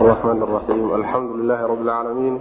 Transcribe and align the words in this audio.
الرحمن 0.00 0.42
الرحيم 0.42 0.94
الحمد 0.94 1.30
لله 1.30 1.66
رب 1.66 1.82
العالمين 1.82 2.34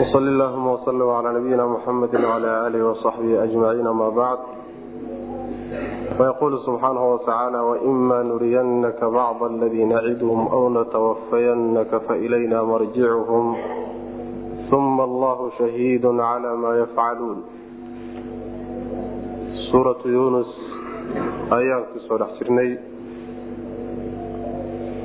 وصل 0.00 0.24
اللهم 0.28 0.66
وسلم 0.66 1.08
على 1.10 1.28
نبينا 1.38 1.66
محمد 1.66 2.14
وعلى 2.14 2.66
آله 2.66 2.90
وصحبه 2.90 3.44
أجمعين 3.44 3.88
ما 3.88 4.08
بعد 4.08 4.38
ويقول 6.20 6.58
سبحانه 6.66 7.12
وتعالى 7.14 7.58
وإما 7.58 8.22
نرينك 8.22 9.04
بعض 9.04 9.42
الذي 9.42 9.84
نعدهم 9.84 10.48
أو 10.48 10.70
نتوفينك 10.82 11.96
فإلينا 12.08 12.62
مرجعهم 12.62 13.56
ثم 14.70 15.00
الله 15.00 15.50
شهيد 15.58 16.06
على 16.06 16.56
ما 16.56 16.78
يفعلون 16.78 17.38
سورة 19.72 20.00
يونس 20.04 20.70
ayaan 21.50 21.82
kusoo 21.90 22.14
dhex 22.22 22.30
jirnay 22.38 22.78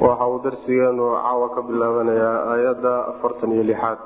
waxa 0.06 0.26
uu 0.32 0.40
darsigeenu 0.46 1.06
caawa 1.24 1.48
ka 1.56 1.62
bilaabanayaa 1.68 2.38
aayadda 2.54 2.92
afartan 3.12 3.52
iyo 3.56 3.64
lixaad. 3.70 4.00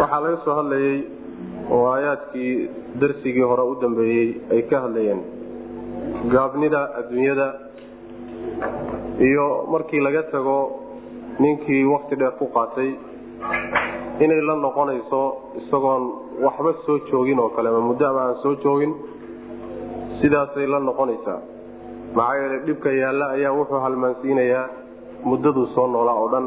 Waxaa 0.00 0.20
laga 0.24 0.38
soo 0.44 0.54
hadlayey 0.58 0.96
oo 1.74 1.84
aayaadkii 1.94 2.52
darsigii 3.00 3.46
hore 3.50 3.62
u 3.72 3.74
dambeeyey 3.82 4.28
ay 4.54 4.62
ka 4.70 4.76
hadlayeen 4.84 5.20
gaabnida 6.34 6.80
adduunyada 7.00 7.46
iyo 9.28 9.46
markii 9.72 10.00
laga 10.06 10.22
tago 10.34 10.56
ninkii 11.42 11.84
wakti 11.92 12.14
dheer 12.20 12.34
ku 12.38 12.46
qaatay 12.56 12.90
inay 14.24 14.40
la 14.48 14.54
noqonayso 14.66 15.20
isagoon 15.60 16.02
waxba 16.44 16.70
soo 16.86 16.98
joogin 17.10 17.38
oo 17.44 17.48
kale 17.56 17.68
ama 17.68 17.80
muddo 17.88 18.04
ama 18.10 18.20
aan 18.26 18.36
soo 18.42 18.54
joogin 18.64 18.92
sidaasay 20.20 20.66
la 20.72 20.78
noqonaysaa 20.88 21.40
maxaa 22.16 22.36
yeele 22.40 22.58
dhibka 22.66 22.90
yaalla 23.02 23.26
ayaa 23.36 23.52
wuxuu 23.58 23.80
halmaansiinayaa 23.86 24.66
muddaduu 25.30 25.66
soo 25.74 25.86
noolaa 25.94 26.16
oo 26.22 26.28
dhan. 26.34 26.46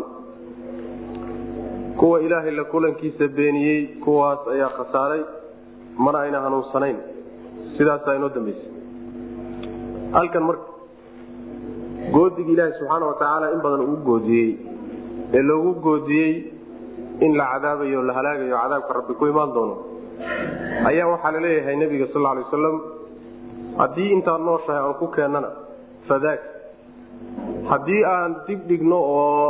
Kuwa 2.00 2.22
ilaahay 2.22 2.52
la 2.60 2.64
kulankiisa 2.74 3.28
beeniyey 3.38 3.80
kuwaas 4.06 4.42
ayaa 4.54 4.70
khasaaray 4.78 5.22
mana 6.06 6.18
ayna 6.20 6.40
hanuunsanayn. 6.46 6.98
Sidaasaa 7.78 8.16
inoo 8.16 8.30
dambaysay. 8.36 8.72
Halkan 10.18 10.44
marka 10.50 10.68
goodigii 12.14 12.54
ilaahay 12.54 12.74
subxaana 12.80 13.06
watacaala 13.12 13.48
in 13.56 13.60
badan 13.66 13.82
uu 13.90 13.98
goodiyey 14.10 14.50
ee 15.38 15.42
loogu 15.50 15.72
goodiyey 15.88 16.32
in 17.26 17.32
la 17.40 17.46
cadaabayo 17.54 18.02
la 18.10 18.14
halaagayo 18.18 18.58
cadaabka 18.64 18.94
rabbi 19.00 19.14
ku 19.20 19.26
imaan 19.32 19.52
doono 19.56 19.76
ayaa 20.90 21.08
waxaa 21.14 21.32
la 21.36 21.40
leeyahay 21.46 21.76
nebiga 21.82 22.08
sal 22.14 22.26
alay 22.32 22.44
wasalam 22.46 22.76
haddii 23.78 24.10
intaad 24.16 24.42
nooshahay 24.48 24.82
aan 24.84 24.96
ku 25.02 25.08
keennana 25.16 25.50
fadaak. 26.08 26.42
Haddii 27.70 28.04
aan 28.14 28.32
dib 28.48 28.62
dhigno 28.70 28.98
oo 29.20 29.48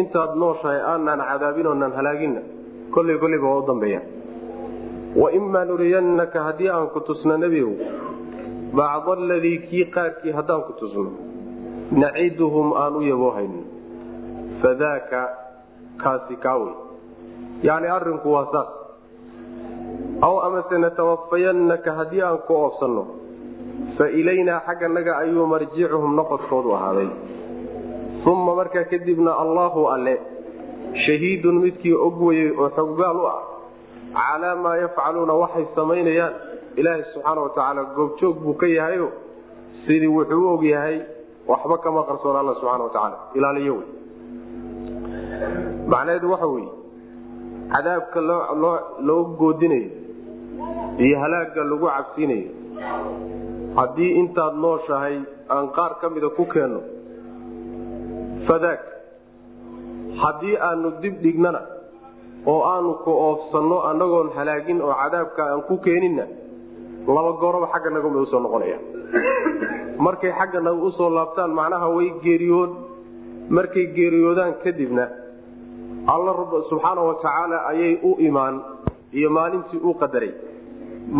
intaad 0.00 0.32
nooshahay 0.42 0.80
aanaan 0.92 1.20
cadaabin 1.30 1.66
oonaan 1.66 1.92
halaaginna 1.98 2.40
kolley 2.94 3.18
kolleyba 3.22 3.46
waa 3.52 3.60
u 3.62 3.66
dambeeya. 3.66 4.00
Waimaa 5.20 5.64
nuriyannaka 5.64 6.38
haddii 6.48 6.68
aan 6.70 6.88
ku 6.94 7.00
tusno 7.00 7.36
nebigow 7.36 7.74
bacda 8.76 9.12
aladii 9.12 9.58
kii 9.68 9.84
qaarkii 9.94 10.32
haddaan 10.38 10.62
ku 10.68 10.72
tusno 10.80 11.10
naciduhum 12.02 12.72
aan 12.82 12.94
u 12.96 13.02
yaboohayno 13.10 13.60
fadaaka 14.62 15.20
kaasi 16.02 16.36
kaawey 16.44 16.74
yacni 17.62 17.88
arrinku 17.96 18.28
waa 18.32 18.46
saas. 18.52 18.70
Aw 20.26 20.34
amase 20.46 20.76
natawafayannaka 20.78 21.90
haddii 21.98 22.22
aan 22.28 22.38
ku 22.46 22.52
oobsanno 22.54 23.04
fa 23.98 24.04
ilaynaa 24.20 24.60
xagganaga 24.66 25.12
ayuu 25.22 25.46
marjicuhum 25.46 26.14
noqodkoodu 26.20 26.70
ahaaday. 26.78 27.08
Uma 28.26 28.54
markaa 28.58 28.84
kadibna 28.90 29.32
allaahu 29.42 29.86
alle 29.94 30.14
shahiidun 31.06 31.56
midkii 31.64 31.94
og 32.06 32.22
weyey 32.26 32.50
oo 32.58 32.68
xoggaal 32.78 33.16
u 33.22 33.26
ah 33.34 33.40
calaa 34.16 34.56
maa 34.64 34.76
yafcaluuna 34.84 35.34
waxay 35.42 35.64
samaynayaan 35.76 36.34
ilaahay 36.76 37.02
subxaana 37.12 37.40
wa 37.46 37.50
tacaala 37.56 37.82
goobjoog 37.96 38.36
buu 38.44 38.54
ka 38.60 38.66
yahayo 38.66 39.08
sidii 39.86 40.10
wuxuu 40.16 40.42
u 40.46 40.48
og 40.54 40.64
yahay 40.64 40.96
waxba 41.48 41.78
kama 41.84 42.02
qarsoon 42.08 42.36
alla 42.40 42.54
subxana 42.60 42.84
wa 42.88 42.90
tacaala 42.96 43.16
ilaaliyo 43.34 43.74
wey. 43.78 43.88
Macnaheedu 45.92 46.30
waxa 46.32 46.46
weeye 46.46 46.70
cadaabka 47.72 48.20
loo 49.08 49.22
goodinayo 49.38 49.90
iyo 51.04 51.16
halaagga 51.22 51.64
lagu 51.70 51.86
cabsiinayo 51.86 52.50
haddii 53.78 54.10
intaad 54.20 54.54
nooshahay 54.64 55.16
aan 55.54 55.66
qaar 55.76 55.92
ka 56.00 56.06
mida 56.14 56.28
ku 56.38 56.44
keenno 56.52 56.80
fadaak 58.48 58.80
haddii 60.22 60.56
aanu 60.68 60.88
dib 61.02 61.14
dhignana 61.24 61.60
oo 62.52 62.60
aanu 62.72 62.90
ku 63.04 63.10
oofsanno 63.26 63.76
annagoon 63.90 64.28
halaagin 64.36 64.78
oo 64.86 64.94
cadaabka 65.02 65.42
aan 65.52 65.62
ku 65.68 65.74
keeninna 65.86 66.24
laba 67.16 67.32
gooroba 67.40 67.66
xagga 67.72 67.90
naguma 67.96 68.18
u 68.24 68.26
soo 68.30 68.40
noqonaya. 68.44 68.78
Markay 70.04 70.32
xagga 70.38 70.60
naga 70.66 70.82
u 70.88 70.90
soo 70.98 71.10
laabtaan 71.16 71.52
macnaha 71.58 71.86
way 71.96 72.08
geeriyood. 72.24 72.72
Markay 73.56 73.86
geeriyoodaan 73.96 74.54
kadibna 74.64 75.04
alla 76.14 76.30
rab 76.40 76.52
subxaana 76.70 77.00
wa 77.08 77.14
tacaala 77.22 77.56
ayay 77.70 77.92
u 78.08 78.10
imaan 78.28 78.56
iyo 79.18 79.28
maalintii 79.36 79.80
u 79.88 79.94
qadaray. 80.00 80.32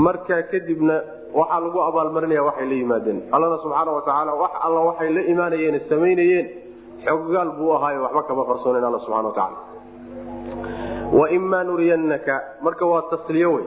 Markaa 0.07 0.43
kadibna 0.53 0.97
waxaa 1.39 1.61
lagu 1.65 1.79
abaalmarinaya 1.89 2.43
waxay 2.49 2.67
la 2.71 2.75
yimaadeen. 2.81 3.19
Allana 3.35 3.57
subxaana 3.63 3.91
wa 3.97 4.03
tacaala 4.07 4.33
wax 4.43 4.51
alla 4.67 4.81
waxay 4.89 5.11
la 5.17 5.21
imaanayeen 5.33 5.81
samaynayeen 5.91 6.47
xoggaal 7.07 7.51
buu 7.59 7.73
ahaayo 7.77 8.03
waxba 8.07 8.23
kama 8.29 8.45
qarsoonen 8.51 8.85
alla 8.89 8.99
subxana 9.05 9.29
wa 9.29 9.35
tacaala 9.35 9.59
waimaa 11.19 11.65
nuriyannaka 11.65 12.35
marka 12.63 12.87
waa 12.87 13.03
tasliyo 13.11 13.53
wey. 13.53 13.65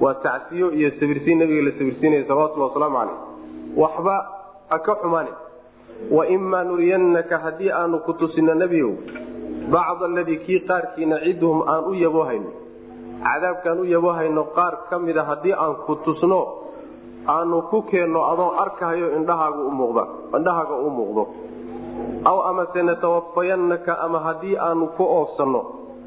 Waa 0.00 0.14
tacsiyo 0.14 0.70
iyo 0.72 0.90
sabirsiin 1.00 1.38
nabiga 1.38 1.62
la 1.62 1.72
sabirsiinaya 1.78 2.24
salawatulli 2.28 2.64
wasalaamu 2.64 2.96
caleyh 2.98 3.16
waxba 3.76 4.16
haka 4.68 4.94
xumaane. 5.02 5.32
Waimaa 6.10 6.64
nuriyannaka 6.64 7.38
haddii 7.38 7.70
aanu 7.70 7.98
ku 8.06 8.12
tusino 8.14 8.54
nebigow 8.54 8.92
bacd 9.72 10.02
aladii 10.02 10.36
kii 10.46 10.60
qaarkii 10.68 11.06
naciduhum 11.06 11.62
aan 11.68 11.84
u 11.84 11.94
yaboohayno 11.94 12.50
cadaabkaan 13.24 13.78
u 13.80 13.84
yaboohayno 13.84 14.44
qaar 14.56 14.74
ka 14.90 14.98
mida 14.98 15.22
haddii 15.24 15.52
aan 15.52 15.74
ku 15.86 15.94
tusno 16.04 16.40
aanu 17.28 17.62
ku 17.70 17.82
keenno 17.90 18.20
adoo 18.32 18.50
arkahayo 18.62 19.16
indhahaaga 19.16 19.62
u 20.86 20.90
muuqdo. 20.90 21.24
Aw 22.24 22.38
amase 22.50 22.82
natawafayannaka 22.82 23.92
ama 24.04 24.18
haddii 24.26 24.56
aanu 24.56 24.86
ku 24.96 25.04
oofsanno 25.04 25.60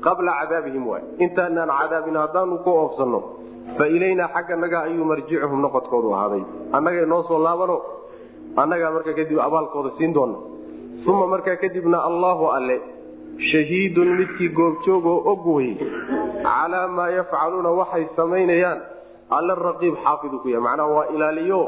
qabla 0.05 0.31
cadaabihim 0.41 0.87
waay. 0.87 1.03
Intaanaan 1.19 1.69
cadaabin 1.79 2.15
haddaanu 2.15 2.57
ku 2.63 2.69
oofsanno 2.69 3.19
fa 3.77 3.87
ilaynaa 3.87 4.29
xagganaga 4.35 4.77
ayuu 4.87 5.05
marjicuhum 5.05 5.61
noqodkoodu 5.61 6.13
ahaaday. 6.13 6.43
Annagay 6.75 7.05
noo 7.05 7.23
soo 7.29 7.39
laabano 7.39 7.77
annagaa 8.61 8.91
markaa 8.95 9.13
kadib 9.19 9.39
abaalkooda 9.39 9.91
siin 9.97 10.13
doona 10.13 10.37
uma 11.07 11.27
markaa 11.27 11.55
kadibna 11.61 11.97
allaahu 12.09 12.45
alle 12.57 12.77
shahiidun 13.51 14.09
midkii 14.19 14.49
goobjoogoo 14.59 15.17
og 15.31 15.47
wey 15.55 15.71
calaa 16.43 16.87
maa 16.87 17.09
yafcaluuna 17.17 17.69
waxay 17.79 18.05
samaynayaan 18.15 18.79
alle 19.37 19.53
raqiib 19.67 19.95
xaafidu 20.05 20.37
ku 20.43 20.47
yahay. 20.53 20.63
Macnaha 20.67 20.89
waa 20.97 21.07
ilaaliyo. 21.15 21.61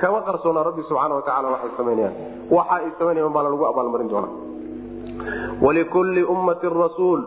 Kama 0.00 0.20
qarsoona 0.28 0.60
rabbi 0.68 0.82
subxaana 0.88 1.14
wa 1.18 1.22
tacala 1.28 1.48
waxay 1.54 1.70
samaynayaan 1.78 2.14
waxa 2.56 2.74
ay 2.76 2.90
samaynayan 2.98 3.32
baana 3.36 3.48
lagu 3.54 3.64
abaalmarin 3.70 4.08
doonaa. 4.12 4.32
Walikulli 5.64 6.22
ummatin 6.34 6.72
rasuul 6.84 7.20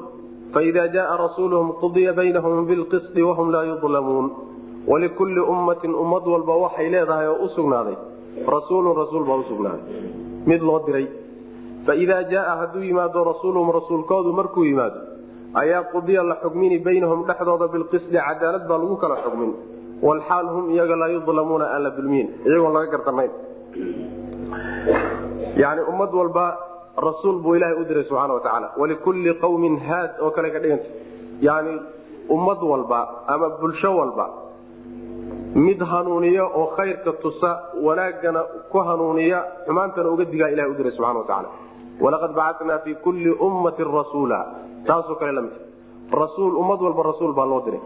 faida 0.54 0.88
jaaa 0.96 1.18
rasuuluhum 1.26 1.70
qudiya 1.82 2.14
baynahum 2.20 2.66
bilqisdi 2.70 3.22
wahum 3.30 3.48
laa 3.56 3.64
yudlamuun 3.70 4.28
walikulli 4.92 5.40
ummatin 5.54 5.94
ummad 6.04 6.26
walba 6.34 6.54
waxay 6.66 6.88
leedahay 6.94 7.28
oo 7.34 7.46
u 7.46 7.50
sugnaaday. 7.56 7.96
Rasuulun 8.56 8.96
rasuul 9.02 9.24
baa 9.30 9.38
usugnaaday 9.46 9.84
mid 10.50 10.62
loo 10.70 10.80
diray. 10.88 11.08
Faidaa 11.88 12.24
jaaa 12.34 12.56
hadduu 12.62 12.82
yimaado 12.90 13.24
rasuuluhum 13.32 13.70
rasuulkoodu 13.78 14.34
markuu 14.40 14.64
yimaado 14.70 15.00
ayaa 15.62 15.84
qudiya 15.94 16.24
la 16.30 16.36
xugmini 16.44 16.78
baynahum 16.88 17.20
dhexdooda 17.30 17.68
bilqisdi 17.74 18.18
cadaalad 18.28 18.66
baa 18.70 18.78
lagu 18.82 18.96
kala 19.04 19.16
xugmin 19.26 19.52
walxaal 20.08 20.48
hum 20.56 20.66
iyaga 20.76 20.96
laa 21.02 21.08
yudlamuuna 21.16 21.66
aan 21.76 21.84
la 21.86 21.90
dulmiin 21.98 22.28
iyagoon 22.50 22.74
laga 22.78 22.88
gartanayn 22.94 23.32
yani 25.64 25.82
ummad 25.92 26.12
walba 26.20 26.46
rasuul 27.08 27.38
buu 27.44 27.56
ilahay 27.58 27.76
u 27.82 27.86
diray 27.90 28.04
subxana 28.10 28.34
watacaala 28.38 28.68
walikulli 28.82 29.34
qawmin 29.44 29.76
haad 29.88 30.12
oo 30.26 30.32
kale 30.36 30.50
ka 30.56 30.60
dhiganta 30.64 30.88
yani 31.48 31.74
ummad 32.36 32.60
walba 32.72 33.00
ama 33.34 33.50
bulsho 33.62 33.92
walba 34.00 34.26
mid 35.66 35.80
hanuuniya 35.92 36.46
oo 36.60 36.66
khayrka 36.78 37.12
tusa 37.24 37.52
wanaagana 37.86 38.42
ku 38.72 38.78
hanuuniya 38.90 39.40
xumaantana 39.66 40.10
uga 40.14 40.26
digaa 40.34 40.50
ilahay 40.54 40.72
u 40.72 40.78
diray 40.80 40.92
subxana 40.98 41.20
watacaala 41.20 41.50
walaqad 42.04 42.32
bacatnaa 42.40 42.80
fi 42.86 42.92
kulli 43.06 43.32
ummatin 43.48 43.88
rasuula 44.00 44.40
taasoo 44.88 45.16
kale 45.22 45.32
la 45.38 45.42
mid 45.48 45.56
rasuul 46.22 46.54
ummad 46.62 46.80
walba 46.88 47.04
rasuul 47.12 47.34
baa 47.40 47.46
loo 47.54 47.62
diray 47.68 47.82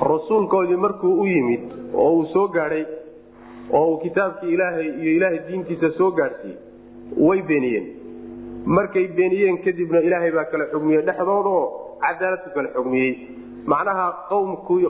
rasuulkoodii 0.00 0.76
markuu 0.76 1.20
u 1.20 1.26
yimid 1.26 1.62
oo 1.94 2.10
uu 2.16 2.26
soo 2.32 2.48
gaadhay 2.48 2.84
oo 3.72 3.84
uu 3.90 3.98
kitaabkii 3.98 4.52
ilaahay 4.54 4.88
iyo 4.88 5.12
ilaahay 5.16 5.38
diintiisa 5.48 5.90
soo 5.98 6.10
gaadhsiiyey 6.10 6.58
way 7.26 7.42
beeniyeen. 7.42 7.86
Markay 8.64 9.06
beeniyeen 9.18 9.58
kadibna 9.64 9.98
ilaahay 10.00 10.30
baa 10.32 10.44
kala 10.44 10.64
xugmiyey. 10.72 11.02
Dhexdooda 11.06 11.48
oo 11.48 11.98
kala 12.54 12.68
xugmiyey. 12.76 13.12
Macnaha 13.66 14.06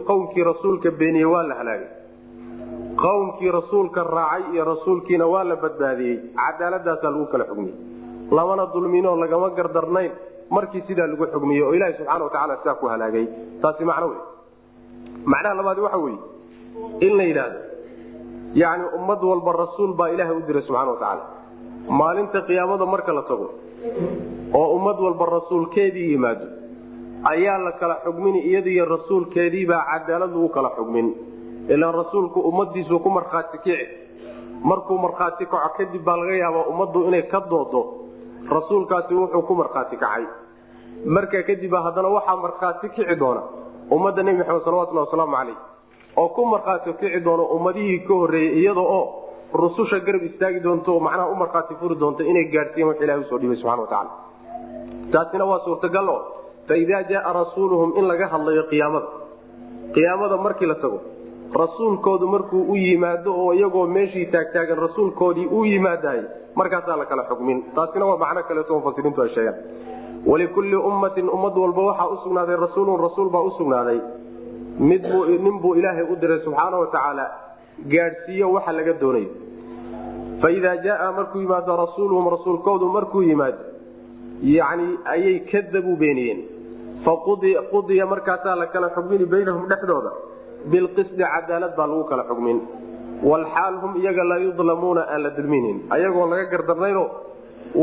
qowmkii 0.09 0.45
rasuulka 0.45 0.91
beeniyey 0.91 1.25
waa 1.33 1.43
la 1.49 1.55
halaagay. 1.55 1.89
Qowmkii 3.03 3.51
rasuulka 3.59 4.05
raacay 4.05 4.43
iyo 4.55 4.65
rasuulkiina 4.65 5.27
waa 5.27 5.45
la 5.45 5.57
badbaadiyey. 5.57 6.17
Cadaaladaasaa 6.37 7.11
lagu 7.11 7.27
kala 7.27 7.45
xugmiyey. 7.45 7.75
Lamana 8.31 8.67
dulminoo 8.75 9.17
lagama 9.17 9.51
gardarnayn. 9.51 10.13
Markii 10.51 10.83
sidaa 10.87 11.07
lagu 11.07 11.27
xugmiyey 11.27 11.63
oo 11.63 11.75
ilaha 11.75 11.93
subxana 11.99 12.25
watacaala 12.25 12.57
sidaa 12.63 12.75
ku 12.75 12.87
halaagay. 12.87 13.27
Taasi 13.63 13.85
macno 13.85 14.07
wey 14.13 14.21
macnaha 15.25 15.55
labaad 15.55 15.79
waxa 15.79 15.99
weye 15.99 16.19
in 17.01 17.17
la 17.17 17.25
yidhaahdo 17.25 17.61
yani 18.55 18.85
ummad 18.99 19.23
walba 19.23 19.53
rasuul 19.53 19.93
baa 19.95 20.09
ilaahay 20.15 20.37
u 20.37 20.47
diray 20.47 20.63
subxana 20.63 20.91
watacaala 20.91 21.25
maalinta 22.01 22.41
qiyaamada 22.49 22.87
marka 22.87 23.13
la 23.13 23.23
tago 23.23 23.51
oo 24.55 24.69
ummad 24.77 24.99
walba 25.07 25.27
rasuulkeedii 25.37 26.11
yimaado 26.13 26.47
ayaa 27.33 27.59
la 27.59 27.73
kala 27.73 27.95
xugmini 28.05 28.41
iyadiiyo 28.51 28.85
rasuulkeediibaa 28.85 29.85
cadaalad 29.91 30.31
lagu 30.31 30.49
kala 30.49 30.71
xugmin. 30.77 31.09
Ilaan 31.69 31.95
rasuulku 31.95 32.41
ummadiisu 32.41 32.99
ku 33.01 33.11
markhaati 33.11 33.59
kici 33.65 33.89
markuu 34.65 34.99
markhaati 34.99 35.47
kaco 35.47 35.69
kadib 35.77 36.03
baa 36.05 36.17
laga 36.17 36.35
yaabaa 36.43 36.65
ummaddu 36.73 37.05
inay 37.09 37.23
ka 37.33 37.41
doodo 37.51 37.83
rasuulkaasi 38.49 39.15
wuxuu 39.15 39.43
ku 39.43 39.55
markhaati 39.55 39.97
kacay. 39.97 40.25
Markaa 41.05 41.43
kadib 41.43 41.73
haddana 41.85 42.09
waxaa 42.09 42.37
markhaati 42.37 42.89
kici 42.97 43.15
doona 43.21 43.43
ummadda 43.97 44.23
nebi 44.27 44.39
maxamed 44.41 44.65
salawatulhi 44.67 45.03
wasalaamu 45.07 45.37
caleyh 45.39 45.59
oo 46.21 46.29
ku 46.37 46.43
markhaati 46.53 46.93
kici 47.01 47.21
doona 47.27 47.43
ummadihii 47.57 47.99
ka 48.09 48.15
horreeyey 48.21 48.53
iyada 48.63 48.81
oo 48.97 49.03
rususha 49.63 49.99
garab 50.07 50.23
istaagi 50.31 50.61
doonto 50.67 50.91
oo 50.97 51.01
macnaha 51.07 51.29
u 51.33 51.37
markhaati 51.43 51.75
furi 51.81 51.95
doonto 52.03 52.23
inay 52.31 52.45
gaadhsiiyan 52.55 52.89
wax 52.91 52.99
ilahi 53.07 53.21
u 53.21 53.29
soo 53.31 53.39
dhibay 53.43 53.57
subxana 53.63 53.83
watacaala 53.83 54.11
taasina 55.15 55.45
waa 55.51 55.61
suurtagal 55.67 56.09
oo 56.15 56.21
fa 56.69 56.75
idaa 56.83 57.03
jaaa 57.13 57.33
rasuuluhum 57.41 57.91
in 57.99 58.05
laga 58.11 58.27
hadlayo 58.35 58.63
qiyaamada 58.73 59.09
qiyaamada 59.97 60.37
markii 60.47 60.69
la 60.73 60.75
tago 60.85 60.99
rasuulkoodu 61.63 62.27
markuu 62.35 62.63
u 62.73 62.77
yimaado 62.85 63.31
oo 63.45 63.53
iyagoo 63.59 63.87
meeshii 63.97 64.27
taagtaagan 64.35 64.79
rasuulkoodii 64.87 65.47
u 65.59 65.65
yimaadahay 65.71 66.21
markaasaa 66.61 66.97
la 67.03 67.07
kala 67.11 67.25
xukmin 67.31 67.59
taasina 67.79 68.07
waa 68.11 68.19
macno 68.25 68.43
kaleeto 68.51 68.73
mufasiriintu 68.79 69.23
ay 69.25 69.29
sheegaan 69.37 69.59
walikulli 70.27 70.77
ummatin 70.77 71.29
ummad 71.29 71.57
walba 71.57 71.83
waxaa 71.83 72.09
usugnaaday 72.17 72.57
rasuulun 72.57 73.01
rasuul 73.01 73.31
baa 73.31 73.41
usugnaaday 73.51 74.01
midbuu 74.79 75.25
nin 75.25 75.61
buu 75.63 75.75
ilaahay 75.75 76.05
u 76.13 76.17
diray 76.17 76.41
subxaana 76.45 76.79
wa 76.79 76.87
tacaala 76.87 77.27
gaadhsiiyo 77.95 78.53
waxa 78.53 78.73
laga 78.73 78.93
doonayo 79.01 79.31
fa 80.43 80.51
idaa 80.51 80.77
jaaa 80.87 81.13
markuu 81.19 81.41
yimaado 81.41 81.77
rasuuluhum 81.85 82.29
rasuulkoodu 82.37 82.89
markuu 82.97 83.23
yimaado 83.23 83.59
yani 84.43 84.89
ayay 85.15 85.39
kadabuu 85.53 85.97
beeniyeen 85.97 86.41
faqudiya 87.05 88.07
markaasaa 88.13 88.57
la 88.57 88.67
kala 88.67 88.89
xugmini 88.97 89.27
baynahum 89.27 89.67
dhexdooda 89.73 90.11
bilqisdi 90.73 91.25
cadaalad 91.35 91.77
baa 91.77 91.87
lagu 91.87 92.05
kala 92.05 92.25
xugmin 92.31 92.61
walxaal 93.31 93.75
hum 93.83 93.97
iyaga 94.03 94.25
laa 94.31 94.39
yudlamuuna 94.47 95.03
aan 95.13 95.23
la 95.23 95.31
dulminin 95.39 95.77
ayagoon 95.97 96.31
laga 96.33 96.45
gardarnayno 96.53 97.05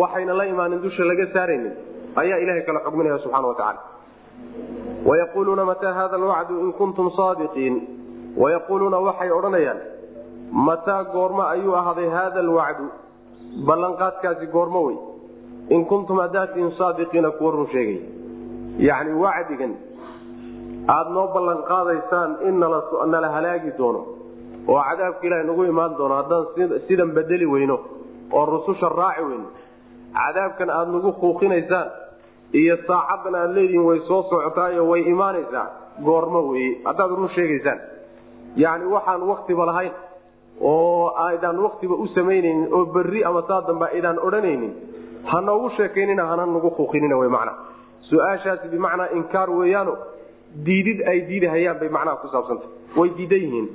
waxayna 0.01 0.33
la 0.39 0.45
imaanin 0.53 0.81
dusha 0.85 1.03
laga 1.11 1.25
saaraynin 1.33 1.73
ayaa 2.21 2.39
ilahay 2.43 2.61
kala 2.67 2.79
xugminaya 2.85 3.19
subxana 3.23 3.47
watacaala 3.47 3.81
wayaquuluuna 5.09 5.65
mataa 5.71 5.93
hada 5.99 6.15
alwacdu 6.21 6.59
in 6.65 6.71
kuntum 6.79 7.07
saadiqiin. 7.17 7.75
Wayaquuluuna 8.41 8.97
waxay 9.07 9.31
odhanayaan 9.37 9.79
mataa 10.67 11.03
goormo 11.13 11.43
ayuu 11.53 11.75
ahaaday 11.79 12.09
haada 12.15 12.39
alwacdu? 12.45 12.85
Ballanqaadkaasi 13.67 14.45
goormo 14.55 14.81
wey. 14.87 14.97
In 15.75 15.85
kuntum 15.85 16.17
hadaatiin 16.23 16.71
saadiqiina 16.79 17.31
kuwa 17.37 17.51
run 17.51 17.67
sheegay. 17.73 17.99
Yacni 18.87 19.13
wacdigan 19.23 19.73
aada 20.95 21.09
noo 21.15 21.27
ballan 21.35 21.59
qaadaysaan 21.71 22.31
in 22.47 22.59
nala 23.11 23.29
halaagi 23.35 23.71
doono 23.77 24.01
oo 24.67 24.81
cadaabka 24.89 25.27
ilaha 25.27 25.43
nagu 25.49 25.63
imaan 25.71 25.97
doono 25.97 26.15
haddaan 26.19 26.45
sidan 26.87 27.11
bedeli 27.17 27.45
weyno 27.53 27.77
oo 28.37 28.45
rususha 28.51 28.89
raaci 28.99 29.23
weyno 29.29 29.47
cadaabkan 30.19 30.69
aada 30.69 30.91
nagu 30.95 31.11
kuuqinaysaan 31.21 31.87
iyo 32.53 32.77
saacaddan 32.87 33.35
aad 33.35 33.51
leedihin 33.55 33.83
way 33.89 33.99
soo 34.07 34.23
socotaayo 34.29 34.87
way 34.89 35.01
imaanaysaa. 35.13 35.65
Goormo 36.05 36.41
weye 36.49 36.69
haddaad 36.85 37.11
run 37.11 37.29
sheegaysaan. 37.35 37.79
Yacni 38.55 38.85
waxaan 38.95 39.21
waktiba 39.31 39.65
lahayn 39.65 39.91
oo 40.61 41.13
aydaan 41.27 41.59
waktiba 41.65 41.95
u 41.95 42.07
samaynaynin 42.15 42.67
oo 42.73 42.85
berri 42.85 43.23
ama 43.23 43.41
saa 43.47 43.61
dambe 43.67 43.85
aydaan 43.95 44.19
odhanaynin 44.27 44.71
ha 45.29 45.41
noogu 45.41 45.69
sheekaynina 45.77 46.25
hana 46.25 46.45
nagu 46.45 46.69
kuuqinina 46.77 47.15
w 47.21 47.29
macna. 47.29 47.53
Su'aashaasi 48.09 48.67
bimacnaa 48.73 49.09
inkaar 49.17 49.49
weeyaano 49.59 49.93
diidid 50.65 50.99
ay 51.11 51.19
diidahayaan 51.29 51.79
bay 51.79 51.89
macnaha 51.89 52.17
ku 52.21 52.27
saabsanta 52.33 52.65
way 52.97 53.09
diidan 53.17 53.41
yihiin. 53.45 53.67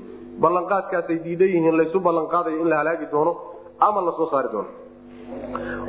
Ballanqaadkaasay 0.42 1.18
diidan 1.25 1.48
yihiin 1.54 1.76
laysu 1.78 2.00
ballanqaadayo 2.00 2.58
in 2.62 2.68
la 2.72 2.76
halaagi 2.80 3.06
doono 3.12 3.32
ama 3.80 4.00
la 4.06 4.12
soo 4.18 4.28
saari 4.32 4.48
doono 4.52 4.68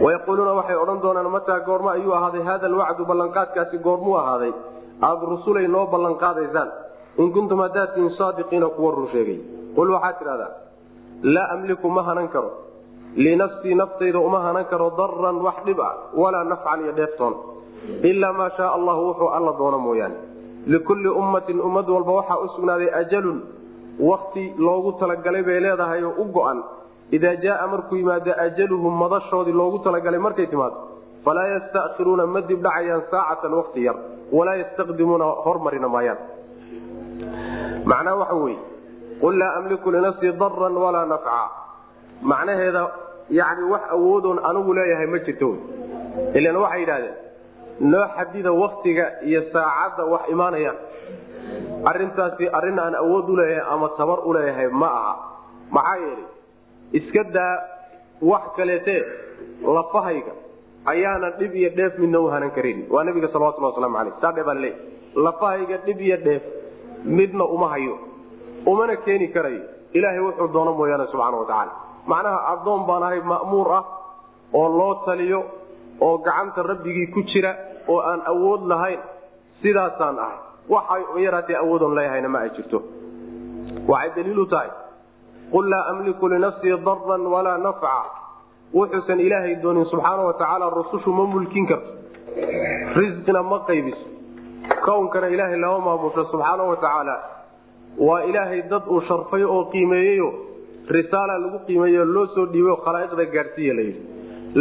wayaquuluuna 0.03 0.53
waxay 0.59 0.75
odhan 0.83 0.99
doonaan 1.03 1.29
mataa 1.35 1.59
goormo 1.67 1.89
ayuu 1.95 2.13
ahaaday 2.19 2.43
hada 2.49 2.65
alwacdu 2.71 3.05
ballanqaadkaasi 3.11 3.77
goormuu 3.87 4.15
ahaaday 4.21 4.51
aada 5.07 5.25
rusulay 5.33 5.67
noo 5.75 5.85
ballanqaadaysaan 5.93 6.69
in 7.23 7.31
kuntum 7.35 7.59
hadaatiin 7.65 8.09
saadiqiina 8.19 8.67
kuwa 8.77 8.91
run 8.97 9.07
sheegay 9.13 9.39
qul 9.75 9.89
waxaad 9.95 10.15
tidhahdaa 10.19 10.51
laa 11.35 11.47
amliku 11.55 11.89
ma 11.97 12.01
hanan 12.09 12.27
karo 12.35 12.51
linafsii 13.25 13.75
naftayda 13.81 14.19
uma 14.27 14.39
hanan 14.47 14.65
karo 14.71 14.87
daran 14.99 15.37
wax 15.47 15.57
dhib 15.65 15.79
ah 15.89 15.93
walaa 16.21 16.43
nafcan 16.51 16.79
iyo 16.85 16.93
dheeftoon 16.99 17.33
ilaa 18.11 18.33
maa 18.39 18.49
shaa 18.57 18.69
allahu 18.77 19.01
wuxuu 19.09 19.29
alla 19.37 19.51
doono 19.59 19.79
mooyaane 19.87 20.15
likulli 20.73 21.09
ummatin 21.21 21.61
ummad 21.67 21.89
walba 21.95 22.11
waxaa 22.19 22.39
u 22.45 22.47
sugnaaday 22.55 22.89
ajalun 23.01 23.39
wakti 24.09 24.43
loogu 24.67 24.91
talagalay 25.01 25.43
bay 25.49 25.59
leedahay 25.65 26.03
oo 26.09 26.13
u 26.23 26.25
go-an 26.35 26.59
idaa 27.17 27.35
jaaa 27.45 27.67
markuu 27.73 27.97
yimaado 28.01 28.31
ajaluhum 28.45 28.93
madashoodii 29.03 29.55
loogu 29.61 29.79
talagalay 29.85 30.19
markay 30.27 30.47
timaado 30.53 30.77
falaa 31.25 31.47
yastairuuna 31.55 32.25
ma 32.35 32.41
dib 32.49 32.59
dhacayaan 32.65 33.03
saacatan 33.11 33.53
wakti 33.59 33.79
yar 33.87 33.97
walaa 34.37 34.55
yastaqdimuuna 34.61 35.25
hormarina 35.45 35.87
maayaan 35.95 36.19
macnaha 37.91 38.15
waxa 38.21 38.35
weye 38.43 38.59
qul 39.21 39.35
laa 39.41 39.51
amliku 39.59 39.91
linafsii 39.95 40.31
daran 40.41 40.75
walaa 40.85 41.05
nafca 41.13 41.39
macnaheeda 42.31 42.83
yani 43.39 43.63
wax 43.73 43.81
awoodoon 43.95 44.39
anigu 44.49 44.73
leeyahay 44.77 45.07
ma 45.13 45.19
jirto 45.27 45.49
ilan 46.39 46.55
waxay 46.63 46.79
yidhahdeen 46.83 47.15
noo 47.91 48.05
xadida 48.17 48.51
waktiga 48.63 49.05
iyo 49.29 49.41
saacadda 49.53 50.03
wax 50.13 50.23
imaanayaan 50.33 50.77
arintaasi 51.91 52.45
arrin 52.57 52.79
aan 52.85 52.95
awood 53.03 53.29
uleeyahay 53.35 53.65
ama 53.73 53.89
tabar 53.99 54.19
uleeyahay 54.29 54.67
ma 54.81 54.89
aha 54.99 55.13
maxaa 55.77 55.95
yeelay 56.03 56.25
iska 56.99 57.23
daa 57.35 57.55
wax 58.31 58.43
kaleetee 58.57 59.01
lafahayga 59.77 60.33
ayaana 60.93 61.29
dhib 61.39 61.53
iyo 61.61 61.69
dheef 61.79 61.93
midna 62.03 62.19
u 62.19 62.27
hanan 62.33 62.51
karin. 62.57 62.79
Waa 62.93 63.03
nabiga 63.03 63.27
salawatulhi 63.33 63.67
waslamu 63.71 63.97
aleyh 64.01 64.13
saadhe 64.21 64.43
baa 64.47 64.53
laleeyahy 64.53 64.79
lafahayga 65.25 65.77
dhib 65.85 65.99
iyo 66.07 66.17
dheef 66.27 66.43
midna 67.19 67.45
uma 67.55 67.67
hayo 67.73 67.95
umana 68.71 68.95
keeni 69.05 69.27
karayo 69.35 69.63
ilaahay 69.97 70.19
wuxuu 70.25 70.47
doono 70.55 70.71
mooyaane 70.79 71.05
subxaana 71.11 71.37
watacaala 71.41 71.71
macnaha 72.11 72.39
addoon 72.53 72.81
baan 72.89 73.03
ahay 73.07 73.21
ma'muur 73.31 73.67
ah 73.79 73.83
oo 74.59 74.67
loo 74.79 74.93
taliyo 75.07 75.39
oo 76.07 76.17
gacanta 76.27 76.63
rabbigii 76.71 77.07
ku 77.15 77.21
jira 77.31 77.51
oo 77.91 77.99
aan 78.11 78.21
awood 78.31 78.61
lahayn 78.71 78.99
sidaasaan 79.61 80.17
ahay. 80.25 80.37
Waxay 80.73 81.23
yaraatee 81.25 81.55
awoodoon 81.63 81.95
leeyahayna 81.97 82.29
ma 82.35 82.39
ay 82.45 82.49
jirto. 82.57 82.79
Waxay 83.91 84.11
daliilu 84.15 84.45
tahay 84.53 84.69
qul 85.53 85.65
laa 85.73 85.83
amliku 85.91 86.25
linafsii 86.33 86.77
daran 86.87 87.23
walaa 87.33 87.57
nafca 87.67 87.93
wuxuusan 88.77 89.19
ilaahay 89.27 89.55
doonin 89.63 89.85
subxaana 89.91 90.23
watacaala 90.29 90.69
rusushu 90.79 91.11
ma 91.19 91.25
mulkin 91.33 91.65
karto 91.67 91.89
risqina 92.99 93.41
ma 93.51 93.59
qaybiso 93.69 94.05
kownkana 94.85 95.27
ilaahay 95.35 95.59
lama 95.63 95.79
maamusho 95.87 96.23
subxaana 96.31 96.63
watacaala 96.71 97.15
waa 98.07 98.21
ilaahay 98.29 98.61
dad 98.71 98.83
uu 98.95 99.01
sharfay 99.09 99.43
oo 99.43 99.63
qiimeeyeyo 99.73 100.29
risaala 100.95 101.37
lagu 101.43 101.59
qiimeeyo 101.67 102.05
loo 102.15 102.25
soo 102.35 102.45
dhiibayo 102.53 102.75
khalaa'iqda 102.85 103.25
gaadhsiiya 103.35 103.73
layidhi 103.79 104.01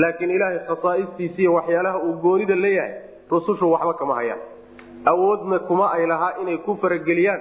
laakiin 0.02 0.30
ilaahay 0.36 0.58
khasaa'istiisiiy 0.70 1.48
waxyaalaha 1.56 1.98
uu 2.08 2.12
goonida 2.24 2.56
leeyahay 2.64 2.92
rusushu 3.32 3.72
waxba 3.74 3.94
kama 4.00 4.14
hayaan 4.20 4.40
awoodna 5.12 5.58
kuma 5.68 5.86
ay 5.96 6.04
lahaa 6.12 6.32
inay 6.42 6.58
ku 6.66 6.76
farageliyaan 6.82 7.40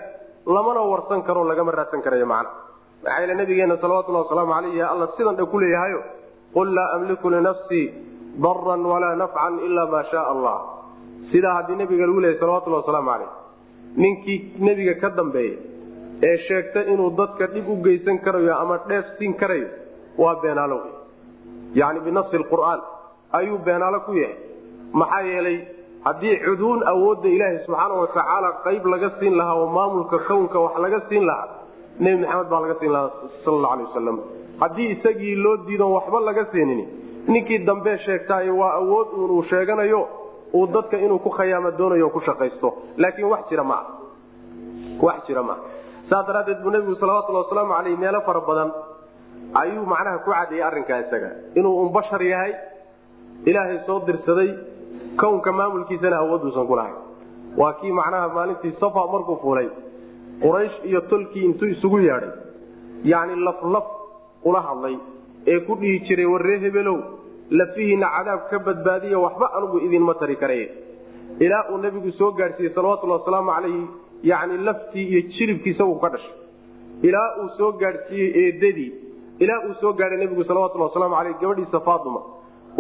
lamana 0.56 0.82
warsan 0.92 1.22
karo 1.28 1.44
lagama 1.52 1.72
raadsan 1.80 2.02
karayo 2.06 2.26
macna 2.34 2.50
maxaa 3.04 3.24
yl 3.26 3.34
nabigeena 3.42 3.78
salawatulhi 3.84 4.20
wasalaamu 4.24 4.54
aleyh 4.54 4.92
alla 4.92 5.08
sidan 5.18 5.36
dha 5.40 5.46
ku 5.46 5.60
leeyahayo 5.60 6.02
qul 6.56 6.68
laa 6.78 6.90
amliku 6.96 7.30
linafsii 7.36 7.86
daran 8.44 8.86
walaa 8.92 9.16
nafcan 9.16 9.60
ila 9.68 9.86
maa 9.94 10.04
shaa 10.12 10.26
allah. 10.34 10.58
Sidaa 11.32 11.54
haddii 11.58 11.76
nabiga 11.82 12.06
lagu 12.08 12.20
leeyahy 12.24 12.40
salawatulhi 12.40 12.78
wasalaamu 12.82 13.10
caleyh 13.12 13.30
ninkii 14.04 14.38
nebiga 14.68 14.94
ka 15.02 15.10
dambeeya 15.10 15.58
ee 16.30 16.38
sheegta 16.48 16.84
inuu 16.94 17.10
dadka 17.20 17.48
dhib 17.54 17.70
u 17.70 17.76
geysan 17.86 18.18
karayo 18.26 18.54
ama 18.62 18.78
dheef 18.90 19.06
siin 19.18 19.34
karayo 19.42 19.68
waa 20.18 20.36
beenaalo 20.44 20.78
yani 21.80 22.00
binafsi 22.08 22.38
lqur'aan 22.44 22.80
ayuu 23.40 23.58
beenaalo 23.68 24.00
ku 24.08 24.14
yahay. 24.14 24.36
Maxaa 24.94 25.22
yeelay 25.32 25.58
haddii 26.06 26.36
cuduun 26.46 26.84
awoodda 26.94 27.30
ilaahay 27.36 27.58
subxaana 27.66 27.94
watacaala 28.04 28.50
qayb 28.66 28.86
laga 28.94 29.10
siin 29.20 29.36
lahaa 29.40 29.56
oo 29.62 29.68
maamulka 29.78 30.18
kownka 30.30 30.60
wax 30.66 30.76
laga 30.86 31.00
siin 31.10 31.26
lahaa 31.30 31.48
nebi 32.00 32.18
maxamed 32.24 32.50
baa 32.52 32.62
laga 32.62 32.76
siin 32.80 32.92
lahaa 32.92 33.12
sal 33.46 33.54
alla 33.58 33.70
alay 33.74 33.86
wasalam 33.90 34.18
haddii 34.64 34.90
isagii 34.96 35.36
loo 35.44 35.58
diidon 35.68 35.92
waxba 35.98 36.20
laga 36.30 36.46
siinin 36.52 36.82
ninkii 37.28 37.60
dambe 37.68 37.98
sheegtaay 38.06 38.50
waa 38.50 38.74
awood 38.82 39.08
uunuu 39.18 39.44
sheeganayo 39.50 40.02
uu 40.54 40.68
dadka 40.68 40.98
inuu 40.98 41.20
ku 41.20 41.30
khayaama 41.30 41.72
doonayo 41.72 42.10
ku 42.10 42.20
shaqaysto. 42.22 42.74
Laakiin 42.98 43.28
wax 43.34 43.44
jira 43.50 43.64
maa 43.64 43.84
wax 45.02 45.20
jira 45.28 45.44
maa 45.44 45.58
saas 46.10 46.26
daraaddeed 46.28 46.60
buu 46.64 46.72
nebigu 46.72 46.96
salawatulli 47.02 47.38
wasalaamu 47.44 47.74
caleyh 47.78 47.98
meelo 48.04 48.22
fara 48.28 48.42
badan 48.50 48.70
ayuu 49.62 49.86
macnaha 49.86 50.18
ku 50.26 50.32
cadeeyey 50.32 50.64
arrinkaa 50.70 51.00
isaga. 51.06 51.30
Inuu 51.56 51.74
un 51.84 51.90
bashar 51.96 52.22
yahay 52.24 52.54
ilaahay 53.46 53.80
soo 53.88 54.00
dirsaday 54.08 54.50
kownka 55.22 55.52
maamulkiisana 55.52 56.18
awooduusan 56.24 56.68
ku 56.68 56.76
lahayn. 56.76 56.98
Waa 57.58 57.74
kii 57.80 57.92
macnaha 57.92 58.28
maalintii 58.36 58.74
safa 58.80 59.08
markuu 59.14 59.38
fuulay 59.42 59.70
quraysh 60.44 60.78
iyo 60.90 61.02
tolkii 61.12 61.44
intuu 61.50 61.70
isugu 61.76 62.00
yeedhay 62.08 62.32
yacni 63.12 63.36
laflaf 63.48 63.88
ula 64.50 64.62
hadlay 64.68 64.96
ee 65.54 65.60
ku 65.68 65.76
dhihi 65.82 66.00
jiray 66.08 66.26
warree 66.34 66.60
hebelow 66.66 66.98
lafihiina 67.60 68.08
cadaab 68.16 68.42
ka 68.52 68.60
badbaadiya 68.68 69.20
waxba 69.26 69.48
anugu 69.58 69.78
idinma 69.88 70.14
tari 70.22 70.36
karaye 70.44 70.68
ilaa 71.46 71.64
uu 71.74 71.78
nebigu 71.86 72.12
soo 72.20 72.32
gaadhsiiyey 72.40 72.74
salawatullhi 72.78 73.16
wasalaamu 73.20 73.52
calayhi 73.56 73.84
yacni 74.32 74.58
laftii 74.68 75.06
iyo 75.12 75.22
jilibkiisa 75.36 75.86
uu 75.86 76.00
ka 76.04 76.10
dhashay. 76.14 76.34
Ilaa 77.08 77.30
uu 77.42 77.50
soo 77.58 77.72
gaadhsiiyey 77.82 78.30
eedadii 78.44 78.92
ilaa 79.44 79.60
uu 79.68 79.74
soo 79.82 79.94
gaadhay 80.00 80.18
nebigu 80.24 80.44
salawatulli 80.50 80.84
wasalaamu 80.88 81.16
caleyh 81.20 81.36
gabadhiisa 81.42 81.80
faatuma 81.88 82.22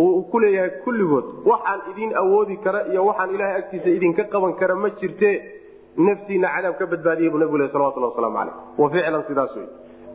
uu 0.03 0.21
ku 0.31 0.39
leeyahay 0.43 0.71
kulligood 0.85 1.25
waxaan 1.51 1.81
idin 1.91 2.11
awoodi 2.21 2.57
kara 2.65 2.81
iyo 2.91 3.05
waxaan 3.09 3.33
ilaahay 3.35 3.57
agtiisa 3.61 3.89
idinka 3.97 4.23
qaban 4.33 4.53
kara 4.61 4.75
ma 4.83 4.89
jirte 5.01 5.29
naftiina 5.97 6.47
cadaab 6.55 6.75
ka 6.79 6.85
badbaadiyay 6.85 7.29
buu 7.31 7.39
nebigu 7.39 7.57
le 7.57 7.69
salawatulli 7.69 8.05
wasalaamu 8.05 8.37
caleyh 8.37 8.55
wa 8.77 8.89
ficlan 8.89 9.23
sidaas 9.27 9.55
wey 9.55 9.67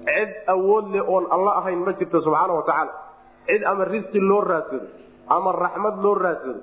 cid 0.07 0.31
awood 0.47 0.87
leh 0.95 1.03
oon 1.09 1.27
alla 1.31 1.51
ahayn 1.61 1.79
ma 1.85 1.93
jirto 1.93 2.21
subxaana 2.21 2.53
wa 2.55 2.63
tacaala. 2.63 2.93
Cid 3.47 3.63
ama 3.65 3.85
risqi 3.85 4.19
loo 4.21 4.41
raadsado 4.41 4.87
ama 5.29 5.53
raxmad 5.53 5.97
loo 6.03 6.15
raadsado 6.15 6.61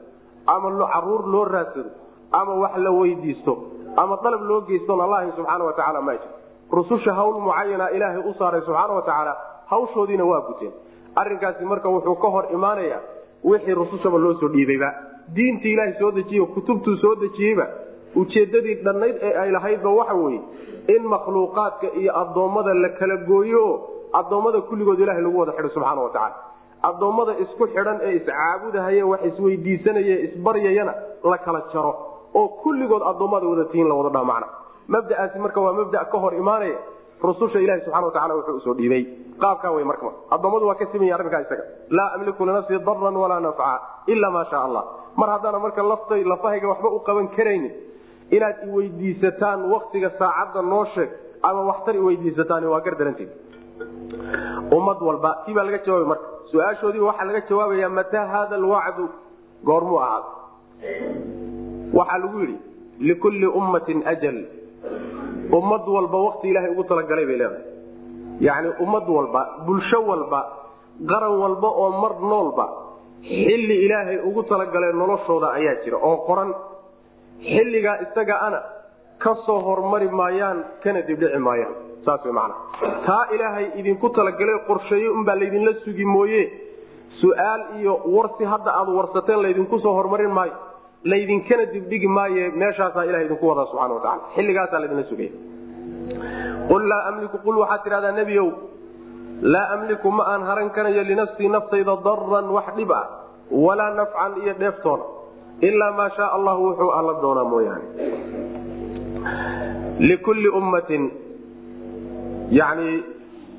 ama 0.48 0.88
carruur 0.94 1.24
loo 1.28 1.46
raadsado 1.46 1.90
ama 2.32 2.54
wax 2.64 2.78
la 2.78 2.92
weydiisto 2.92 3.54
ama 3.98 4.18
dalab 4.24 4.42
loo 4.42 4.62
geystoon 4.62 5.02
alla 5.02 5.16
ahayn 5.18 5.34
subxaana 5.36 5.64
wa 5.66 5.74
tacaala 5.74 6.02
ma 6.02 6.14
jir 6.14 6.32
rususha 6.72 7.14
hawl 7.14 7.40
mucayana 7.40 7.90
ilaahay 7.92 8.22
u 8.30 8.34
saaray 8.40 8.62
subxaana 8.62 8.94
wa 8.94 9.02
tacaala 9.02 9.38
hawshoodiina 9.70 10.26
waa 10.26 10.42
guteen. 10.48 10.72
Arrinkaasi 11.16 11.66
marka 11.66 11.90
wuxuu 11.90 12.16
ka 12.16 12.28
hor 12.28 12.46
imaanayaa 12.54 13.02
wixii 13.44 13.74
rusushaba 13.74 14.18
loo 14.18 14.34
soo 14.40 14.48
dhiibayba. 14.48 14.90
Diintii 15.36 15.74
ilaahay 15.74 15.94
soo 16.00 16.12
dejiye 16.12 16.46
kutubtuu 16.46 16.96
soo 16.98 17.16
dejiyeyba 17.16 17.68
ujeedadii 18.22 18.76
dhannayd 18.86 19.16
ee 19.28 19.34
ay 19.44 19.50
lahaydba 19.58 19.90
waxa 20.00 20.14
weeye 20.24 20.42
in 20.96 21.04
makhluuqaadka 21.14 21.88
iyo 22.02 22.12
addoommada 22.22 22.74
la 22.84 22.90
kala 23.00 23.18
gooyo 23.32 23.64
addoommada 24.20 24.62
kulligood 24.70 25.00
ilahay 25.06 25.22
lagu 25.28 25.38
wada 25.42 25.54
xidho 25.58 25.70
subxaana 25.76 26.02
wa 26.08 26.10
tacala 26.16 26.36
addoommada 26.90 27.34
isku 27.44 27.64
xidhan 27.76 27.98
ee 28.08 28.14
iscaabudahaye 28.20 29.04
wax 29.12 29.22
isweydiisanaye 29.30 30.16
isbaryayana 30.28 30.94
la 31.32 31.38
kala 31.46 31.62
jaro 31.74 31.94
oo 32.40 32.48
kulligood 32.64 33.04
addoommada 33.12 33.46
wada 33.52 33.66
tihiin 33.72 33.88
la 33.92 33.96
wada 34.00 34.10
dhaa 34.18 34.24
macna 34.32 34.48
mabda'aasi 34.96 35.38
marka 35.46 35.60
waa 35.66 35.74
mabda 35.80 36.00
ka 36.14 36.18
hor 36.24 36.34
imaanaya 36.44 36.78
rususha 37.28 37.60
ilahi 37.66 37.82
subxana 37.86 38.06
watacala 38.08 38.34
wuxuu 38.38 38.56
u 38.58 38.60
soo 38.66 38.74
dhiibay. 38.80 39.04
Qaabkaa 39.42 39.72
wey 39.76 39.84
marka 39.92 40.08
addoommadu 40.36 40.66
waa 40.70 40.76
ka 40.80 40.86
simaya 40.94 41.14
arrinkaa 41.18 41.40
isaga. 41.46 41.64
Laa 41.98 42.10
amliku 42.16 42.46
linafsii 42.50 42.80
daran 42.88 43.16
walaa 43.22 43.40
nafca 43.46 43.70
ila 44.14 44.28
maa 44.36 44.46
sha 44.52 44.58
allah. 44.68 44.84
Mar 45.20 45.30
haddaana 45.34 45.60
marka 45.66 45.82
laftay 45.92 46.22
lafahayga 46.32 46.68
waxba 46.72 46.90
u 46.90 47.00
qaban 47.08 47.28
karaynin 47.38 47.72
inaad 48.32 48.58
iweydiisataan 48.68 49.60
waktiga 49.74 50.10
saacadda 50.20 50.62
noo 50.72 50.86
sheeg 50.96 51.10
ama 51.48 51.62
waxtar 51.70 51.96
iweydiisataan 52.02 52.64
waa 52.74 52.82
gardaranteed 52.88 53.32
ummad 54.78 54.98
walba 55.08 55.32
tii 55.46 55.54
baa 55.58 55.64
laga 55.68 55.80
jawaabay 55.86 56.08
marka. 56.12 56.28
Su'aashoodiiba 56.52 57.06
waxaa 57.10 57.26
laga 57.30 57.42
jawaabaya 57.50 57.90
mataa 57.90 58.26
haada 58.34 58.56
alwacdu? 58.56 59.06
Goormuu 59.68 60.00
ahaada 60.00 60.30
waxaa 61.98 62.18
lagu 62.24 62.40
yidhi 62.44 62.58
likulli 63.08 63.48
ummatin 63.60 64.00
ajal. 64.14 64.38
Ummad 65.60 65.84
walba 65.96 66.18
wakti 66.28 66.46
ilaahay 66.50 66.72
ugu 66.74 66.84
talagalay 66.84 67.26
bay 67.30 67.38
leedahay. 67.42 67.64
Yacni 68.48 68.70
ummad 68.84 69.08
walba 69.18 69.42
bulsho 69.66 70.00
walba 70.10 70.40
qaran 71.12 71.36
walba 71.44 71.68
oo 71.82 71.90
mar 72.02 72.14
noolba 72.32 72.66
xilli 73.28 73.76
ilaahay 73.86 74.18
ugu 74.30 74.42
talagalay 74.52 74.92
noloshooda 75.02 75.48
ayaa 75.58 75.76
jira 75.84 75.98
oo 76.08 76.18
qoran 76.28 76.50
xilligaa 77.52 77.98
isaga 78.06 78.36
ana 78.48 78.60
ka 79.24 79.32
soo 79.46 79.60
hormari 79.68 80.08
maayaan 80.22 80.58
kana 80.84 81.02
dibdhici 81.10 81.40
maayaan. 81.48 81.74
Saas 82.06 82.22
way 82.26 82.34
macana 82.40 82.56
taa 83.08 83.24
ilaahay 83.36 83.66
idinku 83.80 84.08
talagalay 84.18 84.58
qorsheeye 84.70 85.10
unbaa 85.18 85.36
laydinla 85.42 85.74
sugi 85.86 86.06
mooye. 86.16 86.44
Su'aal 87.22 87.62
iyo 87.80 87.94
warsi 88.16 88.44
hadda 88.54 88.72
aad 88.80 88.90
warsateen 88.98 89.40
laydinku 89.46 89.76
soo 89.86 89.94
hormarin 90.00 90.32
maayo. 90.38 90.54
Laydinkana 91.12 91.66
dibdhigi 91.74 92.08
maaye 92.18 92.44
meeshaasaa 92.62 93.04
ilaha 93.10 93.24
idinku 93.28 93.46
wadaa 93.52 93.66
subxana 93.72 93.94
watacala 93.98 94.22
xilligaasaa 94.36 94.80
laydinla 94.84 95.04
sugaya 95.12 95.32
qul 96.70 96.84
laa 96.92 97.02
amliku 97.10 97.38
qul 97.46 97.58
waxaad 97.64 97.82
tidhahdaa 97.86 98.12
nebiyow 98.20 98.48
laa 99.54 99.68
amliku 99.76 100.08
ma 100.18 100.24
aan 100.34 100.42
haran 100.50 100.70
karayo 100.76 101.04
linafsii 101.12 101.50
naftayda 101.56 101.96
daran 102.08 102.48
wax 102.56 102.68
dhib 102.78 102.92
ah 103.00 103.04
walaa 103.66 103.90
nafcan 104.00 104.32
iyo 104.44 104.54
dheeftoona 104.62 105.04
ilaa 105.68 105.92
maa 105.98 106.10
shaa 106.18 106.30
allahu 106.38 106.62
wuxuu 106.68 106.92
alla 107.00 107.14
doonaa 107.24 107.44
mooyaane. 107.54 107.86
Likulli 110.10 110.50
ummatin 110.60 111.04
yani 112.60 112.90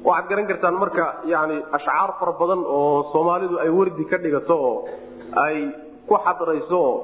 waxaad 0.08 0.28
garan 0.30 0.46
kartaan 0.50 0.74
marka 0.82 1.04
yani 1.32 1.56
ashcaar 1.76 2.10
fara 2.20 2.32
badan 2.40 2.62
oo 2.78 3.02
soomaalidu 3.12 3.56
ay 3.64 3.70
wardi 3.78 4.04
ka 4.10 4.16
dhigato 4.24 4.56
oo 4.68 4.76
ay 5.46 5.56
ku 6.08 6.14
xadrayso 6.26 6.78
oo 6.88 6.96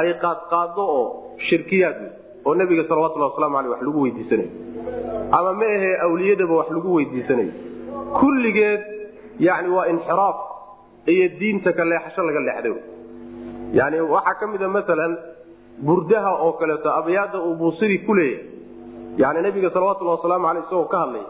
ay 0.00 0.08
qaadqaado 0.24 0.84
oo 0.98 1.04
shirkiyaad 1.48 1.98
oo 2.46 2.54
nebiga 2.60 2.84
salawatulhi 2.88 3.26
waslamu 3.28 3.56
aleyh 3.58 3.70
wax 3.74 3.82
lagu 3.86 4.00
weydiisanayo 4.04 4.50
ama 5.38 5.52
ma 5.60 5.66
ahee 5.76 5.94
awliyadaba 6.06 6.54
wax 6.60 6.68
lagu 6.76 6.88
weydiisanayo 6.98 7.52
kulligeed 8.20 8.82
yani 9.48 9.68
waa 9.76 9.86
inxiraaf 9.92 10.36
iyo 11.12 11.26
diinta 11.40 11.70
ka 11.78 11.84
leexasho 11.90 12.22
laga 12.28 12.40
leexday 12.48 12.74
yani 13.72 14.00
waxaa 14.00 14.34
ka 14.40 14.46
mida 14.46 14.68
maalan 14.68 15.16
burdaha 15.86 16.32
oo 16.44 16.52
kaleeto 16.52 16.90
abyaada 16.90 17.38
uu 17.40 17.54
buusiri 17.54 17.98
ku 18.06 18.14
leeyahay. 18.14 18.44
Yani 19.16 19.42
nebiga 19.42 19.70
salawatulhi 19.70 20.10
wasalaamu 20.10 20.46
aleyh 20.48 20.62
isagoo 20.66 20.84
ka 20.84 20.98
hadlay. 20.98 21.24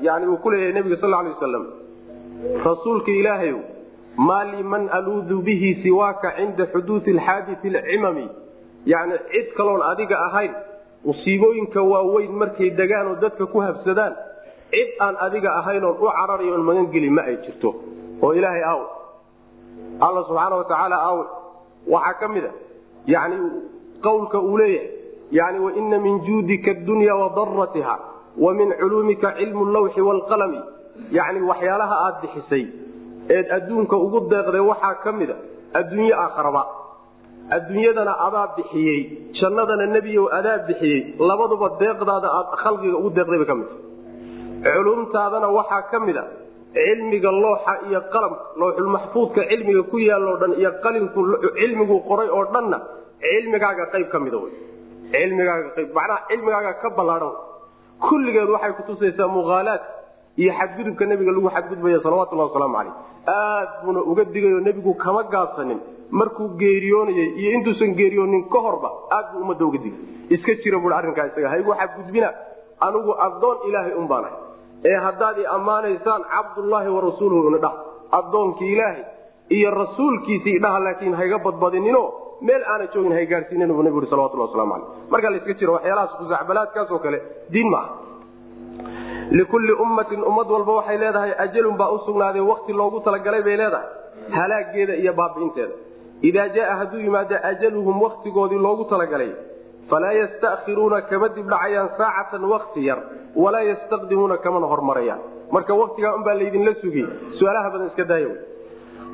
Yani 0.00 0.26
uu 0.26 0.36
ku 0.36 0.50
leeyahay 0.50 0.72
nebiga 0.72 0.96
sal 1.00 1.10
lay 1.10 1.32
wasalam 1.34 1.64
rasuulka 2.64 3.10
ilaahayow 3.10 3.58
maa 4.16 4.44
lii 4.44 4.62
man 4.62 4.88
aluudu 4.88 5.42
bihi 5.42 5.82
siwaaka 5.82 6.32
cinda 6.36 6.66
xuduudi 6.72 7.10
alxaadii 7.18 7.76
alcimami. 7.76 8.28
Yani 8.86 9.14
cid 9.32 9.54
kaloon 9.56 9.82
adiga 9.82 10.16
ahayn 10.28 10.52
musiibooyinka 11.04 11.82
waaweyn 11.82 12.32
markay 12.32 12.70
degaan 12.70 13.06
oo 13.06 13.16
dadka 13.20 13.46
ku 13.46 13.60
habsadaan 13.60 14.12
cid 14.70 14.88
aan 15.00 15.16
adiga 15.26 15.50
ahayn 15.60 15.84
oon 15.84 15.96
u 16.00 16.06
cararayo 16.16 16.52
oon 16.52 16.64
magan 16.64 16.86
geli 16.92 17.10
ma 17.10 17.22
ay 17.22 17.36
jirto. 17.44 17.74
Oo 18.22 18.32
ilaahay 18.32 18.62
aaw 18.62 18.80
alla 20.00 20.20
subxaana 20.28 20.56
watacaala 20.56 20.96
waxaa 21.94 22.14
ka 22.20 22.28
mid 22.28 22.44
a. 22.44 22.50
Yani 23.06 23.36
qowlka 24.02 24.38
uu 24.40 24.56
leeyahay. 24.58 24.90
Yani 25.30 25.58
waina 25.58 25.98
min 25.98 26.20
juudika 26.26 26.70
adunya 26.70 27.14
wadaratiha 27.16 27.98
wa 28.38 28.54
culuumika 28.80 29.34
cilmu 29.38 29.64
lawxi 29.64 30.00
waalqalami 30.00 30.60
yani 31.10 31.40
waxyaalaha 31.42 31.94
aad 32.06 32.14
bixisay 32.22 32.64
eed 33.28 33.46
adduunka 33.56 33.96
ugu 33.96 34.20
deeqday 34.30 34.60
waxaa 34.60 34.94
ka 35.04 35.12
mida 35.12 35.34
adduunye 35.74 36.14
aakharaba 36.14 36.62
adduunyadana 37.50 38.12
adaa 38.26 38.46
bixiyey 38.56 39.00
jannadana 39.40 39.86
nebiyow 39.86 40.26
adaa 40.38 40.58
bixiyey 40.68 41.00
labaduba 41.18 41.68
deeqdaada 41.80 42.28
aad 42.38 42.48
khalqiga 42.62 42.96
ugu 42.98 43.10
deeqdayba 43.18 43.44
ka 43.50 43.54
midta 43.54 43.76
culumtaadana 44.74 45.48
waxaa 45.58 45.82
ka 45.90 45.98
mid 46.06 46.16
a 46.16 46.24
cilmiga 46.76 47.30
looxa 47.44 47.72
iyo 47.88 48.00
qalamka 48.12 48.42
looxulmaxfuudka 48.60 49.40
cilmiga 49.50 49.82
ku 49.90 49.96
yaalloo 50.08 50.36
dhan 50.42 50.52
iyo 50.60 50.70
qalinku 50.84 51.20
cilmiguu 51.58 51.98
qoray 52.08 52.28
oo 52.36 52.44
dhanna 52.54 52.78
cilmigaaga 53.24 53.84
qayb 53.94 54.08
ka 54.12 54.18
mida 54.24 54.38
cilmigaaga 55.14 55.68
qayb 55.76 55.88
macnaha 55.98 56.20
cilmigaaga 56.30 56.72
ka 56.82 56.88
ballaadhan. 56.98 57.34
Kulligeed 58.06 58.48
waxay 58.54 58.72
kutusaysaa 58.78 59.28
muhaalaad 59.36 59.82
iyo 60.42 60.52
xadgudubka 60.58 61.04
nebiga 61.10 61.32
lagu 61.36 61.48
xadgudbaya 61.56 61.98
salawatullahi 62.04 62.48
wasalaamu 62.50 62.76
caleyh 62.78 62.94
aad 63.34 63.68
buuna 63.84 64.00
uga 64.10 64.24
digayo 64.34 64.58
nebigu 64.66 64.92
kama 65.04 65.22
gaabsanin 65.34 65.78
markuu 66.10 66.48
geeriyoonayay 66.60 67.28
iyo 67.40 67.50
intuusan 67.56 67.94
geeriyoonin 68.00 68.42
ka 68.52 68.58
horba 68.66 68.88
aad 69.16 69.26
buu 69.32 69.40
ummadda 69.44 69.64
uga 69.70 69.78
digay 69.84 70.00
iska 70.34 70.52
jira 70.62 70.78
bui 70.82 70.92
arrinkaa 70.98 71.26
isaga 71.30 71.48
haygu 71.54 71.70
xadgudbina 71.80 72.28
anigu 72.86 73.12
addoon 73.26 73.56
ilaahay 73.68 73.94
un 74.00 74.06
baanahay 74.12 74.36
ee 74.90 74.96
haddaad 75.06 75.38
i 75.38 75.46
ammaanaysaan 75.56 76.22
cabdullaahi 76.34 76.88
wa 76.96 77.00
rasuuluhu 77.08 77.48
ina 77.50 77.58
dhah 77.64 77.74
addoonkii 78.18 78.72
ilaahay 78.74 79.02
iyo 79.58 79.70
rasuulkiisii 79.82 80.58
dhaha 80.64 80.78
laakiin 80.86 81.14
hayga 81.20 81.38
badbadinino 81.46 82.02
meel 82.48 82.62
aana 82.72 82.86
joogin 82.94 83.12
hay 83.18 83.26
gaadhsiinin 83.32 83.72
buu 83.76 83.82
nabigu 83.86 84.00
ui 84.04 84.10
salawatullah 84.12 84.46
waslamu 84.48 84.72
caleyh 84.74 85.10
marka 85.12 85.30
la 85.30 85.36
iska 85.40 85.54
jiro 85.60 85.72
waxyaalahaas 85.76 86.16
kusacbalaadkaasoo 86.20 86.98
kale 87.06 87.18
diin 87.52 87.68
ma 87.74 87.78
aha 87.78 87.94
likulli 89.38 89.72
ummatin 89.84 90.22
ummad 90.30 90.48
walba 90.54 90.72
waxay 90.78 90.98
leedahay 91.02 91.32
ajalun 91.44 91.76
baa 91.80 91.90
u 91.96 91.98
sugnaaday 92.06 92.40
wakti 92.52 92.72
loogu 92.80 93.00
talagalay 93.06 93.42
bay 93.42 93.56
leedahay. 93.56 93.88
Halaageeda 94.36 94.94
iyo 95.02 95.12
baabi'inteeda. 95.20 95.74
Idaa 96.28 96.48
jaaa 96.56 96.76
hadduu 96.80 97.00
yimaado 97.06 97.36
ajaluhum 97.50 98.02
waktigoodii 98.02 98.58
loogu 98.66 98.84
talagalay 98.92 99.30
falaa 99.90 100.12
yasta'khiruuna 100.22 100.98
kama 101.10 101.28
dibdhacayaan 101.36 101.88
saacatan 101.98 102.44
wakti 102.52 102.80
yar 102.88 102.98
walaa 103.44 103.62
yastaqdimuuna 103.70 104.36
kamana 104.44 104.66
hormarayaan 104.72 105.20
marka 105.54 105.72
waktigaa 105.82 106.14
unbaa 106.18 106.34
laydinla 106.40 106.72
sugiyey 106.82 107.08
su'aalaha 107.38 107.68
badan 107.74 107.86
iska 107.92 108.04
daaya 108.12 108.28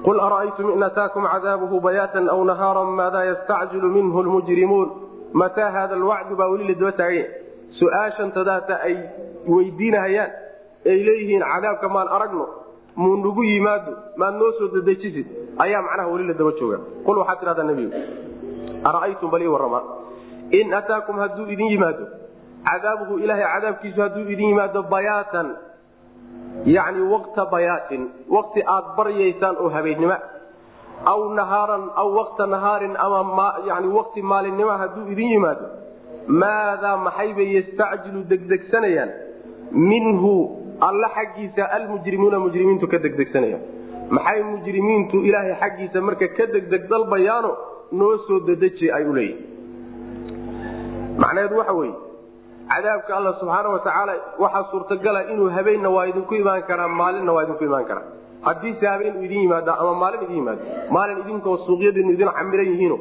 qul 0.06 0.18
ara'aytum 0.26 0.66
in 0.76 0.82
ataakum 0.88 1.24
cadaabuhu 1.34 1.76
bayaatan 1.86 2.28
aw 2.34 2.40
nahaaran 2.50 2.90
maadaa 3.00 3.24
yastacjilu 3.30 3.88
minhu 3.96 4.18
lmujrimuun 4.26 4.88
mataa 5.42 5.70
hada 5.76 5.94
alwacdu 6.00 6.36
baa 6.40 6.48
weli 6.52 6.64
la 6.70 6.74
daba 6.80 6.92
taaganya 7.00 7.26
su'aashan 7.80 8.30
tadaata 8.38 8.74
ay 8.88 8.94
weydiinahayaan 9.54 10.30
ay 10.92 10.98
leeyihiin 11.08 11.44
cadaabka 11.52 11.88
maan 11.96 12.08
aragno 12.16 12.46
muu 13.02 13.16
nagu 13.24 13.42
yimaado 13.50 13.92
maad 14.20 14.34
noo 14.40 14.50
soo 14.58 14.68
dedejisid 14.76 15.26
ayaa 15.64 15.82
macnaha 15.86 16.08
weli 16.14 16.26
la 16.30 16.34
daba 16.40 16.52
jooga 16.60 16.78
qul 17.06 17.18
waxaad 17.22 17.38
tidhahdaa 17.42 17.66
nebigu 17.70 17.92
ara'aytum 18.90 19.30
bal 19.34 19.42
ii 19.46 19.52
warrama 19.54 19.80
in 20.58 20.74
ataakum 20.80 21.18
hadduu 21.22 21.46
idin 21.54 21.70
yimaado 21.74 22.04
cadaabuhu 22.68 23.18
ilaahay 23.24 23.46
cadaabkiisu 23.54 24.00
hadduu 24.04 24.24
idin 24.34 24.48
yimaado 24.52 24.82
bayaatan 24.94 25.48
yacni 26.76 27.02
waqta 27.14 27.42
bayaatin 27.54 28.02
waqti 28.36 28.60
aad 28.74 28.86
baryaysaan 28.96 29.56
oo 29.64 29.68
habeennimo 29.76 30.16
aw 31.12 31.20
nahaaran 31.38 31.84
aw 32.02 32.08
waqta 32.18 32.46
nahaarin 32.54 32.94
ama 33.04 33.46
yani 33.70 33.88
waqti 33.98 34.22
maalinimo 34.32 34.72
hadduu 34.82 35.04
idin 35.12 35.28
yimaado 35.34 35.66
maadaa 36.42 36.96
maxay 37.06 37.30
bay 37.38 37.48
yastacjilu 37.58 38.20
degdegsanayaan 38.32 39.10
minhu 39.92 40.32
alla 40.88 41.08
xaggiisa 41.16 41.62
almujrimuuna 41.76 42.38
mujrimiintu 42.46 42.86
ka 42.92 42.98
degdegsanayaan 43.06 43.62
maxay 44.18 44.42
mujrimiintu 44.52 45.16
ilaahay 45.28 45.54
xaggiisa 45.62 46.00
marka 46.08 46.28
ka 46.36 46.46
degdeg 46.54 46.82
dalbayaano 46.92 47.50
noo 48.00 48.16
soo 48.26 48.40
dedeji 48.50 48.92
ay 48.96 49.04
u 49.10 49.14
leeyihiin 49.18 49.59
macnaheedu 51.22 51.56
waxa 51.60 51.72
weeye 51.80 51.94
cadaabka 52.72 53.12
alla 53.18 53.32
subxaana 53.40 53.68
watacaala 53.76 54.12
waxaa 54.42 54.64
suurtagala 54.72 55.20
inuu 55.32 55.48
habeenna 55.56 55.88
waa 55.96 56.06
idinku 56.10 56.34
imaan 56.42 56.62
karaa 56.70 56.88
maalinna 57.00 57.32
waa 57.36 57.44
idinku 57.46 57.64
imaan 57.70 57.84
karaa. 57.90 58.06
Haddiise 58.46 58.86
habeen 58.92 59.16
u 59.20 59.22
idin 59.26 59.40
yimaado 59.44 59.72
ama 59.82 59.94
maalin 60.02 60.22
idin 60.26 60.36
yimaado 60.40 60.62
maalin 60.96 61.18
idinkoo 61.24 61.56
suuqyadiinu 61.66 62.10
idin 62.16 62.30
camiran 62.38 62.68
yihiino 62.72 62.96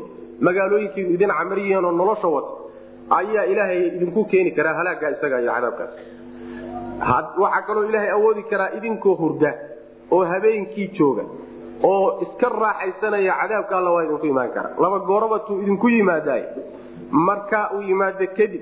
magaalooyinkiinu 0.47 1.09
idin 1.17 1.31
camiran 1.39 1.63
yihiinoo 1.65 1.91
nolosha 2.01 2.27
wata 2.35 2.51
ayaa 3.19 3.43
ilaahay 3.51 3.79
idinku 3.97 4.21
keeni 4.31 4.51
karaa 4.57 4.73
halaaga 4.79 5.07
isaga 5.15 5.37
iyo 5.43 5.51
cadaabkaas. 5.55 5.91
Waxaa 7.43 7.61
kaloo 7.67 7.83
ilaahay 7.89 8.11
awoodi 8.17 8.43
karaa 8.51 8.69
idinkoo 8.77 9.15
hurda 9.21 9.51
oo 10.15 10.23
habeenkii 10.31 10.87
jooga 10.99 11.23
oo 11.91 12.05
iska 12.25 12.47
raaxaysanaya 12.63 13.33
cadaabka 13.41 13.73
alla 13.79 13.91
waa 13.95 14.03
idinku 14.07 14.25
imaan 14.33 14.51
karaa. 14.57 14.73
Laba 14.83 14.99
goorobatuu 15.09 15.61
idinku 15.63 15.87
yimaadaay 15.95 16.43
markaa 17.11 17.69
uu 17.75 17.81
yimaado 17.89 18.25
kadib 18.37 18.61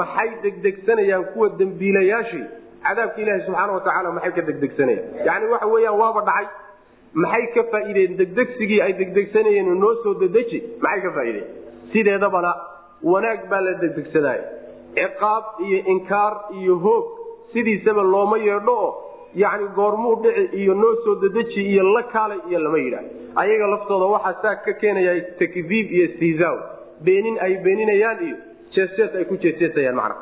maxay 0.00 0.30
degdegsanayaan 0.42 1.24
kuwa 1.32 1.48
dembiilayaashii? 1.58 2.44
Cadaabka 2.86 3.20
ilaahi 3.22 3.42
subxaana 3.46 3.72
watacaala 3.72 4.12
maxay 4.16 4.32
ka 4.38 4.42
degdegsanayaan? 4.50 5.26
Yani 5.28 5.46
waxa 5.52 5.66
weyaan 5.74 5.98
waaba 6.02 6.20
dhacay. 6.28 6.46
Maxay 7.22 7.46
ka 7.54 7.62
faa'iideen? 7.72 8.16
Degdegsigii 8.20 8.80
ay 8.86 8.92
degdegsanayeen 9.00 9.68
noo 9.82 9.94
soo 10.02 10.14
dedeji 10.22 10.58
maxay 10.84 11.00
ka 11.06 11.10
faa'iideen? 11.16 11.46
Sideedabana 11.92 12.52
wanaag 13.12 13.40
baa 13.50 13.60
la 13.66 13.72
degdegsadaay 13.82 14.40
ciqaab 14.96 15.44
iyo 15.66 15.78
inkaar 15.92 16.34
iyo 16.60 16.74
hoog 16.84 17.04
sidiisaba 17.52 18.02
looma 18.02 18.36
yeedho 18.38 18.74
oo 18.86 18.90
yani 19.42 19.66
goormuu 19.76 20.14
dhici 20.22 20.56
iyo 20.62 20.74
noo 20.74 20.94
soo 21.04 21.14
dedeji 21.22 21.60
iyo 21.72 21.82
la 21.94 22.02
kaalay 22.12 22.38
iyo 22.50 22.58
lama 22.64 22.78
yidhaah 22.78 23.04
ayaga 23.42 23.66
laftooda 23.72 24.06
waxaa 24.14 24.42
saa 24.42 24.56
ka 24.64 24.72
keenaya 24.80 25.12
takdiib 25.40 25.86
iyo 25.96 26.04
istihzaaw 26.10 26.56
beenin 27.06 27.36
ay 27.46 27.52
beeninayaan 27.64 28.18
iyo 28.28 28.36
jeesjees 28.74 29.12
ay 29.18 29.24
ku 29.30 29.34
jeesjeesayaan 29.44 29.96
macna. 30.00 30.16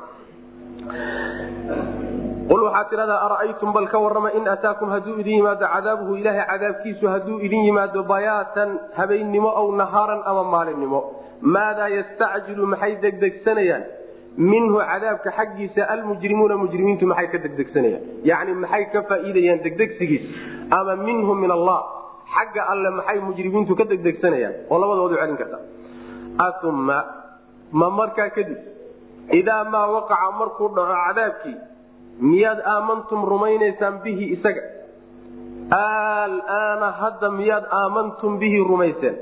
Qul 2.49 2.61
waxaad 2.65 2.87
tidhahdaa 2.91 3.21
ara'aytum 3.27 3.73
bal 3.77 3.87
ka 3.93 3.99
warrama 4.01 4.31
in 4.39 4.49
ataakum 4.49 4.89
hadduu 4.95 5.21
idin 5.21 5.37
yimaado 5.41 5.67
cadaabuhu 5.75 6.17
ilaahay 6.21 6.47
cadaabkiisu 6.53 7.05
hadduu 7.15 7.41
idin 7.47 7.63
yimaado 7.69 8.03
bayaatan 8.13 8.71
habeennimo 8.99 9.51
aw 9.61 9.67
nahaaran 9.81 10.23
ama 10.31 10.43
maalinimo. 10.55 11.01
Maadaa 11.55 11.89
yastacjilu 11.99 12.67
maxay 12.73 12.97
degdegsanayaan? 13.05 13.85
Minhu 14.39 14.81
cadaabka 14.91 15.31
xaggiisa 15.39 15.83
almujrimuuna 15.95 16.57
mujrimiintu 16.63 17.05
maxay 17.13 17.29
ka 17.35 17.39
degdegsanayaan? 17.45 18.03
Yacni 18.31 18.55
maxay 18.65 18.85
ka 18.93 19.01
faa'iidayaan 19.11 19.61
degdegsigiis? 19.67 20.25
Ama 20.79 20.97
minhu 21.09 21.35
min 21.43 21.51
allah 21.51 21.81
xagga 22.35 22.63
alle 22.73 22.91
maxay 22.99 23.19
mujrimiintu 23.29 23.77
ka 23.77 23.85
degdegsanayaan? 23.93 24.55
Oo 24.71 24.79
labadoodu 24.83 25.21
celin 25.21 25.37
karta 25.43 25.59
uma 26.71 26.99
ma 27.81 27.89
markaa 27.99 28.29
kadib 28.37 28.59
idaa 29.41 29.65
maa 29.73 29.87
waqaca 29.95 30.31
markuu 30.41 30.69
dhaco 30.77 30.95
cadaabkii 31.07 31.57
miyaad 32.31 32.61
aamantum 32.75 33.21
rumaynaysaan 33.33 33.97
bihi 34.05 34.25
isaga? 34.37 34.63
Alaana 35.71 36.89
hadda 37.01 37.29
miyaad 37.39 37.65
aamantum 37.81 38.39
bihi 38.41 38.59
rumayseen. 38.71 39.17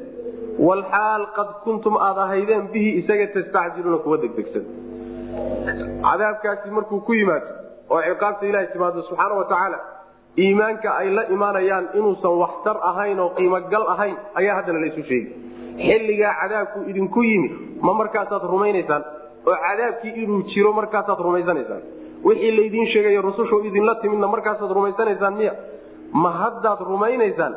Walxaal 0.67 1.25
qad 1.37 1.49
kuntum 1.65 1.95
aad 2.07 2.19
ahaydeen 2.25 2.69
bihi 2.73 2.91
isaga 3.01 3.27
tastacjiluuna 3.35 3.99
kuwa 4.05 4.17
degdegsan. 4.23 4.65
Cadaabkaasi 6.07 6.71
markuu 6.77 7.01
ku 7.07 7.13
yimaado 7.19 7.47
oo 7.91 8.01
ciqaabta 8.09 8.45
ilahi 8.51 8.67
timaado 8.73 9.03
subxaana 9.09 9.35
watacaala 9.41 9.79
iimaanka 10.45 10.89
ay 11.01 11.09
la 11.17 11.23
imaanayaan 11.35 11.87
inuusan 11.99 12.35
waxtar 12.43 12.77
ahayn 12.91 13.19
oo 13.25 13.31
qiimogal 13.37 13.85
ahayn 13.95 14.17
ayaa 14.41 14.55
haddana 14.59 14.81
laysu 14.85 15.03
sheegi 15.11 15.31
xilligaa 15.85 16.33
cadaabku 16.43 16.79
idinku 16.91 17.23
yimid 17.31 17.53
ma 17.87 17.93
markaasaad 18.01 18.43
rumaynaysaan? 18.55 19.03
oo 19.49 19.57
cadaabkii 19.67 20.13
inuu 20.23 20.43
jiro 20.53 20.73
markaasaad 20.73 21.21
rumaysanaysaan 21.27 21.83
wixii 22.27 22.53
laydiin 22.59 22.89
sheegayo 22.93 23.23
rusushu 23.29 23.59
idinla 23.69 23.95
timidna 24.03 24.27
markaasaad 24.35 24.71
rumaysanaysaan 24.79 25.35
miya? 25.41 25.53
Ma 26.23 26.31
haddaad 26.43 26.81
rumaynaysaan 26.93 27.55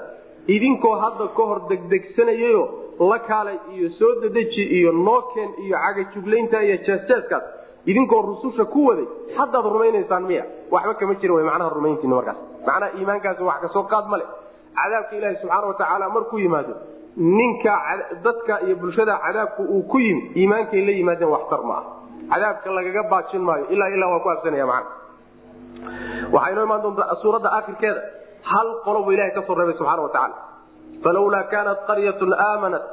idinkoo 0.55 0.95
hadda 1.03 1.27
ka 1.37 1.43
hor 1.49 1.59
degdegsanayayo 1.69 2.63
la 3.11 3.19
kaalay 3.29 3.57
iyo 3.75 3.89
soo 3.99 4.11
dedeji 4.21 4.63
iyo 4.77 4.91
nookeen 4.91 5.49
iyo 5.63 5.77
cagajuglaynta 5.85 6.57
iyo 6.67 6.77
jeesjeeskaas 6.87 7.43
idinkoo 7.91 8.21
rususha 8.29 8.65
ku 8.73 8.79
waday 8.89 9.07
haddaad 9.37 9.65
rumaynaysaan 9.75 10.23
miya? 10.29 10.43
Waxba 10.71 10.93
kama 10.99 11.13
jira 11.21 11.33
w 11.37 11.43
macnaha 11.49 11.69
rumayntiina 11.77 12.15
markaas. 12.19 12.37
Macnaha 12.67 12.91
iimaankaasi 12.99 13.43
wax 13.49 13.59
ka 13.61 13.69
soo 13.75 13.83
qaad 13.93 14.05
ma 14.11 14.17
leh. 14.21 14.27
Cadaabka 14.79 15.13
ilaahi 15.17 15.35
subxaana 15.41 15.67
watacaala 15.71 16.05
markuu 16.15 16.39
yimaado 16.43 16.73
ninka 17.19 17.73
dadka 18.25 18.53
iyo 18.65 18.75
bulshada 18.81 19.13
cadaabku 19.25 19.63
uu 19.75 19.83
ku 19.91 19.97
yimi 19.99 20.21
iimaankay 20.39 20.81
la 20.87 20.91
yimaadeen 20.99 21.29
waxtar 21.35 21.61
ma 21.69 21.75
ah 21.79 21.83
cadaabka 22.33 22.69
lagaga 22.77 23.03
baajin 23.11 23.41
maayo 23.47 23.65
ilaa 23.73 23.89
ilaa 23.95 24.09
waa 24.13 24.19
ku 24.25 24.29
absanaya 24.35 24.65
man 24.71 24.83
waxaa 26.33 26.51
inoo 26.53 26.63
imaan 26.67 26.81
doontaa 26.85 27.15
suuradda 27.21 27.49
akhirkeeda 27.59 28.01
hal 28.51 28.67
qolo 28.85 28.99
buu 29.05 29.11
ilahay 29.15 29.31
ka 29.37 29.41
soo 29.47 29.55
reebay 29.59 29.75
subxana 29.79 30.01
watacaala 30.05 30.35
falawlaa 31.03 31.43
kaanat 31.53 31.79
qaryatun 31.89 32.31
aamanat 32.47 32.85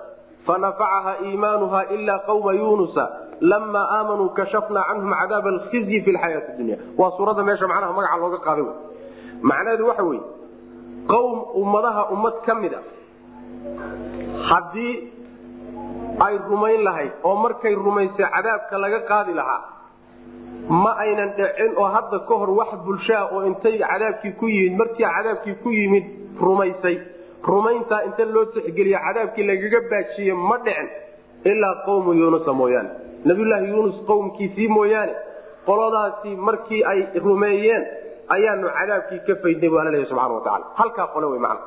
fanafacaha 0.48 1.12
iimaanuha 1.28 1.80
ila 1.96 2.14
qawma 2.28 2.52
yunusa 2.60 3.04
lama 3.50 3.82
aamanuu 3.98 4.28
kashafna 4.38 4.80
canhum 4.88 5.12
cadaaba 5.20 5.48
alkhizyi 5.54 5.98
fi 6.06 6.10
lxayaati 6.16 6.52
dunya. 6.58 6.76
Waa 7.00 7.10
suuradda 7.16 7.42
meesha 7.48 7.66
macnaha 7.72 7.92
magaca 7.98 8.16
looga 8.22 8.38
qaaday 8.46 8.66
macnaheedu 9.50 9.84
waxa 9.90 10.02
weye 10.10 10.22
qowm 11.12 11.32
ummadaha 11.62 12.02
ummad 12.14 12.34
ka 12.46 12.54
mid 12.62 12.72
a 12.74 12.80
haddii 14.50 14.94
ay 16.26 16.34
rumayn 16.48 16.80
lahayd 16.84 17.12
oo 17.24 17.34
markay 17.44 17.74
rumaysay 17.74 18.26
cadaabka 18.36 18.78
laga 18.84 19.00
qaadi 19.10 19.32
lahaa 19.40 19.62
ma 20.84 20.92
aynan 21.04 21.30
dhicin 21.38 21.72
oo 21.76 21.88
hadda 21.96 22.18
ka 22.28 22.34
hor 22.40 22.50
wax 22.60 22.70
bulshaa 22.86 23.24
oo 23.34 23.42
intay 23.50 23.78
cadaabkii 23.78 24.32
ku 24.40 24.46
yimid 24.48 24.78
markii 24.80 25.04
cadaabkii 25.16 25.54
ku 25.62 25.70
yimid 25.78 26.04
rumaysay 26.46 26.96
rumayntaa 27.50 28.00
inta 28.08 28.24
loo 28.34 28.44
tixgeliya 28.54 28.98
cadaabkii 29.06 29.46
lagaga 29.50 29.80
baajiye 29.90 30.34
ma 30.48 30.56
dhicin 30.66 30.88
ilaa 31.50 31.74
qawmu 31.86 32.12
yunusa 32.20 32.52
mooyaane. 32.60 32.90
Nabiyulaahi 33.28 33.68
yuunus 33.70 33.98
qowmkiisii 34.08 34.68
mooyaane 34.76 35.14
qoladaasi 35.66 36.30
markii 36.48 36.82
ay 36.92 37.00
rumeeyeen 37.26 37.84
ayaanu 38.34 38.66
cadaabkii 38.78 39.20
ka 39.26 39.34
faydnay 39.42 39.70
bu 39.72 39.78
alla 39.80 39.90
leeya 39.94 40.08
subxana 40.10 40.34
wataala 40.38 40.64
halkaa 40.80 41.06
qole 41.14 41.26
wey 41.32 41.38
macna 41.46 41.60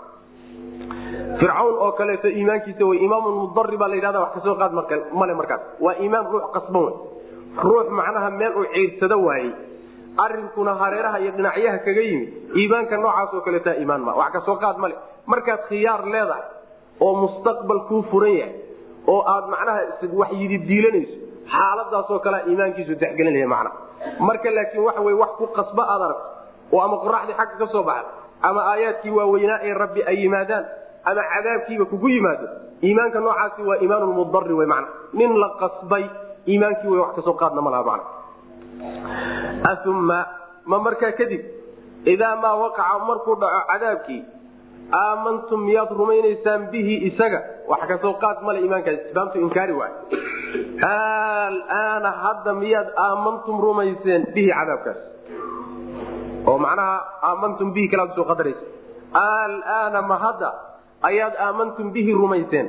fircawn 1.40 1.76
oo 1.84 1.92
kaleeto 2.00 2.28
iimaankiisa 2.28 2.84
way 2.90 2.98
imaamun 3.06 3.34
mudari 3.42 3.78
baa 3.82 3.88
la 3.92 3.96
yidhahda 4.00 4.20
wax 4.24 4.32
ka 4.34 4.42
soo 4.46 4.56
qaad 4.62 4.74
male 5.20 5.34
markaas. 5.40 5.62
Waa 5.86 5.96
iimaan 6.04 6.26
ruux 6.32 6.46
qasban 6.56 6.84
wey 6.84 6.94
ruux 7.64 7.88
macnaha 8.00 8.30
meel 8.40 8.54
uu 8.62 8.66
ciidsado 8.74 9.18
waayey. 9.28 9.52
Arinkuna 10.24 10.74
hareeraha 10.82 11.18
iyo 11.24 11.32
dhinacyaha 11.38 11.78
kaga 11.86 12.02
yimid. 12.10 12.30
Iimaanka 12.60 12.98
noocaas 12.98 13.34
oo 13.34 13.42
kaleeta 13.42 13.72
iimaan 13.82 14.02
ma. 14.08 14.12
Wax 14.22 14.32
ka 14.36 14.42
soo 14.48 14.56
qaad 14.64 14.78
male 14.84 14.96
markaad 15.32 15.62
khiyaar 15.70 16.02
leedahay 16.14 16.44
oo 17.00 17.14
mustaqbal 17.22 17.80
kuu 17.90 18.02
furan 18.12 18.34
yahay 18.40 18.54
oo 19.08 19.22
aad 19.34 19.46
macnaha 19.54 19.80
wax 20.22 20.30
yididiilanayso 20.42 21.16
xaaladaasoo 21.54 22.20
kalea 22.26 22.42
iimaankiisu 22.50 22.94
dexgelinaya 23.02 23.48
macna. 23.54 23.72
Marka 24.28 24.50
laakiin 24.58 24.84
waxa 24.88 25.02
wey 25.08 25.14
wax 25.22 25.32
ku 25.40 25.46
qasba 25.58 25.84
aad 25.94 26.02
aragto 26.08 26.26
oo 26.74 26.82
ama 26.86 26.98
qoraxdii 27.06 27.36
xagga 27.40 27.56
ka 27.62 27.68
soo 27.74 27.84
baxda 27.90 28.12
ama 28.42 28.62
aayaadkii 28.72 29.12
waaweynaa 29.12 29.60
ee 29.64 29.74
rabbi 29.74 30.04
ay 30.04 30.18
yimaadaan 30.24 30.66
ama 31.04 31.22
cadaabkiiba 31.34 31.86
kugu 31.86 32.10
yimaado 32.10 32.48
iimaanka 32.84 33.20
noocaasi 33.20 33.62
waa 33.70 33.78
iimaan 33.82 34.08
mudari 34.20 34.54
w 34.54 34.66
man 34.68 34.86
nin 35.14 35.38
la 35.40 35.50
qasbay 35.62 36.06
iimaankii 36.48 36.88
w 36.88 37.00
wax 37.02 37.16
ka 37.16 37.22
soo 37.22 37.34
qaadna 37.34 37.62
ma 37.62 37.72
man 37.72 38.02
uma 39.86 40.20
ma 40.66 40.80
markaa 40.80 41.12
kadib 41.12 41.42
idaa 42.06 42.36
maa 42.36 42.56
waqaca 42.56 43.00
markuu 43.08 43.36
dhaco 43.36 43.62
cadaabkii 43.72 44.22
aamantum 44.94 45.62
miyaad 45.66 45.92
rumaynaysaan 45.92 46.68
bihi 46.72 46.96
isaga? 47.12 47.42
Wax 47.68 47.82
ka 47.88 47.98
soo 48.02 48.14
qaad 48.22 48.42
male 48.42 48.60
iimaankaas 48.62 49.00
isbaamtu 49.10 49.40
inkaari 49.40 49.74
waay. 49.74 49.94
Alaana 50.82 52.12
hadda 52.12 52.54
miyaad 52.54 52.90
aamantum 52.98 53.62
rumayseen 53.62 54.26
bihi 54.34 54.50
cadaabkaas 54.50 54.98
oo 56.48 56.58
macnaha 56.58 56.98
aamantum 57.30 57.74
bihi 57.76 57.88
kalaad 57.94 58.12
soo 58.16 58.26
qadaraysa 58.32 58.64
alaana 59.24 60.02
ma 60.12 60.18
hadda 60.26 60.50
ayaad 61.10 61.36
aamantum 61.48 61.92
bihi 61.96 62.12
rumayseen 62.22 62.68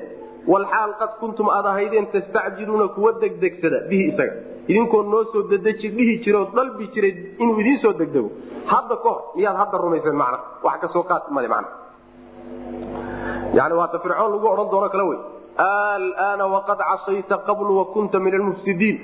walxaal 0.53 0.93
qad 1.01 1.11
kuntum 1.21 1.49
aad 1.57 1.67
ahaydeen 1.73 2.07
tastacjiluuna 2.15 2.89
kuwa 2.97 3.13
degdegsada 3.23 3.79
bihi 3.91 4.05
isaga. 4.13 4.35
Idinkoo 4.71 5.03
noo 5.03 5.25
soo 5.33 5.43
dedeji 5.51 5.89
dhihi 5.97 6.15
jira 6.25 6.39
oo 6.41 6.49
dalbi 6.57 6.87
jiray 6.95 7.13
inuu 7.43 7.61
idiin 7.61 7.79
soo 7.83 7.93
degdego. 8.01 8.31
Hadda 8.73 8.97
ka 9.03 9.09
hor 9.09 9.21
miyaad 9.37 9.57
hadda 9.63 9.79
rumayseen 9.85 10.17
macna. 10.23 10.39
Wax 10.65 10.81
ka 10.81 10.89
soo 10.95 11.03
qaad 11.11 11.23
male 11.37 11.49
macna. 11.49 11.69
Yani 13.59 13.75
waata 13.81 13.99
fircoon 14.05 14.33
lagu 14.33 14.47
odhan 14.53 14.71
doono 14.73 14.89
kale 14.95 15.05
wey. 15.11 15.19
Alaana 15.59 16.45
waqad 16.55 16.79
casayta 16.91 17.37
qablu 17.49 17.73
wa 17.79 17.85
kunta 17.95 18.19
min 18.19 18.35
almufsidiin. 18.35 18.97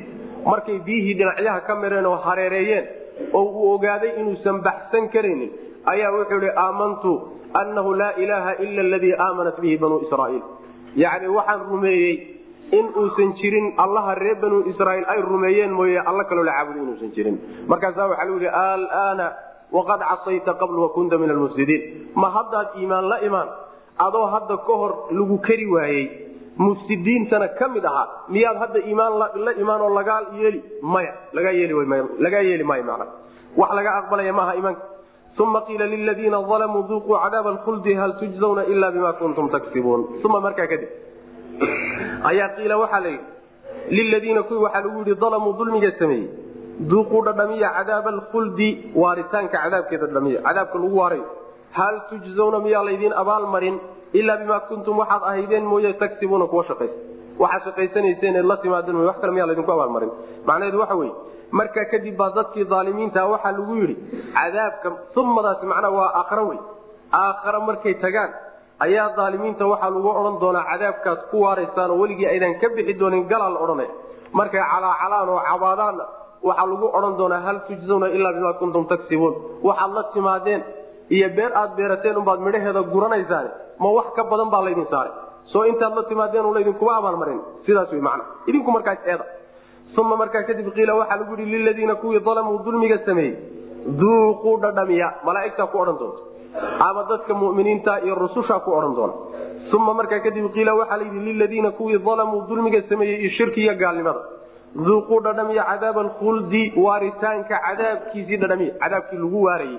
Markay 0.47 0.79
biyihii 0.87 1.15
dhinacyaha 1.19 1.61
ka 1.67 1.75
mireen 1.83 2.07
oo 2.07 2.17
hareereeyeen 2.27 2.85
oo 3.33 3.45
uu 3.45 3.71
ogaaday 3.75 4.13
inuusan 4.21 4.63
baxsan 4.67 5.09
karaynin. 5.15 5.51
Ayaa 5.93 6.11
wuxuu 6.17 6.41
ihi 6.43 6.51
aamantu 6.65 7.13
annahu 7.61 7.95
laa 8.01 8.13
ilaaha 8.23 8.53
ila 8.65 8.81
aladii 8.89 9.15
aamanat 9.27 9.61
bihi 9.61 9.77
banuu 9.83 10.01
israaiil. 10.07 10.43
Yacni 10.97 11.29
waxaan 11.29 11.61
rumeeyey 11.71 12.15
in 12.79 12.87
uusan 13.01 13.33
jirin 13.41 13.67
allaha 13.85 14.15
reer 14.15 14.37
banuu 14.43 14.63
israaiil 14.73 15.05
ay 15.15 15.21
rumeeyeen 15.23 15.73
mooye 15.79 15.99
alla 16.11 16.25
kaloo 16.25 16.45
la 16.45 16.53
caabudo 16.59 16.79
inuusan 16.83 17.11
jirin. 17.17 17.37
Markaasaa 17.71 18.09
waxaa 18.11 18.27
lagu 18.27 18.39
yihi 18.43 18.51
alaana 18.51 19.27
waqad 19.73 20.01
casayta 20.11 20.55
qablu 20.61 20.83
wa 20.83 20.89
kunta 20.97 21.19
min 21.19 21.31
almufsidiin. 21.31 21.83
Ma 22.15 22.29
haddaad 22.37 22.69
iimaan 22.81 23.09
la 23.09 23.19
imaan 23.29 23.49
adoo 24.07 24.27
hadda 24.35 24.57
ka 24.67 24.75
hor 24.81 24.93
lagu 25.11 25.39
kari 25.47 25.67
waayey 25.75 26.05
mufsidiintana 26.65 27.49
ka 27.59 27.69
mid 27.69 27.85
ahaa 27.85 28.07
miyaad 28.35 28.59
hadda 28.63 28.81
iimaan 28.89 29.13
la 29.47 29.53
imaan 29.63 29.81
oo 29.87 29.91
lagaa 29.99 30.21
yeeli 30.41 30.61
maya 30.83 31.13
lagaa 31.33 31.53
yeeli 32.49 32.65
maayo 32.71 32.85
mana 32.91 33.07
wax 33.61 33.71
laga 33.79 33.91
aqbalaya 34.01 34.33
maaha 34.33 34.55
iimaanka. 34.57 34.83
Uma 35.39 35.61
qiila 35.67 35.87
liladiina 35.87 36.39
alamuu 36.57 36.83
duuquu 36.89 37.13
cadaaba 37.23 37.51
alkhuldi 37.55 37.93
hal 37.95 38.13
tujzawna 38.21 38.63
ila 38.73 38.91
bima 38.95 39.13
kuntum 39.21 39.51
taksibuun 39.55 40.03
uma 40.25 40.41
markaa 40.47 40.67
kadib. 40.73 40.89
Ayaa 42.31 42.49
qiila 42.57 42.77
waxaa 42.83 43.01
la 43.05 43.09
yidhi 43.15 43.25
liladiina 43.97 44.43
kuwii 44.49 44.63
waxaa 44.67 44.81
lagu 44.85 44.99
yidhi 45.03 45.15
dalamuu 45.21 45.53
dulmiga 45.59 45.91
sameeyey. 45.99 46.29
Duuquu 46.91 47.19
dhadhamiya 47.27 47.69
cadaaba 47.77 48.11
alkhuldi 48.17 48.69
waaritaanka 49.03 49.59
cadaabkeeda 49.65 50.07
dhadhamiya 50.07 50.41
cadaabka 50.47 50.79
lagu 50.79 50.97
waarayo 51.01 51.27
hal 51.79 51.95
tujzawna 52.11 52.59
miyaa 52.67 52.85
laydiin 52.89 53.13
abaalmarin 53.23 53.77
ilaa 54.21 54.37
bimaa 54.43 54.61
kuntum 54.71 54.95
waxaad 55.03 55.23
ahaydeen 55.31 55.65
mooye 55.73 55.93
tagsibuuna 56.03 56.47
kuwa 56.53 56.65
shaqaysa 56.71 56.97
waxaad 57.43 57.63
shaqaysanayseen 57.69 58.37
la 58.51 58.57
timaadeen 58.65 58.97
wax 59.09 59.17
kale 59.23 59.33
miyaa 59.37 59.47
laydinku 59.51 59.73
abaalmarin 59.77 60.11
macnaheedu 60.49 60.79
waxa 60.83 60.97
weye 61.01 61.13
markaa 61.59 61.85
kadib 61.93 62.17
baa 62.21 62.31
dadkii 62.39 62.67
aalimiinta 62.79 63.21
waxaa 63.33 63.53
lagu 63.59 63.75
yidhi 63.81 63.97
cadaabka 64.37 64.89
umadaasi 65.23 65.65
macnaa 65.73 65.91
waa 65.99 66.11
aakhara 66.21 66.43
wey 66.51 66.59
aakhara 67.23 67.61
markay 67.69 67.95
tagaan 68.05 68.31
ayaa 68.87 69.09
aalimiinta 69.25 69.65
waxaa 69.73 69.91
lagu 69.97 70.09
odhan 70.21 70.37
doonaa 70.43 70.65
cadaabkaad 70.71 71.21
ku 71.31 71.37
waaraysaan 71.45 71.91
oo 71.95 71.99
weligii 72.03 72.29
aydan 72.35 72.55
ka 72.63 72.69
bixi 72.77 72.95
doonin 73.01 73.25
galaa 73.33 73.51
la 73.55 73.59
odhanaya 73.65 73.91
markay 74.39 74.63
calaacalaan 74.73 75.29
oo 75.35 75.41
cabaadaanna 75.51 76.05
waxaa 76.49 76.67
lagu 76.73 76.87
odhan 76.99 77.15
doonaa 77.21 77.41
hal 77.47 77.59
tujzawna 77.69 78.07
ilaa 78.17 78.33
bimaa 78.39 78.55
kuntum 78.63 78.85
tagsibuun 78.93 79.35
waxaad 79.69 79.93
la 79.99 80.03
timaadeen 80.17 80.63
iyo 81.11 81.29
beer 81.37 81.53
aad 81.61 81.77
beerateen 81.77 82.17
umbaad 82.17 82.41
midhaheeda 82.47 82.83
guranaysaan 82.95 83.47
ma 83.79 83.89
wax 83.97 84.07
ka 84.17 84.23
badan 84.25 84.51
baa 84.51 84.63
laydin 84.67 84.87
saaray. 84.91 85.13
Soo 85.53 85.65
intaad 85.65 85.95
la 85.95 86.03
timaadeen 86.11 86.53
laydinkuma 86.55 86.97
abaalmarin 87.01 87.41
sidaas 87.67 87.93
w 87.93 88.01
man 88.09 88.21
idinku 88.47 88.71
markaas 88.71 88.99
eeda. 89.07 89.25
Uma 89.99 90.17
markaa 90.17 90.43
kadib 90.49 90.67
qiila 90.77 90.95
waxaa 91.01 91.17
lagu 91.21 91.35
yihi 91.39 91.51
liladiina 91.53 91.95
kuwii 91.95 92.21
dalamuu 92.21 92.59
dulmiga 92.65 92.99
sameeyey 93.07 93.35
duuquu 94.01 94.51
dhadhamiya 94.63 95.09
malaaigtaa 95.25 95.67
ku 95.73 95.79
odhan 95.83 95.97
doonta 96.01 96.21
ama 96.87 97.03
dadka 97.11 97.35
muminiinta 97.35 97.93
iyo 98.05 98.15
rusushaa 98.15 98.61
ku 98.65 98.71
odhan 98.79 98.95
doona 98.99 99.15
uma 99.79 99.95
markaa 99.95 100.21
kadib 100.27 100.47
qiila 100.57 100.75
waxaa 100.81 100.99
layidhi 101.01 101.21
liladiina 101.29 101.71
kuwii 101.79 101.99
dalamuu 102.09 102.43
dulmiga 102.49 102.83
sameeyey 102.91 103.17
iyo 103.23 103.31
shirkiiyo 103.39 103.75
gaalnimada. 103.83 104.21
Duuquu 104.87 105.21
dhadhamiya 105.27 105.63
cadaaba 105.71 106.01
alkhuldi 106.07 106.63
waaritaanka 106.85 107.57
cadaabkiisii 107.67 108.37
dhadhamiya 108.43 108.73
cadaabkii 108.83 109.19
lagu 109.25 109.43
waarayey 109.49 109.79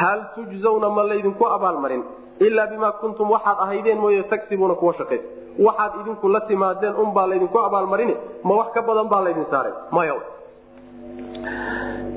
hal 0.00 0.18
tujzawna 0.34 0.88
ma 0.96 1.02
laydinku 1.10 1.44
abaalmarin 1.56 2.02
ilaa 2.46 2.66
bimaa 2.72 2.92
kuntum 3.02 3.30
waxaad 3.34 3.58
ahaydeen 3.66 3.98
mooye 4.04 4.22
tagsibuuna 4.32 4.74
kuwa 4.80 4.94
shaqaysa 4.94 5.24
waxaad 5.66 5.92
idinku 6.00 6.28
la 6.34 6.40
timaadeen 6.50 6.94
unbaa 7.04 7.26
laydinku 7.32 7.58
abaalmarin 7.68 8.12
ma 8.44 8.54
wax 8.60 8.68
ka 8.76 8.82
badan 8.88 9.08
baa 9.12 9.22
laydin 9.26 9.46
saaray 9.52 9.72
maya 9.96 10.14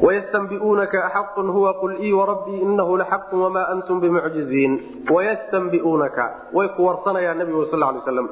wayastanbiuunaka 0.05 0.99
axaqun 1.07 1.47
huwa 1.55 1.73
qul 1.73 1.93
ii 2.03 2.13
warabbii 2.13 2.59
inahu 2.61 2.97
laxaqun 2.97 3.41
wamaa 3.41 3.67
antum 3.73 3.99
bimucjiziin 4.01 4.73
wayastanbiuunaka 5.15 6.25
way 6.53 6.67
ku 6.77 6.85
warsanayaan 6.85 7.37
nabigu 7.37 7.65
sal 7.71 7.79
lay 7.79 8.01
slam 8.05 8.29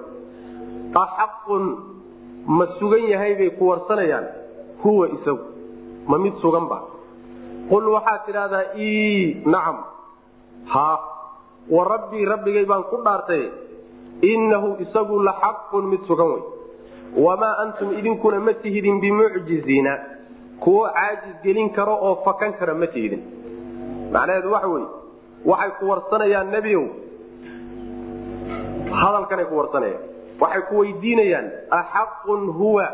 axaqun 1.03 1.63
ma 2.59 2.65
sugan 2.79 3.03
yahay 3.13 3.35
bay 3.41 3.49
ku 3.59 3.67
warsanayaan 3.69 4.25
huwa 4.83 5.09
isagu 5.17 5.43
ma 6.07 6.17
mid 6.17 6.33
sugan 6.41 6.65
ba 6.71 6.79
qul 7.69 7.85
waxaad 7.95 8.21
tidhahdaa 8.25 8.65
ii 8.77 9.43
nacam. 9.45 9.77
Ha. 10.73 10.89
Wa 11.69 11.83
rabbii 11.85 12.25
rabbigay 12.25 12.65
baan 12.65 12.83
ku 12.89 12.97
dhaartay 13.05 13.43
innahu 14.21 14.75
isagu 14.85 15.19
la 15.23 15.33
xaqun 15.41 15.85
mid 15.91 16.01
sugan 16.07 16.27
wey. 16.33 16.43
Wamaa 17.25 17.55
antum 17.63 17.93
idinkuna 17.99 18.39
ma 18.39 18.53
tihidin 18.53 18.99
bimucjiziina. 19.01 19.93
Kuwo 20.59 20.89
caajis 20.93 21.35
gelin 21.43 21.69
karo 21.73 21.95
oo 21.95 22.15
fakan 22.25 22.53
kara 22.59 22.73
ma 22.73 22.87
tihidin. 22.87 23.21
Macnaheedu 24.13 24.49
waxa 24.51 24.67
wey 24.67 24.85
waxay 25.45 25.71
ku 25.79 25.83
warsanayaan 25.87 26.49
nebiow 26.51 26.83
hadalkanay 28.91 29.45
ku 29.47 29.55
warsanayaan 29.55 30.03
waxay 30.41 30.61
ku 30.69 30.73
weydiinayaan 30.83 31.47
axaqun 31.71 32.41
huwa 32.59 32.85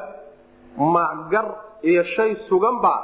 ma 0.78 1.06
gar 1.32 1.48
iyo 1.82 2.04
shay 2.16 2.36
sugan 2.50 2.78
baa 2.84 3.02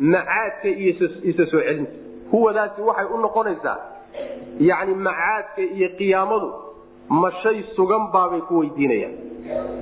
macaadka 0.00 0.68
iyo 0.68 0.92
isa 1.22 1.46
soo 1.46 1.60
celinta 1.60 1.92
huwadaasi 2.32 2.80
waxay 2.82 3.06
u 3.14 3.18
noqonaysaa 3.20 3.78
yani 4.60 4.94
macaadka 4.94 5.62
iyo 5.62 5.88
qiyaamadu 5.98 6.48
ma 7.10 7.30
sugan 7.76 8.10
baabay 8.12 8.40
ku 8.40 8.58
weydiinayaan. 8.62 9.14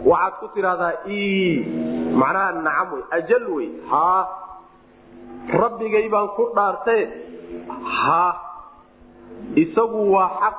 Waxaad 0.05 0.35
ku 0.41 0.47
tidhahdaa 0.55 0.93
macnaha 2.21 2.53
nacam 2.67 2.89
wey 2.93 3.03
ajal 3.11 3.45
wey 3.53 3.69
haa. 3.91 4.23
Rabbigay 5.49 6.09
baan 6.09 6.29
ku 6.37 6.49
dhaartee 6.57 7.05
haa. 7.85 8.33
Isagu 9.55 10.13
waa 10.13 10.29
xaq 10.41 10.57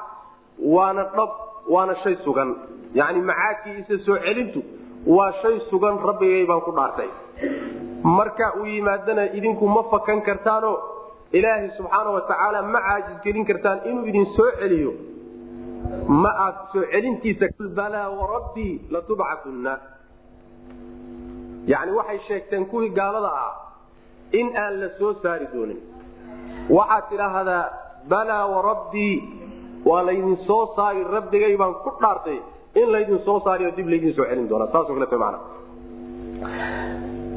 waana 0.62 1.04
dhab 1.18 1.32
waana 1.68 1.96
shay 2.04 2.16
sugan. 2.24 2.56
Yani 2.94 3.22
macaadkii 3.22 3.82
isa 3.82 3.98
soo 4.06 4.18
celintu 4.18 4.62
waa 5.08 5.32
shay 5.42 5.60
sugan 5.70 5.98
rabbigay 5.98 6.46
baan 6.46 6.62
ku 6.62 6.72
dhaartay 6.72 7.10
marka 8.18 8.46
uu 8.60 8.66
yimaadana 8.76 9.24
idinku 9.38 9.68
ma 9.76 9.84
fakan 9.92 10.22
kartaanoo 10.28 10.78
ilaahay 11.38 11.70
subxaana 11.78 12.10
watacaala 12.18 12.62
ma 12.74 12.80
caajis 12.88 13.18
gelin 13.26 13.46
kartaan 13.50 13.80
inuu 13.90 14.06
idin 14.12 14.26
soo 14.38 14.50
celiyo. 14.60 14.92
Ma 16.24 16.32
aad 16.46 16.56
soo 16.74 16.84
celintiisa 16.94 17.48
balaa 17.80 18.08
warabbii 18.20 18.74
latubcatunna 18.94 19.74
yani 21.74 21.92
waxay 22.00 22.20
sheegteen 22.28 22.66
kuwii 22.72 22.90
gaalada 23.00 23.32
ah 23.46 23.54
in 24.40 24.48
aan 24.64 24.74
la 24.82 24.90
soo 25.00 25.14
saari 25.24 25.48
doonin. 25.54 25.80
Waxaad 26.78 27.04
tidhaahdaa 27.10 27.64
balaa 28.14 28.46
warabbii 28.56 29.16
waa 29.90 30.02
laydin 30.10 30.38
soo 30.48 30.64
saari 30.76 31.04
rabbigay 31.16 31.54
baan 31.62 31.74
ku 31.86 31.92
dhaartay 32.02 32.40
in 32.82 32.88
laydin 32.96 33.20
soo 33.26 33.40
saariyo 33.46 33.72
dib 33.78 33.88
laydin 33.94 34.14
soo 34.18 34.26
celin 34.32 34.48
doona 34.50 34.68
saasoo 34.74 34.96
kaleeto 34.98 35.18
macna 35.24 35.40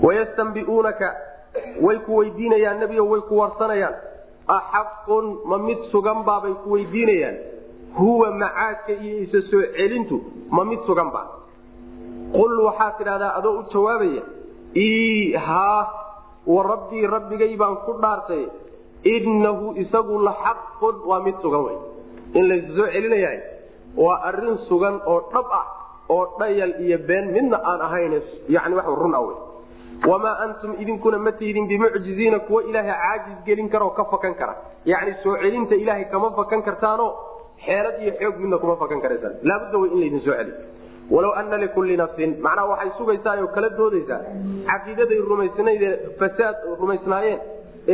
wayastanbi'uunaka 0.03 1.09
way 1.85 1.99
ku 2.07 2.17
weydiinayaan 2.21 2.81
nebigo 2.83 3.05
way 3.13 3.21
ku 3.29 3.35
warsanayaan. 3.39 3.95
Axaqun 4.49 5.27
ma 5.47 5.57
mid 5.63 5.79
sugan 5.93 6.25
baabay 6.27 6.55
ku 6.65 6.75
weydiinayaan. 6.77 7.37
Huwa 7.97 8.31
macaadka 8.41 8.93
iyo 9.05 9.17
isa 9.29 9.41
soo 9.51 9.63
celintu 9.77 10.17
ma 10.51 10.65
mid 10.65 10.81
sugan 10.89 11.13
ba 11.13 11.23
qul 12.33 12.53
waxaad 12.65 12.97
tidhahdaa 12.99 13.37
adoo 13.39 13.61
u 13.61 13.63
jawaabaya 13.73 14.23
ii 14.77 15.37
haa 15.37 15.83
wa 16.49 16.61
rabbii 16.65 17.05
rabbigay 17.07 17.53
baan 17.61 17.77
ku 17.85 17.93
dhaartay. 18.01 18.45
Innahu 19.05 19.77
isagu 19.83 20.15
la 20.25 20.33
xaqun 20.45 20.97
waa 21.05 21.21
mid 21.27 21.37
sugan 21.45 21.63
wey 21.69 21.77
in 22.39 22.49
laysu 22.49 22.73
soo 22.81 22.89
celinayahay 22.95 23.41
waa 23.97 24.17
arrin 24.33 24.57
sugan 24.69 24.97
oo 25.05 25.21
dhab 25.33 25.47
ah 25.61 25.67
oo 26.09 26.25
dhayal 26.41 26.73
iyo 26.81 26.99
been 27.05 27.27
midna 27.37 27.61
aan 27.61 27.81
ahayn 27.87 28.15
yani 28.49 28.75
wax 28.79 28.87
run 28.89 29.13
ah 29.15 29.21
wey 29.29 29.37
wamaa 30.11 30.37
antum 30.45 30.75
idinkuna 30.83 31.19
ma 31.19 31.33
tihdin 31.33 31.67
bimucjiziina 31.69 32.39
kuwa 32.41 32.63
ilaahay 32.65 32.93
caajis 32.93 33.45
gelin 33.47 33.69
kara 33.69 33.85
oo 33.85 33.91
ka 33.91 34.05
fakan 34.05 34.35
kara 34.35 34.55
yacni 34.85 35.15
soo 35.23 35.37
celinta 35.43 35.75
ilaahay 35.75 36.05
kama 36.11 36.31
fakan 36.39 36.63
kartaanoo 36.63 37.11
xeelad 37.67 37.97
iyo 38.03 38.13
xoog 38.21 38.37
midna 38.43 38.59
kuma 38.59 38.77
fakan 38.77 39.01
karaysaan 39.05 39.35
laabudda 39.43 39.79
way 39.83 39.91
in 39.95 40.01
laydin 40.01 40.21
soo 40.27 40.35
celiy 40.39 40.55
walow 41.11 41.33
ana 41.41 41.57
likulli 41.65 41.97
nafsin 41.97 42.31
macnaha 42.47 42.69
waxay 42.73 42.91
sugaysaa 42.99 43.37
oo 43.43 43.49
kala 43.55 43.69
doodaysaa 43.79 44.21
caqiidaday 44.71 45.21
rumaysnayd 45.31 45.83
ee 45.83 45.95
fasaad 46.21 46.57
rumaysnaayeen 46.83 47.41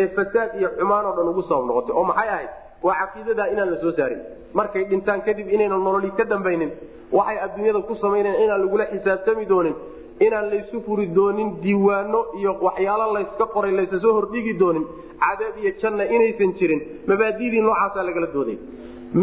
ee 0.01 0.07
fasaad 0.17 0.51
iyo 0.61 0.69
xumaan 0.79 1.07
oo 1.07 1.15
dhan 1.19 1.29
ugu 1.33 1.43
sabab 1.51 1.65
noqotay 1.71 1.95
oo 1.99 2.05
maxay 2.11 2.29
ahayd 2.35 2.51
waa 2.87 2.97
caqiidadaa 3.03 3.47
inaan 3.55 3.71
la 3.75 3.79
soo 3.85 3.93
saarin 4.01 4.21
markay 4.61 4.85
dhintaan 4.91 5.21
kadib 5.29 5.49
inaynan 5.57 5.85
nololi 5.89 6.11
ka 6.21 6.25
dambaynin 6.33 6.73
waxay 7.19 7.39
adduunyada 7.45 7.81
ku 7.91 7.95
samaynaen 8.05 8.43
inaan 8.45 8.61
lagula 8.65 8.85
xisaabtami 8.95 9.45
doonin 9.53 9.77
inaan 10.27 10.47
laysu 10.53 10.81
furi 10.87 11.07
doonin 11.19 11.51
diiwaano 11.63 12.21
iyo 12.41 12.53
waxyaalo 12.67 13.07
layska 13.17 13.45
qoray 13.55 13.73
laysa 13.79 14.01
soo 14.05 14.13
hordhigi 14.19 14.53
doonin 14.63 14.85
cadaab 15.25 15.57
iyo 15.63 15.73
janna 15.83 16.05
inaysan 16.15 16.53
jirin 16.59 16.81
mabaadidii 17.11 17.61
noocaasaa 17.67 18.05
lagala 18.09 18.29
dooday 18.37 18.59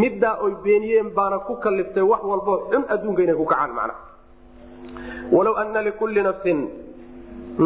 middaa 0.02 0.36
oy 0.46 0.54
beeniyeen 0.66 1.10
baana 1.18 1.38
ku 1.48 1.54
kaliftay 1.66 2.04
wax 2.12 2.22
walbo 2.32 2.54
xun 2.72 2.84
adduunka 2.94 3.22
inay 3.26 3.36
ku 3.42 3.46
kacaan 3.52 3.72
macnaha. 3.78 4.00
Walow 5.36 5.56
anna 5.62 5.80
likulli 5.88 6.22
nafsin 6.28 6.60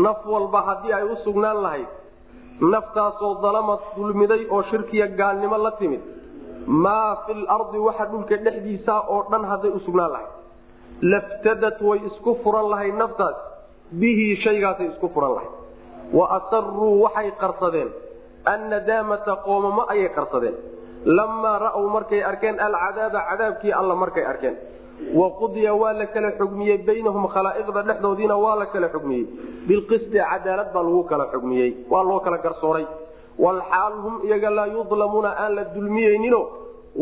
naf 0.06 0.20
walba 0.34 0.60
haddii 0.70 0.94
ay 0.98 1.04
u 1.14 1.16
sugnaan 1.26 1.58
lahayd 1.66 1.88
naftaasoo 2.74 3.34
dalamad 3.46 3.80
dulmiday 3.96 4.42
oo 4.56 4.62
shirkiya 4.72 5.08
gaalnimo 5.20 5.58
la 5.66 5.72
timid 5.80 6.02
maa 6.86 7.16
fi 7.26 7.34
lardi 7.48 7.78
waxa 7.88 8.06
dhulka 8.12 8.36
dhexdiisa 8.46 8.94
oo 9.14 9.22
dhan 9.32 9.44
hadday 9.52 9.72
u 9.78 9.80
sugnaan 9.86 10.12
lahayd 10.16 10.32
laftadat 11.02 11.78
way 11.90 12.00
isku 12.10 12.32
furan 12.44 12.70
lahayd 12.74 12.96
naftaas 13.04 13.36
bihi 14.02 14.28
shaygaasay 14.44 14.88
isku 14.94 15.08
furan 15.16 15.32
lahayd 15.38 15.54
wa 16.18 16.26
asaruu 16.38 16.92
waxay 17.06 17.32
qarsadeen 17.44 17.90
annadaamata 18.54 19.36
qoomamo 19.46 19.84
ayay 19.94 20.10
qarsadeen 20.18 20.56
lamaa 21.18 21.58
ra'w 21.66 21.86
markay 21.96 22.22
arkeen 22.32 22.60
alcadaaba 22.68 23.20
cadaabkii 23.30 23.72
alla 23.80 23.96
markay 24.04 24.26
arkeen 24.32 24.56
waqudiya 25.22 25.74
waa 25.82 25.94
la 26.00 26.06
kala 26.16 26.32
xugmiyey 26.40 26.78
baynahum 26.88 27.28
khalaa'iqda 27.36 27.82
dhexdoodiina 27.90 28.36
waa 28.46 28.56
la 28.62 28.66
kala 28.74 28.88
xugmiyey 28.96 29.26
bilqisti 29.70 30.18
cadaalad 30.32 30.70
baa 30.76 30.84
lagu 30.88 31.04
kala 31.12 31.26
xugmiyey 31.34 31.70
waa 31.92 32.04
loo 32.10 32.20
kala 32.26 32.38
garsooray 32.46 32.86
walxaal 33.46 33.94
hum 34.04 34.16
iyaga 34.28 34.50
laa 34.58 34.68
yudlamuuna 34.76 35.30
aan 35.44 35.52
la 35.58 35.64
dulmiyeynino 35.76 36.42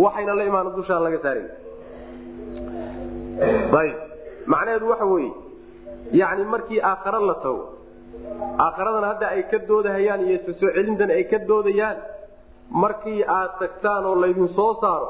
waxayna 0.04 0.34
la 0.40 0.44
imaan 0.50 0.70
dushaan 0.78 1.04
laga 1.08 1.20
saaran 1.26 1.48
macnaheedu 4.48 4.90
waxa 4.90 5.06
weye 5.06 5.32
yani 6.12 6.44
markii 6.46 6.82
aakhare 6.82 7.20
la 7.30 7.34
tago 7.46 7.66
aakharadana 8.66 9.08
hadda 9.08 9.28
ay 9.36 9.44
ka 9.52 9.58
doodahayaan 9.70 10.22
iyo 10.28 10.36
isa 10.40 10.54
soo 10.60 10.72
celintan 10.76 11.10
ay 11.12 11.24
ka 11.32 11.38
doodayaan 11.50 11.98
markii 12.84 13.24
aad 13.38 13.52
tagtaan 13.60 14.06
oo 14.06 14.16
laydin 14.22 14.50
soo 14.56 14.74
saaro 14.82 15.10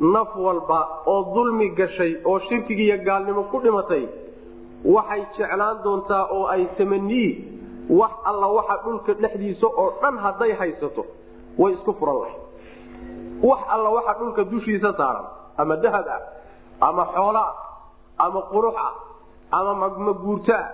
naf 0.00 0.36
walba 0.36 0.80
oo 1.06 1.20
dulmi 1.34 1.68
gashay 1.80 2.12
oo 2.24 2.38
shirkigi 2.48 2.84
iyo 2.88 2.98
gaalnimo 3.04 3.42
ku 3.52 3.58
dhimatay 3.60 4.04
waxay 4.84 5.22
jeclaan 5.38 5.82
doontaa 5.84 6.24
oo 6.36 6.46
ay 6.54 6.64
tamaniyi 6.78 7.28
wax 8.00 8.12
alla 8.24 8.46
waxa 8.58 8.76
dhulka 8.84 9.12
dhexdiisa 9.22 9.66
oo 9.66 9.88
dhan 10.02 10.16
hadday 10.24 10.52
haysato 10.60 11.04
way 11.58 11.72
isku 11.74 11.92
furan 12.00 12.16
lahay 12.22 12.36
wax 13.50 13.60
alla 13.74 13.88
waxa 13.98 14.12
dhulka 14.20 14.42
dushiisa 14.52 14.92
saaran 15.00 15.26
ama 15.60 15.76
dahab 15.84 16.06
ah 16.16 16.20
ama 16.88 17.04
xoolaa 17.14 17.50
ama 18.24 18.40
qurux 18.52 18.76
ah 18.86 18.92
ama 19.58 19.72
maguurtaa 20.08 20.64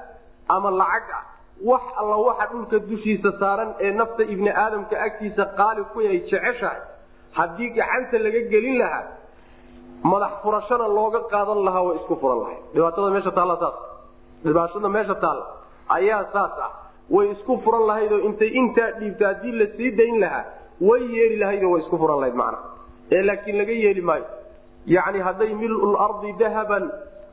ama 0.54 0.70
lacag 0.80 1.10
ah 1.18 1.22
wax 1.70 1.82
alla 2.00 2.16
waxa 2.28 2.46
dhulka 2.52 2.78
dushiisa 2.90 3.30
saaran 3.40 3.70
ee 3.84 3.92
nafta 4.00 4.22
ibni 4.34 4.50
aadamka 4.62 4.94
agtiisa 5.06 5.44
qaali 5.58 5.82
ku 5.92 5.98
ay 6.00 6.18
jeceshahay 6.30 6.80
haddii 7.38 7.70
gacanta 7.78 8.18
laga 8.26 8.40
gelin 8.52 8.76
lahaa 8.82 9.04
madax 10.12 10.32
furashana 10.42 10.86
looga 10.98 11.20
qaadan 11.32 11.60
lahaa 11.66 11.82
way 11.86 11.96
isku 12.00 12.14
furan 12.22 12.38
lahay. 12.42 12.58
Dhibaatada 12.74 13.10
meesha 13.14 13.30
taalla 13.38 13.56
saas. 13.62 13.76
Dhibaatada 14.44 14.88
meesha 14.96 15.14
taalla 15.24 15.44
ayaa 15.96 16.22
saas 16.34 16.54
ah. 16.66 16.70
Way 17.14 17.26
isku 17.34 17.52
furan 17.64 17.84
lahaydoo 17.90 18.18
intay 18.28 18.50
intaa 18.60 18.90
dhiibto 19.00 19.24
haddii 19.30 19.52
la 19.60 19.66
sii 19.76 19.90
dayn 20.00 20.16
lahaa 20.24 20.44
way 20.88 21.02
yeeli 21.16 21.36
lahaydoo 21.42 21.70
way 21.74 21.80
isku 21.84 21.96
furan 22.02 22.18
lahayd 22.22 22.36
macna. 22.42 22.58
Ee 23.14 23.22
laakiin 23.28 23.58
laga 23.60 23.72
yeeli 23.84 24.02
maayo 24.08 24.26
yacni 24.94 25.20
hadday 25.26 25.50
milul 25.54 25.96
ardi 26.06 26.32
dahaban 26.42 26.84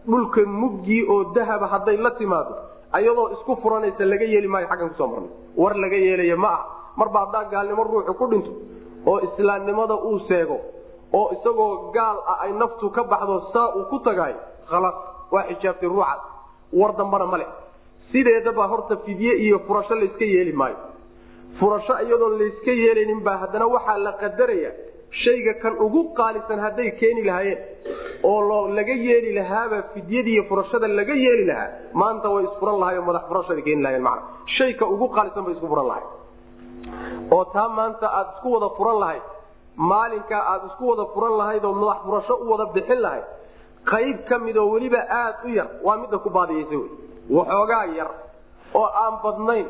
dhulka 0.08 0.42
muggii 0.62 1.02
oo 1.13 1.24
dahaba 1.36 1.68
hadday 1.74 1.98
la 2.06 2.12
timaado 2.20 2.54
ayadoo 2.98 3.28
isku 3.36 3.56
furanaysa 3.62 4.06
laga 4.12 4.26
yeeli 4.34 4.48
maayo 4.48 4.68
xaggan 4.72 4.89
ku 4.89 4.96
soo 5.00 5.08
marnay. 5.08 5.30
War 5.62 5.74
laga 5.84 5.98
yeelaya 6.06 6.36
ma 6.44 6.50
ah 6.58 6.62
marba 7.00 7.20
haddaa 7.26 7.44
gaalnimo 7.54 7.84
ruuxu 7.84 8.13
ku 8.20 8.26
dhinto 8.32 8.52
oo 9.10 9.18
islaamnimada 9.28 9.96
uu 10.10 10.20
seego 10.30 10.58
oo 11.13 11.28
isagoo 11.36 11.92
gaal 11.96 12.18
ah 12.32 12.38
ay 12.46 12.52
naftu 12.62 12.89
ka 12.96 13.04
baxdo 13.04 13.36
saa 13.54 13.68
uu 13.78 13.86
ku 13.92 13.98
tagaayo 14.08 14.38
khalaas 14.70 14.96
waa 15.34 15.44
xijaabtay 15.50 15.89
ruuxaas 15.89 16.22
war 16.80 16.92
dambana 17.00 17.26
male 17.34 17.46
sideedaba 18.12 18.68
horta 18.72 18.96
fidye 19.06 19.34
iyo 19.46 19.60
furasho 19.68 19.96
layska 19.96 20.26
yeeli 20.26 20.54
maayo. 20.62 20.78
Furasho 21.60 21.94
iyadoon 22.06 22.38
layska 22.42 22.72
yeelaynin 22.82 23.22
baa 23.26 23.38
haddana 23.42 23.66
waxaa 23.76 23.98
la 24.06 24.12
qadaraya 24.22 24.72
shayga 25.21 25.54
kan 25.63 25.73
ugu 25.86 26.02
qaalisan 26.19 26.60
hadday 26.65 26.89
keeni 27.02 27.23
lahaayeen 27.30 27.60
oo 28.23 28.67
laga 28.78 28.93
yeeli 29.08 29.32
lahaaba 29.39 29.82
fidyadiiy 29.93 30.43
furashada 30.49 30.88
laga 30.99 31.13
yeeli 31.26 31.45
lahaa 31.52 31.69
maanta 32.02 32.30
way 32.36 32.43
isfuran 32.49 32.80
lahay 32.84 32.97
oo 33.02 33.06
madax 33.10 33.23
furashada 33.32 33.62
keeni 33.67 33.82
lahayeen 33.86 34.04
mana 34.08 34.21
shayka 34.58 34.86
ugu 34.95 35.08
qaalisan 35.17 35.43
bay 35.47 35.54
isku 35.58 35.67
furan 35.73 35.88
lahay 35.91 36.06
oo 37.36 37.43
taa 37.56 37.67
maanta 37.80 38.08
aad 38.19 38.28
isku 38.36 38.47
wada 38.56 38.69
furan 38.80 38.97
lahayd 39.04 39.23
maalinkaa 39.91 40.41
aad 40.54 40.63
isku 40.71 40.84
wada 40.91 41.06
furan 41.13 41.34
lahayd 41.41 41.63
oo 41.69 41.73
madax 41.84 41.99
furasho 42.08 42.36
u 42.43 42.49
wada 42.52 42.65
bixin 42.76 43.02
lahayd 43.06 43.26
qayb 43.93 44.17
ka 44.30 44.39
mid 44.45 44.58
oo 44.63 44.67
weliba 44.73 45.02
aad 45.21 45.36
u 45.45 45.49
yar 45.60 45.67
waa 45.86 45.97
midda 46.02 46.17
ku 46.26 46.30
baadiyeysa 46.39 46.76
wey 46.82 46.89
waxoogaa 47.38 47.86
yar 47.99 48.12
oo 48.82 48.88
aan 49.04 49.15
badnayn 49.23 49.67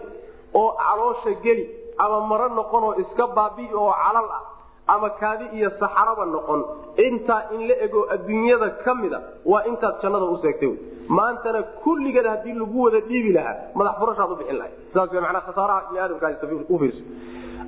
oo 0.62 0.70
caloosha 0.86 1.32
geli 1.46 1.66
ama 2.06 2.20
maro 2.32 2.48
noqon 2.60 2.84
oo 2.90 2.94
iska 3.04 3.28
baabi'i 3.38 3.74
oo 3.84 3.92
calal 4.04 4.28
ah 4.38 4.44
ama 4.88 5.10
kaadi 5.22 5.46
iyo 5.58 5.70
saxaraba 5.80 6.26
noqon. 6.26 6.62
Intaa 7.08 7.42
in 7.56 7.68
la 7.68 7.76
ego 7.86 8.02
adduunyada 8.14 8.70
ka 8.84 8.96
mida 8.96 9.20
waa 9.46 9.64
intaad 9.72 9.96
jannada 10.04 10.26
u 10.26 10.38
seegtay. 10.44 10.72
Maantana 11.08 11.62
kulligeed 11.84 12.26
haddii 12.26 12.54
lagu 12.62 12.84
wada 12.86 13.00
dhiibi 13.08 13.32
lahaa 13.38 13.56
madax 13.76 13.96
furashaad 14.00 14.32
u 14.32 14.36
bixin 14.40 14.58
lahay 14.62 14.72
saas 14.94 15.12
manaa 15.26 15.42
khasaaraha 15.48 15.82
bini 15.90 16.00
aadamka 16.00 16.28
u 16.70 16.80
fiirso. 16.82 17.02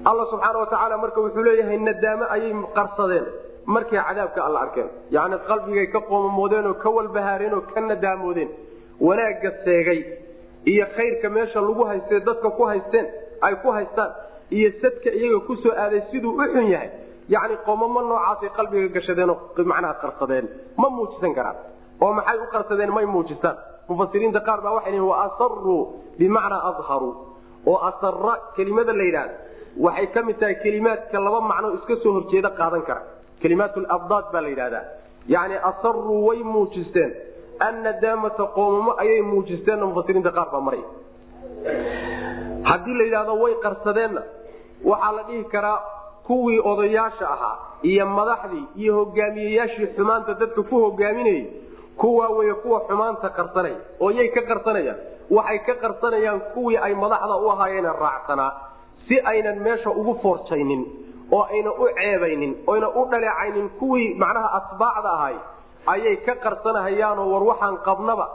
Alla 0.09 0.23
subxaana 0.31 0.59
watacaala 0.63 0.97
marka 1.03 1.19
wuxuu 1.25 1.43
leeyahay 1.47 1.77
nadaame 1.87 2.25
ayay 2.35 2.51
qarsadeen 2.77 3.25
markay 3.75 3.99
cadaabka 4.07 4.39
alla 4.47 4.59
arkeen. 4.65 4.89
Yacni 5.15 5.37
qalbigay 5.49 5.87
ka 5.93 5.99
qoomamoodeen 6.09 6.65
oo 6.67 6.73
ka 6.83 6.89
walbahaareen 6.97 7.53
oo 7.57 7.61
ka 7.73 7.79
nadaamoodeen. 7.81 8.49
Wanaagga 9.07 9.51
seegay 9.65 9.99
iyo 10.71 10.85
khayrka 10.95 11.29
meesha 11.35 11.59
lagu 11.61 11.83
haystee 11.89 12.19
dadka 12.27 12.49
ku 12.57 12.63
haysteen 12.71 13.05
ay 13.41 13.55
ku 13.63 13.69
haystaan 13.77 14.11
iyo 14.57 14.69
sadka 14.81 15.09
iyaga 15.19 15.39
ku 15.47 15.53
soo 15.63 15.73
aaday 15.83 16.01
siduu 16.11 16.31
u 16.37 16.45
xun 16.53 16.67
yahay 16.73 16.89
yacni 17.33 17.55
qoomamo 17.65 17.99
noocaasay 18.09 18.49
qalbiga 18.57 18.87
gashadeenoo 18.95 19.37
macnaha 19.71 19.93
qarsadeen. 20.03 20.45
Ma 20.81 20.87
muujisan 20.95 21.33
karaan. 21.37 21.55
Oo 22.03 22.11
maxay 22.17 22.37
u 22.43 22.47
qarsadeen? 22.55 22.91
May 22.97 23.05
muujistaan. 23.15 23.57
Mufasiriinta 23.89 24.39
qaar 24.47 24.59
baa 24.65 24.73
waxay 24.77 24.91
lihin 24.93 25.07
wa 25.11 25.17
asaruu 25.25 25.79
bimacnaa 26.19 26.61
adharuu 26.69 27.11
oo 27.71 27.77
asara 27.89 28.33
kelimada 28.55 28.93
la 28.99 29.03
yidhaahdo 29.09 29.33
waxay 29.85 30.07
ka 30.13 30.19
mid 30.27 30.37
tahay 30.39 30.55
kelimaadka 30.63 31.17
laba 31.25 31.39
macno 31.51 31.67
iska 31.77 31.95
soo 32.03 32.11
horjeeda 32.17 32.49
qaadan 32.59 32.81
kara. 32.87 33.01
Kelimaat 33.41 33.73
labdaad 33.77 34.25
baa 34.33 34.41
la 34.45 34.49
yidhahdaa 34.53 34.83
yacni 35.33 35.55
asaruu 35.69 36.17
way 36.27 36.39
muujisteen. 36.53 37.11
Annadaamata 37.67 38.43
qoomamo 38.55 38.91
ayay 39.01 39.21
muujisteenna 39.31 39.85
mufasiriinta 39.89 40.31
qaar 40.37 40.49
baa 40.53 40.61
maray. 40.67 40.83
Haddii 42.69 42.93
la 42.99 43.03
yidhahdo 43.07 43.33
way 43.43 43.53
qarsadeenna 43.65 44.21
waxaa 44.89 45.11
la 45.17 45.23
dhihi 45.27 45.43
karaa 45.53 45.77
kuwii 46.27 46.59
odayaasha 46.71 47.25
ahaa 47.35 47.55
iyo 47.91 48.05
madaxdii 48.17 48.63
iyo 48.81 48.91
hogaamiyeyaashii 48.99 49.87
xumaanta 49.95 50.33
dadka 50.41 50.61
ku 50.69 50.75
hogaaminayay 50.85 51.43
kuwaa 52.01 52.29
wey 52.37 52.53
kuwa 52.63 52.79
xumaanta 52.87 53.29
qarsanaya 53.37 53.77
oo 54.03 54.11
yay 54.19 54.27
ka 54.35 54.41
qarsanayaan 54.51 54.97
waxay 55.37 55.59
ka 55.67 55.73
qarsanayaan 55.83 56.39
kuwii 56.53 56.77
ay 56.87 56.93
madaxda 57.03 57.35
u 57.45 57.49
ahaayeen 57.53 57.89
raacsanaa 58.05 58.51
si 59.07 59.15
aynan 59.31 59.59
meesha 59.65 59.89
ugu 60.01 60.13
foorjaynin 60.23 60.81
oo 61.35 61.43
ayna 61.53 61.71
u 61.71 61.85
ceebaynin 61.99 62.53
oyna 62.71 62.87
u 62.89 63.05
dhaleecaynin 63.11 63.69
kuwii 63.79 64.09
macnaha 64.23 64.49
asbaacda 64.59 65.09
ahay 65.17 65.35
ayay 65.93 66.15
ka 66.27 66.33
qarsanahayaanoo 66.45 67.27
war 67.33 67.43
waxaan 67.51 67.77
qabnaba 67.87 68.25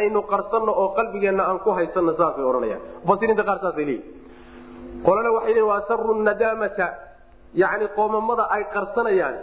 aynu 0.00 0.20
qarsanno 0.32 0.72
oo 0.82 0.88
qalbigeenna 0.98 1.42
aan 1.50 1.58
ku 1.64 1.70
haysanno 1.78 2.12
saasay 2.20 2.44
odhanayaan. 2.50 2.80
Mufasiriinta 3.04 3.44
qaar 3.48 3.58
saasay 3.64 3.84
leeyihiin 3.88 5.02
qolana 5.06 5.30
waxay 5.36 5.52
leeyiin 5.54 5.68
waa 5.70 5.80
saru 5.88 6.14
nadaamata 6.28 6.86
yacni 7.62 7.86
qoomamada 7.98 8.44
ay 8.56 8.62
qarsanayaan 8.74 9.36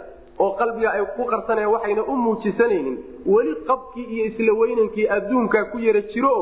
oo 0.44 0.50
qalbiga 0.60 0.88
ay 0.96 1.04
ku 1.16 1.22
qarsanayaan 1.32 1.72
waxayna 1.76 2.02
u 2.12 2.16
muujisanaynin 2.26 2.96
weli 3.34 3.54
qabkii 3.70 4.06
iyo 4.14 4.24
isla 4.30 4.52
weynankii 4.60 5.06
adduunkaa 5.16 5.64
ku 5.72 5.78
yara 5.86 6.02
jiro 6.12 6.34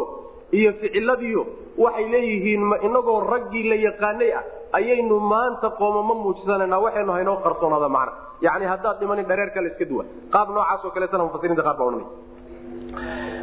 iyo 0.59 0.71
ficiladiyo 0.81 1.43
waxay 1.85 2.07
leeyihiin 2.15 2.63
ma 2.71 2.77
inagoo 2.89 3.21
raggii 3.33 3.65
la 3.73 3.77
yaqaanay 3.87 4.31
ah 4.41 4.45
ayaynu 4.79 5.17
maanta 5.33 5.69
qoomamo 5.81 6.15
muujisananaa 6.25 6.81
waxaynu 6.87 7.13
haynoo 7.17 7.37
qarsoonaada 7.47 7.89
macna. 7.97 8.13
yani 8.47 8.65
haddaad 8.73 8.97
dhimanin 9.01 9.27
dhareerka 9.31 9.61
la 9.65 9.69
iska 9.73 9.85
duwa 9.91 10.05
qaab 10.35 10.49
noocaasoo 10.57 10.91
kaleetana 10.95 11.25
mufasiriinta 11.29 11.63
qaar 11.69 11.77
baa 11.81 11.87
odhanay 11.91 12.07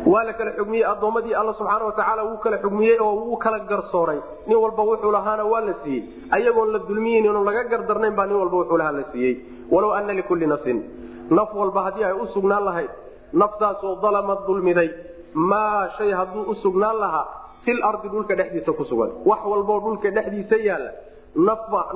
waa 0.06 0.24
la 0.24 0.34
kala 0.34 0.52
xugmiyey 0.58 0.86
addoommadii 0.92 1.34
alla 1.36 1.54
subxaana 1.54 1.86
watacaala 1.86 2.24
wuu 2.24 2.38
kala 2.44 2.58
xugmiyey 2.58 2.98
oo 3.00 3.16
wuu 3.16 3.38
kala 3.38 3.60
garsooray. 3.60 4.20
Nin 4.48 4.58
walba 4.58 4.84
wuxuu 4.84 5.12
lahaana 5.12 5.44
waa 5.46 5.62
la 5.62 5.74
siiyey. 5.84 6.04
Ayagoon 6.32 6.72
la 6.74 6.80
dulmiyeyn 6.80 7.26
inu 7.26 7.44
laga 7.44 7.64
gardarnayn 7.64 8.16
baa 8.16 8.26
nin 8.26 8.36
walba 8.42 8.58
wuxuu 8.58 8.78
lahaa 8.78 8.92
la 8.92 9.04
siiyey. 9.12 9.34
Walow 9.72 9.92
ana 9.94 10.14
likulli 10.14 10.48
nafsin 10.48 10.80
naf 11.30 11.54
walba 11.56 11.82
haddii 11.86 12.04
ay 12.04 12.14
u 12.14 12.28
sugnaan 12.34 12.66
lahayd 12.66 12.90
naftaasoo 13.34 13.96
dalamad 14.02 14.40
dulmiday 14.48 14.90
maa 15.34 15.90
shay 15.98 16.12
hadduu 16.12 16.44
u 16.52 16.56
sugnaan 16.64 16.98
lahaa 17.00 17.26
fil 17.66 17.84
ardi 17.84 18.08
dhulka 18.10 18.36
dhexdiisa 18.36 18.72
ku 18.74 18.84
sugan. 18.86 19.12
Wax 19.26 19.40
walboo 19.46 19.80
dhulka 19.80 20.10
dhexdiisa 20.12 20.56
yaalla 20.68 20.92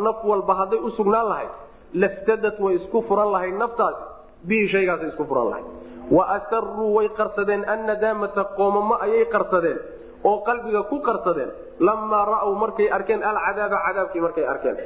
naf 0.05 0.23
walba 0.23 0.53
hadday 0.61 0.79
u 0.79 0.89
sugnaan 0.91 1.27
lahayd 1.29 1.49
laftadat 1.93 2.59
way 2.59 2.75
isku 2.75 3.01
furan 3.07 3.31
lahayd 3.31 3.55
naftaasi 3.63 4.01
bihi 4.47 4.67
shaygaasay 4.73 5.07
isku 5.11 5.25
furan 5.25 5.49
lahayd 5.51 5.65
wa 6.11 6.23
asaruu 6.37 6.93
way 6.97 7.09
qarsadeen. 7.19 7.63
Annadaamata 7.73 8.43
qoomamo 8.57 8.95
ayay 9.05 9.25
qarsadeen. 9.35 9.79
Oo 10.23 10.37
qalbiga 10.47 10.83
ku 10.89 10.99
qarsadeen. 11.07 11.49
Lamaa 11.79 12.25
ra'w 12.25 12.51
markay 12.63 12.87
arkeen 12.97 13.23
alcadaaba 13.23 13.77
cadaabkii 13.85 14.21
markay 14.25 14.45
arkeen. 14.53 14.77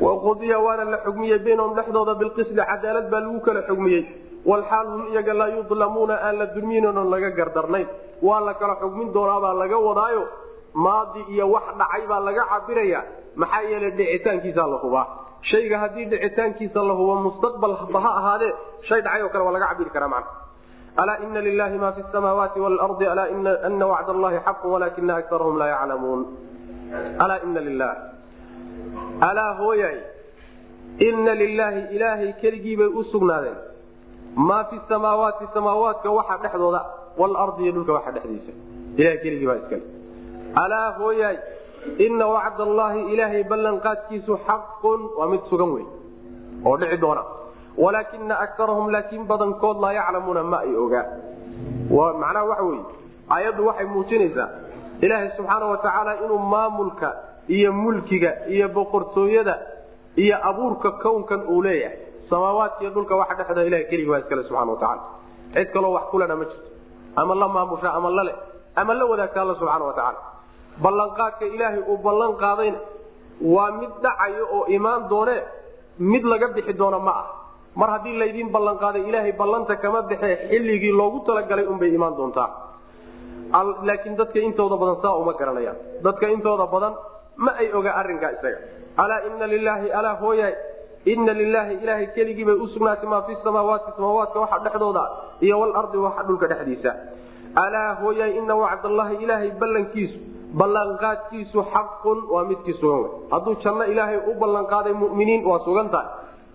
Waqudiya 0.00 0.58
waana 0.60 0.84
la 0.84 0.98
xugmiyey 1.04 1.38
baynahum 1.44 1.74
dhexdooda 1.76 2.14
bilqisdi 2.20 2.54
cadaalad 2.70 3.06
baa 3.12 3.20
lagu 3.20 3.40
kala 3.46 3.62
xugmiyey. 3.68 4.02
Walxaal 4.50 4.86
hum 4.92 5.02
iyaga 5.12 5.34
laa 5.34 5.48
yudlamuuna 5.56 6.14
aan 6.26 6.38
la 6.38 6.46
dulmiynin 6.54 6.96
oon 6.98 7.10
laga 7.10 7.30
gardarnayn. 7.38 7.88
Waa 8.22 8.40
la 8.48 8.54
kala 8.54 8.74
xugmin 8.82 9.12
doonaabaa 9.14 9.54
laga 9.62 9.78
wadaayo. 9.88 10.24
Maadi 10.74 11.20
iyo 11.32 11.46
wax 11.54 11.64
dhacay 11.78 12.02
baa 12.10 12.20
laga 12.20 12.42
cabiraya 12.52 13.00
maxaa 13.40 13.62
yeelay 13.70 13.90
dhicitaankiisaa 13.98 14.68
la 14.72 14.78
hubaa 14.84 15.06
shayga 15.50 15.76
haddii 15.82 16.04
dhicitaankiisa 16.12 16.80
la 16.88 16.94
hubo 17.00 17.14
mustaqbalba 17.26 17.98
ha 18.04 18.10
ahaadee 18.20 18.52
shay 18.88 19.00
dhacay 19.06 19.22
oo 19.22 19.28
kale 19.32 19.44
waa 19.46 19.52
laga 19.56 19.66
cabiri 19.72 19.90
karaa 19.96 20.08
macna. 20.14 20.32
Alaa 21.02 21.16
ina 21.26 21.40
lilahi 21.48 21.78
ma 21.78 21.92
fi 21.96 22.02
samaawaati 22.12 22.58
waalardi 22.64 23.06
alaa 23.12 23.28
ana 23.68 23.86
wacd 23.92 24.08
allahi 24.14 24.38
xaqu 24.46 24.66
walaakina 24.74 25.12
akarahum 25.20 25.56
laa 25.60 25.68
yaclamuun. 25.74 26.20
Alaa 27.24 27.38
ina 27.46 27.60
lilah 27.68 27.92
alaa 29.28 29.52
hooyay 29.60 29.96
ina 31.08 31.34
lilaahi 31.42 31.80
ilaahay 31.96 32.32
keligii 32.42 32.76
bay 32.80 32.86
u 33.00 33.04
sugnaadeen. 33.12 33.58
Maa 34.48 34.64
fi 34.70 34.76
samaawaati 34.88 35.44
samaawaadka 35.54 36.10
waxa 36.18 36.36
dhexdooda 36.42 36.80
waalardi 37.20 37.62
iyo 37.64 37.72
dhulka 37.76 37.92
waxa 37.98 38.10
dhexdiisa. 38.16 38.52
Ilahay 39.00 39.18
keligii 39.24 39.46
baa 39.50 39.58
iskale 39.62 39.84
alaa 40.64 40.88
hooyay 40.98 41.36
ina 42.06 42.26
wacd 42.34 42.60
allaahi 42.68 43.00
ilaahay 43.12 43.42
ballanqaadkiisu 43.52 44.32
xaqun 44.48 45.00
waa 45.18 45.26
mid 45.32 45.40
sugan 45.50 45.70
wey 45.76 45.84
oo 46.66 46.76
dhici 46.80 46.96
doona. 47.04 47.22
Walaakina 47.84 48.34
akarahum 48.44 48.86
laakiin 48.94 49.24
badankood 49.30 49.76
laa 49.84 49.92
yaclamuuna 49.98 50.42
ma 50.52 50.58
ay 50.64 50.74
ogaa 50.84 51.04
macnaha 52.22 52.44
waxa 52.50 52.64
wey 52.70 52.80
aayaddu 53.34 53.62
waxay 53.68 53.86
muujinaysaa 53.94 54.48
ilaahay 55.04 55.28
subxaana 55.36 55.66
watacaala 55.72 56.12
inuu 56.24 56.38
maamulka 56.38 57.08
iyo 57.56 57.72
mulkiga 57.72 58.30
iyo 58.54 58.68
boqortooyada 58.76 59.54
iyo 60.22 60.36
abuurka 60.48 60.90
kownkan 61.04 61.40
uu 61.52 61.62
leeyahay. 61.62 61.98
Samaawaadka 62.30 62.80
iyo 62.82 62.90
dhulka 62.96 63.14
waxa 63.20 63.34
dhexda 63.38 63.62
ilaha 63.68 63.84
keligii 63.90 64.10
baa 64.12 64.18
iskale 64.24 64.42
subxana 64.48 64.72
watacaala 64.72 65.02
cid 65.54 65.68
kaloo 65.74 65.92
wax 65.96 66.04
kulena 66.12 66.34
ma 66.40 66.44
jirto. 66.44 66.68
Ama 67.16 67.34
la 67.34 67.48
maamusha 67.48 67.88
ama 67.98 68.10
lale 68.10 68.32
ama 68.80 68.92
la 68.94 69.04
wadaagta 69.10 69.38
alla 69.42 69.54
subxaana 69.60 69.84
watacaala 69.90 70.18
ballanqaadka 70.84 71.44
ilaahay 71.54 71.80
uu 71.92 71.98
ballan 72.06 72.32
qaadayna 72.42 72.78
waa 73.54 73.70
mid 73.80 73.92
dhacayo 74.04 74.44
oo 74.56 74.64
imaan 74.76 75.08
doone 75.12 75.36
mid 76.12 76.24
laga 76.32 76.48
bixi 76.56 76.72
doono 76.80 77.00
ma 77.00 77.12
ah. 77.22 77.26
Mar 77.80 77.88
haddii 77.94 78.16
laydiin 78.20 78.48
ballanqaaday 78.56 79.02
ilaahay 79.08 79.32
ballanta 79.40 79.76
kama 79.82 80.00
baxee 80.10 80.34
xilligii 80.50 80.92
loogu 81.00 81.18
talagalay 81.26 81.66
unbay 81.72 81.90
imaan 81.98 82.14
doontaa. 82.16 82.48
Laakiin 83.88 84.16
dadka 84.16 84.38
intooda 84.40 84.76
badan 84.80 84.96
saa 85.02 85.16
uma 85.22 85.32
garanayaan. 85.40 85.76
Dadka 86.04 86.26
intooda 86.28 86.66
badan 86.72 86.94
ma 87.36 87.52
ay 87.60 87.68
oga 87.72 87.90
arinkaa 88.00 88.30
isaga. 88.36 88.58
Alaa 88.96 89.20
ina 89.28 89.46
lilaahi 89.46 89.88
alaa 89.92 90.14
hooya 90.22 90.48
ina 91.04 91.32
lilaahi 91.40 91.74
ilaahay 91.84 92.06
keligii 92.16 92.44
bay 92.48 92.56
u 92.56 92.66
sugnaatay 92.72 93.08
maa 93.08 93.22
fi 93.28 93.36
samaawaati 93.44 93.92
samaawaadka 93.96 94.38
waxa 94.40 94.58
dhexdooda 94.64 95.04
iyo 95.44 95.60
walardi 95.60 95.98
waxa 96.06 96.22
dhulka 96.28 96.46
dhexdiisa. 96.52 96.92
Alaa 97.64 97.94
hooya 98.00 98.26
ina 98.40 98.54
wacdallahi 98.62 99.14
ilaahay 99.24 99.50
ballankiisu 99.60 100.18
ballanqaadkiisu 100.60 101.62
xaqun 101.74 102.18
waa 102.34 102.44
midkii 102.50 102.74
sugan 102.80 103.04
hadduu 103.32 103.54
janno 103.64 103.84
ilaahay 103.92 104.18
u 104.30 104.34
ballanqaaday 104.40 104.92
muminiin 105.02 105.44
waa 105.50 105.58
sugan 105.66 105.88
tahay. 105.94 106.08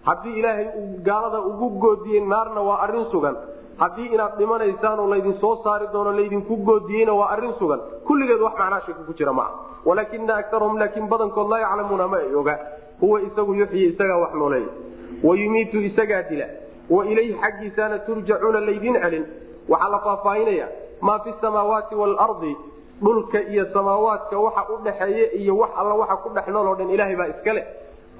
Haddii 0.07 0.35
ilaahay 0.39 0.65
gaalada 1.07 1.39
ugu 1.49 1.67
goodiyey 1.83 2.21
naarna 2.33 2.61
waa 2.69 2.77
arrin 2.85 3.05
sugan. 3.11 3.35
Haddii 3.81 4.07
inaad 4.15 4.37
dhimanaysaanoo 4.37 5.07
laydin 5.13 5.35
soo 5.41 5.55
saari 5.63 5.87
doono 5.93 6.11
laydinku 6.19 6.55
goodiyeyna 6.69 7.13
waa 7.19 7.29
arrin 7.35 7.53
sugan. 7.59 7.79
Kulligeed 8.07 8.41
wax 8.41 8.53
macnaa 8.59 8.81
shaki 8.85 9.03
ku 9.07 9.13
jira 9.19 9.33
maaha. 9.33 9.51
Walaakina 9.85 10.35
akarahum 10.41 10.77
laakiin 10.79 11.07
badankood 11.11 11.49
laa 11.49 11.59
yaclamuuna 11.65 12.07
ma 12.07 12.17
ay 12.17 12.35
oga 12.41 12.55
huwa 13.01 13.21
isagu 13.21 13.53
yuxyi 13.61 13.85
isagaa 13.93 14.17
wax 14.23 14.33
nooleeya. 14.33 14.69
Wayumiitu 15.23 15.77
isagaa 15.89 16.21
dila. 16.29 16.45
Wa 16.89 17.05
ilayhi 17.05 17.33
xaggiisaana 17.41 17.99
turjacuuna 17.99 18.59
laydin 18.59 18.95
celin. 19.03 19.25
Waxaa 19.69 19.89
la 19.93 19.99
faahfaahinaya 20.05 20.67
maa 21.01 21.19
fi 21.19 21.31
samaawaati 21.41 21.95
waalardi 21.95 22.57
dhulka 23.03 23.39
iyo 23.53 23.65
samaawaadka 23.73 24.35
waxa 24.45 24.61
u 24.73 24.77
dhaxeeye 24.85 25.25
iyo 25.41 25.53
wax 25.61 25.71
alla 25.81 25.93
waxa 26.01 26.15
ku 26.23 26.29
dhex 26.35 26.47
nool 26.47 26.67
oo 26.71 26.75
dhan 26.79 26.89
ilaahay 26.95 27.15
baa 27.21 27.27
iskale 27.33 27.61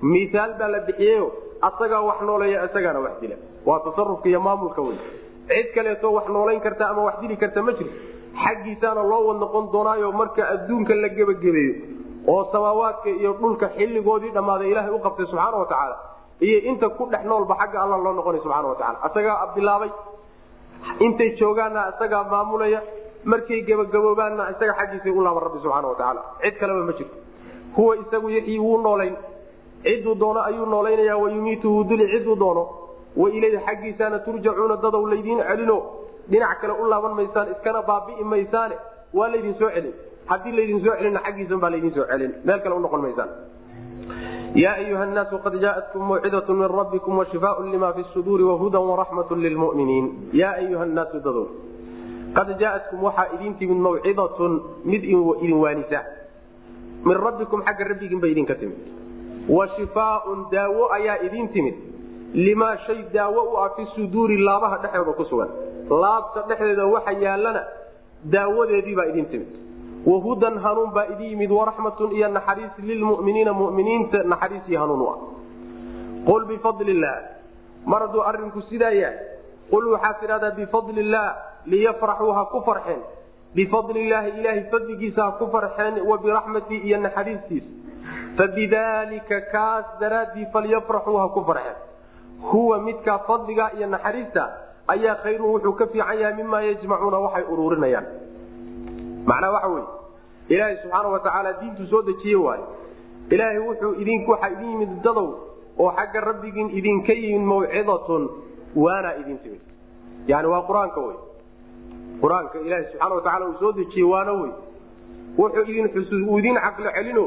miaal 0.02 0.52
baa 0.60 0.68
la 0.76 0.80
bixiyeyo 0.88 1.26
asagaa 1.68 2.02
wax 2.10 2.20
nooleeya 2.30 2.66
isagaana 2.68 3.00
wax 3.06 3.14
dila. 3.22 3.36
Waa 3.66 3.80
tasarufka 3.86 4.28
iyo 4.30 4.40
maamulka 4.48 4.82
wey 4.82 4.98
cid 5.50 5.68
kaleeto 5.76 6.14
wax 6.14 6.26
noolayn 6.36 6.62
karta 6.66 6.84
ama 6.90 7.02
wax 7.08 7.16
dili 7.22 7.38
karta 7.38 7.62
ma 7.68 7.72
jirto 7.78 7.94
xaggiisaana 8.44 9.04
loo 9.12 9.22
wad 9.28 9.38
noqon 9.44 9.66
doonaayo 9.74 10.12
marka 10.12 10.42
adduunka 10.54 10.94
la 11.04 11.10
gebagabeeyo 11.18 11.74
oo 12.34 12.42
samaawaadka 12.54 13.10
iyo 13.20 13.32
dhulka 13.42 13.68
xilligoodii 13.78 14.32
dhammaaday 14.38 14.70
ilaahay 14.72 14.94
u 14.94 15.00
qabtay 15.06 15.26
subxaana 15.32 15.58
wa 15.58 15.66
tacaala. 15.72 15.98
Iyo 16.48 16.58
inta 16.72 16.90
ku 16.98 17.04
dhex 17.12 17.24
noolba 17.30 17.56
xagga 17.62 17.78
alla 17.84 17.98
loo 18.06 18.14
noqonay 18.20 18.42
subxana 18.46 18.68
wa 18.72 18.76
tacala 18.82 18.98
asagaa 19.08 19.54
bilaabay 19.56 19.92
intay 21.06 21.30
joogaanna 21.40 21.82
isagaa 21.94 22.24
maamulaya 22.34 22.82
markay 23.26 23.62
gebagaboobaanna 23.68 24.50
isaga 24.52 24.74
xaggiisay 24.80 25.12
u 25.12 25.22
laaban 25.22 25.44
rabbi 25.44 25.60
subxaana 25.64 25.88
wa 25.88 25.96
tacaala. 25.96 26.22
Cid 26.44 26.56
kaleba 26.60 26.86
ma 26.86 26.94
jirto. 26.94 27.16
Huwa 27.76 27.96
isagu 27.98 28.30
yaxyi 28.30 28.60
wuu 28.60 28.78
noolayn. 28.82 29.16
Ciduu 29.84 30.16
doono 30.16 30.42
ayuu 30.42 30.66
noolaynaya 30.66 31.18
wayumiituhu 31.18 31.84
duli 31.84 32.08
ciduu 32.14 32.36
doono 32.36 32.64
waileyhi 33.18 33.58
xaggiisaana 33.66 34.20
turjacuuna 34.20 34.76
dadow 34.78 35.06
laydiin 35.08 35.40
celino. 35.48 35.78
Dhinac 36.30 36.62
kale 36.62 36.74
u 36.74 36.88
laaban 36.90 37.14
maysaan 37.16 37.52
iskana 37.52 37.82
baabi'i 37.82 38.24
maysaane 38.24 38.76
waa 39.14 39.28
laydin 39.32 39.56
soo 39.60 39.70
celin. 39.70 39.94
Haddii 40.26 40.52
laydin 40.52 40.80
soo 40.84 40.96
celina 40.98 41.20
xaggiisan 41.26 41.60
baa 41.60 41.70
laydin 41.72 41.94
soo 41.94 42.06
celin. 42.12 42.32
Meel 42.46 42.60
kale 42.60 42.76
unoqon 42.76 43.02
maysaan. 43.02 43.30
Ya 44.56 44.74
ayuha 44.74 45.06
naasu 45.06 45.38
qad 45.44 45.56
jaaatkum 45.62 46.04
mawcidatu 46.08 46.54
min 46.54 46.68
rabbikum 46.68 47.18
washifaaun 47.18 47.72
lima 47.72 47.94
fi 47.94 48.04
suduuri 48.14 48.44
wahudan 48.44 48.84
waraxmatu 48.84 49.36
lilmuminiin 49.36 50.30
ya 50.34 50.52
ayuha 50.60 50.86
naasu 50.86 51.20
dadow 51.24 51.48
qad 52.36 52.48
jaaatkum 52.60 53.04
waxaa 53.04 53.28
idin 53.36 53.56
timid 53.60 53.78
mawcidatun 53.78 54.62
mid 54.86 55.04
idin 55.04 55.58
waanisa. 55.64 56.02
Min 57.04 57.18
rabbikum 57.18 57.64
xagga 57.66 57.84
rabbiginba 57.92 58.28
idinka 58.28 58.56
timid. 58.56 58.78
Wa 59.50 59.68
shifaaun 59.76 60.48
daawo 60.52 60.92
ayaa 60.94 61.18
idin 61.28 61.50
timid. 61.50 61.76
Limaa 62.34 62.78
shay 62.88 63.04
daawo 63.14 63.42
u 63.52 63.58
ah 63.58 63.70
fi 63.76 63.86
suduuri 63.96 64.38
laabaha 64.38 64.78
dhexdooda 64.84 65.14
ku 65.18 65.26
sugan. 65.26 65.50
Laabta 65.90 66.46
dhexdeeda 66.48 66.86
waxa 66.88 67.12
yaallana 67.12 67.64
daawadeediibaa 68.24 69.10
idin 69.12 69.26
timid. 69.26 69.50
Wahudan 70.06 70.58
hanuun 70.58 70.94
baa 70.94 71.06
idin 71.14 71.36
yimid 71.36 71.52
waraxmatun 71.52 72.12
iyo 72.12 72.28
naxariis 72.30 72.72
lilmuminiina 72.80 73.54
muminiinta 73.54 74.24
naxariis 74.24 74.64
iyo 74.70 74.80
hanuun 74.80 75.02
u 75.02 75.08
ah. 75.10 75.20
Qul 76.26 76.46
bifadli 76.46 76.92
illaah 76.92 77.22
mar 77.86 78.02
hadduu 78.08 78.22
arrinku 78.22 78.62
sidaa 78.70 78.94
yahay 78.94 79.18
qul 79.70 79.86
waxaad 79.94 80.16
tidhahdaa 80.22 80.52
bifadli 80.58 81.02
illaah 81.02 81.51
liyafraxuu 81.66 82.32
ha 82.32 82.46
ku 82.46 82.62
farxeen. 82.66 83.02
Bifadli 83.56 84.06
illaahi 84.06 84.30
ilaahay 84.40 84.64
fadligiisa 84.72 85.24
ha 85.24 85.32
ku 85.40 85.48
farxeen 85.52 86.00
wa 86.10 86.18
biraxmatii 86.18 86.78
iyo 86.88 86.98
naxariistiisa 86.98 87.70
fabidaalika 88.38 89.42
kaas 89.52 89.86
daraaddii 90.00 90.46
falyafraxuu 90.54 91.18
ha 91.18 91.28
ku 91.30 91.44
farxeen. 91.46 91.76
Huwa 92.52 92.80
midkaa 92.80 93.20
fadliga 93.28 93.72
iyo 93.78 93.88
naxariista 93.88 94.44
ayaa 94.88 95.16
khayrun 95.24 95.50
wuxuu 95.54 95.74
ka 95.74 95.88
fiican 95.88 96.20
yahay 96.20 96.34
mimaa 96.36 96.62
yajmacuuna 96.62 97.18
waxay 97.26 97.44
uruurinayaan. 97.44 98.06
Macnaha 99.26 99.54
waxa 99.54 99.68
wey 99.68 99.84
ilaahay 100.50 100.78
subxaana 100.84 101.10
watacaala 101.10 101.54
diintu 101.54 101.86
soo 101.92 102.02
dejiye 102.02 102.36
waayo 102.36 102.66
ilaahay 103.30 103.60
wuxuu 103.68 103.94
idin 104.02 104.26
waxaa 104.28 104.50
idin 104.56 104.70
yimid 104.72 105.02
dadow 105.04 105.28
oo 105.80 105.92
xagga 105.98 106.22
rabbigiin 106.22 106.70
idinka 106.80 107.14
yimid 107.14 107.46
mawcidatun 107.52 108.24
waana 108.76 109.16
idin 109.22 109.38
timid. 109.44 109.62
Yani 110.28 110.48
waa 110.48 110.62
qur'aanka 110.70 111.00
wey 111.08 111.16
qur'aanka 112.22 112.60
ilaahay 112.66 112.86
subxaana 112.92 113.16
watacaala 113.16 113.46
uu 113.50 113.58
soo 113.60 113.72
dejiyey 113.80 114.08
waana 114.14 114.34
wey 114.42 114.52
wuxuu 115.38 115.64
idin 115.72 115.88
idin 116.40 116.56
caqlo 116.66 116.90
celino 116.98 117.26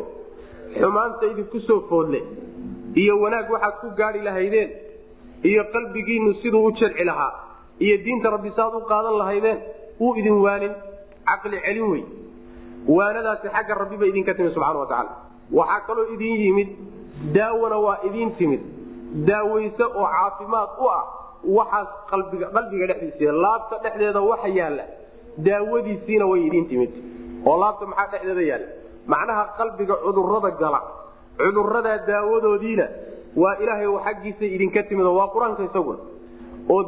xumaanta 0.80 1.24
idinku 1.32 1.60
soo 1.68 1.80
foodle 1.90 2.20
iyo 3.02 3.14
wanaag 3.22 3.50
waxaad 3.54 3.74
ku 3.82 3.88
gaadhi 4.00 4.20
lahaydeen 4.28 4.70
iyo 5.50 5.62
qalbigiinu 5.74 6.34
siduu 6.42 6.64
u 6.68 6.72
jarci 6.80 7.04
lahaa 7.10 7.32
iyo 7.84 7.96
diinta 8.04 8.30
rabbi 8.34 8.50
saaad 8.56 8.74
u 8.74 8.80
qaadan 8.92 9.18
lahaydeen 9.22 9.58
uu 10.00 10.14
idin 10.20 10.36
waanin 10.44 10.74
caqli 11.30 11.58
celin 11.66 11.86
wey 11.92 12.04
waanadaasi 12.96 13.48
xagga 13.56 13.74
rabbiba 13.82 14.06
idinka 14.06 14.34
timid 14.34 14.52
subxana 14.54 14.78
wa 14.78 14.86
tacaala. 14.86 15.12
Waxaa 15.58 15.80
kaloo 15.86 16.06
idin 16.14 16.34
yimid 16.44 16.68
daawona 17.36 17.76
waa 17.86 17.98
idin 18.08 18.30
timid 18.38 18.60
daawayse 19.28 19.84
oo 19.84 20.06
caafimaad 20.14 20.70
u 20.84 20.88
ah 20.98 21.02
waxaas 21.58 21.88
qalbiga 22.10 22.46
dhexdiisa 22.90 23.32
laabta 23.44 23.76
dhexdeeda 23.84 24.20
waxa 24.30 24.48
yaalla 24.58 24.84
daawadiisiina 25.46 26.24
way 26.30 26.40
idin 26.48 26.64
timid. 26.70 26.92
Oo 27.46 27.56
laabta 27.62 27.86
maxaa 27.92 28.10
dhexdeeda 28.12 28.42
yaalla? 28.50 28.68
Macnaha 29.12 29.42
qalbiga 29.58 29.94
cudurrada 30.04 30.50
gala 30.62 30.80
cuduradaa 31.38 31.98
daawadoodiina 32.08 32.86
waa 33.42 33.56
ilaahay 33.62 33.86
xaggiisa 34.06 34.44
idinka 34.56 34.82
timid 34.88 35.06
waa 35.18 35.28
qur'aanka 35.34 35.62
isaguna 35.68 35.98
oo 36.72 36.82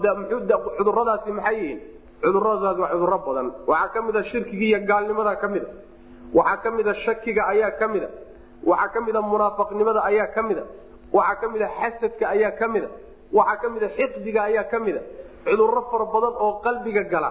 cuduradaasi 0.79 1.31
maxay 1.39 1.57
yihiin? 1.61 1.81
Cuduradaasi 2.25 2.81
waa 2.83 2.91
cuduro 2.95 3.19
badan. 3.27 3.47
Waxaa 3.71 3.89
ka 3.95 4.01
mid 4.07 4.17
a 4.17 4.23
iyo 4.69 4.79
gaalnimada 4.91 5.33
ka 5.43 5.49
mida 5.55 5.67
waxaa 6.39 6.57
ka 6.63 6.71
mid 6.77 6.87
shakiga 7.05 7.43
ayaa 7.53 7.71
ka 7.81 7.87
mida 7.89 8.09
waxaa 8.71 8.89
ka 8.95 9.01
mid 9.07 9.15
munaafaqnimada 9.33 10.01
ayaa 10.11 10.27
ka 10.35 10.43
mida 10.49 10.65
waxaa 11.13 11.41
ka 11.41 11.47
mid 11.53 11.63
xasadka 11.79 12.25
ayaa 12.35 12.51
ka 12.61 12.67
mida 12.75 12.89
waxaa 13.33 13.57
ka 13.63 13.69
mid 13.75 13.83
a 13.83 13.89
xiqdiga 13.99 14.41
ayaa 14.49 14.65
ka 14.73 14.79
mida 14.79 15.01
cuduro 15.45 15.83
fara 15.91 16.05
badan 16.15 16.35
oo 16.45 16.53
qalbiga 16.65 17.03
gala. 17.13 17.31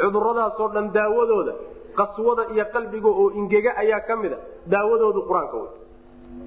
Cuduradaasoo 0.00 0.68
dhan 0.74 0.90
daawadooda 0.92 1.52
qaswada 1.98 2.42
iyo 2.54 2.64
qalbiga 2.74 3.08
oo 3.08 3.30
ingega 3.40 3.70
ayaa 3.82 4.00
ka 4.08 4.16
mida 4.16 4.36
daawadoodu 4.66 5.20
qur'aanka 5.28 5.56
wey. 5.62 5.70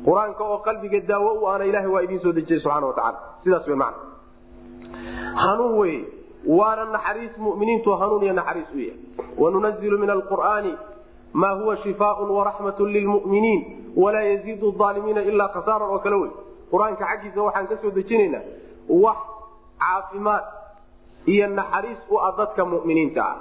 Qur'aanka 0.06 0.44
oo 0.44 0.58
qalbiga 0.68 1.00
daawo 1.12 1.30
u 1.42 1.48
aana 1.52 1.66
ilaha 1.66 1.88
waa 1.94 2.02
idiin 2.06 2.20
soo 2.26 2.32
dejiyey 2.38 2.60
subxana 2.64 2.88
watacaala 2.88 3.18
sidaas 3.44 3.68
wey 3.68 3.76
macana 3.76 3.98
hanuun 5.44 5.74
wey 5.80 5.96
waana 6.60 6.86
naxariis 6.96 7.38
muminiintu 7.38 7.92
hanuun 8.02 8.24
iyo 8.24 8.34
naxariis 8.34 8.68
u 8.76 8.80
yahay 8.80 9.00
wanunazilu 9.38 9.98
min 10.00 10.10
alqur'aani 10.10 10.74
maa 11.34 11.54
huwa 11.60 11.78
shifaaun 11.78 12.30
waraxmatu 12.38 12.86
lilmuminiin 12.86 13.62
walaa 13.96 14.22
yaziidu 14.32 14.74
aalimiina 14.86 15.22
ilaa 15.22 15.48
khasaaran 15.56 15.90
oo 15.90 16.00
kale 16.00 16.16
wey. 16.16 16.32
Qur'aanka 16.72 17.04
xaggiisa 17.12 17.42
waxaan 17.48 17.68
ka 17.72 17.76
soo 17.82 17.92
dejinaynaa 17.98 18.42
wax 18.90 19.18
caafimaad 19.84 20.44
iyo 21.34 21.48
naxariis 21.60 22.00
u 22.10 22.16
ah 22.20 22.32
dadka 22.38 22.66
muminiinta. 22.66 23.22
Ah 23.24 23.36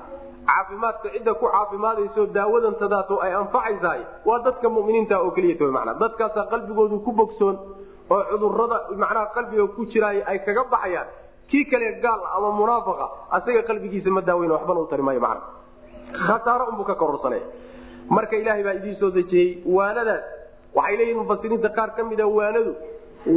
caafimaadka 0.46 1.08
cidda 1.14 1.34
ku 1.34 1.46
caafimaadayso 1.54 2.26
daawadantadaato 2.36 3.14
ay 3.24 3.32
anfacaysahay 3.42 4.00
waa 4.28 4.38
dadka 4.46 4.68
muminiinta 4.76 5.20
oo 5.22 5.30
keliyat 5.36 5.60
mana 5.76 5.94
dadkaasa 6.02 6.46
qalbigoodu 6.52 6.98
ku 7.06 7.12
bogsoon 7.20 7.56
oo 8.14 8.22
cudurrada 8.30 8.78
macnaha 9.02 9.26
qalbiga 9.36 9.66
ku 9.76 9.86
jiraay 9.92 10.22
ay 10.30 10.38
kaga 10.46 10.64
baxayaan. 10.74 11.08
Kii 11.50 11.64
kale 11.70 11.88
gaal 12.02 12.20
ama 12.36 12.50
munaafaqa 12.58 13.06
asaga 13.38 13.62
qalbigiisa 13.70 14.10
ma 14.10 14.20
daaweyn 14.28 14.50
waxbana 14.50 14.80
u 14.80 14.86
tari 14.90 15.02
maayo 15.02 15.20
mana 15.20 15.40
khasaaro 16.26 16.64
unbuu 16.74 16.84
ka 16.90 16.94
kororsanay. 16.94 17.42
Marka 18.10 18.34
ilaahay 18.36 18.62
baa 18.66 18.74
idiin 18.78 18.96
soo 19.00 19.10
dejiyey 19.10 19.62
waanadaas 19.76 20.24
waxay 20.74 20.96
leeyihiin 20.98 21.18
mufasiriinta 21.22 21.68
qaar 21.78 21.90
ka 21.96 22.02
mida 22.10 22.26
waanadu 22.26 22.72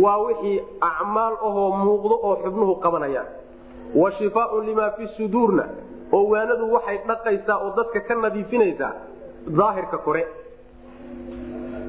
waa 0.03 0.17
wixii 0.25 0.57
acmaal 0.89 1.33
ahoo 1.49 1.69
muuqdo 1.83 2.15
oo 2.27 2.35
xubnuhu 2.43 2.75
qabanayaan 2.85 3.27
wa 4.01 4.11
shifaaun 4.17 4.65
limaa 4.65 4.89
fi 4.97 5.07
suduurna 5.17 5.63
oo 6.17 6.23
waanadu 6.33 6.73
waxay 6.73 6.97
dhaqaysaa 7.07 7.57
oo 7.65 7.71
dadka 7.77 7.99
ka 8.07 8.15
nadiifinaysaa 8.15 8.91
daahirka 9.59 9.97
kore. 9.97 10.23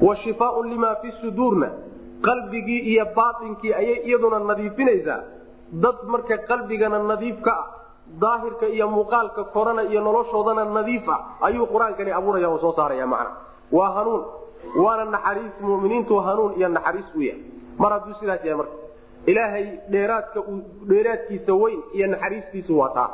Wa 0.01 0.15
shifaaun 0.23 0.69
limaa 0.69 0.95
fi 1.01 1.11
suduurna 1.21 1.69
qalbigii 2.27 2.79
iyo 2.93 3.05
baainkii 3.15 3.73
ayay 3.73 3.99
iyaduna 4.07 4.39
nadiifinaysaa. 4.39 5.19
Dad 5.83 5.95
marka 6.07 6.37
qalbigana 6.49 6.99
nadiif 7.11 7.37
ka 7.45 7.51
ah 7.59 7.65
daahirka 8.21 8.65
iyo 8.67 8.87
muuqaalka 8.89 9.43
korana 9.53 9.83
iyo 9.83 10.01
noloshoodana 10.01 10.65
nadiif 10.65 11.05
ah 11.09 11.19
ayuu 11.47 11.65
qur'aankani 11.73 12.11
abuuraya 12.11 12.49
oo 12.49 12.57
soo 12.63 12.73
saaraya 12.79 13.07
macna. 13.07 13.31
Waa 13.71 13.91
hanuun 13.97 14.23
waana 14.83 15.05
naxariis 15.15 15.53
muminiintu 15.61 16.15
hanuun 16.27 16.53
iyo 16.57 16.67
naxariis 16.69 17.09
u 17.15 17.21
yahay 17.21 17.41
mar 17.77 17.91
hadduu 17.93 18.13
sidaas 18.19 18.43
yahay 18.45 18.57
marka 18.57 18.75
ilaahay 19.31 19.65
dheeraadka 19.93 20.39
dheeraadkiisa 20.91 21.53
weyn 21.53 21.79
iyo 21.93 22.07
naxariistiisu 22.07 22.79
waa 22.79 22.89
taa. 22.89 23.09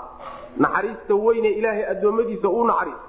Naxariista 0.58 1.16
weyne 1.16 1.50
ilaahay 1.60 1.86
addoommadiisa 1.94 2.50
uu 2.50 2.64
naxariis 2.64 3.02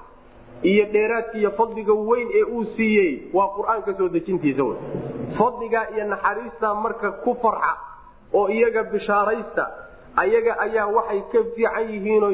iyo 0.63 0.85
dheeraadka 0.93 1.39
iyo 1.39 1.51
fadliga 1.51 1.93
weyn 1.93 2.29
ee 2.39 2.43
uu 2.45 2.65
siiyey 2.77 3.13
waa 3.35 3.49
qur'aanka 3.57 3.95
soo 3.99 4.09
dejintiisa 4.09 4.65
wey 4.65 4.77
fadligaa 5.39 5.87
iyo 5.95 6.05
naxariista 6.15 6.75
marka 6.75 7.11
ku 7.25 7.35
farxa 7.43 7.73
oo 8.39 8.49
iyaga 8.49 8.83
bishaaraysta 8.93 9.65
ayaga 10.17 10.53
ayaa 10.67 10.87
waxay 10.97 11.21
ka 11.33 11.39
fiican 11.55 11.87
yihiin 11.93 12.25
oo 12.25 12.33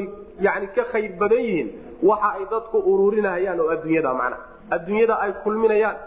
ka 0.75 0.83
khayr 0.91 1.11
badan 1.21 1.39
yihiin 1.47 1.69
waxa 2.09 2.29
ay 2.37 2.45
dadku 2.51 2.77
uruurinahayaan 2.91 3.59
oo 3.59 3.69
adduunyada 3.75 4.13
macna. 4.13 4.37
Adduunyada 4.75 5.15
ay 5.23 5.31
kulminayaan 5.43 5.97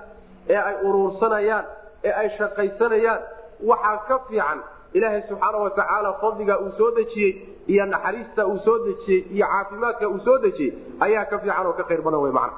ee 0.49 0.57
ay 0.69 0.75
uruursanayaan 0.89 1.65
ee 2.05 2.13
ay 2.21 2.29
shaqaysanayaan 2.39 3.21
waxaa 3.71 3.97
ka 4.09 4.17
fiican 4.29 4.59
ilaahay 4.97 5.23
subxaana 5.29 5.59
watacaala 5.65 6.13
fadliga 6.23 6.55
uu 6.65 6.73
soo 6.79 6.91
dejiyey 6.99 7.33
iyo 7.73 7.85
naxariista 7.95 8.47
uu 8.47 8.59
soo 8.67 8.79
dejiyey 8.87 9.21
iyo 9.35 9.47
caafimaadka 9.53 10.09
uu 10.09 10.19
soo 10.27 10.39
dejiyey 10.45 10.73
ayaa 11.07 11.25
ka 11.31 11.39
fiican 11.39 11.67
oo 11.67 11.73
ka 11.81 11.85
khayr 11.89 12.03
badan 12.07 12.21
wey 12.25 12.33
macna. 12.33 12.57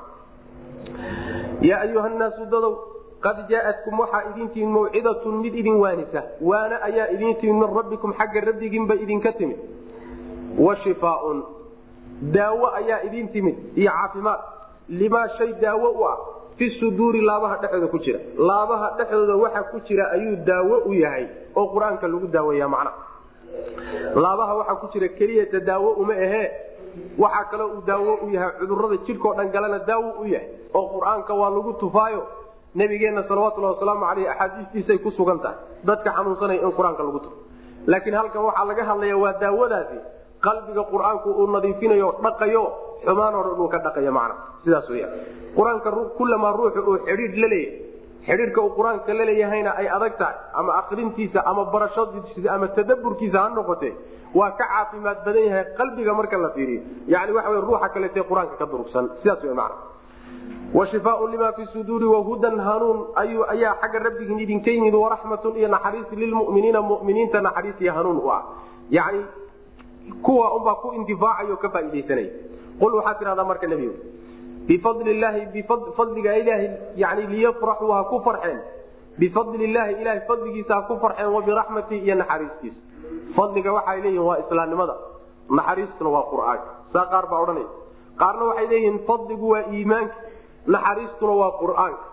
Yaa 1.69 1.81
ayuha 1.87 2.09
naasu 2.21 2.45
dadow 2.53 2.73
qad 3.25 3.39
jaaatkum 3.51 3.99
waxaa 4.03 4.23
idin 4.31 4.49
timid 4.55 4.73
mawcidatun 4.77 5.35
mid 5.45 5.55
idin 5.55 5.77
waanisa. 5.83 6.21
Waana 6.41 6.77
ayaa 6.89 7.09
idin 7.15 7.35
timid 7.41 7.57
min 7.63 7.75
rabbikum 7.79 8.13
xagga 8.19 8.41
rabbigiinba 8.49 8.95
idinka 9.05 9.33
timid. 9.41 9.59
Wa 10.59 10.77
shifaaun 10.85 11.43
daawo 12.37 12.67
ayaa 12.81 13.03
idin 13.09 13.29
timid 13.35 13.57
iyo 13.77 13.91
caafimaad. 13.91 14.41
Limaa 14.89 15.29
shay 15.39 15.53
daawo 15.63 15.91
u 16.01 16.05
ah 16.13 16.19
fi 16.61 16.67
suduuri 16.81 17.21
laabaha 17.25 17.57
dhexdooda 17.65 17.89
ku 17.89 17.99
jira. 18.05 18.19
Laabaha 18.49 18.89
dhexdooda 19.01 19.37
waxa 19.43 19.63
ku 19.73 19.81
jira 19.89 20.05
ayuu 20.13 20.37
daawo 20.49 20.77
u 20.85 20.93
yahay 20.93 21.25
oo 21.57 21.67
qur'aanka 21.75 22.05
lagu 22.13 22.27
daaweeya 22.35 22.69
macna 22.69 22.93
laabaha 24.25 24.53
waxaa 24.61 24.77
ku 24.85 24.87
jira 24.93 25.09
keliyata 25.19 25.61
daawo 25.61 25.91
uma 26.03 26.13
ahee. 26.13 26.49
Waxaa 27.19 27.45
kaloo 27.51 27.69
uu 27.77 27.83
daawo 27.89 28.13
u 28.27 28.29
yahay 28.35 28.53
cudurrada 28.61 28.97
jidhkao 29.07 29.33
dhan 29.39 29.49
galana 29.55 29.79
daawo 29.89 30.11
u 30.21 30.25
yahay 30.35 30.49
oo 30.75 30.87
qur'aanka 30.95 31.33
waa 31.41 31.51
lagu 31.57 31.73
tufaayo. 31.81 32.23
Nabigeenna 32.75 33.23
salawatulhi 33.29 33.67
wasalaamu 33.73 34.05
aleyh 34.11 34.29
axaadiistiisay 34.31 34.99
ku 34.99 35.11
sugan 35.17 35.39
tahay 35.41 35.57
dadka 35.89 36.11
xanuunsanaya 36.17 36.61
in 36.63 36.73
qur'aanka 36.79 37.03
lagu 37.09 37.19
tufo. 37.25 37.37
Laakiin 37.87 38.15
halkan 38.15 38.43
waxaa 38.49 38.65
laga 38.69 38.85
hadlaya 38.91 39.17
waa 39.17 39.33
daawadaasi 39.41 39.99
qalbiga 40.47 40.83
qur'aanku 40.93 41.29
uu 41.41 41.47
nadiifinayo 41.57 42.09
dhaqayo 42.25 42.65
xumaan 43.05 43.35
o 43.35 43.43
dhan 43.47 43.61
uu 43.61 43.69
ka 43.69 43.79
dhaqayo 43.87 44.13
macna 44.19 44.35
sidaas 44.65 44.89
weya 44.91 45.09
qur'aanka 45.57 45.91
kulamaa 46.19 46.53
ruuxu 46.59 46.81
uu 46.91 46.99
xidhiidh 47.07 47.37
la 47.43 47.49
leeyahay. 47.55 47.89
Xidhiidhka 48.27 48.61
uu 48.61 48.73
qur'aanka 48.79 49.15
la 49.19 49.25
leeyahayna 49.25 49.71
ay 49.81 49.87
adag 49.97 50.17
tahay 50.19 50.37
ama 50.55 50.73
akrintiisa 50.81 51.41
ama 51.51 51.65
barashadiisa 51.73 52.49
ama 52.55 52.69
tadaburkiisa 52.77 53.39
ha 53.43 53.49
noqote 53.59 53.91
waa 54.35 54.51
ka 54.59 54.65
caafimaad 54.73 55.25
badan 55.27 55.45
yahay 55.49 55.65
qalbiga 55.79 56.13
marka 56.15 56.37
la 56.39 56.51
fiiriyo. 56.57 56.83
Yani 57.09 57.33
waxa 57.33 57.61
ruuxa 57.69 57.89
kalete 57.95 58.21
qur'aanka 58.31 58.55
ka 58.61 58.67
durugsan. 58.67 59.09
Sidaas 59.23 59.43
w 59.45 59.55
mana 59.55 59.75
washifaaun 60.75 61.31
lima 61.31 61.53
fi 61.53 61.67
suduuri 61.73 62.05
wahudan 62.05 62.61
hanuun 62.61 62.99
ayaa 63.17 63.75
xagga 63.83 63.99
rabbigiin 64.07 64.39
idinka 64.39 64.71
yimid 64.71 64.95
waraxmatun 64.95 65.57
iyo 65.57 65.69
naxariis 65.69 66.11
lilmuminiina 66.13 66.81
muminiinta 66.83 67.41
naxariis 67.41 67.81
iyo 67.81 67.93
hanuun 67.93 68.19
u 68.23 68.31
ah. 68.31 68.43
Yani 68.91 69.25
kuwa 70.23 70.47
unbaa 70.57 70.75
ku 70.83 70.93
intifaacayo 70.99 71.57
ka 71.57 71.69
faaiidaysanaya 71.75 72.31
qul 72.81 72.95
waxaa 72.99 73.15
tidhahdaa 73.21 73.45
marka 73.53 73.67
nebigu 73.67 73.95
bifadli 74.69 75.15
llaahi 75.21 75.47
bifadliga 75.55 76.37
ilaahi 76.43 76.69
yani 77.03 77.23
liyafraxuu 77.33 77.93
ha 77.97 78.05
ku 78.11 78.21
farxeen. 78.27 78.59
Bifadli 79.21 79.65
illaahi 79.65 79.95
ilahay 80.03 80.21
fadligiisa 80.29 80.75
ha 80.75 80.83
ku 80.89 80.95
farxeen 81.03 81.29
wa 81.37 81.41
biraxmatihi 81.49 82.01
iyo 82.07 82.15
naxariistiisa 82.15 82.77
fadliga 83.37 83.73
waxay 83.77 84.01
leeyihiin 84.05 84.27
waa 84.29 84.39
islaamnimada 84.43 84.95
naxariistuna 85.59 86.11
waa 86.17 86.25
qur'aanka 86.33 86.71
saa 86.93 87.07
qaar 87.13 87.25
baa 87.33 87.41
odhanaya 87.45 87.69
qaarna 88.23 88.45
waxay 88.51 88.67
leeyihiin 88.73 88.99
fadligu 89.09 89.47
waa 89.55 89.63
iimaanka 89.77 90.15
naxariistuna 90.75 91.33
waa 91.43 91.51
qur'aanka 91.63 92.05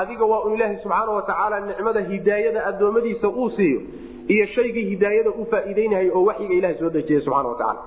adiga 0.00 0.24
waa 0.32 0.40
un 0.46 0.52
ilaahi 0.56 0.76
subxaana 0.82 1.12
watacaala 1.18 1.60
nicmada 1.68 2.00
hidaayada 2.10 2.60
addoommadiisa 2.70 3.28
uu 3.28 3.50
siiyo 3.56 3.80
iyo 4.34 4.46
shaygii 4.54 4.84
hidaayada 4.92 5.30
u 5.30 5.44
faa'iideynayay 5.52 6.08
oo 6.16 6.22
waxyiga 6.30 6.54
ilaha 6.60 6.74
soo 6.80 6.90
dejiyay 6.96 7.22
subxana 7.24 7.48
watacaala 7.48 7.82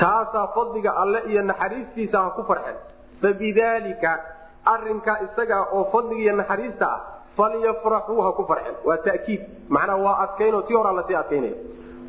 taasaa 0.00 0.46
fadliga 0.56 0.90
alle 1.02 1.20
iyo 1.32 1.42
naxariistiisa 1.50 2.18
ha 2.24 2.30
ku 2.36 2.42
farxeen 2.50 2.76
fabidaalika 3.22 4.12
arinkaa 4.74 5.18
isaga 5.26 5.58
oo 5.76 5.84
fadliga 5.92 6.22
iyo 6.24 6.34
naxariista 6.40 6.86
ah 6.94 7.00
falyafraxuu 7.36 8.20
ha 8.26 8.30
ku 8.38 8.44
farxeen 8.50 8.76
waa 8.88 8.96
takiid. 9.06 9.40
Macnaha 9.68 9.98
waa 10.06 10.16
adkaynoo 10.24 10.62
tii 10.68 10.74
horaa 10.78 10.92
la 10.98 11.02
sii 11.08 11.14
adkaynaya 11.14 11.54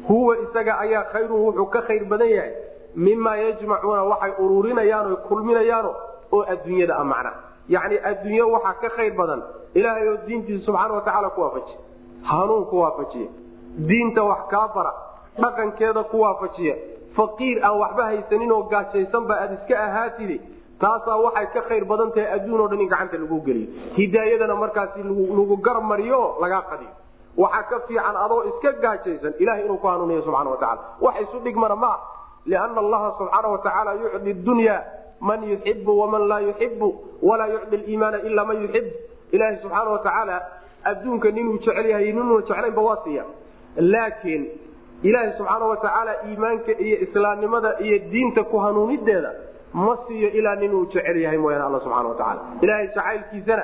huwa 0.08 0.38
isaga 0.46 0.74
ayaa 0.86 1.04
khayrun 1.14 1.42
wuxuu 1.46 1.66
ka 1.76 1.82
khayr 1.88 2.06
badan 2.12 2.30
yahay. 2.36 2.54
Mimaa 2.96 3.36
yajmacuuna 3.36 4.04
waxay 4.12 4.32
ururinayaan 4.44 5.12
o 5.14 5.16
kulminayaano 5.28 5.92
oo 6.36 6.42
adduunyada 6.54 6.96
a 6.98 7.04
macna. 7.12 7.32
Yacni 7.74 7.98
adduunye 8.10 8.42
waxaa 8.56 8.74
ka 8.82 8.90
khayr 8.96 9.14
badan. 9.20 9.42
Ilaahay 9.78 10.08
oo 10.12 10.18
diintiisa 10.28 10.66
subxaana 10.66 10.94
watacaala 10.98 11.30
ku 11.36 11.42
waafajiya 11.42 11.78
hanuun 12.32 12.66
ku 12.72 12.76
waafajiya 12.84 13.30
diinta 13.78 14.24
wax 14.24 14.42
kaa 14.50 14.68
bara 14.76 14.94
dhaqankeeda 15.42 16.04
ku 16.12 16.20
waafajiya. 16.22 16.76
Faqiir 17.16 17.64
aan 17.64 17.78
waxba 17.80 18.04
haysanin 18.10 18.52
oo 18.52 18.64
gaajaysanba 18.72 19.34
aad 19.44 19.52
iska 19.58 19.76
ahaatide 19.86 20.38
taasaa 20.82 21.18
waxay 21.26 21.48
ka 21.54 21.62
khayr 21.70 21.86
badan 21.86 22.12
tahay 22.12 22.28
adduun 22.36 22.62
oo 22.62 22.68
dhan 22.68 22.82
in 22.82 22.90
gacanta 22.90 23.18
lagu 23.18 23.42
geliyo. 23.46 23.68
Hidaayadana 23.98 24.56
markaasi 24.56 25.04
lagu 25.04 25.58
garmariyo 25.58 26.20
oo 26.22 26.42
lagaa 26.42 26.62
qadiyo. 26.72 26.92
Waxaa 27.38 27.64
ka 27.70 27.80
fiican 27.88 28.16
adoo 28.26 28.44
iska 28.52 28.72
gaajaysan 28.84 29.34
ilahay 29.40 29.66
inuu 29.66 29.78
ku 29.78 29.88
hanuuniyo 29.88 30.22
subxana 30.22 30.50
watacala 30.50 30.82
wax 31.02 31.16
isu 31.24 31.40
dhigmana 31.46 31.76
ma 31.76 31.88
ah 31.88 32.00
liana 32.46 32.80
allaha 32.80 33.10
subxaana 33.20 33.48
watacaala 33.48 33.92
yucdi 34.02 34.34
dunya 34.34 34.76
man 35.22 35.44
yuxibu 35.44 36.00
waman 36.00 36.28
laa 36.28 36.40
yuxibu 36.40 36.88
walaa 37.22 37.48
yucdi 37.48 37.78
liimaana 37.78 38.18
ila 38.28 38.46
man 38.46 38.62
yuxib. 38.64 38.86
Ilaaha 39.32 39.62
subxaana 39.62 39.90
watacaala 39.92 40.36
adduunka 40.84 41.32
ninuu 41.32 41.58
jecel 41.60 41.86
yahay 41.86 42.12
ninuuna 42.14 42.42
jeclaynba 42.48 42.82
waa 42.82 42.98
siiya 43.04 43.24
laakiin 43.80 44.44
ilaaha 45.04 45.32
subxaana 45.38 45.66
watacaala 45.66 46.14
iimaanka 46.30 46.72
iyo 46.86 46.98
islaamnimada 47.06 47.76
iyo 47.80 47.98
diinta 48.12 48.44
ku 48.44 48.58
hanuunideeda 48.60 49.32
ma 49.74 49.98
siiyo 50.08 50.30
ilaa 50.30 50.56
ninuu 50.56 50.86
jecel 50.86 51.18
yahay 51.22 51.38
mooyaane 51.38 51.66
alla 51.66 51.80
subxana 51.80 52.10
watacaala 52.10 52.42
ilaahay 52.62 52.88
jacaylkiisana 52.88 53.64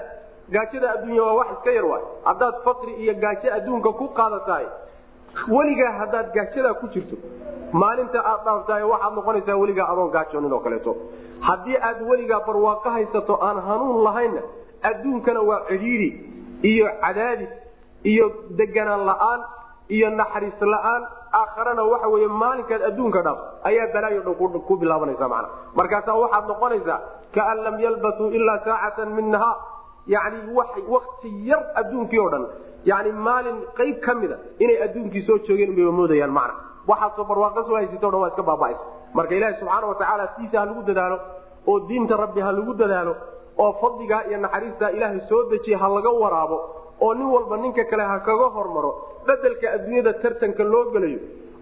gaajada 0.49 0.91
adduunya 0.91 1.23
waa 1.23 1.33
wax 1.33 1.47
iska 1.57 1.71
yar 1.71 1.85
waay. 1.85 2.03
haddaad 2.23 2.55
fakri 2.65 2.93
iyo 2.93 3.13
gaajo 3.13 3.53
adduunka 3.57 3.91
ku 3.99 4.07
qaadatahay 4.19 4.65
weligaa 5.55 5.91
haddaad 5.99 6.27
gaajadaa 6.33 6.73
ku 6.81 6.87
jirto 6.93 7.15
maalinta 7.81 8.19
aad 8.31 8.43
dhaaftahay 8.45 8.83
waxaad 8.83 9.13
noqonaysaa 9.19 9.55
weligaa 9.63 9.87
adoon 9.93 10.11
gaajoonin 10.15 10.53
oo 10.53 10.59
kaleeto. 10.59 10.95
haddii 11.47 11.77
aad 11.89 12.01
weligaa 12.09 12.39
barwaaqo 12.47 12.89
haysato 12.89 13.33
aan 13.47 13.59
hanuun 13.67 14.03
lahaynna 14.03 14.41
adduunkana 14.89 15.41
waa 15.49 15.61
cidhiidi 15.69 16.09
iyo 16.71 16.87
cadaadis 17.01 17.49
iyo 18.11 18.25
deganaan 18.57 19.05
la'aan 19.09 19.41
iyo 19.89 20.09
naxariis 20.09 20.61
la'aan 20.61 21.03
aakharana 21.33 21.83
waxa 21.83 22.07
wey 22.07 22.27
maalinkaad 22.27 22.81
adduunka 22.89 23.21
dhaaf 23.21 23.39
ayaa 23.69 23.87
balaayo 23.93 24.21
dhan 24.25 24.61
ku 24.67 24.77
bilaabanaysa 24.77 25.27
mana 25.27 25.47
markaasaa 25.75 26.15
waxaad 26.23 26.47
noqonaysaa 26.47 26.99
kaan 27.35 27.63
lam 27.63 27.79
yalbasuu 27.79 28.29
ilaa 28.31 28.59
saacatan 28.65 29.09
min 29.17 29.31
nahaar. 29.31 29.57
Yani 30.07 30.37
wakti 30.93 31.29
yar 31.49 31.61
adduunkii 31.81 32.19
o 32.19 32.29
dhan 32.29 32.45
yani 32.85 33.11
maalin 33.11 33.57
qayb 33.77 33.99
ka 34.05 34.13
mida 34.13 34.37
inay 34.59 34.77
adduunkii 34.85 35.25
soo 35.27 35.37
joogeen 35.47 35.73
moodayaan 35.99 36.31
mana 36.31 36.53
waxaasoo 36.87 37.25
barwaaqo 37.25 37.63
soo 37.67 37.77
dhan 38.01 38.13
waa 38.21 38.27
iska 38.29 38.43
baaba'aysa. 38.43 38.83
Marka 39.13 39.35
ilaahi 39.35 39.59
subxaana 39.59 39.87
watacaala 39.87 40.27
siisa 40.35 40.59
ha 40.59 40.65
lagu 40.65 40.81
dadaalo 40.89 41.17
oo 41.67 41.79
diinta 41.87 42.17
rabbi 42.17 42.41
ha 42.41 42.51
lagu 42.51 42.73
dadaalo 42.73 43.15
oo 43.57 43.71
fadligaa 43.81 44.21
iyo 44.29 44.37
naxariistaa 44.37 44.89
ilaahay 44.97 45.21
soo 45.29 45.43
dejiya 45.49 45.77
ha 45.77 45.87
laga 45.89 46.09
waraabo 46.23 46.57
oo 47.01 47.13
nin 47.13 47.27
walba 47.35 47.57
ninka 47.57 47.83
kale 47.91 48.03
ha 48.03 48.19
kaga 48.19 48.47
hormaro 48.55 48.91
bedelka 49.27 49.67
adduunyada 49.75 50.13
tartanka 50.23 50.63
loo 50.73 50.83
gelayo 50.93 51.19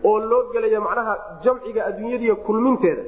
oo 0.09 0.18
loo 0.32 0.41
gelayo 0.53 0.80
macnaha 0.88 1.14
jamciga 1.43 1.82
adduunyadiiyo 1.89 2.36
kulminteeda 2.47 3.03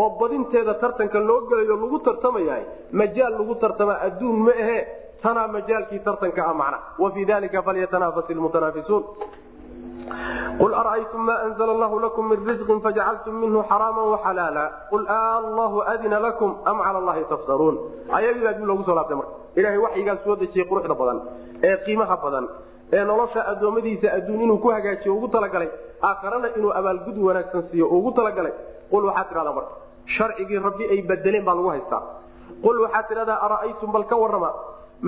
oo 0.00 0.08
badinteeda 0.20 0.74
tartanka 0.82 1.18
loo 1.28 1.40
gelayo 1.50 1.74
lagu 1.82 1.98
tartamayahay 2.08 2.64
majaal 3.00 3.32
lagu 3.40 3.54
tartama 3.62 3.94
adduun 4.06 4.38
ma 4.46 4.52
ahe 4.64 4.78
tanaa 5.22 5.48
majaalkii 5.56 6.00
tartanka 6.06 6.40
ah 6.50 6.54
macna. 6.60 6.78
Wa 7.02 7.08
fii 7.14 7.24
dalika 7.30 7.62
falyatanafas 7.66 8.28
lmutanaafisuun 8.36 9.02
qul 10.60 10.72
ara'aytum 10.80 11.20
ma 11.28 11.34
anzla 11.46 11.72
allahu 11.76 11.96
lakum 12.04 12.24
min 12.30 12.38
risqin 12.48 12.80
fajacaltum 12.86 13.34
minhu 13.42 13.60
xaraama 13.70 14.02
waxalaala 14.12 14.64
qul 14.90 15.04
allahu 15.08 15.78
adina 15.92 16.18
lakum 16.26 16.50
am 16.70 16.78
cala 16.84 16.98
allahi 17.02 17.24
taftaruun. 17.32 17.76
Ayadii 18.18 18.42
baa 18.46 18.52
dib 18.58 18.64
loogu 18.70 18.84
soo 18.88 18.94
laabtay 18.98 19.16
marka. 19.20 19.32
Ilahay 19.58 19.78
waxyigaa 19.84 20.16
soo 20.24 20.36
dejiyey 20.42 20.66
quruxda 20.70 20.94
badan 21.00 21.18
ee 21.68 21.76
qiimaha 21.84 22.16
badan 22.24 22.44
ee 22.92 23.04
nolosha 23.04 23.40
addoommadiisa 23.52 24.08
adduun 24.18 24.40
inuu 24.46 24.58
ku 24.58 24.68
hagaajiyo 24.76 25.16
ugu 25.16 25.28
talagalay 25.28 25.70
aakharana 26.08 26.48
inuu 26.56 26.72
abaalgud 26.80 27.18
wanaagsan 27.28 27.62
siiyo 27.70 27.86
ugu 27.86 28.10
talagalay 28.18 28.52
qul 28.90 29.04
waxaad 29.08 29.28
tidhahdaa 29.28 29.54
marka 29.58 29.74
sharcigii 30.16 30.58
rabbi 30.68 30.84
ay 30.94 31.02
bedeleen 31.10 31.44
baa 31.44 31.54
lagu 31.54 31.68
haystaa. 31.74 32.02
Qul 32.64 32.76
waxaad 32.84 33.08
tidhahdaa 33.08 33.38
ara'aytum 33.46 33.92
bal 33.92 34.04
ka 34.10 34.16
warrama 34.22 34.50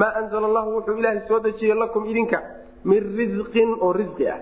maa 0.01 0.13
anzala 0.21 0.47
allahu 0.51 0.77
wuxuu 0.77 0.97
ilaahay 1.01 1.23
soo 1.29 1.41
dejiyey 1.47 1.75
lakum 1.75 2.05
idinka 2.13 2.39
min 2.85 3.03
risqin 3.19 3.71
oo 3.81 3.93
risqi 3.93 4.29
ah. 4.35 4.39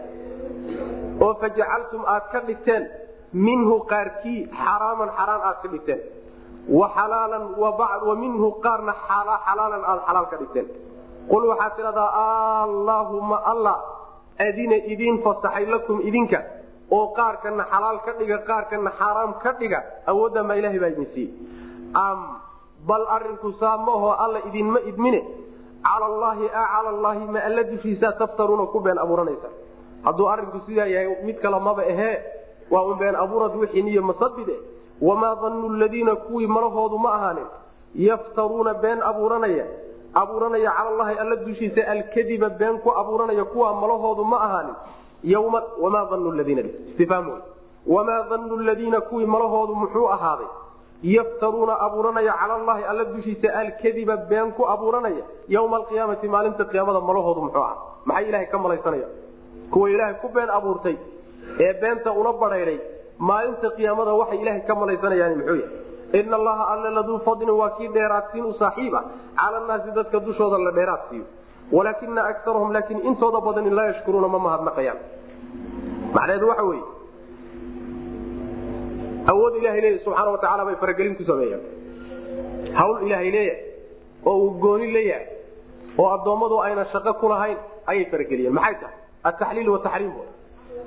Oo 1.24 1.34
fajacaltum 1.40 2.04
aad 2.14 2.24
ka 2.32 2.40
dhigteen 2.48 2.84
minhu 3.32 3.80
qaarkii 3.92 4.40
xaraaman 4.62 5.10
xaraan 5.18 5.42
aad 5.48 5.58
ka 5.62 5.68
dhigteen. 5.72 6.00
Wa 6.68 6.86
xalaalan 6.96 7.44
wa 7.56 8.14
minhu 8.24 8.52
qaarna 8.64 8.92
xalaalan 9.08 9.82
aad 9.90 10.00
xalaal 10.06 10.26
ka 10.32 10.36
dhigteen 10.42 10.66
qul 11.30 11.44
waxaad 11.50 11.72
tidhahdaa 11.76 12.10
allaahuma 12.66 13.36
allah 13.52 13.76
adina 14.48 14.76
idiin 14.92 15.16
fasaxay 15.26 15.66
lakum 15.74 15.98
idinka 16.08 16.40
oo 16.96 17.06
qaarkana 17.18 17.64
xalaal 17.72 17.98
ka 18.06 18.12
dhiga 18.18 18.38
qaarkana 18.50 18.90
xaaraam 19.00 19.32
ka 19.42 19.50
dhiga 19.60 19.78
awoodda 20.10 20.42
ma 20.48 20.54
ilahay 20.60 20.78
baa 20.82 20.90
idin 20.94 21.06
siiyey 21.14 21.32
am 22.04 22.18
bal 22.88 23.04
arinku 23.16 23.48
saa 23.60 23.76
maahoo 23.86 24.14
alla 24.24 24.38
idinma 24.48 24.80
idmine. 24.90 25.20
Cala 25.84 26.06
allaahi 26.12 26.46
a 26.48 26.62
cala 26.72 26.88
allaahi 26.96 27.24
ma 27.34 27.40
alla 27.48 27.62
dushiisaa 27.70 28.12
taftaruuna 28.20 28.66
ku 28.72 28.80
been 28.86 28.98
abuuranaysa. 29.04 29.48
Hadduu 30.06 30.26
arinku 30.32 30.58
sidaa 30.66 30.86
yahay 30.94 31.08
mid 31.26 31.36
kale 31.42 31.58
maba 31.66 31.82
ahee. 31.92 32.16
Waa 32.72 32.82
un 32.90 32.98
been 33.02 33.16
abuurad 33.24 33.54
wixii 33.60 33.82
niyo 33.82 34.02
masabide 34.02 34.56
wamaa 35.08 35.34
dannu 35.42 35.68
ladiina 35.82 36.14
kuwii 36.24 36.46
malahoodu 36.46 36.98
ma 37.04 37.10
ahaanin 37.16 37.48
yaftaruuna 37.94 38.74
been 38.84 39.02
abuuranaya 39.10 39.66
abuuranaya 40.14 40.70
cala 40.76 40.90
allahi 40.90 41.18
alla 41.18 41.36
dushiisa 41.36 41.86
alkadiba 41.86 42.48
been 42.48 42.78
ku 42.78 42.90
abuuranaya 42.90 43.44
kuwaa 43.44 43.74
malahoodu 43.80 44.24
ma 44.24 44.36
ahaanin 44.46 44.74
yma 45.22 45.62
wamaa 45.80 46.04
dannu 46.10 46.32
ladiina 46.32 46.62
istifhaam 46.62 47.28
wey 47.28 47.40
wamaa 47.86 48.38
ladiina 48.68 49.00
kuwii 49.00 49.26
malahoodu 49.26 49.74
muxuu 49.74 50.08
ahaaday? 50.08 50.46
Yaftaruuna 51.02 51.80
abuuranaya 51.80 52.32
cala 52.40 52.54
allahi 52.54 52.84
alla 52.84 53.04
dushiisa 53.04 53.48
alkadiba 53.54 54.16
been 54.16 54.52
ku 54.52 54.66
abuuranaya. 54.66 55.24
Yowma 55.48 55.76
alqiyaamati 55.76 56.28
maalinta 56.28 56.64
qiyaamada 56.64 57.00
malahoodu 57.00 57.40
muxuu 57.40 57.62
aha 57.62 57.76
maxay 58.04 58.28
ilahay 58.28 58.46
ka 58.46 58.58
malaysanaya? 58.58 59.08
Kuwa 59.70 59.90
ilaahay 59.90 60.14
ku 60.14 60.28
been 60.28 60.50
abuurtay 60.50 60.96
ee 61.60 61.72
beenta 61.80 62.12
ula 62.12 62.32
badhaydhay 62.32 62.78
maalinta 63.18 63.70
qiyaamada 63.76 64.12
waxay 64.20 64.38
ilaahay 64.42 64.60
ka 64.68 64.74
malaysanayaan 64.74 65.36
muxuu 65.38 65.56
yahay 65.56 65.89
ina 66.18 66.36
allaha 66.40 66.64
alle 66.74 66.90
laduu 66.98 67.18
fadlin 67.28 67.50
waa 67.60 67.70
kii 67.78 67.88
dheeraadsiin 67.96 68.44
u 68.44 68.52
saaxiiba 68.62 69.00
cala 69.40 69.58
naasi 69.68 69.90
dadka 69.98 70.18
dushooda 70.28 70.58
la 70.66 70.70
dheeraad 70.78 71.02
siiyo 71.10 71.24
walaakina 71.76 72.22
akarahum 72.32 72.72
laakiin 72.76 73.00
intooda 73.10 73.40
badani 73.46 73.70
laa 73.78 73.84
yashkuruuna 73.90 74.28
ma 74.34 74.38
mahadnaqayaan 74.46 74.98
macnaheedu 76.14 76.48
waxa 76.52 76.64
weeye 76.70 76.84
awood 79.32 79.54
ilahay 79.60 79.80
leeya 79.84 79.98
subxaana 80.04 80.30
watacaala 80.34 80.64
bay 80.68 80.76
faragelin 80.82 81.14
ku 81.20 81.24
sameeyaan 81.30 81.62
hawl 82.80 82.96
ilaahay 83.06 83.30
leeyahay 83.36 83.64
oo 84.30 84.36
uu 84.44 84.50
gooni 84.64 84.88
leeyahay 84.96 85.26
oo 86.02 86.08
addoommadu 86.16 86.56
ayna 86.66 86.84
shaqo 86.92 87.12
ku 87.22 87.28
lahayn 87.34 87.58
ayay 87.92 88.04
farageliyeen 88.12 88.54
maxay 88.58 88.76
tahay 88.82 88.96
ataxliil 89.30 89.70
wataxriim 89.76 90.12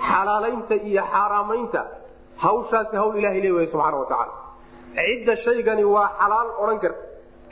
xalaalaynta 0.09 0.75
iyo 0.89 1.03
xaaraamaynta 1.13 1.81
hawshaasi 2.45 2.95
hawl 3.01 3.15
ilahay 3.21 3.41
le 3.45 3.51
way 3.57 3.65
subxaana 3.73 3.97
watacaala 4.03 4.33
cidda 4.97 5.33
shaygani 5.45 5.83
waa 5.95 6.07
xalaal 6.21 6.49
odhan 6.63 6.79
karta. 6.83 7.03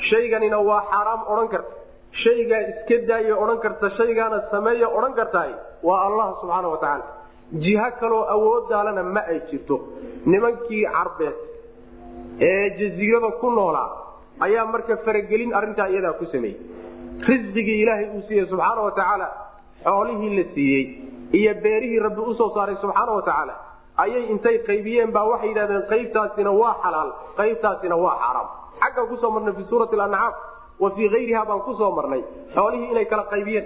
Shayganina 0.09 0.57
waa 0.69 0.81
xaaraam 0.91 1.21
odhan 1.33 1.47
karta. 1.53 1.73
Shaygaa 2.23 2.61
iska 2.71 2.95
daaya 3.09 3.35
odhan 3.43 3.59
karta 3.65 3.87
shaygaana 3.97 4.37
sameeya 4.51 4.87
odhan 4.97 5.13
kartahay 5.19 5.53
waa 5.87 5.99
allah 6.07 6.27
subxaana 6.41 6.67
watacaala 6.73 7.05
jiho 7.63 7.87
kaloo 8.01 8.23
awoodaalana 8.35 9.03
ma 9.15 9.21
ay 9.31 9.39
jirto. 9.49 9.75
Nimankii 10.31 10.83
carbeed 10.95 11.37
ee 12.49 12.65
jasiirada 12.79 13.29
ku 13.41 13.47
noolaa 13.57 13.89
ayaa 14.45 14.65
marka 14.73 14.93
faragelin 15.05 15.51
arintaa 15.59 15.87
iyadaa 15.93 16.13
ku 16.19 16.25
sameeyey. 16.33 16.57
Risqigii 17.29 17.79
ilaahay 17.83 18.07
uu 18.15 18.21
siiyey 18.27 18.45
subxaana 18.51 18.81
wa 18.87 18.91
tacaala 18.99 19.27
xoolihii 19.85 20.31
la 20.39 20.43
siiyey 20.55 20.83
iyo 21.39 21.53
beerihii 21.63 21.99
rabbi 22.07 22.21
u 22.31 22.33
soo 22.39 22.49
saaray 22.55 22.75
subxaana 22.83 23.11
wa 23.17 23.21
tacaala 23.27 23.53
ayay 24.03 24.23
intay 24.33 24.57
qaybiyeen 24.69 25.11
baa 25.15 25.25
waxay 25.31 25.49
yidhahdeen 25.51 25.83
qaybtaasina 25.91 26.51
waa 26.61 26.73
xalaal 26.83 27.09
qaybtaasina 27.39 27.95
waa 28.05 28.15
xaaraam 28.23 28.47
xaggan 28.81 29.07
ku 29.11 29.15
soo 29.21 29.31
marnay 29.35 29.53
fi 29.59 29.63
suurati 29.71 29.99
ancaam 30.07 30.33
wa 30.83 30.89
fii 30.95 31.07
ayriha 31.19 31.41
baan 31.49 31.61
ku 31.67 31.73
soo 31.81 31.91
marnay 31.97 32.21
xoolihii 32.55 32.91
inay 32.93 33.05
kala 33.11 33.23
qaybiyeen 33.33 33.65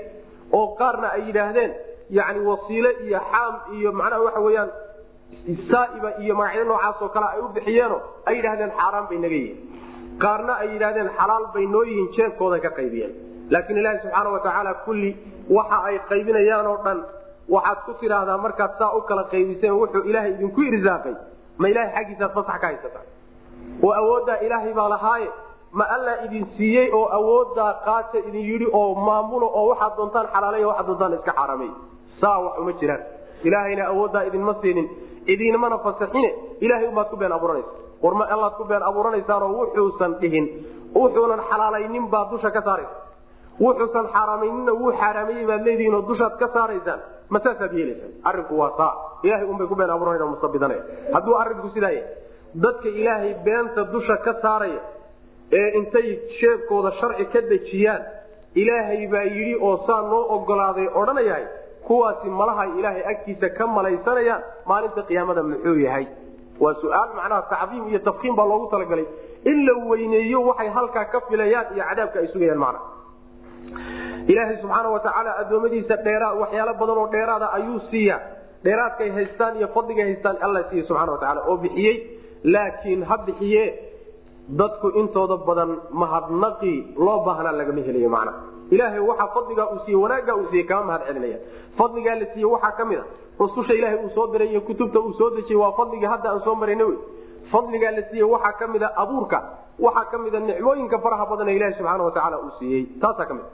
oo 0.57 0.65
qaarna 0.79 1.07
ay 1.15 1.21
yidhaahdeen 1.27 1.71
yani 2.17 2.39
wasiile 2.49 2.91
iyo 3.05 3.19
xaam 3.31 3.53
iyo 3.77 3.89
macnaha 3.99 4.21
waxa 4.27 4.39
weyaan 4.47 4.69
saaiba 5.71 6.09
iyo 6.23 6.33
magacyo 6.39 6.63
noocaasoo 6.69 7.09
kale 7.15 7.25
ay 7.33 7.39
u 7.45 7.47
bixiyeeno 7.55 7.97
ay 8.27 8.33
yidhahdeen 8.37 8.71
xaaraan 8.79 9.05
bay 9.09 9.17
naga 9.23 9.35
yihiin. 9.35 9.57
Qaarna 10.23 10.53
ay 10.61 10.67
yidhahdeen 10.73 11.09
xalaal 11.17 11.45
bay 11.53 11.65
noo 11.73 11.83
yihiin 11.89 12.09
jeebkooda 12.15 12.59
ka 12.65 12.69
qaybiyeen. 12.77 13.11
Laakiin 13.53 13.77
ilaahi 13.81 13.99
subxaana 14.03 14.29
wa 14.35 14.39
tacaala 14.45 14.73
kulli 14.85 15.11
waxa 15.57 15.77
ay 15.89 15.95
qaybinayaan 16.09 16.67
dhan 16.85 16.99
waxaad 17.49 17.79
ku 17.85 17.93
tidhaahdaa 18.01 18.37
markaad 18.45 18.71
saa 18.79 18.91
u 18.97 19.01
kala 19.09 19.23
qaybiseen 19.33 19.73
wuxuu 19.81 20.03
ilaahay 20.09 20.31
idinku 20.35 20.61
irsaaqay 20.69 21.15
ma 21.61 21.67
ilahay 21.71 21.91
xaggiisaad 21.95 22.31
fasax 22.37 22.57
ka 22.61 22.67
haysata? 22.67 22.99
Oo 23.85 23.93
awooddaa 24.01 24.37
ilaahay 24.45 24.73
baa 24.73 24.89
lahaaye. 24.89 25.29
Ma 25.79 25.85
allaa 25.95 26.17
idin 26.25 26.45
siiyey 26.57 26.87
oo 26.99 27.05
awooddaa 27.17 27.71
qaata 27.85 28.17
idin 28.27 28.43
yidhi 28.49 28.67
oo 28.79 28.95
maamulo 29.07 29.47
oo 29.59 29.65
waxaad 29.71 29.93
doontaan 29.97 30.27
xalaalay 30.33 30.63
waxaad 30.69 30.87
doontaan 30.89 31.13
iska 31.17 31.31
xaaraamay 31.37 31.69
saa 32.21 32.37
wax 32.45 32.55
uma 32.61 32.71
jiraan. 32.79 33.01
Ilaahayna 33.47 33.83
awooddaa 33.91 34.23
idinma 34.29 34.53
siinin. 34.61 34.87
Idinmana 35.33 35.77
fasaxine 35.85 36.29
ilahay 36.65 36.87
umaad 36.91 37.07
ku 37.11 37.15
been 37.17 37.31
abuuranaysa. 37.37 37.71
War 38.03 38.13
allaad 38.35 38.53
ku 38.59 38.63
been 38.71 38.83
abuuranaysaanoo 38.89 39.49
wuxuusan 39.59 40.11
dhihin. 40.21 40.45
Wuxuunan 40.95 41.41
xalaalaynin 41.49 42.05
baad 42.13 42.27
dusha 42.31 42.49
ka 42.55 42.61
saaraysa. 42.67 42.95
Wuxuusan 43.63 44.05
xaaraamayninna 44.13 44.71
wuu 44.81 44.91
xaaraamayey 45.01 45.45
baad 45.49 45.61
leedihiin 45.67 45.95
oo 45.97 46.03
dushaad 46.09 46.35
ka 46.41 46.47
saaraysaan 46.55 46.99
ma 47.33 47.39
saasaad 47.45 47.73
yeelaysaan 47.79 48.11
arrinku 48.29 48.53
waa 48.61 48.71
saa. 48.79 48.91
Ilahay 49.27 49.45
unbay 49.53 49.67
ku 49.71 49.75
been 49.79 49.89
abuuranaya 49.95 50.25
musabidanaya 50.33 50.83
hadduu 51.15 51.35
arrinku 51.43 51.69
sidaa 51.75 51.91
yahay 51.97 52.07
dadka 52.65 52.89
ilaahay 53.01 53.31
beenta 53.45 53.81
dusha 53.93 54.17
ka 54.25 54.33
saaraya 54.43 54.81
ee 55.59 55.69
intay 55.79 56.07
sheebkooda 56.39 56.91
sharci 56.99 57.25
ka 57.33 57.41
dejiyaan 57.51 58.01
ilaahay 58.61 59.01
baa 59.13 59.23
yidhi 59.37 59.55
oo 59.67 59.73
saa 59.87 60.01
noo 60.11 60.21
ogolaaday 60.35 60.87
odhanayahay 61.01 61.45
kuwaasi 61.87 62.27
malahay 62.39 62.69
ilaahay 62.79 63.03
agtiisa 63.13 63.49
ka 63.57 63.63
malaysanayaan 63.77 64.41
maalinta 64.69 65.01
qiyaamada 65.09 65.43
muxuu 65.49 65.75
yahay? 65.87 66.05
Waa 66.63 66.73
su'aal 66.81 67.09
macnaha 67.19 67.41
tacdiim 67.53 67.85
iyo 67.91 67.99
tafkiim 68.07 68.35
baa 68.39 68.45
loogu 68.51 68.67
talagalay. 68.73 69.05
In 69.51 69.57
la 69.67 69.73
weyneeyo 69.89 70.39
waxay 70.49 70.69
halkaa 70.77 71.05
ka 71.13 71.19
filayaan 71.29 71.67
iyo 71.75 71.83
cadaabka 71.89 72.17
ay 72.23 72.27
sugayaan 72.33 72.57
macna 72.63 72.79
ilaahay 74.31 74.57
subxaana 74.61 74.89
wa 74.95 74.99
tacaala 75.05 75.31
addoommadiisa 75.41 75.95
dheeraa 76.07 76.33
waxyaalo 76.41 76.73
badan 76.81 76.97
oo 77.01 77.07
dheeraada 77.15 77.47
ayuu 77.57 77.79
siiya. 77.91 78.17
Dheeraadkay 78.65 79.09
haystaan 79.17 79.57
iyo 79.59 79.67
fadligay 79.75 80.05
haystaan 80.09 80.37
alla 80.45 80.61
siiye 80.69 80.83
subxana 80.89 81.11
wa 81.11 81.17
tacala 81.23 81.41
oo 81.49 81.57
bixiyey. 81.63 81.95
Laakiin 82.53 83.03
ha 83.09 83.17
bixiye 83.27 83.63
dadku 84.59 84.87
intooda 85.01 85.37
badan 85.47 85.71
mahadnaqii 86.01 86.77
loo 87.05 87.19
baahnaa 87.27 87.51
lagama 87.59 87.81
helayo 87.87 88.09
macna. 88.15 88.33
Ilaahay 88.73 88.99
waxa 89.09 89.27
fadligaa 89.35 89.67
uu 89.73 89.79
siiye 89.85 89.97
wanaaggaa 90.03 90.35
uu 90.41 90.47
siiye 90.51 90.63
kama 90.69 90.83
mahad 90.89 91.01
celinaya. 91.07 91.37
Fadligaa 91.79 92.15
la 92.21 92.25
siiye 92.33 92.45
waxaa 92.53 92.71
ka 92.79 92.83
mid 92.89 92.99
a 92.99 93.03
rususha 93.39 93.73
ilaahay 93.79 93.99
uu 94.05 94.09
soo 94.15 94.27
diray 94.33 94.49
iyo 94.53 94.61
kutubta 94.61 94.99
uu 94.99 95.13
soo 95.19 95.29
dejiyey 95.35 95.59
waa 95.61 95.71
fadligii 95.79 96.05
hadda 96.13 96.29
aan 96.31 96.41
soo 96.45 96.55
marayna 96.61 96.85
wey. 96.89 96.97
Fadligaa 97.51 97.91
la 97.97 98.01
siiye 98.09 98.23
waxaa 98.33 98.53
ka 98.59 98.67
mid 98.73 98.83
a 98.83 98.89
abuurka 99.03 99.39
waxaa 99.85 100.05
ka 100.11 100.17
mid 100.23 100.35
a 100.35 100.39
nicmooyinka 100.39 100.97
faraha 101.05 101.25
badan 101.31 101.49
ilahi 101.57 101.73
subxaana 101.77 102.03
wa 102.07 102.11
tacaala 102.11 102.37
uu 102.45 102.51
siiyey 102.59 102.83
taasaa 103.01 103.25
ka 103.29 103.33
mid 103.33 103.45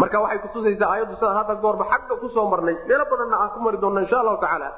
marka 0.00 0.16
waxay 0.24 0.38
kutusaysaa 0.44 0.88
aayaddu 0.94 1.14
sidaan 1.20 1.36
hadda 1.40 1.54
goorba 1.64 1.84
xagga 1.92 2.14
ku 2.22 2.28
soo 2.36 2.46
marnay 2.52 2.76
meelo 2.88 3.04
badanna 3.12 3.36
aan 3.42 3.50
ku 3.54 3.58
mari 3.66 3.78
doonno 3.82 4.00
insha 4.04 4.16
allahu 4.22 4.38
tacaala 4.44 4.68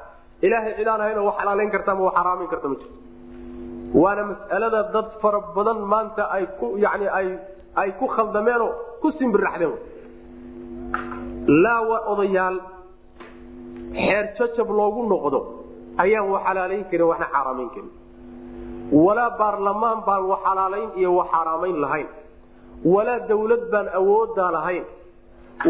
ilaahay 0.45 0.73
cidaan 0.79 1.01
ahayn 1.03 1.19
wax 1.27 1.35
xalaalayn 1.41 1.71
karta 1.75 1.89
ama 1.93 2.01
wax 2.07 2.13
xaraamayn 2.19 2.49
karta 2.53 2.67
ma 2.71 2.75
jirto. 2.81 2.97
Waana 4.03 4.23
mas'alada 4.31 4.79
dad 4.95 5.07
fara 5.21 5.39
badan 5.55 5.79
maanta 5.91 6.23
ay 6.35 6.43
ku 6.59 6.67
yani 6.85 7.07
ay 7.19 7.27
ay 7.81 7.89
ku 7.99 8.05
khaldameenoo 8.15 8.71
ku 9.01 9.07
simbirraxdeen. 9.19 9.73
Laa 11.63 11.81
waa 11.89 12.01
odayaal 12.13 12.57
xeer 13.95 14.25
jajab 14.37 14.69
loogu 14.79 15.01
noqdo 15.13 15.39
ayaan 16.03 16.27
wax 16.33 16.41
xalaalayn 16.47 16.83
karin 16.91 17.07
waxna 17.11 17.27
xaaraamayn 17.35 17.69
karin. 17.75 17.91
Walaa 19.05 19.29
baarlamaan 19.39 19.99
baan 20.07 20.23
wax 20.31 20.39
xalaalayn 20.47 20.89
iyo 20.99 21.09
wax 21.19 21.27
xaaraamayn 21.33 21.77
lahayn 21.83 22.07
walaa 22.93 23.19
dawlad 23.29 23.63
baan 23.71 23.87
awooddaa 23.99 24.51
lahayn. 24.57 24.85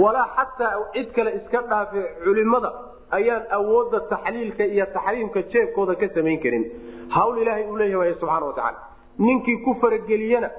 Walaa 0.04 0.28
xataa 0.38 0.74
cid 0.94 1.10
kale 1.16 1.32
iska 1.40 1.62
dhaafe 1.72 2.02
culimada 2.24 2.72
ayaan 3.18 3.44
awoodda 3.58 4.00
taxliilka 4.12 4.64
iyo 4.74 4.86
taxriimka 4.96 5.42
jeebkooda 5.52 5.96
ka 6.02 6.08
samayn 6.16 6.40
karin. 6.44 6.64
Hawl 7.16 7.38
ilaahay 7.42 7.66
uu 7.72 7.78
leeyahay 7.82 8.14
subxaana 8.20 8.46
watacaala 8.46 8.80
ninkii 9.26 9.58
ku 9.66 9.72
farageliyena 9.82 10.50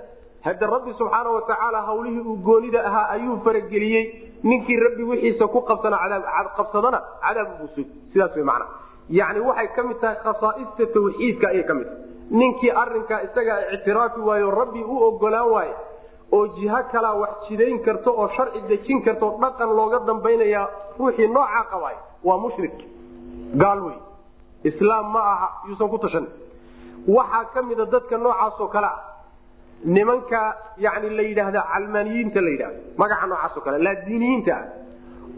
hadde 0.46 0.66
rabbi 0.74 0.92
subxaana 1.00 1.30
watacaala 1.36 1.78
hawlihii 1.88 2.20
uu 2.30 2.36
goonida 2.48 2.80
ahaa 2.88 3.08
ayuu 3.16 3.36
farageliyey. 3.44 4.04
Ninkii 4.42 4.76
rabbi 4.86 5.02
wixiisa 5.10 5.46
ku 5.54 5.60
qabsadana 5.68 7.00
cadaab 7.24 7.48
buu 7.58 7.68
sug. 7.74 7.86
Sidaas 8.12 8.36
w 8.36 8.44
mana 8.44 8.66
yani 9.10 9.40
waxay 9.48 9.68
ka 9.76 9.82
mid 9.88 9.98
tahay 10.00 10.16
khasaaista 10.24 10.86
tawxiidka 10.94 11.46
ayay 11.52 11.64
ka 11.68 11.74
mid 11.74 11.86
tahay. 11.86 12.00
Ninkii 12.40 12.70
arinkaa 12.82 13.20
isagaa 13.26 13.58
ictiraafi 13.74 14.20
waayo 14.28 14.50
rabbi 14.60 14.82
u 14.82 14.96
ogolaan 15.08 15.50
waaye 15.54 15.74
oo 16.32 16.46
jiho 16.56 16.78
kalaa 16.92 17.14
wax 17.22 17.30
jidayn 17.48 17.78
karto 17.84 18.10
oo 18.20 18.28
sharci 18.36 18.60
dejin 18.68 19.02
karto 19.02 19.26
dhaqan 19.40 19.70
looga 19.78 19.98
dambaynaya 20.06 20.68
ruuxii 20.98 21.28
noocaa 21.28 21.64
qabaay 21.72 21.96
waa 22.24 22.38
mushrik. 22.44 22.76
Gaal 23.62 23.80
wey 23.86 23.98
islaam 24.64 25.12
ma 25.12 25.20
aha 25.32 25.48
yuusan 25.68 25.88
ku 25.88 25.98
tashan 25.98 26.26
waxaa 27.16 27.44
ka 27.54 27.62
mida 27.62 27.84
dadka 27.86 28.16
noocaasoo 28.18 28.68
kale 28.74 28.86
ah 28.86 28.98
nimanka 29.84 30.40
yani 30.78 31.10
la 31.16 31.22
yidhaahda 31.22 31.62
calmaaniyiinta 31.72 32.40
la 32.40 32.50
yidhahdo 32.50 32.78
magaca 32.96 33.26
noocaasoo 33.26 33.60
kale 33.66 33.78
laadiiniyiinta 33.86 34.52
ah 34.56 34.64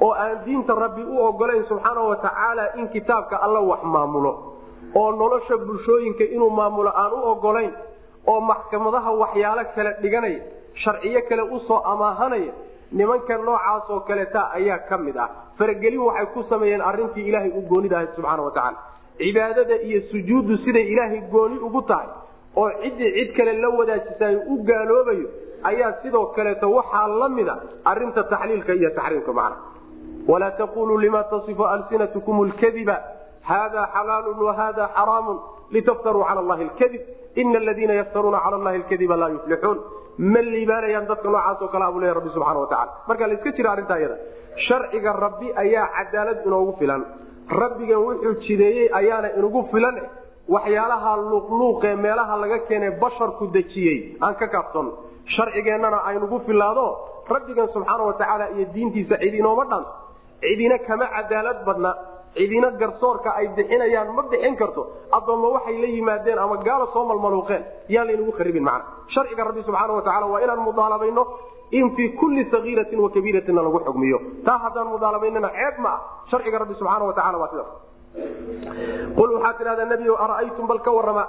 oo 0.00 0.12
aan 0.22 0.38
diinta 0.44 0.74
rabbi 0.74 1.02
u 1.02 1.18
ogolayn 1.28 1.64
subxaana 1.68 2.00
watacaala 2.10 2.64
in 2.80 2.88
kitaabka 2.88 3.36
alla 3.44 3.60
wax 3.60 3.82
maamulo 3.82 4.32
oo 4.94 5.10
nolosha 5.12 5.56
bulshooyinka 5.66 6.24
inuu 6.24 6.50
maamulo 6.50 6.90
aan 7.02 7.12
u 7.12 7.20
ogolayn 7.32 7.72
oo 8.26 8.40
maxkamadaha 8.40 9.10
waxyaalo 9.22 9.64
kale 9.74 9.90
dhiganaya 10.02 10.40
sharciyo 10.84 11.20
kale 11.28 11.42
u 11.42 11.60
soo 11.68 11.80
amaahanaya 11.92 12.52
nimanka 12.92 13.36
noocaasoo 13.38 14.00
kaleta 14.08 14.40
ayaa 14.58 14.78
ka 14.88 14.98
mid 14.98 15.16
ah. 15.16 15.28
Faragelin 15.58 16.00
waxay 16.00 16.26
ku 16.34 16.44
sameeyeen 16.50 16.80
arintii 16.90 17.28
ilaahay 17.28 17.50
u 17.58 17.62
goonida 17.70 17.96
ahayd 17.96 18.14
subxaana 18.16 18.42
watacaala 18.42 18.78
cibaadada 19.18 19.76
iyo 19.88 20.00
sujuuddu 20.10 20.56
siday 20.64 20.86
ilaahay 20.92 21.20
gooni 21.32 21.58
ugu 21.58 21.82
tahay 21.82 22.08
oo 22.56 22.70
ciddii 22.82 23.12
cid 23.16 23.36
kale 23.36 23.52
la 23.52 23.68
wadaajisay 23.78 24.36
u 24.52 24.62
gaaloobayo 24.68 25.28
ayaa 25.70 25.92
sidoo 26.02 26.26
kaleeto 26.36 26.70
waxaa 26.72 27.08
la 27.20 27.28
mida 27.28 27.54
arinta 27.84 28.22
taxliilka 28.32 28.72
iyo 28.74 28.90
taxriimka 28.90 29.32
macna. 29.32 29.56
Walaa 30.28 30.50
taquluu 30.50 30.98
lima 30.98 31.24
tasifu 31.24 31.64
alsinatkum 31.74 32.44
lkadiba 32.48 32.96
hada 33.42 33.88
xalaalu 33.94 34.46
wahada 34.46 34.88
xaraamu 34.96 35.40
litaftaruu 35.70 36.24
cala 36.28 36.40
allahi 36.40 36.64
lkadib 36.70 37.00
ina 37.34 37.58
aladiina 37.58 37.94
yaftaruuna 38.00 38.40
cala 38.44 38.56
allahi 38.56 38.78
lkadiba 38.78 39.16
laa 39.16 39.28
yuflixuun 39.36 39.78
ma 40.18 40.40
liibaanayaan 40.52 41.06
dadka 41.10 41.28
noocaasoo 41.34 41.68
kale 41.72 41.84
abu 41.90 42.00
leya 42.02 42.14
rabbi 42.18 42.30
subxana 42.36 42.60
watacala 42.64 42.92
marka 43.08 43.26
la 43.26 43.34
iska 43.38 43.50
jira 43.56 43.70
arrintaa 43.74 43.98
iyada 44.02 44.16
sharciga 44.66 45.12
rabbi 45.24 45.46
ayaa 45.64 45.86
cadaalad 45.96 46.38
inoogu 46.46 46.72
filan. 46.80 47.02
Rabbigan 47.62 47.98
wuxuu 48.06 48.34
jideeyey 48.46 48.88
ayaana 49.00 49.28
inugu 49.38 49.60
filan 49.72 49.96
waxyaalaha 50.54 51.10
luuqluuqee 51.30 51.94
meelaha 52.04 52.34
laga 52.42 52.58
keenay 52.68 52.90
basharku 53.02 53.46
dejiyey. 53.56 53.98
Aan 54.24 54.34
ka 54.40 54.46
kaafsanno 54.54 54.92
sharcigeennana 55.36 55.98
aynugu 56.10 56.38
filaado 56.46 56.86
rabbigan 57.34 57.68
subxaana 57.74 58.02
watacaala 58.08 58.50
iyo 58.56 58.66
diintiisa 58.74 59.16
cid 59.22 59.34
inooma 59.40 59.64
dhan 59.70 59.84
cidina 60.42 60.78
kama 60.88 61.06
cadaalad 61.16 61.58
badna 61.68 61.90
cidina 62.34 62.70
garsoorka 62.80 63.30
ay 63.40 63.48
bixinayaan 63.56 64.08
ma 64.16 64.22
bixin 64.30 64.56
karto. 64.56 64.82
Addoomma 65.12 65.48
waxay 65.56 65.76
la 65.82 65.86
yimaadeen 65.96 66.38
ama 66.38 66.56
gaala 66.66 66.86
soo 66.92 67.04
malmaluuqeen 67.10 67.62
yaan 67.88 68.06
laynagu 68.08 68.32
kharibin 68.38 68.62
macna. 68.62 68.84
Sharciga 69.14 69.44
rabbi 69.44 69.62
subxaana 69.62 69.92
watacaala 69.98 70.26
waa 70.32 70.40
inaan 70.44 70.60
mudaalabayno 70.68 71.22
in 71.72 71.90
fii 71.96 72.08
kulli 72.20 72.44
sagiiratin 72.50 72.98
wa 73.00 73.10
kabiiratinna 73.10 73.62
lagu 73.62 73.80
xugmiyo. 73.86 74.18
Taa 74.44 74.58
haddaan 74.64 74.88
mudaalabaynana 74.94 75.48
ceeb 75.58 75.78
ma 75.84 75.88
ah. 75.96 76.00
Sharciga 76.30 76.58
rabbi 76.58 76.74
subxaana 76.80 77.04
watacala 77.10 77.38
waa 77.42 77.50
sidaas 77.52 77.70
qul 79.16 79.30
waxaa 79.36 79.54
tidhahdaa 79.58 79.84
nebigo 79.92 80.16
ara'aytum 80.24 80.66
bal 80.70 80.80
ka 80.86 80.90
warrama 80.96 81.24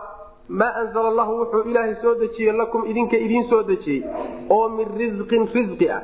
maa 0.59 0.73
anzala 0.81 1.07
allahu 1.11 1.33
wuxuu 1.41 1.63
ilaahay 1.69 1.95
soo 2.01 2.13
dejiyey 2.21 2.53
lakum 2.61 2.85
idinka 2.91 3.17
idiin 3.25 3.45
soo 3.49 3.63
dejiyey 3.63 4.01
oo 4.49 4.69
min 4.77 4.87
risqin 4.99 5.43
risqi 5.55 5.89
ah 5.97 6.01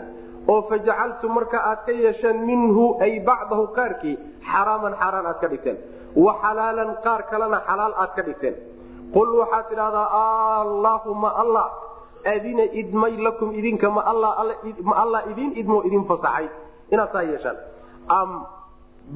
oo 0.48 0.62
fajacaltum 0.70 1.32
marka 1.38 1.58
aad 1.70 1.80
ka 1.86 1.92
yeesheen 1.92 2.38
minhu 2.50 2.84
ay 3.06 3.20
bacdahu 3.30 3.64
qaarkii 3.78 4.16
xaraaman 4.52 4.94
xaaraan 5.02 5.26
aad 5.32 5.40
ka 5.42 5.48
dhigteen. 5.48 5.78
Wa 6.16 6.32
xalaalan 6.44 6.92
qaar 7.06 7.22
kalena 7.32 7.60
xalaal 7.68 7.94
aad 8.04 8.12
ka 8.16 8.22
dhigteen. 8.28 8.56
Qul 9.16 9.30
waxaad 9.42 9.66
tidhahdaa 9.70 10.08
allaahuma 10.66 11.30
allah 11.42 11.66
adina 12.34 12.64
idmay 12.82 13.14
lakum 13.28 13.50
idinka 13.60 13.90
ma 13.90 14.02
alla 15.04 15.20
idin 15.32 15.52
idmo 15.62 15.84
idin 15.88 16.04
fasaxay 16.10 16.48
inaad 16.94 17.10
saa 17.14 17.24
yeeshaan. 17.32 17.58
Am 18.20 18.30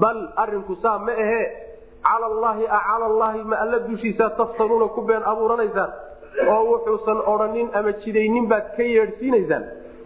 bal 0.02 0.20
arinku 0.44 0.76
saa 0.82 0.98
ma 1.08 1.14
ahe 1.24 1.42
cala 2.06 2.26
allahi 2.34 2.64
cala 2.66 3.06
allahi 3.12 3.42
ma 3.52 3.56
alla 3.64 3.78
dushiisa 3.90 4.30
taftaruuna 4.38 4.88
ku 4.96 5.02
been 5.10 5.24
abuuranaysaan? 5.32 5.92
Oo 6.54 6.62
wuxuusan 6.72 7.20
odhanin 7.32 7.68
ama 7.74 7.92
jidaynin 8.04 8.46
baad 8.52 8.66
ka 8.78 8.84
yeedhsiinaysaan 8.84 9.64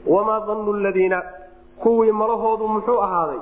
wamaa 0.08 0.40
dannu 0.48 0.74
ladiina 0.74 1.24
kuwii 1.84 2.12
malahoodu 2.12 2.68
muxuu 2.68 3.00
ahaaday 3.02 3.40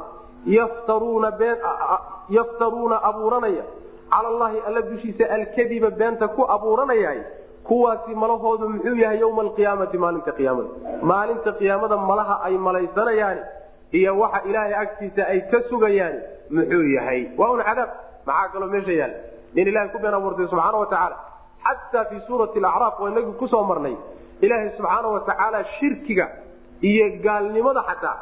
yaftaruuna 2.29 3.03
abuuranaya. 3.03 3.63
Cala 4.09 4.27
allahi 4.27 4.57
alla 4.67 4.81
dushiisa 4.81 5.29
alkadiba 5.29 5.89
beenta 5.89 6.27
ku 6.27 6.43
abuuranaya 6.51 7.23
kuwaasi 7.63 8.15
malahoodu 8.15 8.69
muxuu 8.69 8.95
yahay 8.95 9.19
yowma 9.19 9.41
alqiyaamati 9.41 9.97
maalinta 9.97 10.31
qiyaamada. 10.31 10.69
Maalinta 11.01 11.51
qiyaamada 11.59 11.97
malaha 11.97 12.35
ay 12.43 12.57
malaysanayaan 12.57 13.39
iyo 13.91 14.19
waxa 14.19 14.41
ilaahay 14.49 14.73
agtiisa 14.83 15.21
ay 15.27 15.39
ka 15.51 15.61
sugayaan 15.69 16.15
muxuu 16.49 16.83
yahay. 16.97 17.21
Waa 17.37 17.51
un 17.51 17.63
cadaab. 17.63 17.89
Maxaa 18.25 18.49
kaloo 18.53 18.67
meesha 18.73 18.91
yaal? 18.91 19.13
Nin 19.55 19.67
ilahay 19.67 19.89
ku 19.93 19.99
been 19.99 20.13
abuurtay 20.13 20.47
subxaana 20.47 20.77
wa 20.77 20.85
tacaala. 20.85 21.17
Xataa 21.63 22.05
fii 22.09 22.21
suurati 22.27 22.59
alacraaf 22.59 22.99
waa 22.99 23.09
inagii 23.11 23.37
ku 23.39 23.47
soo 23.47 23.63
marnay 23.63 23.95
ilaahay 24.41 24.69
subxaana 24.77 25.07
wa 25.07 25.19
tacaala 25.19 25.63
shirkiga 25.79 26.25
iyo 26.89 27.05
gaalnimada 27.25 27.81
xataa 27.89 28.17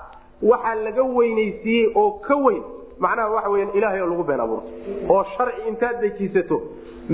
waxaa 0.51 0.75
laga 0.85 1.03
weynaysiiyey 1.17 1.91
oo 2.01 2.11
ka 2.27 2.35
weyn 2.45 2.63
macnaha 3.03 3.29
waxa 3.35 3.49
weyan 3.53 3.69
ilahay 3.77 4.01
oo 4.01 4.09
lagu 4.11 4.23
been 4.29 4.39
abuurto 4.39 4.69
oo 5.13 5.23
sharci 5.37 5.61
intaad 5.71 5.95
dejiisato 6.03 6.57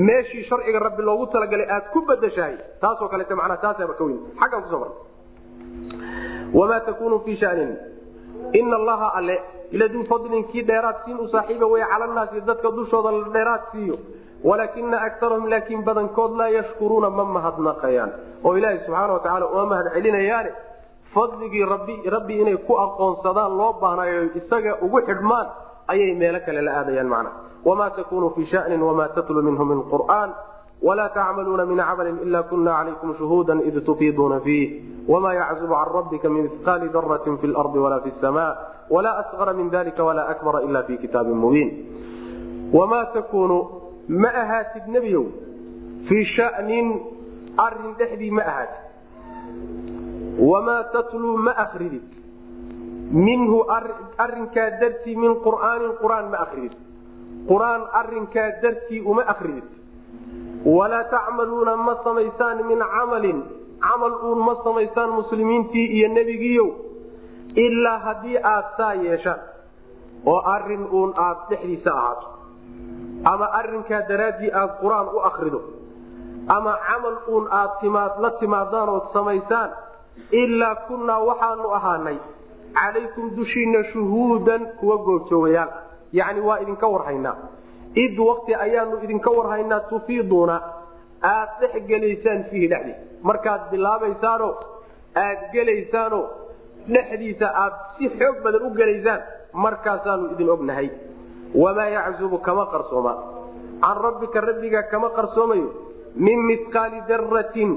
meeshii 0.08 0.44
sharciga 0.50 0.80
rabbi 0.88 1.02
loogu 1.10 1.26
talagalay 1.34 1.68
aad 1.76 1.86
ku 1.94 2.02
badashahay 2.10 2.56
taasoo 2.82 3.08
kaleeta 3.14 3.36
manaa 3.42 3.58
taasaba 3.66 3.94
ka 4.00 4.04
weyn. 4.08 4.20
Xaggaan 4.40 4.64
kuso 4.66 4.78
marnay. 4.80 4.98
Wamaa 6.54 6.80
takunu 6.80 7.20
fii 7.26 7.38
shanin. 7.38 7.72
Ina 8.54 8.76
allaha 8.76 9.08
alle 9.20 9.36
iladuu 9.72 10.04
fadlin 10.10 10.44
kii 10.52 10.62
dheeraad 10.64 10.96
siin 11.06 11.18
u 11.20 11.28
saaxiiba 11.32 11.66
wey 11.74 11.84
cala 11.92 12.08
naasi 12.08 12.42
dadka 12.42 12.72
dushooda 12.72 13.12
la 13.12 13.30
dheeraad 13.36 13.62
siiyo. 13.72 13.98
Walaakina 14.44 15.02
akarahum 15.02 15.48
laakiin 15.50 15.84
badankood 15.84 16.36
laa 16.40 16.50
yashkuruuna 16.58 17.10
ma 17.10 17.24
mahadnaqayaan. 17.26 18.12
Oo 18.44 18.58
ilaaha 18.58 18.78
subxaana 18.86 19.14
wa 19.14 19.20
tacala 19.20 19.46
uma 19.54 19.66
mahad 19.72 19.88
celinayaane 19.94 20.52
fadligii 21.16 21.66
rabbi 21.66 21.96
rabbi 22.16 22.40
inay 22.42 22.58
ku 22.68 22.74
aqoonsadaan 22.86 23.58
loo 23.58 23.74
baahnayo 23.82 24.36
isaga 24.36 24.78
ugu 24.86 25.00
xidhmaan 25.08 25.48
ayay 25.88 26.12
meelo 26.20 26.40
kale 26.46 26.62
la 26.62 26.72
aadayaan 26.80 27.08
macna. 27.08 27.32
Wamaa 27.66 27.90
takunu 27.96 28.30
fii 28.36 28.46
shanin 28.52 28.82
wamaa 28.82 29.08
tatlu 29.16 29.42
minhu 29.42 29.66
min 29.66 29.80
qur'aan 29.94 30.30
wla 30.84 31.10
tacmaluuna 31.10 31.66
min 31.66 31.80
camalin 31.80 32.18
ila 32.26 32.44
kuna 32.44 32.72
calaykum 32.78 33.16
shuhuuda 33.18 33.56
id 33.64 33.80
tufiiduuna 33.86 34.40
fiih. 34.40 34.68
Wma 35.08 35.34
yaczubu 35.34 35.74
can 35.74 35.90
rabbika 35.94 36.30
min 36.30 36.44
mihqaali 36.44 36.90
daratin 36.90 37.38
fi 37.38 37.48
lardi 37.48 37.80
wala 37.80 38.02
fi 38.02 38.12
sama 38.22 38.48
wla 38.90 39.12
asqara 39.24 39.54
min 39.54 39.70
dalika 39.70 40.04
wla 40.04 40.28
akbara 40.28 40.62
ila 40.68 40.84
fi 40.84 40.98
kitaabin 40.98 41.38
mubiin. 41.38 41.70
Wamaa 42.74 43.06
takunu 43.14 43.58
ma 44.10 44.30
ahaatid 44.30 44.88
nebiyow 44.88 45.26
fii 46.10 46.26
shanin 46.36 46.88
arrin 47.58 47.96
dhexdii 47.98 48.32
ma 48.32 48.44
ahaatid 48.44 48.84
wamaa 50.40 50.84
tatluu 50.94 51.38
ma 51.38 51.52
akridid 51.66 52.04
minhu 53.12 53.60
arinkaa 54.18 54.70
dartii 54.82 55.16
min 55.16 55.36
qur'aanin 55.46 55.94
qur'aan 56.02 56.30
ma 56.34 56.38
akridid 56.46 56.74
qur'aan 57.50 57.82
arinkaa 58.02 58.50
dartii 58.64 59.02
uma 59.06 59.24
akridid 59.34 59.64
walaa 60.66 61.04
tacmaluuna 61.14 61.76
ma 61.78 61.96
samaysaan 62.04 62.66
min 62.68 62.80
camalin 62.96 63.44
camal 63.88 64.16
uun 64.30 64.40
ma 64.48 64.56
samaysaan 64.64 65.10
muslimiintii 65.20 65.86
iyo 65.98 66.08
nebigiiyow 66.18 66.70
ilaa 67.66 67.98
haddii 68.06 68.38
aad 68.54 68.66
saa 68.78 68.94
yeeshaan 68.94 69.40
oo 70.26 70.40
arrin 70.56 70.88
uun 70.92 71.14
aad 71.28 71.38
dhexdiisa 71.50 71.92
ahaato 71.94 72.28
ama 73.32 73.46
arinkaa 73.62 74.02
daraaddii 74.10 74.52
aad 74.62 74.72
qur'aan 74.82 75.08
u 75.16 75.20
akrido 75.30 75.62
ama 76.58 76.74
camal 76.88 77.18
uun 77.28 77.48
aad 77.52 77.72
timaad 77.82 78.20
la 78.26 78.32
timaadaan 78.42 78.90
ood 78.90 79.08
samaysaan 79.14 79.70
ilaa 80.32 80.76
kunnaa 80.88 81.20
waxaanu 81.30 81.70
ahaanay 81.80 82.18
calaykum 82.78 83.36
dushiinna 83.36 83.84
shuhuudan 83.92 84.66
kuwa 84.80 84.98
goobjoogayaal 85.08 85.72
yacni 86.20 86.42
waa 86.42 86.60
idinka 86.64 86.88
warhaynaa 86.88 87.36
id 88.06 88.20
wakti 88.20 88.56
ayaanu 88.56 89.04
idinka 89.04 89.30
warhaynaa 89.38 89.80
tufiiduuna 89.92 90.62
aad 91.34 91.50
dhex 91.62 91.84
gelaysaan 91.92 92.44
fiihi 92.50 92.68
dhexdiisa 92.68 93.22
markaad 93.30 93.62
bilaabaysaano 93.72 94.50
aad 95.26 95.40
gelaysaano 95.54 96.20
dhexdiisa 96.94 97.48
aad 97.64 97.74
si 97.98 98.10
xoog 98.20 98.44
badan 98.44 98.66
u 98.68 98.70
gelaysaan 98.80 99.22
markaasaanu 99.54 100.32
idin 100.34 100.50
ognahay. 100.50 100.90
Wamaa 101.64 101.90
yaczubu 101.96 102.38
kama 102.38 102.66
qarsooma. 102.74 103.14
Can 103.82 103.98
rabbika 104.06 104.42
rabbiga 104.42 104.84
kama 104.92 105.10
qarsoomayo 105.18 105.68
min 106.26 106.40
mihqaali 106.50 107.00
daratin 107.08 107.72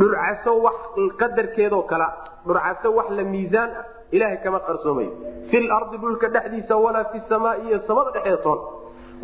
dhulcaso 0.00 0.52
wax 0.66 0.76
qadarkeedoo 1.22 1.82
kala 1.92 2.08
dhulcaso 2.46 2.88
wax 2.98 3.08
la 3.18 3.24
miisaan 3.34 3.70
ah 3.80 3.84
ilaahay 4.16 4.38
kama 4.44 4.60
qarsoomayo 4.68 5.12
fil 5.50 5.68
ardi 5.78 5.96
dhulka 6.04 6.28
dhexdiisa 6.36 6.76
walaa 6.84 7.04
fi 7.12 7.18
samaai 7.28 7.60
iyo 7.68 7.78
samada 7.88 8.10
dhexeeda 8.16 8.42
toon 8.46 8.60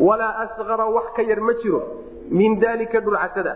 walaa 0.07 0.33
asqara 0.43 0.85
wax 0.97 1.07
ka 1.17 1.21
yar 1.31 1.39
ma 1.49 1.53
jiro 1.63 1.81
min 2.39 2.59
daalika 2.63 2.99
dhulcasada 3.05 3.53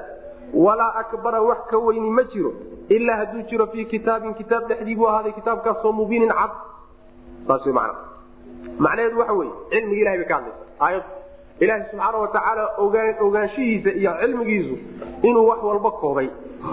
walaa 0.65 0.91
akbara 1.01 1.41
wax 1.49 1.61
ka 1.71 1.77
weyni 1.87 2.09
ma 2.17 2.23
jiro 2.33 2.51
ilaa 2.97 3.15
hadduu 3.21 3.41
jiro 3.51 3.67
fii 3.73 3.85
kitaabin 3.93 4.33
kitaab 4.41 4.67
dhexdii 4.71 4.95
buu 4.95 5.07
ahaaday 5.11 5.31
kitaabkaasoo 5.39 5.91
mubiinin 5.99 6.29
cad. 6.39 6.51
Saas 7.47 7.65
man 7.77 7.91
macnaheedu 8.85 9.19
waxa 9.21 9.33
weye 9.39 9.51
cilmiga 9.71 10.01
ilahay 10.01 10.17
bay 10.21 10.27
ka 10.31 10.35
hadlaysa 10.35 11.03
aayad 11.61 11.63
ilaahay 11.63 11.83
subxaana 11.91 12.17
wa 12.17 12.27
tacaala 12.27 12.63
ogaanshihiisa 13.25 13.89
iyo 13.99 14.11
cilmigiisu 14.21 14.75
inuu 15.27 15.47
wax 15.49 15.59
walba 15.63 15.91
koobay. 15.91 16.29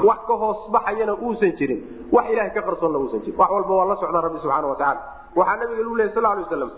Wax 0.09 0.19
ka 0.29 0.35
hoos 0.43 0.71
baxayana 0.75 1.15
uusan 1.25 1.53
jirin. 1.59 1.81
Wax 2.13 2.25
ilahay 2.33 2.51
ka 2.57 2.63
qarsoonna 2.63 2.99
uusan 2.99 3.21
jirin. 3.25 3.39
Wax 3.41 3.51
walba 3.51 3.75
waa 3.79 3.85
la 3.91 3.97
socdaa 4.03 4.21
rabbi 4.27 4.39
subxaana 4.43 4.67
wa 4.73 4.77
tacala 4.77 5.01
waxaa 5.37 5.57
nabiga 5.61 5.83
lu 5.87 5.95
lehy 5.99 6.11
sal 6.15 6.23
lay 6.23 6.43
waslam 6.43 6.71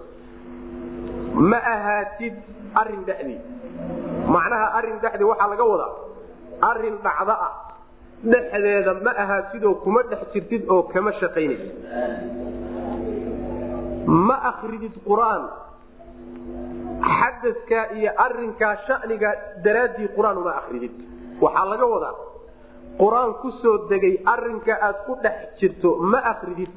ma 1.50 1.56
ahaatid 1.74 2.34
arrin 2.80 3.02
dhexdii 3.08 3.38
macnaha 4.34 4.66
arrin 4.78 4.96
dhexdii 5.02 5.24
waxaa 5.30 5.48
laga 5.52 5.64
wadaa 5.72 5.92
arrin 6.70 6.96
dhacda 7.06 7.34
ah. 7.46 7.52
Dhexdeeda 8.32 8.92
ma 9.04 9.10
ahaatidoo 9.22 9.74
kuma 9.84 10.02
dhex 10.10 10.20
jirtid 10.32 10.62
oo 10.74 10.82
kama 10.92 11.12
shaqaynaysid. 11.20 11.72
Ma 14.28 14.36
akridid 14.50 14.94
qur'aan 15.08 15.42
xadaskaa 17.08 17.84
iyo 17.98 18.10
arinkaa 18.26 18.74
shaniga 18.86 19.30
daraaddii 19.64 20.08
qur'aan 20.16 20.36
uma 20.42 20.52
akridid 20.60 20.94
waxaa 21.44 21.66
laga 21.72 21.86
wadaa 21.94 22.14
qur'aan 23.02 23.32
ku 23.42 23.50
soo 23.62 23.76
degay 23.90 24.14
arinka 24.34 24.74
aad 24.88 24.98
ku 25.06 25.12
dhex 25.24 25.38
jirto 25.60 25.90
ma 26.12 26.18
akridid 26.32 26.72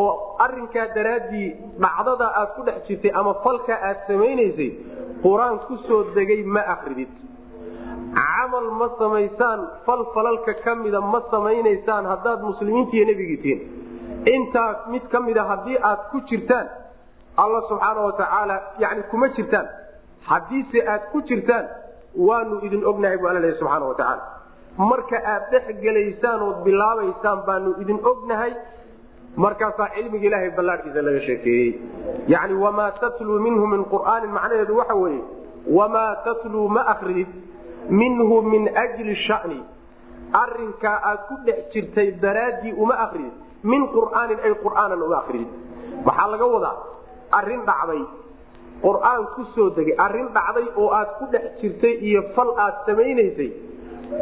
oo 0.00 0.10
arinkaa 0.44 0.86
daraaddii 0.96 1.48
dhacdada 1.84 2.26
aad 2.40 2.50
ku 2.56 2.62
dhex 2.68 2.78
jirtay 2.88 3.12
ama 3.20 3.32
falka 3.44 3.74
aad 3.88 3.98
samaynaysay 4.08 4.70
qur'aan 5.24 5.58
ku 5.68 5.76
soo 5.88 6.02
degay 6.16 6.40
ma 6.54 6.62
akridid 6.74 7.10
camal 8.16 8.66
ma 8.80 8.88
samaysaan 9.00 9.60
fal 9.86 10.02
falalka 10.14 10.52
ka 10.64 10.74
mida 10.84 11.00
ma 11.12 11.20
samaynaysaan 11.30 12.04
haddaad 12.12 12.40
muslimiinta 12.50 12.92
iyo 12.96 13.04
nebigii 13.10 13.38
tihiin 13.44 13.60
intaas 14.34 14.76
mid 14.92 15.04
ka 15.12 15.18
mida 15.28 15.42
haddii 15.50 15.78
aad 15.90 16.00
ku 16.12 16.18
jirtaan 16.30 16.66
alla 17.36 17.60
subxaana 17.68 18.00
wa 18.00 18.12
tacaala 18.12 18.62
yani 18.78 19.02
kuma 19.10 19.28
jirtaan. 19.28 19.68
Haddiise 20.22 20.88
aad 20.88 21.02
ku 21.12 21.22
jirtaan 21.22 21.66
waanu 22.16 22.60
idin 22.62 22.84
ognahay 22.84 23.16
bu 23.18 23.28
alla 23.28 23.40
lehy 23.40 23.54
subxaana 23.58 23.86
wa 23.86 23.94
tacaala 23.94 24.22
marka 24.78 25.16
aad 25.16 25.50
dhex 25.50 25.80
gelaysaan 25.82 26.42
ood 26.42 26.62
bilaabaysaan 26.64 27.42
baanu 27.46 27.74
idin 27.82 27.98
ognahay 28.10 28.52
markaasaa 29.36 29.88
cilmiga 29.94 30.26
ilaahay 30.26 30.50
ballaadhkiisa 30.50 31.02
laga 31.02 31.20
sheekeeyey. 31.20 31.80
Yani 32.28 32.54
wamaa 32.54 32.90
tatluu 32.90 33.38
minhu 33.40 33.66
min 33.66 33.84
qur'aanin 33.94 34.30
macnaheedu 34.30 34.76
waxa 34.76 34.94
weeye 34.94 35.22
wamaa 35.78 36.16
tatluu 36.24 36.68
ma 36.68 36.86
akridid 36.94 37.28
minhu 37.88 38.42
min 38.42 38.70
jli 38.96 39.16
shani. 39.26 39.60
Arinkaa 40.32 40.98
aad 41.10 41.20
ku 41.28 41.34
dhex 41.46 41.72
jirtay 41.72 42.12
daraaddii 42.20 42.72
uma 42.72 42.94
akridid 42.94 43.32
min 43.64 43.88
qur'aanin 43.96 44.38
ay 44.44 44.54
qur'aanan 44.64 45.02
uma 45.02 45.16
akridid 45.16 45.48
waxaa 46.06 46.30
laga 46.34 46.46
wadaa 46.54 46.76
arrin 47.38 47.62
dhacday. 47.68 48.02
Qur'aan 48.82 49.22
ku 49.34 49.42
soo 49.54 49.70
degay 49.76 49.94
arrin 50.06 50.28
dhacday 50.36 50.66
oo 50.76 50.88
aad 50.98 51.10
ku 51.18 51.24
dhex 51.32 51.44
jirtay 51.60 51.94
iyo 52.08 52.22
fal 52.36 52.50
aad 52.64 52.74
samaynaysay. 52.86 53.50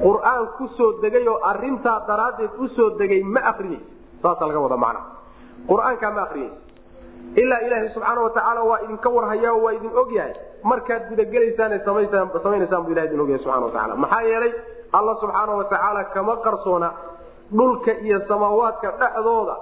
Qur'aan 0.04 0.42
ku 0.58 0.68
soo 0.76 0.90
degay 1.02 1.24
oo 1.28 1.38
arintaa 1.50 1.98
daraaddeed 2.08 2.50
u 2.58 2.68
soo 2.76 2.90
degay 3.00 3.22
ma 3.22 3.40
akriyeys 3.52 3.84
saasa 4.22 4.46
laga 4.46 4.60
wada 4.66 4.76
macna. 4.76 5.00
Qur'aankaa 5.70 6.10
ma 6.16 6.22
akriyeys 6.28 6.52
ilaa 7.36 7.60
ilaahay 7.66 7.88
subxaana 7.94 8.20
watacaala 8.26 8.62
waa 8.70 8.78
idinka 8.84 9.08
warhaya 9.16 9.50
waa 9.54 9.72
idin 9.76 9.92
ogyahay 10.02 10.32
markaad 10.70 11.02
gudagelaysaan 11.10 11.80
samaynaysaan 11.84 12.82
bu 12.84 12.90
ilah 12.92 13.04
idin 13.08 13.20
ogyahay 13.24 13.42
subxana 13.44 13.66
wataala 13.70 13.94
maxaa 14.04 14.22
yeelay 14.30 14.52
alla 14.98 15.14
subxaana 15.22 15.52
watacaala 15.60 16.04
kama 16.14 16.36
qarsoona 16.46 16.88
dhulka 17.58 17.92
iyo 18.06 18.18
samaawaadka 18.28 18.88
dhexdooda 19.00 19.56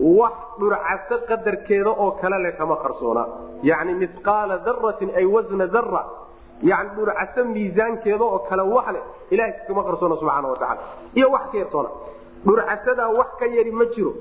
wax 0.00 0.32
dhurcaso 0.60 1.16
qadarkeeda 1.28 1.90
oo 1.90 2.10
kale 2.20 2.38
le 2.44 2.52
kama 2.58 2.76
qarsoona. 2.84 3.24
Yani 3.62 3.92
misqaala 4.02 4.58
daratin 4.66 5.10
ay 5.16 5.24
wasna 5.34 5.66
dara 5.66 6.02
yani 6.70 6.88
dhurcaso 6.96 7.40
miisaankeeda 7.54 8.24
oo 8.24 8.38
kale 8.48 8.62
wax 8.74 8.86
leh 8.94 9.02
ilahay 9.34 9.52
kama 9.68 9.82
qarsoona 9.88 10.14
subxaana 10.20 10.48
watacaala 10.52 10.80
iyo 11.18 11.26
wax 11.34 11.42
ka 11.52 11.56
yartoona 11.62 11.88
dhurcasadaa 12.46 13.08
wax 13.18 13.28
ka 13.40 13.46
yari 13.56 13.70
ma 13.80 13.84
jiro. 13.94 14.12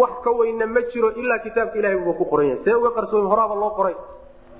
Wax 0.00 0.10
ka 0.24 0.30
weyna 0.38 0.66
ma 0.66 0.80
jiro 0.92 1.08
ilaa 1.20 1.38
kitaabka 1.44 1.76
ilahay 1.80 1.96
buuba 1.98 2.18
ku 2.18 2.24
qoran 2.30 2.46
yahay. 2.50 2.64
See 2.64 2.74
uga 2.80 2.90
qarsoomi 2.98 3.28
horaaba 3.32 3.54
loo 3.62 3.70
qoray? 3.78 3.94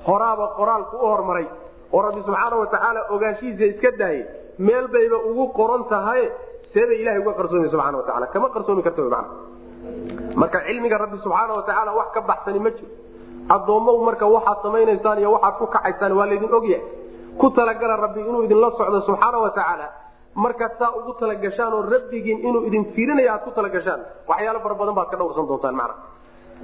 Horaaba 0.06 0.46
qoraalku 0.58 0.96
u 0.96 1.06
hormaray. 1.12 1.46
Oo 1.92 2.00
rabbi 2.06 2.20
subxaana 2.26 2.56
watacaala 2.62 3.00
ogaanshihiisa 3.14 3.64
iska 3.72 3.90
daayay 4.00 4.22
meel 4.58 4.86
bayba 4.94 5.16
ugu 5.30 5.44
qoran 5.58 5.82
tahay 5.92 6.22
seebay 6.74 6.98
ilahay 7.02 7.18
uga 7.22 7.32
qarsoomi 7.40 7.68
subxana 7.74 7.98
wataala 8.00 8.26
kama 8.34 8.48
qarsoomi 8.54 8.82
karta 8.86 9.02
man 9.14 9.26
marka 10.35 10.59
cilmiga 10.66 10.99
rabbi 10.99 11.16
subxaana 11.24 11.53
watacaala 11.59 11.93
wax 11.99 12.09
ka 12.14 12.20
baxsani 12.20 12.59
ma 12.59 12.70
jiro. 12.70 12.89
Addoommow 13.55 13.97
marka 14.05 14.26
waxaad 14.26 14.59
samaynaysaan 14.62 15.18
iyo 15.18 15.30
waxaad 15.37 15.55
ku 15.59 15.66
kacaysaan 15.66 16.12
waa 16.18 16.26
laydin 16.26 16.53
ogyahay 16.59 16.83
ku 17.41 17.51
talagala 17.51 17.97
rabbi 18.05 18.20
inuu 18.20 18.43
idinla 18.47 18.70
socdo 18.78 19.01
subxaana 19.09 19.39
watacaala 19.47 19.87
markaad 20.35 20.72
saa 20.78 20.91
ugu 20.99 21.12
talagashaan 21.20 21.72
oo 21.72 21.83
rabbigiin 21.95 22.39
inuu 22.49 22.62
idin 22.68 22.85
fiirinaya 22.95 23.33
aad 23.35 23.43
ku 23.45 23.51
talagashaan 23.51 24.01
waxyaalo 24.28 24.61
fara 24.64 24.74
badan 24.74 24.95
baad 24.99 25.09
ka 25.12 25.16
dhowrsan 25.20 25.47
doontaan 25.51 25.74
mana 25.80 25.95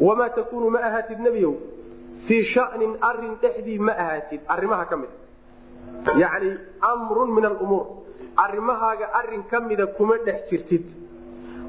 wamaa 0.00 0.28
takunu 0.38 0.70
ma 0.70 0.78
ahaatid 0.88 1.18
nebiyow 1.26 1.54
fii 2.26 2.42
shanin 2.54 2.96
arrin 3.10 3.34
dhexdii 3.42 3.78
ma 3.78 3.92
ahaatid. 3.92 4.40
Arrimaha 4.48 4.84
ka 4.90 4.96
mid 4.96 5.10
yani 6.22 6.50
amrun 6.92 7.30
min 7.36 7.44
alumuur 7.44 7.86
arrimahaaga 8.44 9.06
arrin 9.20 9.42
ka 9.50 9.60
mida 9.60 9.86
kuma 9.98 10.16
dhex 10.26 10.48
jirtid 10.50 10.84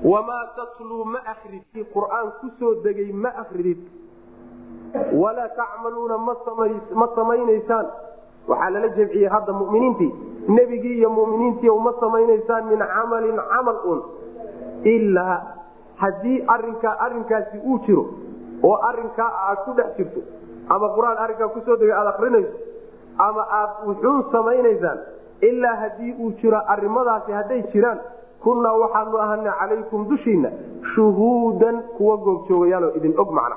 wamaa 0.03 0.45
tatluu 0.55 1.05
ma 1.05 1.19
akridid 1.33 1.85
qur'aan 1.93 2.31
ku 2.41 2.49
soo 2.59 2.73
degay 2.83 3.11
ma 3.11 3.29
akridid 3.43 3.77
walaa 5.13 5.49
tacmaluuna 5.57 6.17
ma 6.95 7.07
samaynaysaan. 7.15 7.87
Waxaa 8.47 8.69
lala 8.69 8.87
jemciyey 8.95 9.29
hadda 9.29 9.53
muminiintii. 9.53 10.11
Nebigii 10.47 10.97
iyo 10.97 11.09
muminiintii 11.09 11.69
ma 11.83 11.93
samaynaysaan 11.99 12.65
min 12.71 12.79
camalin 12.79 13.37
camal 13.51 13.77
un. 13.85 13.99
Ilaa 14.83 15.37
haddii 15.95 16.43
arinkaa 16.47 16.95
arinkaasi 16.99 17.57
uu 17.65 17.79
jiro 17.85 18.05
oo 18.63 18.75
arinkaa 18.89 19.29
aad 19.49 19.57
ku 19.65 19.73
dhex 19.77 19.97
jirto 19.97 20.21
ama 20.69 20.89
qur'aan 20.95 21.17
arrinkaa 21.17 21.47
ku 21.53 21.61
soo 21.65 21.75
degay 21.75 21.95
aad 21.97 22.07
akrinayso 22.07 22.53
ama 23.17 23.43
aad 23.59 23.69
wuxuun 23.87 24.23
samaynaysaan 24.31 24.99
ilaa 25.41 25.75
haddii 25.81 26.13
uu 26.19 26.31
jiro 26.41 26.61
arimadaasi 26.67 27.31
hadday 27.31 27.61
jiraan 27.73 27.99
kunnaa 28.43 28.73
waxaanu 28.83 29.17
ahana 29.25 29.51
calaykum 29.59 30.07
dushiina 30.09 30.49
shuhuudan 30.95 31.81
kuwa 31.97 32.17
goobjoogayaanoo 32.17 32.91
idin 32.99 33.13
og 33.19 33.31
macna. 33.39 33.55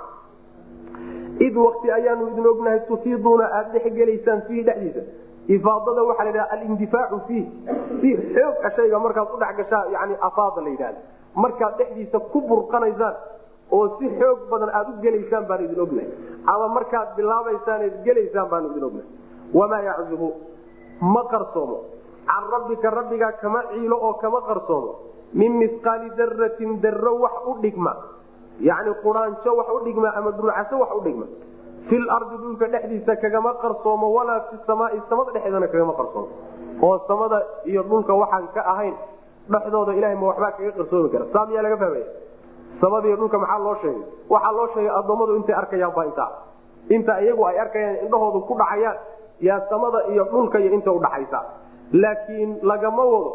Id 1.46 1.56
wakti 1.56 1.90
ayaanu 1.90 2.28
idin 2.28 2.46
ognahay 2.46 2.80
tufiiduuna 2.88 3.44
aada 3.56 3.68
dhexgelaysaan 3.72 4.42
fiihi 4.48 4.62
dhexdiisa. 4.68 5.02
Ifaadada 5.48 6.02
waxaa 6.08 6.24
la 6.24 6.32
dhaha 6.32 6.50
alindifaacu 6.56 7.20
fiih. 7.28 7.46
Si 8.00 8.10
xoog 8.34 8.56
a 8.66 8.70
shayga 8.76 8.98
markaad 8.98 9.28
u 9.34 9.38
dhex 9.42 9.56
gashaa 9.60 9.84
yani 9.94 10.14
afaada 10.28 10.60
la 10.62 10.68
yidhahda 10.68 10.98
markaad 11.34 11.78
dhexdiisa 11.78 12.18
ku 12.32 12.40
burqanaysaan 12.48 13.14
oo 13.72 13.86
si 13.98 14.10
xoog 14.20 14.38
badan 14.50 14.70
aad 14.78 14.88
u 14.92 15.00
gelaysaan 15.02 15.46
baanu 15.48 15.64
idin 15.64 15.80
ognahay. 15.86 16.08
Ama 16.46 16.68
markaad 16.76 17.08
bilaabaysaan 17.16 17.82
eed 17.86 17.96
gelaysaan 18.04 18.48
baanu 18.50 18.70
idin 18.70 18.84
ognahay. 18.84 19.08
Wamaa 19.54 19.82
yaczubu? 19.88 20.28
Ma 21.14 21.22
qarsoomo 21.32 21.78
can 22.30 22.44
rabbika 22.54 22.90
rabbigaa 22.98 23.32
kama 23.42 23.60
ciilo 23.72 23.96
oo 24.06 24.12
kama 24.22 24.40
qarsoomo 24.48 24.92
min 25.40 25.52
misqaali 25.62 26.10
daratin 26.18 26.80
darro 26.84 27.14
wax 27.24 27.32
u 27.50 27.54
dhigma 27.62 27.92
yani 28.68 28.92
quraanjo 29.04 29.50
wax 29.60 29.68
u 29.76 29.80
dhigma 29.86 30.08
ama 30.18 30.30
dhulcaso 30.38 30.78
wax 30.82 30.90
u 30.96 31.00
dhigma 31.06 31.26
fil 31.88 32.06
ardi 32.16 32.36
dhulka 32.42 32.66
dhexdiisa 32.74 33.16
kagama 33.22 33.52
qarsoomo 33.62 34.06
walaa 34.16 34.40
fi 34.50 34.56
samaai 34.66 35.00
samada 35.10 35.30
dhexeedana 35.36 35.66
kagama 35.72 35.92
qarsoomo 36.00 36.28
oo 36.88 36.98
samada 37.08 37.38
iyo 37.70 37.82
dhulka 37.90 38.14
waxaan 38.22 38.46
ka 38.54 38.62
ahayn 38.72 38.94
dhexdooda 39.54 39.92
ilahay 39.98 40.16
ma 40.20 40.26
waxbaa 40.30 40.52
kaga 40.58 40.72
qarsoomi 40.78 41.08
kara 41.14 41.24
saa 41.34 41.46
miyaa 41.50 41.62
laga 41.66 41.76
fahmaya 41.82 42.06
samada 42.82 43.06
iyo 43.08 43.16
dhulka 43.22 43.38
maxaa 43.44 43.58
loo 43.66 43.74
sheegay 43.82 44.02
waxaa 44.34 44.52
loo 44.58 44.68
sheegay 44.74 44.92
addoommadu 44.98 45.36
intay 45.40 45.54
arkayaan 45.62 45.92
baa 45.96 46.04
intaa 46.10 46.30
inta 46.96 47.12
iyagu 47.24 47.42
ay 47.50 47.58
arkayaan 47.64 47.96
indhahoodu 48.06 48.40
ku 48.50 48.54
dhacayaan 48.62 48.96
yaa 49.48 49.60
samada 49.72 50.00
iyo 50.12 50.24
dhulka 50.32 50.58
iyo 50.62 50.70
inta 50.78 50.90
udhaxaysa 50.98 51.40
laakiin 51.92 52.58
lagama 52.62 53.04
wado. 53.04 53.32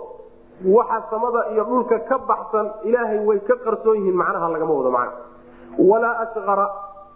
Waxa 0.65 1.03
samada 1.09 1.41
iyo 1.53 1.63
dhulka 1.63 1.99
ka 2.09 2.17
baxsan 2.17 2.67
ilaahay 2.83 3.19
way 3.25 3.39
ka 3.39 3.55
qarsoon 3.65 3.97
yihiin 3.97 4.15
macnaha 4.15 4.49
lagama 4.49 4.73
wado 4.73 4.91
macna. 4.91 5.11
Walaa 5.89 6.15
asqara 6.25 6.65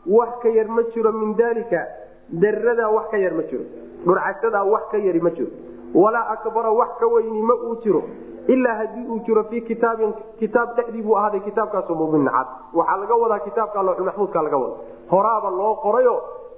wax 0.06 0.30
ka 0.44 0.50
yar 0.50 0.68
ma 0.68 0.84
jiro 0.94 1.12
min 1.12 1.34
dalika 1.36 1.82
daradaa 2.30 2.89
wax 2.96 3.06
ka 3.12 3.18
yar 3.18 3.34
ma 3.34 3.44
jiro. 3.50 3.64
Dhurcasadaa 4.06 4.64
wax 4.74 4.84
ka 4.92 4.98
yari 4.98 5.20
ma 5.22 5.30
jiro. 5.32 5.50
Walaa 5.94 6.30
akbara 6.36 6.72
wax 6.72 6.89
ka 7.00 7.08
weyni 7.08 7.42
ma 7.42 7.54
uu 7.54 7.76
jiro. 7.84 8.04
Ilaa 8.48 8.76
haddii 8.78 9.06
uu 9.10 9.20
jiro 9.26 9.44
fii 9.50 9.62
kitaabin 9.62 10.14
kitaab 10.39 10.76
dhexdii 10.78 11.02
buu 11.02 11.16
ahaaday 11.18 11.39
kitaabkaasu 11.39 11.96
mubin 11.96 12.26
cad 12.26 12.48
waxaa 12.74 12.98
laga 12.98 13.16
wadaa 13.16 13.39
kitaabka 13.39 13.84
looxulmaxmuudka 13.84 14.42
laga 14.42 14.58
wada 14.58 14.76
horaaba 15.12 15.50
loo 15.50 15.76
qorayo 15.84 16.16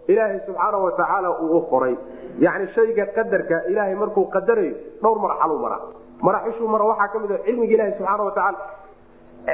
ilaahay 0.08 0.40
subxaana 0.48 0.78
watacaala 0.86 1.30
uu 1.42 1.58
u 1.58 1.62
qoray 1.72 1.96
yani 2.46 2.68
shayga 2.76 3.06
qadarka 3.18 3.58
ilaahay 3.72 3.96
markuu 3.96 4.26
qadarayo 4.36 4.76
dhowr 5.04 5.20
marxaluu 5.26 5.60
maraa. 5.66 5.82
Maraxishuu 6.28 6.68
mara 6.74 6.86
waxaa 6.92 7.08
ka 7.14 7.18
a 7.36 7.38
cilmiga 7.46 7.74
ilahi 7.76 7.92
subxaana 7.98 8.24
watacaala 8.24 8.58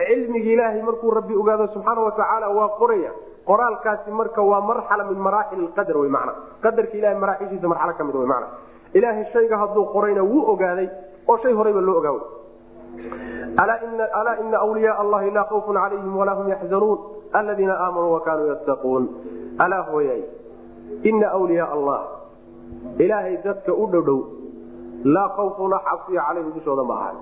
cilmiga 0.10 0.50
ilaahay 0.56 0.82
markuu 0.90 1.12
rabbi 1.18 1.34
ogaado 1.42 1.68
subxaana 1.76 2.02
watacaala 2.08 2.48
waa 2.58 2.70
qoraya. 2.80 3.12
Qoraalkaasi 3.50 4.12
marka 4.12 4.42
waa 4.52 4.62
marxala 4.70 5.04
min 5.10 5.18
maraaxil 5.28 5.68
qadar 5.78 5.98
wy 5.98 6.10
mana 6.18 6.34
qadarka 6.64 6.94
ilahay 7.00 7.18
maraaxishiisa 7.24 7.68
marxalo 7.72 7.94
ka 8.00 8.04
mid 8.08 8.16
wy 8.22 8.26
mana 8.34 8.48
ilaahay 8.98 9.26
shayga 9.34 9.56
hadduu 9.62 9.86
qorayna 9.96 10.24
wuu 10.32 10.44
ogaaday 10.54 10.88
oo 11.30 11.38
shay 11.44 11.54
horeyba 11.60 11.82
loo 11.88 11.98
ogaawy 12.02 12.22
alaa 13.58 14.36
ina 14.44 14.64
wliyaa 14.70 14.98
allahi 15.04 15.32
laa 15.32 15.44
khawfun 15.52 15.76
calayhim 15.76 16.18
walaa 16.18 16.36
hum 16.40 16.48
yaxzanuun 16.54 17.00
aladiina 17.34 17.76
aamanuu 17.86 18.14
wakanuu 18.14 18.48
yattaquun. 18.54 19.04
Alaa 19.64 19.82
hooyay 19.92 20.22
ina 21.04 21.34
wliyaa 21.38 21.72
allah. 21.76 22.00
Ilaahay 23.00 23.38
dadka 23.44 23.74
u 23.74 23.88
dhowdhow 23.88 24.20
laa 25.04 25.30
khawfuna 25.38 25.80
cabsiya 25.90 26.22
calayhim 26.28 26.54
dushooda 26.58 26.84
ma 26.84 26.96
ahan. 27.02 27.18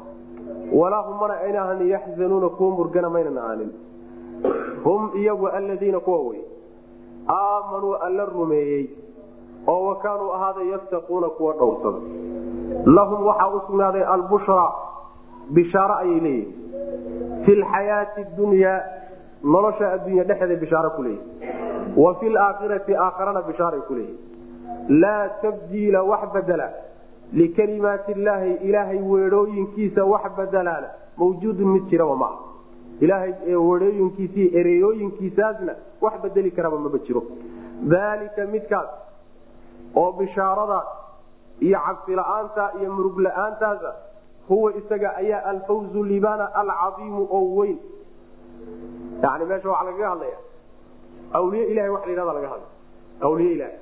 Walaa 0.80 1.01
hum 1.07 1.18
mana 1.20 1.34
ayna 1.45 1.61
ahanin 1.63 1.88
yaxzanuuna 1.95 2.49
kuwa 2.49 2.72
murgana 2.78 3.09
maynan 3.09 3.38
ahaanin 3.38 3.72
hum 4.84 5.11
iyagu 5.15 5.47
aladiina 5.47 5.99
kuwa 5.99 6.20
wey 6.30 6.41
aamanuu 7.30 7.93
alla 7.95 8.26
rumeeyey 8.26 8.86
oo 9.68 9.86
wa 9.88 9.95
kaanuu 9.95 10.32
ahaaday 10.34 10.68
yattaquuna 10.72 11.30
kuwa 11.30 11.53
dhowrsada 11.53 11.97
lahum 12.86 13.26
waxaa 13.28 13.47
u 13.55 13.61
sugnaaday 13.68 14.03
albushraa 14.03 14.72
bishaaro 15.49 15.95
ayay 15.95 16.20
leeyihiin 16.20 17.45
fi 17.45 17.55
lxayaati 17.61 18.26
dunyaa 18.38 18.80
nolosha 19.43 19.91
addunya 19.93 20.24
dhexeeda 20.24 20.55
bishaaro 20.55 20.89
ku 20.95 21.03
leeyihi 21.03 21.24
wa 22.04 22.16
fi 22.20 22.30
laakhirati 22.38 22.95
aakharana 23.06 23.41
bishaaray 23.48 23.82
ku 23.88 23.93
leeyihi 23.95 25.00
laa 25.04 25.28
tabdiila 25.43 26.04
wax 26.12 26.24
badela 26.34 26.68
likalimaati 27.39 28.12
illaahi 28.12 28.54
ilaahay 28.70 29.00
weedhooyinkiisa 29.12 30.06
wax 30.14 30.26
badelaana 30.38 30.89
mawjuudun 31.18 31.68
mid 31.76 31.86
jiraba 31.91 32.16
maaha 32.16 32.38
ilaahay 33.06 33.34
weedhooyinkiisii 33.70 34.48
ereyooyinkiisaasna 34.60 35.74
wax 36.02 36.14
bedeli 36.24 36.52
karaba 36.52 36.78
maba 36.86 36.98
jiro. 37.08 37.24
Daalika 37.93 38.45
midkaas 38.54 38.89
oo 40.02 40.12
bishaaradaas 40.20 40.88
iyo 41.68 41.80
cabsila'aanta 41.88 42.64
iyo 42.80 42.93
murug 42.93 43.18
la'aantaasa 43.26 43.91
huwa 44.50 44.72
isaga 44.80 45.10
ayaa 45.22 45.43
alfawzu 45.52 46.04
libaana 46.04 46.45
alcadiimu 46.62 47.28
oo 47.38 47.56
weyn. 47.58 47.78
Yani 49.24 49.45
meesha 49.45 49.70
waxaa 49.70 49.86
lagaga 49.89 50.10
hadlaya 50.10 50.38
awliye 51.34 51.65
ilahay 51.71 51.89
waa 51.95 52.05
la 52.05 52.11
yhahda 52.11 52.34
laga 52.34 52.47
hadlay 52.53 52.71
awliye 53.28 53.51
ilahay 53.53 53.75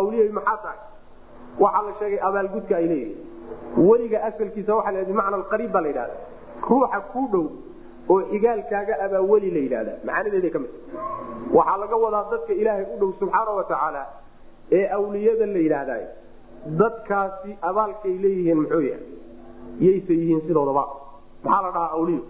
awliye 0.00 0.28
maxaa 0.38 0.56
tahay. 0.64 0.78
Waxaa 1.62 1.82
la 1.86 1.92
sheegay 1.98 2.20
abaalgudka 2.28 2.74
ay 2.80 2.86
leeyihiin 2.86 3.18
weliga 3.88 4.18
asalkiisa 4.28 4.72
waa 4.78 4.90
la 4.96 5.04
bimacna 5.04 5.36
alqariib 5.40 5.72
baa 5.74 5.80
la 5.80 5.88
yidhahda 5.88 6.14
ruuxa 6.70 7.00
ku 7.12 7.20
dhow 7.32 7.44
oo 8.12 8.18
xigaalkaaga 8.32 8.94
abaa 9.04 9.20
weli 9.30 9.50
la 9.56 9.58
yidhahda 9.64 9.92
macaanadeeda 10.06 10.50
ka 10.54 10.58
mid 10.64 10.70
waxaa 11.56 11.76
laga 11.82 11.96
wadaa 12.04 12.24
dadka 12.32 12.52
ilaahay 12.60 12.84
u 12.94 12.98
dhow 13.00 13.10
subxaana 13.20 13.50
wa 13.58 13.64
tacaala 13.70 14.02
ee 14.78 14.84
awliyada 14.98 15.46
la 15.54 15.58
yidhaahday 15.66 16.02
dadkaasi 16.80 17.50
abaalkay 17.70 18.14
leeyihiin 18.24 18.58
muxuu 18.62 18.80
yahay 18.90 19.04
yaysa 19.86 20.12
yihiin 20.20 20.40
sidoodaba 20.46 20.84
maxaa 21.44 21.62
la 21.66 21.70
dhahaa 21.76 21.90
awliyo 21.98 22.22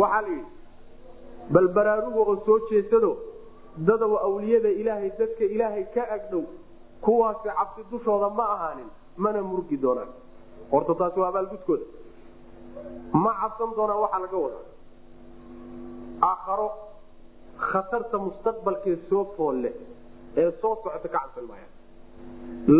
waxaa 0.00 0.22
la 0.22 0.28
yidhi 0.28 0.46
bal 1.54 1.68
baraaruga 1.76 2.20
oo 2.24 2.36
soo 2.46 2.58
jeesado 2.70 3.10
dadaw 3.88 4.12
awliyada 4.28 4.70
ilaahay 4.80 5.10
dadka 5.20 5.44
ilaahay 5.54 5.84
ka 5.94 6.02
agdhow 6.16 6.42
kuwaasi 7.04 7.48
cabsi 7.58 7.82
dushooda 7.90 8.28
ma 8.38 8.44
ahaanin 8.54 8.88
mana 9.24 9.40
murgi 9.50 9.76
doonaan. 9.84 10.10
Horta 10.72 10.94
taasi 11.00 11.18
waa 11.20 11.28
abaalgudkooda 11.32 11.84
ma 13.24 13.30
cabsan 13.40 13.70
doonaan 13.78 14.00
waxaa 14.04 14.20
laga 14.24 14.38
wadaa. 14.44 14.64
Aakharo 16.30 16.68
khatarta 17.70 18.16
mustaqbalkee 18.26 18.96
soo 19.08 19.24
foolle 19.36 19.70
ee 20.42 20.50
soo 20.60 20.74
socota 20.82 21.08
ka 21.08 21.18
cabsan 21.18 21.44
maayaan. 21.50 21.72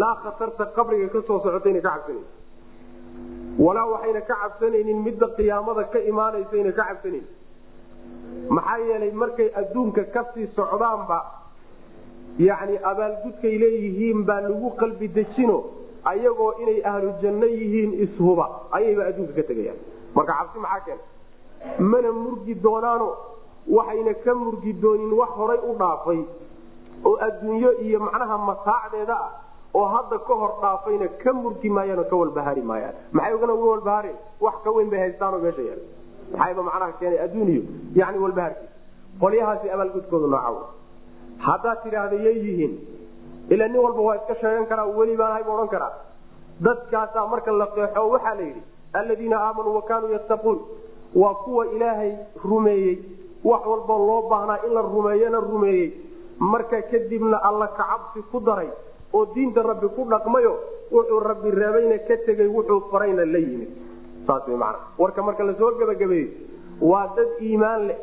Laa 0.01 0.15
khatarta 0.25 0.65
qabriga 0.77 1.09
ka 1.15 1.21
soo 1.29 1.39
socotayna 1.45 1.81
ka 1.87 1.91
cabsanaysa 1.97 2.29
walaa 3.65 3.87
waxayna 3.93 4.21
ka 4.31 4.35
cabsanaynin 4.43 4.99
midda 5.07 5.27
qiyaamada 5.39 5.83
ka 5.93 5.99
imaanaysayna 6.11 6.73
ka 6.79 6.85
cabsanaynin 6.91 7.27
maxaa 8.57 8.79
yeelay 8.89 9.11
markay 9.23 9.49
adduunka 9.61 10.03
ka 10.15 10.23
sii 10.35 10.47
socdaanba 10.57 11.19
yacni 12.49 12.77
abaalgudkay 12.91 13.55
leeyihiin 13.63 14.25
baa 14.29 14.41
lagu 14.47 14.71
qalbi 14.81 15.09
dejino 15.17 15.59
ayagoo 16.13 16.53
inay 16.63 16.79
ahlu 16.91 17.11
janno 17.23 17.47
yihiin 17.47 17.93
ishuba 18.05 18.45
ayayba 18.77 19.03
adduunka 19.11 19.33
ka 19.39 19.43
tegayaan. 19.51 19.79
Marka 20.15 20.33
cabsi 20.39 20.59
maxaa 20.65 20.85
keena 20.87 21.03
mana 21.93 22.11
murgi 22.23 22.55
doonaano 22.65 23.09
waxayna 23.77 24.15
ka 24.25 24.33
murgi 24.43 24.73
doonin 24.83 25.13
wax 25.21 25.31
horay 25.39 25.59
u 25.69 25.73
dhaafay 25.81 26.21
oo 27.09 27.17
adduunyo 27.27 27.71
iyo 27.87 27.99
macnaha 28.07 28.37
mataacdeeda 28.49 29.15
ah 29.27 29.31
oo 29.79 29.85
hadda 29.95 30.19
ka 30.29 30.35
hor 30.41 30.53
dhaafayna 30.63 31.07
ka 31.23 31.31
murgi 31.43 31.69
maayaan 31.77 31.99
oo 32.03 32.09
ka 32.11 32.17
walbahaari 32.21 32.63
maayaan. 32.71 32.95
Maxay 33.13 33.35
ugana 33.37 33.53
uga 33.59 33.69
walbahaareen 33.75 34.17
wax 34.41 34.55
ka 34.65 34.71
weyn 34.77 34.89
bay 34.93 35.01
haystaanoo 35.05 35.41
meesha 35.45 35.63
yaal 35.69 35.83
maxayba 36.33 36.63
macnaha 36.69 36.93
keenay 37.01 37.19
adduuniyo? 37.25 37.63
Yani 38.01 38.19
walbahaarkiisa 38.25 38.75
qolyahaasi 39.23 39.67
abaalgudkoodu 39.75 40.27
nooca 40.27 40.67
haddaad 41.47 41.79
tidhaahda 41.85 42.17
yay 42.27 42.37
yihiin 42.47 42.73
ila 43.55 43.69
nin 43.69 43.81
walba 43.87 44.01
waa 44.09 44.17
iska 44.21 44.35
sheegan 44.41 44.67
karaa 44.71 44.87
weli 44.99 45.17
baan 45.17 45.33
ahay 45.33 45.45
bu 45.45 45.51
odhan 45.57 45.69
karaa. 45.75 45.93
Dadkaasaa 46.65 47.27
marka 47.33 47.53
la 47.53 47.67
qeexo 47.77 48.03
waxaa 48.15 48.35
la 48.35 48.43
yidhi 48.49 48.63
alladiina 48.93 49.37
aamanuu 49.47 49.75
wa 49.75 49.83
kaanuu 49.83 50.13
yattaquun. 50.17 50.59
Waa 51.15 51.35
kuwa 51.35 51.67
ilaahay 51.67 52.13
rumeeyey 52.45 52.97
wax 53.45 53.63
walba 53.67 53.95
loo 54.09 54.23
baahnaa 54.31 54.59
in 54.67 54.73
la 54.75 54.83
rumeeyana 54.83 55.41
rumeeyey. 55.41 55.89
Marka 56.39 56.83
kadibna 56.83 57.37
alla 57.49 57.67
kacabsi 57.79 58.23
ku 58.33 58.41
daray 58.41 58.69
oo 59.13 59.27
diinta 59.35 59.63
rabbi 59.63 59.89
ku 59.97 60.05
dhaqmayo 60.11 60.53
wuxuu 60.93 61.21
rabbi 61.21 61.51
reebayna 61.51 61.99
ka 62.09 62.17
tegey 62.27 62.47
wuxuu 62.47 62.81
farayna 62.91 63.25
la 63.25 63.39
yimid 63.39 63.69
saas 64.27 64.47
way 64.49 64.57
macana 64.57 64.79
warka 64.99 65.23
marka 65.29 65.45
la 65.49 65.55
soo 65.61 65.71
gebagabeeyo 65.79 66.29
waa 66.91 67.07
dad 67.17 67.29
iimaan 67.49 67.87
leh. 67.89 67.99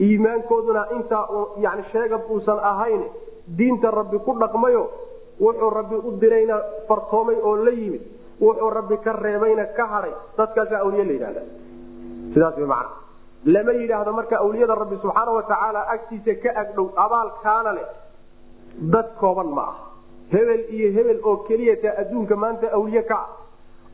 Iimaankooduna 0.00 0.82
intaa 0.96 1.28
yani 1.64 1.82
sheegab 1.92 2.22
uusan 2.30 2.58
ahayn 2.70 3.02
diinta 3.58 3.90
rabbi 3.90 4.18
ku 4.18 4.32
dhaqmayo 4.40 4.84
wuxuu 5.40 5.70
rabbi 5.70 5.94
u 5.94 6.10
dirayna 6.20 6.56
fartoomay 6.88 7.36
oo 7.42 7.56
la 7.64 7.70
yimid. 7.70 8.02
Wuxuu 8.40 8.70
rabbi 8.70 8.96
ka 9.04 9.12
reebayna 9.12 9.64
ka 9.76 9.86
hadhay 9.86 10.12
dadkaasa 10.38 10.78
awliye 10.84 11.04
la 11.04 11.12
yidhahda 11.12 11.42
sidaas 12.34 12.56
way 12.56 12.66
macana 12.66 12.90
lama 13.44 13.72
yidhaahdo 13.72 14.12
marka 14.12 14.36
awliyada 14.44 14.74
rabbi 14.82 14.96
subxaana 15.02 15.30
watacaala 15.38 15.80
agtiisa 15.94 16.34
ka 16.42 16.50
agdhow 16.62 16.86
abaalkaana 17.04 17.72
leh 17.78 17.86
dad 18.94 19.08
kooban 19.20 19.50
ma 19.58 19.62
ah 19.70 19.76
hebel 20.34 20.62
iyo 20.76 20.88
hebel 20.96 21.18
oo 21.24 21.36
keliyata 21.48 21.88
adduunka 22.00 22.36
maanta 22.36 22.66
awliye 22.78 23.02
ka 23.10 23.14
ah 23.14 23.28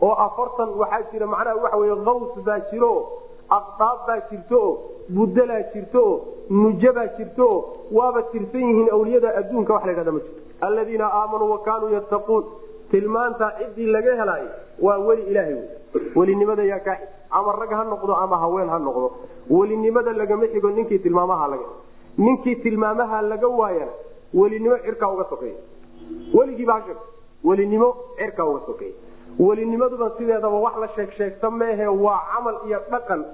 oo 0.07 0.15
afartan 0.27 0.69
waxaa 0.81 1.03
jira 1.13 1.27
macnaha 1.27 1.57
waxa 1.65 1.77
wey 1.83 1.95
kaws 2.05 2.45
baa 2.49 2.59
jiro 2.71 2.93
aqdaab 3.59 3.99
baa 4.09 4.21
jirto 4.31 4.61
budalaa 5.17 5.63
jirto 5.75 6.03
o 6.11 6.15
nuja 6.51 6.93
baa 6.99 7.07
jirto 7.19 7.47
waaba 7.99 8.23
tirsan 8.33 8.61
yihiin 8.71 8.89
awliyada 8.97 9.29
adduunka 9.41 9.73
wax 9.75 9.85
la 9.87 9.93
ydhahda 9.93 10.13
ma 10.13 10.21
jirto. 10.27 10.41
Alladiina 10.67 11.07
aamanuu 11.21 11.51
wa 11.55 11.59
kaanuu 11.67 11.91
yattaquun 11.97 12.45
tilmaantaa 12.91 13.51
ciddii 13.59 13.87
laga 13.97 14.15
helaayo 14.21 14.49
waa 14.87 14.99
weli 15.09 15.23
ilaahay 15.31 15.57
welinimada 16.17 16.63
yaa 16.73 16.81
kaa 16.87 16.99
ama 17.31 17.53
rag 17.61 17.71
ha 17.79 17.85
noqdo 17.93 18.15
ama 18.25 18.37
haween 18.45 18.69
ha 18.75 18.79
noqdo. 18.79 19.09
Welinimada 19.51 20.13
lagama 20.13 20.47
xigo 20.53 20.71
ninkii 20.71 20.99
tilmaamaha 20.99 21.49
laga 21.49 21.67
ninkii 22.19 22.57
tilmaamaha 22.57 23.23
laga 23.23 23.49
waayana 23.49 23.93
welinimo 24.35 24.77
cirkaa 24.85 25.11
uga 25.15 25.25
sokeeya 25.31 25.61
weligiiba 26.35 26.83
welinimo 27.45 27.89
cirkaa 28.19 28.45
uga 28.45 28.61
sokeeya 28.67 28.95
welinimaduba 29.39 30.11
sideedaba 30.19 30.59
wax 30.67 30.77
la 30.83 30.89
sheeg 30.97 31.11
sheegta 31.19 31.51
meehe 31.51 31.87
waa 31.87 32.21
camal 32.33 32.57
iyo 32.67 32.81
dhaqan. 32.91 33.25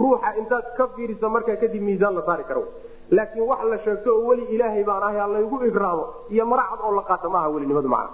Ruuxa 0.00 0.30
intaad 0.40 0.66
ka 0.76 0.84
fiirisa 0.96 1.28
markaa 1.28 1.56
kadib 1.56 1.82
miisaan 1.82 2.14
la 2.14 2.22
saari 2.26 2.44
karo. 2.44 2.64
Laakiin 3.10 3.44
wax 3.50 3.60
la 3.70 3.78
sheegto 3.84 4.10
oo 4.16 4.26
weli 4.28 4.44
ilaahay 4.54 4.84
baan 4.84 5.02
ahay 5.02 5.32
laygu 5.34 5.56
ikraamo 5.68 6.04
iyo 6.30 6.44
maracad 6.46 6.80
oo 6.86 6.92
la 6.96 7.02
qaata 7.02 7.28
maaha 7.28 7.48
welinimadu 7.54 7.88
macna. 7.88 8.10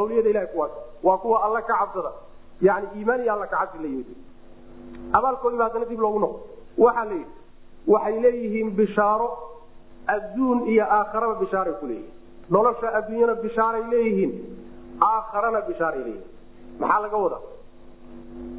Awliyada 0.00 0.28
ilahay 0.30 0.46
kuwaas 0.52 0.70
waa 1.02 1.18
kuwa 1.18 1.44
alla 1.44 1.62
ka 1.62 1.74
cabsada. 1.80 2.12
Yani 2.60 2.86
iimaan 2.96 3.20
iyo 3.24 3.32
alla 3.32 3.46
kacabsi 3.46 3.78
la 3.82 3.88
yimid. 3.88 4.06
Abaalkoodiiba 5.12 5.64
haddana 5.64 5.84
dib 5.90 6.00
loogu 6.00 6.18
noqo 6.18 6.40
waxaa 6.78 7.04
la 7.04 7.12
yidhi 7.14 7.32
waxay 7.86 8.20
leeyihiin 8.24 8.70
bishaaro 8.78 9.28
adduun 10.06 10.58
iyo 10.72 10.84
aakharaba 10.84 11.34
bishaaray 11.42 11.72
ku 11.80 11.86
leeyihiin. 11.86 12.12
Nolosha 12.50 12.88
adduunyana 12.98 13.34
bishaaray 13.44 13.82
leeyihiin 13.92 14.32
aakharana 15.10 15.60
bishaaray 15.68 16.00
leeyihiin 16.06 16.35
maxaa 16.80 17.00
laga 17.04 17.16
wadaa? 17.24 17.42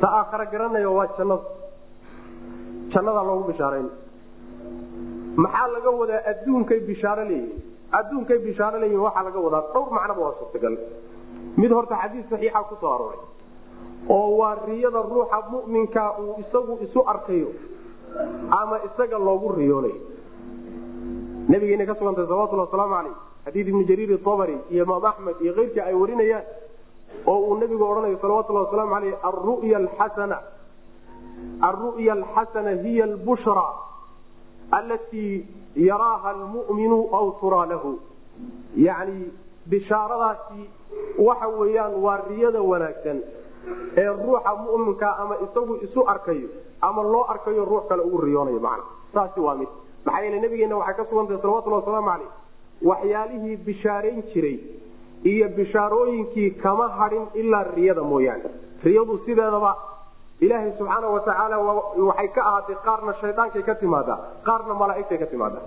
Ta 0.02 0.08
aakhara 0.20 0.46
garanayo 0.52 0.90
waa 0.98 1.08
jannada 1.18 1.44
jannadaa 2.94 3.24
loogu 3.30 3.44
bishaarayn. 3.52 3.88
Maxaa 5.44 5.68
laga 5.76 5.90
wadaa 6.02 6.22
adduunkay 6.32 6.80
bishaaro 6.90 7.24
leeyihiin? 7.30 7.64
Adduunkay 8.00 8.40
bishaaro 8.48 8.78
leeyihiin 8.82 9.04
waxaa 9.08 9.24
laga 9.28 9.40
wadaa 9.46 9.64
dhowr 9.74 9.90
macnaba 9.98 10.22
waa 10.26 10.36
suurtagal. 10.40 10.76
Mid 11.62 11.72
horta 11.78 11.96
xadiis 12.04 12.26
saxiixa 12.32 12.62
ku 12.70 12.76
soo 12.82 12.94
arooray 12.96 13.20
oo 14.16 14.30
waa 14.40 14.56
riyada 14.68 15.02
ruuxa 15.12 15.38
muminka 15.52 16.04
uu 16.22 16.34
isagu 16.44 16.74
isu 16.86 17.00
arkayo 17.12 17.50
ama 18.60 18.76
isaga 18.88 19.18
loogu 19.28 19.48
riyoonayo 19.58 20.00
nabigeena 21.52 21.86
ka 21.90 21.96
sugantay 22.00 22.26
salawatulli 22.30 22.62
wasalaamu 22.66 22.94
caleyh 22.96 23.16
xadiid 23.46 23.68
ibni 23.72 23.84
jariir 23.90 24.12
abari 24.22 24.56
iyo 24.74 24.84
imaam 24.88 25.06
axmed 25.12 25.36
iyo 25.44 25.52
keyrkii 25.58 25.82
ay 25.88 25.94
warinayaan 26.02 26.46
oo 27.26 27.40
uu 27.48 27.58
nabigu 27.58 27.84
odhanayo 27.92 28.18
salawatulli 28.22 28.60
wasalaamu 28.64 28.96
aleyh 28.96 29.14
aruya 29.30 29.80
xasana 30.00 30.38
alru'ya 31.70 32.14
alxasana 32.14 32.72
hiya 32.84 33.04
albushra 33.06 33.68
allatii 34.78 35.46
yaraaha 35.76 36.30
almu'minu 36.36 37.00
aw 37.20 37.26
turaa 37.42 37.66
lahu. 37.66 38.00
Yani 38.76 39.32
bishaaradaasi 39.70 40.62
waxa 41.28 41.48
weeyaan 41.60 41.94
waa 42.06 42.18
riyada 42.30 42.62
wanaagsan 42.62 43.18
ee 44.02 44.08
ruuxa 44.22 44.52
muminka 44.64 45.10
ama 45.18 45.36
isagu 45.46 45.74
isu 45.86 46.02
arkayo 46.14 46.50
ama 46.82 47.02
loo 47.04 47.24
arkayo 47.34 47.66
ruux 47.66 47.84
kale 47.90 48.02
ugu 48.08 48.18
riyoonayo 48.22 48.60
macna. 48.60 48.84
Saasi 49.14 49.40
waa 49.40 49.56
mid. 49.56 49.70
Maxaa 50.06 50.22
yeele 50.24 50.40
nabigeena 50.42 50.78
waxay 50.78 50.96
ka 51.00 51.06
sugantahay 51.10 51.42
salawatullhi 51.42 51.80
wasalaamu 51.80 52.10
caleyh 52.12 52.30
waxyaalihii 52.90 53.56
bishaarayn 53.68 54.22
jiray 54.34 54.58
iyo 55.24 55.48
bishaarooyinkii 55.58 56.52
kama 56.64 56.88
hadhin 57.00 57.26
ilaa 57.34 57.64
riyada 57.76 58.04
mooyaane. 58.04 58.50
Riyadu 58.84 59.18
sideedaba 59.26 59.72
ilaahay 60.46 60.72
subxaana 60.78 61.08
watacaala 61.16 61.58
waxay 62.08 62.28
ka 62.36 62.42
ahaatay 62.50 62.76
qaarna 62.86 63.14
shaydaankay 63.22 63.64
ka 63.70 63.76
timaadaa 63.82 64.18
qaarna 64.48 64.74
malaaigtay 64.82 65.18
ka 65.18 65.26
timaadaa 65.34 65.62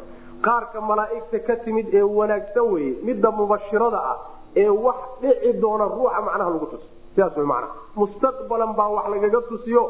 qaarka 0.47 0.79
malaaigta 0.91 1.39
ka 1.49 1.55
timid 1.65 1.87
ee 1.95 2.03
wanaagsan 2.19 2.67
weye 2.73 2.93
midda 3.07 3.31
mubashirada 3.39 3.99
ah 4.13 4.17
ee 4.63 4.69
wax 4.87 4.97
dhici 5.23 5.51
doona 5.63 5.85
ruuxa 5.95 6.21
macnaha 6.29 6.51
lagu 6.55 6.67
tuso. 6.73 6.87
Sidaas 7.15 7.37
way 7.41 7.47
macnaha. 7.53 7.75
Mustaqbalan 8.01 8.73
baa 8.79 8.89
wax 8.97 9.07
lagaga 9.15 9.41
tusiyo. 9.51 9.83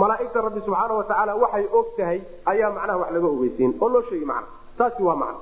Malaaigta 0.00 0.38
rabbi 0.46 0.60
subxaana 0.66 0.94
watacaala 1.00 1.32
waxay 1.42 1.64
og 1.78 1.86
tahay 1.96 2.18
ayaa 2.52 2.70
macnaha 2.76 2.98
wax 3.02 3.10
laga 3.16 3.26
ogeysiin. 3.34 3.70
Oo 3.82 3.88
loo 3.94 4.02
sheegi 4.08 4.24
macna 4.32 4.46
taasi 4.78 5.02
waa 5.08 5.16
macna. 5.22 5.38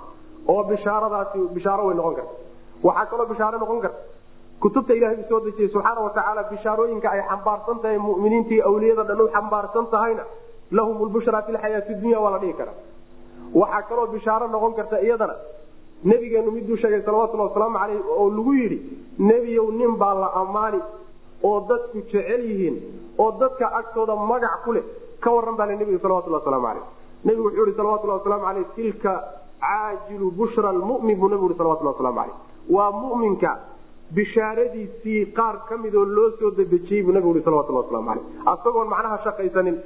Oo 0.52 0.62
bishaaradaasi 0.70 1.38
bishaaro 1.56 1.82
way 1.88 1.94
noqon 2.00 2.14
karta 2.18 2.34
waxaa 2.82 3.06
kaloo 3.10 3.26
bishaaro 3.26 3.58
noqon 3.58 3.80
karta. 3.80 3.98
Kutubta 4.60 4.94
ilahay 4.94 5.16
uu 5.20 5.28
soo 5.28 5.40
dejiyey 5.46 5.68
subxaana 5.72 6.00
watacaala 6.06 6.42
bishaarooyinka 6.50 7.08
ay 7.14 7.20
xambaarsan 7.30 7.78
tahay 7.82 7.98
muminiintii 7.98 8.60
awliyada 8.68 9.04
dhan 9.08 9.20
u 9.20 9.28
xambaarsan 9.34 9.86
tahayna 9.94 10.22
lahum 10.70 10.96
lbushraa 11.08 11.42
fi 11.46 11.52
lxayaati 11.52 11.94
dunya 12.02 12.20
waa 12.24 12.30
la 12.34 12.38
dhihi 12.42 12.52
karaa. 12.60 12.74
Waxaa 13.60 13.82
kaloo 13.88 14.06
bishaaro 14.14 14.46
noqon 14.54 14.72
karta 14.78 14.96
iyadana 15.06 15.34
nebigeenu 16.04 16.50
miduu 16.56 16.76
sheegay 16.76 17.02
salawatulli 17.06 17.42
wasalaamu 17.48 17.78
caleyh 17.78 18.00
oo 18.16 18.26
lagu 18.36 18.52
yidhi 18.60 18.78
nebiyow 19.28 19.66
nin 19.78 19.92
baa 20.00 20.14
la 20.22 20.28
ammaani 20.40 20.80
oo 21.48 21.60
dadku 21.68 21.98
jecel 22.12 22.42
yihiin 22.50 22.76
oo 23.18 23.30
dadka 23.40 23.66
agtooda 23.78 24.14
magac 24.30 24.56
ku 24.64 24.72
leh 24.76 24.84
ka 25.24 25.30
waran 25.36 25.56
baa 25.56 25.66
le 25.70 25.76
nebigu 25.80 25.98
salawatulli 26.04 26.36
wasalaamu 26.38 26.66
caleyh 26.66 26.84
nebigu 27.24 27.44
wuxuu 27.48 27.64
yihi 27.66 27.76
salawatulli 27.80 28.12
wasalaamu 28.16 28.44
caleyh 28.48 28.66
tilka 28.76 29.12
caajilu 29.64 30.30
bushra 30.38 30.72
lmumin 30.72 31.16
buu 31.20 31.28
nebigu 31.32 31.48
yhi 31.50 31.56
salawatulli 31.60 31.88
waslamu 31.92 32.16
caleyh 32.20 32.36
waa 32.70 32.90
muminka 32.92 33.58
bishaaradiisii 34.14 35.26
qaar 35.38 35.56
ka 35.68 35.76
midoo 35.76 36.04
loo 36.04 36.30
soo 36.38 36.50
dedejiyey 36.50 37.02
buu 37.02 37.12
nabigu 37.12 37.38
i 37.38 37.42
salawatulli 37.42 37.78
waslamu 37.78 38.06
caleyh 38.08 38.24
asagoon 38.52 38.88
macnaha 38.88 39.18
shaqaysanin 39.24 39.76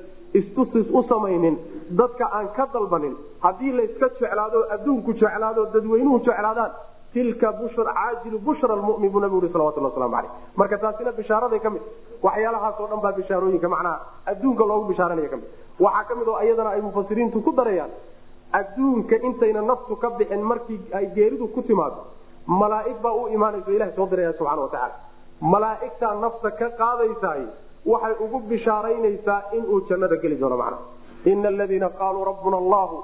istusis 0.40 0.86
u 0.92 1.02
samaynin 1.08 1.56
dadka 2.00 2.28
aan 2.38 2.48
ka 2.56 2.68
dalbanin 2.72 3.16
haddii 3.40 3.72
layska 3.72 4.08
jeclaado 4.20 4.64
adduunku 4.76 5.12
jeclaado 5.22 5.66
dadweynuhu 5.74 6.18
jeclaadaan 6.28 6.70
tilka 7.12 7.52
caajilu 7.52 8.38
bushra 8.38 8.76
lmumin 8.76 9.10
buu 9.10 9.20
nabigu 9.20 9.40
ui 9.46 9.52
salawatulli 9.52 9.86
waslamu 9.90 10.16
aleyh 10.16 10.30
marka 10.56 10.78
taasina 10.78 11.12
bishaaraday 11.12 11.60
ka 11.60 11.70
mid 11.70 11.82
waxyaalahaasoo 12.22 12.86
dhan 12.92 13.00
baa 13.00 13.12
bishaarooyinka 13.12 13.68
macnaha 13.68 13.96
adduunka 14.26 14.64
loogu 14.70 14.88
bishaaranaya 14.92 15.28
ka 15.28 15.36
mid. 15.36 15.48
Waxaa 15.80 16.04
ka 16.08 16.14
mid 16.14 16.28
oo 16.28 16.40
iyadana 16.44 16.70
ay 16.76 16.80
mufasiriintu 16.80 17.40
ku 17.42 17.52
darayaan 17.52 17.90
adduunka 18.52 19.16
intayna 19.28 19.62
naftu 19.62 19.96
ka 19.96 20.10
bixin 20.18 20.42
markii 20.42 20.80
ay 20.92 21.06
geeridu 21.16 21.48
ku 21.48 21.62
timaado 21.62 22.04
malaa'ig 22.58 22.98
baa 23.02 23.12
u 23.22 23.28
imaanayso 23.36 23.70
ilaha 23.76 23.92
soo 23.96 24.06
diraya 24.10 24.32
subxana 24.38 24.62
watacaala 24.62 24.94
malaa'igtaa 25.52 26.14
nafta 26.24 26.50
ka 26.60 26.68
qaadaysaay 26.80 27.42
waxay 27.92 28.14
ugu 28.24 28.38
bishaaraynaysaa 28.50 29.42
inuu 29.58 29.80
jannada 29.88 30.16
geli 30.22 30.36
doono 30.40 30.56
macnaha. 30.56 30.82
Ina 31.24 31.48
aladiina 31.48 31.88
qaaluu 32.00 32.24
rabbuna 32.30 32.56
allahu 32.62 32.96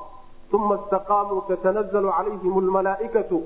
uma 0.56 0.74
istaqaamuu 0.80 1.40
tatanazalu 1.48 2.10
calayhim 2.16 2.58
lmalaaikatu 2.66 3.38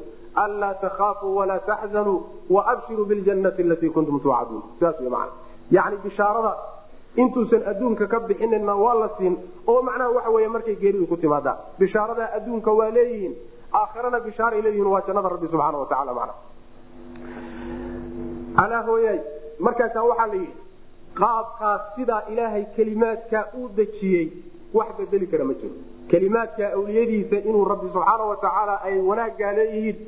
anlaa 0.44 0.74
takhaafuu 0.84 1.36
walaa 1.36 1.58
taxzanuu 1.70 2.18
waabshiruu 2.56 3.04
biljannati 3.12 3.62
alatii 3.62 3.90
kuntum 3.90 4.20
tuucaduun. 4.20 4.62
Saas 4.80 5.00
wy 5.00 5.08
mana 5.08 5.32
yani 5.70 5.96
bishaarada 6.04 6.52
intuusan 7.16 7.62
adduunka 7.70 8.06
ka 8.06 8.20
bixinina 8.20 8.74
waa 8.84 8.94
la 8.94 9.08
siin 9.18 9.38
oo 9.66 9.82
macnaha 9.82 10.10
waxa 10.16 10.30
wey 10.30 10.48
markay 10.48 10.76
geeridu 10.82 11.06
ku 11.06 11.16
timaadaa. 11.16 11.56
Bishaarada 11.78 12.32
adduunka 12.36 12.70
waa 12.72 12.90
leeyihiin 12.90 13.34
aakhirana 13.80 14.20
bishaaray 14.26 14.62
leeyihiin 14.66 14.86
waa 14.94 15.02
jannada 15.08 15.28
rabbi 15.34 15.48
subxaana 15.52 15.78
watacaala 15.82 16.14
mana 16.20 16.34
alaa 18.64 18.82
hooyay 18.88 19.18
markaasaa 19.66 20.02
waxaa 20.10 20.26
la 20.26 20.34
yidhi 20.34 20.54
qaabkaas 21.20 21.80
sidaa 21.96 22.22
ilaahay 22.32 22.64
kelimaadkaa 22.76 23.44
uu 23.60 23.68
dejiyey 23.76 24.26
wax 24.78 24.88
bedeli 24.98 25.26
kara 25.26 25.44
ma 25.44 25.54
jiro. 25.60 25.74
Kelimaadka 26.10 26.64
awliyadiisa 26.76 27.36
inuu 27.48 27.64
rabbi 27.72 27.88
subxaana 27.94 28.24
watacaala 28.32 28.74
ay 28.88 28.96
wanaaggaa 29.08 29.52
leeyihiin 29.58 29.98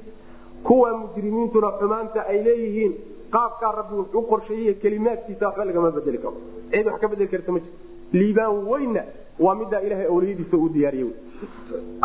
kuwa 0.66 0.90
mujrimiintuna 1.00 1.70
xumaanta 1.80 2.20
ay 2.32 2.38
leeyihiin 2.48 2.92
qaabkaa 3.34 3.72
rabbi 3.78 3.94
wuxuu 4.00 4.22
qorsheeyey 4.30 4.74
kelimaadkiisa 4.84 5.44
waxba 5.48 5.64
lagama 5.68 5.90
bedeli 5.98 6.18
karo. 6.24 6.36
Cid 6.72 6.86
wax 6.90 7.00
ka 7.02 7.08
bedeli 7.12 7.28
karta 7.34 7.50
ma 7.52 7.58
jiro. 7.64 7.74
Liibaan 8.18 8.56
weynna 8.72 9.02
waa 9.38 9.54
midaa 9.54 9.80
ilahay 9.80 10.06
awliyadiisa 10.06 10.56
uu 10.56 10.68
diyaariye 10.68 11.12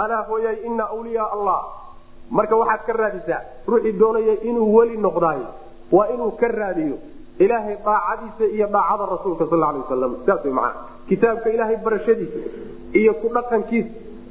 alaa 0.03 0.21
hooyay 0.29 0.55
ina 0.65 0.85
wliyaa 0.99 1.29
allah. 1.35 1.59
Marka 2.31 2.55
waxaad 2.55 2.81
ka 2.87 2.93
raadisaa 2.93 3.41
ruuxii 3.67 3.91
doonaya 3.99 4.33
inuu 4.49 4.75
weli 4.75 4.97
noqdaay 4.97 5.39
waa 5.91 6.07
inuu 6.13 6.31
ka 6.31 6.47
raadiyo 6.47 6.97
ilaahay 7.39 7.75
daacadiisa 7.85 8.45
iyo 8.55 8.67
daacada 8.75 9.05
rasuulka 9.13 9.45
sal 9.49 9.63
alay 9.63 9.81
wasalam 9.81 10.15
saas 10.25 10.43
way 10.45 10.53
macana 10.53 10.81
kitaabka 11.09 11.49
ilaahay 11.55 11.77
barashadiisa 11.85 12.39
iyo 13.01 13.13
ku 13.21 13.27
dhaqankiisa 13.35 13.89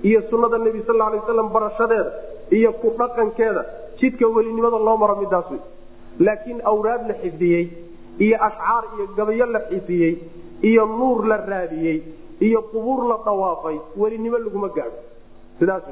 iyo 0.09 0.21
sunnada 0.31 0.59
nebi 0.59 0.83
sal 0.87 1.01
alay 1.07 1.19
wasalam 1.23 1.49
barashadeeda 1.57 2.11
iyo 2.59 2.73
ku 2.83 2.89
dhaqankeeda 2.99 3.63
jidka 4.01 4.27
welinimada 4.37 4.79
loo 4.89 4.97
maro 5.03 5.17
midaas 5.23 5.49
wey 5.51 5.61
laakiin 6.27 6.61
awraad 6.73 7.03
la 7.11 7.15
xifdiyey 7.23 7.65
iyo 8.27 8.37
ashcaar 8.49 8.85
iyo 8.97 9.07
gabayo 9.17 9.47
la 9.57 9.61
xifdiyey 9.71 10.13
iyo 10.71 10.83
nuur 10.99 11.25
la 11.31 11.37
raadiyey 11.53 11.97
iyo 12.41 12.63
qubuur 12.63 13.09
la 13.09 13.17
dhawaafay 13.25 13.79
welinimo 13.97 14.39
laguma 14.39 14.69
gaadho. 14.69 14.99
Sidaas 15.59 15.83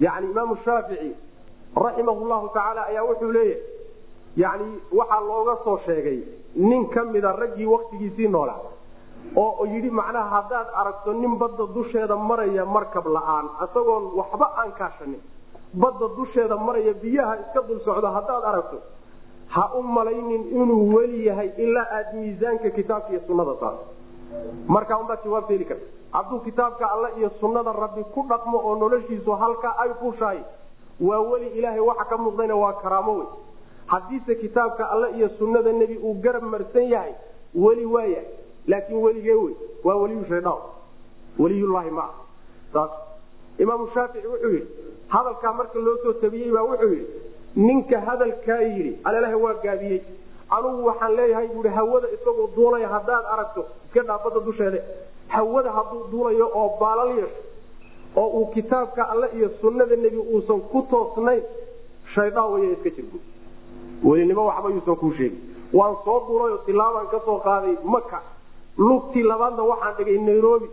yani 0.00 0.30
imaamu 0.30 0.56
shaafici 0.64 1.10
raximah 1.76 2.16
llahu 2.30 2.48
tacaala 2.54 2.86
ayaa 2.90 3.02
wuxuu 3.04 3.32
leeyahay 3.32 3.62
yani 4.36 4.80
waxaa 4.92 5.20
looga 5.20 5.54
soo 5.64 5.78
sheegay 5.86 6.18
nin 6.56 6.86
ka 6.88 7.04
mida 7.04 7.32
raggii 7.32 7.66
waktigiisii 7.66 8.28
noolaa 8.28 8.60
oo 9.36 9.66
yidhi 9.66 9.90
macnaha 9.90 10.28
haddaad 10.36 10.66
aragto 10.80 11.12
nin 11.12 11.36
badda 11.38 11.66
dusheeda 11.74 12.16
maraya 12.16 12.64
markab 12.64 13.06
la'aan 13.16 13.46
isagoon 13.64 14.04
waxba 14.18 14.46
aan 14.60 14.72
kaashanin 14.78 15.20
badda 15.74 16.06
dusheeda 16.16 16.56
maraya 16.56 16.92
biyaha 17.02 17.34
iska 17.42 17.60
dul 17.68 17.80
socdo 17.84 18.06
haddaad 18.16 18.44
aragto 18.50 18.78
ha 19.54 19.70
u 19.78 19.82
malaynin 19.82 20.42
inuu 20.60 20.94
weli 20.96 21.26
yahay 21.26 21.50
ilaa 21.64 21.86
aad 21.98 22.14
miisaanka 22.14 22.70
kitaabka 22.70 23.10
iyo 23.12 23.20
sunnada 23.26 23.54
saarto 23.60 23.84
markaa 24.74 24.98
unbaad 25.02 25.24
jawaabta 25.24 25.52
heli 25.52 25.64
karta 25.64 25.86
hadduu 26.12 26.40
kitaabka 26.40 26.90
alle 26.92 27.08
iyo 27.18 27.30
sunnada 27.40 27.72
rabbi 27.72 28.04
ku 28.14 28.24
dhaqmo 28.28 28.58
oo 28.68 28.74
noloshiisu 28.82 29.30
halkaa 29.42 29.74
ay 29.84 29.90
kushahay 30.02 30.40
waa 31.00 31.20
weli 31.30 31.48
ilaahay 31.58 31.80
waxa 31.80 32.04
ka 32.04 32.16
muuqdayna 32.24 32.56
waa 32.56 32.72
karaamo 32.82 33.12
wey 33.18 33.26
haddiise 33.86 34.34
kitaabka 34.34 34.90
alle 34.90 35.10
iyo 35.18 35.28
sunnada 35.38 35.72
nebi 35.72 35.96
uu 35.98 36.14
garab 36.24 36.42
marsan 36.42 36.88
yahay 36.94 37.12
weli 37.54 37.86
waa 37.94 38.04
yahay 38.04 38.26
laakiin 38.66 39.02
weligee 39.06 39.34
wey 39.44 39.54
waa 39.84 39.96
weliyu 40.02 40.24
shaydaan 40.28 40.62
weliyullaahi 41.38 41.90
ma 41.90 42.04
ah 42.74 42.88
imaamu 43.58 43.88
shaafici 43.94 44.26
wuxuu 44.26 44.50
yidhi 44.54 44.66
hadalkaa 45.08 45.52
marka 45.52 45.78
loo 45.78 45.96
soo 46.02 46.12
tabiyey 46.12 46.50
baa 46.56 46.62
wuxuu 46.62 46.92
yidhi 46.92 47.06
ninka 47.56 48.00
hadalkaa 48.08 48.60
yidhi 48.60 48.92
alelaha 49.04 49.36
waa 49.44 49.54
gaabiyey 49.64 50.00
anugu 50.50 50.84
waxaan 50.86 51.14
leeyahay 51.16 51.48
buui 51.48 51.68
hawada 51.68 52.08
isagoo 52.16 52.48
duulaya 52.56 52.88
haddaad 52.88 53.24
aragto 53.32 53.64
iska 53.86 54.02
dhaafada 54.02 54.40
dusheede. 54.40 54.80
Hawada 55.28 55.70
hadduu 55.72 56.04
duulayo 56.10 56.50
oo 56.54 56.68
baalal 56.80 57.10
yeesho 57.18 57.42
oo 58.16 58.28
uu 58.38 58.46
kitaabka 58.54 59.08
alle 59.10 59.28
iyo 59.36 59.48
sunnada 59.60 59.96
nebi 59.96 60.16
uusan 60.16 60.60
ku 60.60 60.82
toosnayn 60.90 61.42
shaydaan 62.14 62.52
wey 62.52 62.72
iska 62.72 62.90
jirbu 62.96 63.18
welinimo 64.04 64.46
waxba 64.46 64.68
yuusan 64.70 64.96
kuu 64.96 65.12
sheegin. 65.12 65.40
Waan 65.72 65.96
soo 66.04 66.20
duulayoo 66.28 66.58
tilaabaan 66.66 67.06
ka 67.12 67.20
soo 67.24 67.38
qaaday 67.46 67.76
maka 67.84 68.22
lugtii 68.78 69.22
labaadna 69.22 69.62
waxaan 69.62 69.94
dhigay 69.98 70.18
nairobi. 70.18 70.68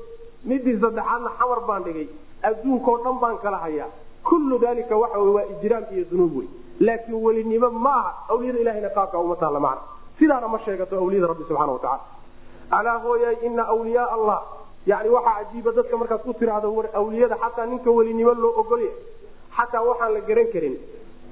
Midii 0.46 0.80
saddexaadna 0.82 1.30
xamar 1.40 1.60
baan 1.68 1.84
dhigay. 1.84 2.08
Adduunkao 2.44 2.98
dhan 3.04 3.20
baan 3.22 3.38
kala 3.44 3.58
hayaa. 3.58 3.90
Kullu 4.24 4.60
daalika 4.60 4.96
waxa 4.98 5.20
w 5.20 5.34
waa 5.36 5.44
ijraam 5.54 5.84
iyo 5.94 6.06
dunuub 6.12 6.38
wey 6.38 6.48
laakiin 6.80 7.18
welinimo 7.26 7.70
ma 7.70 7.94
aha 8.00 8.12
awliyada 8.30 8.60
ilahayna 8.60 8.90
qaabka 8.98 9.18
uma 9.20 9.36
taalla 9.36 9.60
macna 9.60 9.82
sidaana 10.20 10.48
ma 10.48 10.60
sheegato 10.66 10.96
awliyada 11.04 11.28
rabbi 11.32 11.44
subxana 11.50 11.72
watacala 11.72 12.00
alaa 12.78 12.98
hooyay 13.06 13.36
ina 13.48 13.64
wliyaa 13.80 14.08
allah 14.16 14.40
yani 14.92 15.10
waxaa 15.10 15.36
cajiiba 15.44 15.72
dadka 15.72 15.98
markaad 15.98 16.22
ku 16.28 16.34
tiraahdo 16.34 16.74
war 16.78 16.88
awliyada 16.94 17.36
xataa 17.44 17.66
ninka 17.66 17.92
welinimo 17.98 18.34
loo 18.34 18.54
ogolya 18.62 18.92
xataa 19.58 19.82
waxaan 19.90 20.14
la 20.14 20.20
garan 20.30 20.48
karin. 20.54 20.76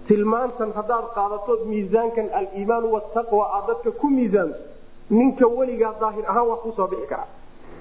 Tilmaantan 0.08 0.72
haddaad 0.78 1.06
qaadatood 1.16 1.62
miisaankan 1.72 2.28
aliimaan 2.40 2.86
wataqwa 2.94 3.44
aad 3.58 3.68
dadka 3.68 3.92
ku 4.02 4.08
miisaanto 4.16 4.58
ninka 5.10 5.48
weligaa 5.58 5.94
daahir 6.02 6.26
ahaan 6.32 6.48
waa 6.50 6.58
ku 6.64 6.72
soo 6.78 6.88
bixi 6.92 7.08
karaa 7.12 7.28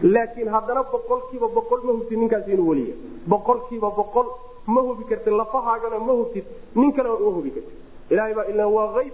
laakiin 0.02 0.48
haddana 0.54 0.82
boqolkiiba 0.92 1.48
boqol 1.56 1.80
ma 1.86 1.92
hubtid 1.92 2.18
ninkaas 2.18 2.46
inuu 2.48 2.68
weliya. 2.70 2.94
Boqolkiiba 3.28 3.90
boqol 4.00 4.26
ma 4.66 4.80
hubi 4.80 5.04
kartid 5.10 5.32
lafahaagana 5.32 5.98
ma 5.98 6.12
hubtid 6.12 6.44
nin 6.74 6.92
kalena 6.92 7.14
uma 7.14 7.30
hubi 7.36 7.50
kartid 7.50 7.76
ilahay 8.10 8.34
baa 8.34 8.44
ila 8.52 8.66
waa 8.68 8.98
ayb 9.00 9.12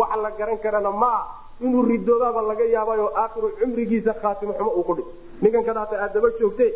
waxa 0.00 0.16
la 0.24 0.30
garan 0.38 0.58
karana 0.64 0.90
maa 0.90 1.20
inuu 1.60 1.82
ridoobaaba 1.90 2.42
laga 2.50 2.64
yaabayo 2.74 3.06
aakhiru 3.22 3.48
cumrigiisa 3.60 4.12
khaatimo 4.22 4.52
xumo 4.58 4.70
uu 4.78 4.82
ku 4.88 4.94
dhig. 4.94 5.06
Ninkan 5.42 5.64
kadaata 5.64 5.96
aad 6.04 6.12
daba 6.14 6.28
joogte 6.40 6.66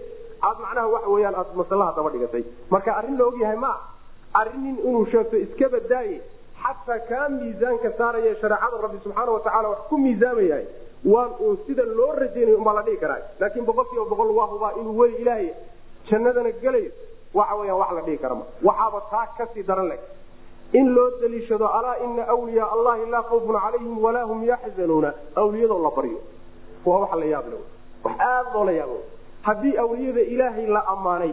aad 0.43 0.57
macnaha 0.65 0.87
waxa 0.95 1.09
weyaan 1.15 1.35
aad 1.41 1.51
masalaha 1.57 1.93
daba 1.97 2.11
dhigatay. 2.11 2.45
Marka 2.71 2.91
arrin 2.99 3.17
la 3.19 3.25
ogyahay 3.27 3.57
maa 3.57 3.77
arinin 4.41 4.77
inuu 4.89 5.07
sheegto 5.13 5.37
iska 5.37 5.69
badaaye 5.69 6.21
xataa 6.63 6.99
kaa 7.09 7.29
miisaanka 7.29 7.91
saaraya 7.99 8.35
shareecada 8.41 8.77
rabbi 8.85 8.99
subxaana 9.05 9.31
watacaala 9.37 9.69
wax 9.73 9.79
ku 9.89 9.99
miisaamayahay 10.05 10.67
waan 11.13 11.31
uun 11.41 11.57
sida 11.67 11.83
loo 11.99 12.13
rajaynayo 12.21 12.57
umbaa 12.59 12.75
la 12.79 12.83
dhihi 12.87 12.97
karaa. 13.03 13.21
Laakiin 13.41 13.65
boqol 13.69 13.85
kiiba 13.91 14.05
boqol 14.13 14.31
waa 14.39 14.47
hubaa 14.53 14.73
inuu 14.81 14.99
weli 15.01 15.17
ilaahay 15.23 15.49
jannadana 16.11 16.51
gelayo. 16.63 16.91
Waxa 17.35 17.55
weyaan 17.61 17.79
wax 17.83 17.91
la 17.97 18.03
dhihi 18.07 18.19
kara 18.23 18.35
ma. 18.35 18.45
Waxaaba 18.69 19.01
taa 19.11 19.27
ka 19.39 19.45
sii 19.55 19.63
daran 19.69 19.89
leh. 19.89 19.99
In 20.73 20.87
loo 20.95 21.11
daliishado 21.21 21.67
alaa 21.79 21.97
ina 22.05 22.35
wliyaa 22.35 22.69
allahi 22.75 23.11
laa 23.11 23.23
khawfun 23.31 23.57
calayhim 23.65 23.99
walaa 24.05 24.25
hum 24.31 24.41
yaxzanuuna 24.45 25.11
awliyadoo 25.41 25.83
la 25.87 25.91
baryo. 25.97 26.19
Waa 26.87 26.99
wax 27.03 27.13
la 27.21 27.27
yaable 27.33 27.57
wax 28.05 28.15
aad 28.29 28.47
loola 28.55 28.73
yaabo 28.81 28.99
haddii 29.47 29.75
awliyada 29.83 30.21
ilaahay 30.35 30.67
la 30.77 30.81
ammaanay 30.93 31.33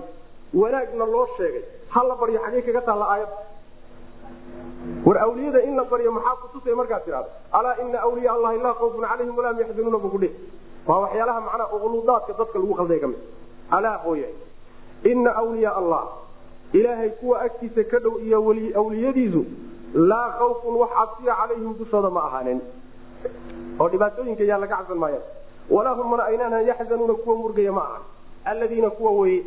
wanaagna 0.61 1.05
loo 1.13 1.27
sheegay 1.37 1.63
ha 1.93 2.03
la 2.09 2.15
baryo 2.21 2.39
xagee 2.45 2.61
kaga 2.67 2.81
taalla 2.87 3.05
aayad 3.13 3.29
war 5.05 5.17
awliyada 5.25 5.59
in 5.67 5.75
la 5.75 5.83
baryo 5.83 6.11
maxaa 6.11 6.35
kutusay 6.41 6.73
markaad 6.79 7.03
tidhahdo 7.05 7.29
alaa 7.51 7.75
ina 7.83 8.05
wliya 8.11 8.31
allahi 8.33 8.57
laa 8.65 8.73
khawfun 8.79 9.01
calayhim 9.09 9.37
walaa 9.37 9.51
hum 9.53 9.59
yaxzanuuna 9.63 9.97
bu 10.03 10.09
kudhe 10.15 10.29
waa 10.87 10.99
waxyaalaha 11.03 11.39
macnaha 11.47 11.73
uqludaadka 11.75 12.33
dadka 12.39 12.59
lagu 12.59 12.73
qalday 12.79 12.99
ka 13.03 13.07
mid. 13.07 13.17
Alaa 13.71 13.97
hooya 14.05 14.27
ina 15.11 15.31
wliyaa 15.41 15.75
allah 15.81 16.03
ilaahay 16.73 17.09
kuwa 17.19 17.41
agtiisa 17.41 17.83
ka 17.91 17.99
dhow 17.99 18.19
iyo 18.25 18.37
awliyadiisu 18.81 19.41
laa 19.93 20.29
khawfun 20.39 20.75
wax 20.81 20.89
cabsiya 20.97 21.33
calayhim 21.41 21.73
dushooda 21.79 22.09
ma 22.09 22.21
ahaanin. 22.27 22.59
Oo 23.79 23.87
dhibaatooyinka 23.89 24.43
yaa 24.43 24.57
laga 24.63 24.75
cabsan 24.77 24.97
maaya 25.03 25.21
walaa 25.69 25.93
hum 25.99 26.07
mana 26.11 26.23
aynaan 26.29 26.65
yaxzanuuna 26.67 27.13
kuwa 27.13 27.35
murgaya 27.35 27.71
ma 27.71 27.81
ahan. 27.81 28.03
Alladiina 28.45 28.89
kuwa 28.89 29.11
weye 29.11 29.43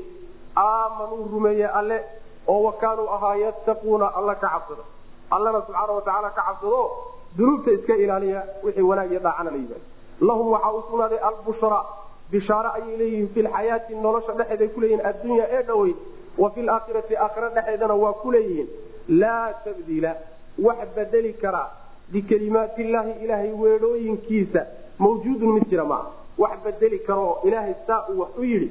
aamanuu 0.57 1.29
rumeeye 1.33 1.67
alle 1.69 2.05
oo 2.49 2.63
wa 2.63 2.73
kaanuu 2.73 3.09
ahaa 3.17 3.37
yattaquuna 3.37 4.15
alla 4.19 4.35
ka 4.35 4.49
cabsada 4.49 4.85
allana 5.31 5.61
subxaana 5.67 5.93
watacaala 5.93 6.31
ka 6.31 6.43
cabsado 6.49 6.91
dunuubta 7.39 7.71
iska 7.73 7.97
ilaaliya 7.97 8.43
wixii 8.63 8.83
wanaag 8.83 9.11
iyo 9.13 9.21
daacana 9.21 9.51
la 9.51 9.57
yimaado 9.57 9.81
lahum 10.21 10.53
waxaa 10.53 10.73
u 10.73 10.83
sugnaaday 10.91 11.19
albushra 11.19 11.85
bishaare 12.31 12.69
ayay 12.75 12.97
leeyihiin 12.97 13.29
fi 13.35 13.43
lxayaati 13.43 13.95
nolosha 13.95 14.33
dhexeeday 14.39 14.69
kuleeyihin 14.69 15.07
addunya 15.07 15.47
ee 15.57 15.63
dhowey 15.63 15.95
wa 16.39 16.51
fi 16.51 16.63
laakhirati 16.63 17.17
aakhira 17.17 17.49
dhexeedana 17.49 17.95
waa 17.95 18.13
ku 18.13 18.33
leeyihiin. 18.33 18.69
Laa 19.09 19.53
tabdiila 19.65 20.13
wax 20.67 20.79
bedeli 20.97 21.33
karaa 21.43 21.69
bikelimaati 22.13 22.83
illaahi 22.83 23.13
ilaahay 23.25 23.53
weedhooyinkiisa 23.63 24.67
mawjuudun 24.99 25.53
mid 25.55 25.69
jira 25.71 25.85
maaha. 25.85 26.11
Wax 26.39 26.59
bedeli 26.65 26.99
karoo 26.99 27.39
ilaahay 27.45 27.75
saa 27.87 28.07
uu 28.09 28.21
wax 28.21 28.29
u 28.39 28.45
yidhi 28.45 28.71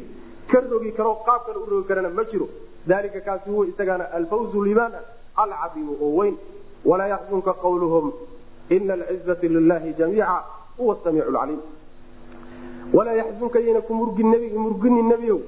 ka 0.52 0.60
rogi 0.72 0.92
karo 0.92 1.14
qaab 1.28 1.46
kale 1.46 1.58
u 1.58 1.66
rogi 1.72 1.88
karana 1.88 2.10
ma 2.10 2.24
jiro. 2.32 2.48
Dalika 2.88 3.22
kaasi 3.22 3.50
huwa 3.50 3.66
isagaana 3.68 4.12
alfawzu 4.12 4.64
libaana 4.64 5.00
alcadiimu 5.36 5.94
oo 6.06 6.12
weyn 6.20 6.36
walaa 6.86 7.08
yaxzunka 7.14 7.54
qawluhum 7.64 8.12
ina 8.70 8.94
alcizata 8.94 9.48
lilahi 9.48 9.94
jamiica 10.00 10.44
huwa 10.78 10.98
samiic 11.04 11.26
lcaliim 11.30 11.62
walaa 12.94 13.14
yaxzunka 13.22 13.60
yayna 13.60 13.82
ku 13.82 13.94
murgini 13.94 15.04
nebiow 15.12 15.40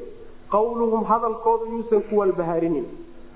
qawluhum 0.56 1.04
hadalkooda 1.12 1.66
yuusan 1.74 2.02
ku 2.10 2.18
walbahaarinin 2.22 2.86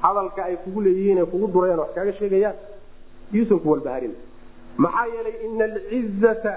hadalka 0.01 0.43
ay 0.45 0.55
kugu 0.63 0.81
leeyihiin 0.81 1.25
kugu 1.25 1.47
durayaan 1.53 1.79
wax 1.79 1.91
kaaga 1.95 2.13
sheegayaan 2.19 2.55
yuusan 3.37 3.59
ku 3.63 3.67
walbahaarinin 3.71 4.17
maxaa 4.77 5.05
yeelay 5.13 5.35
ina 5.45 5.65
alcizata 5.71 6.53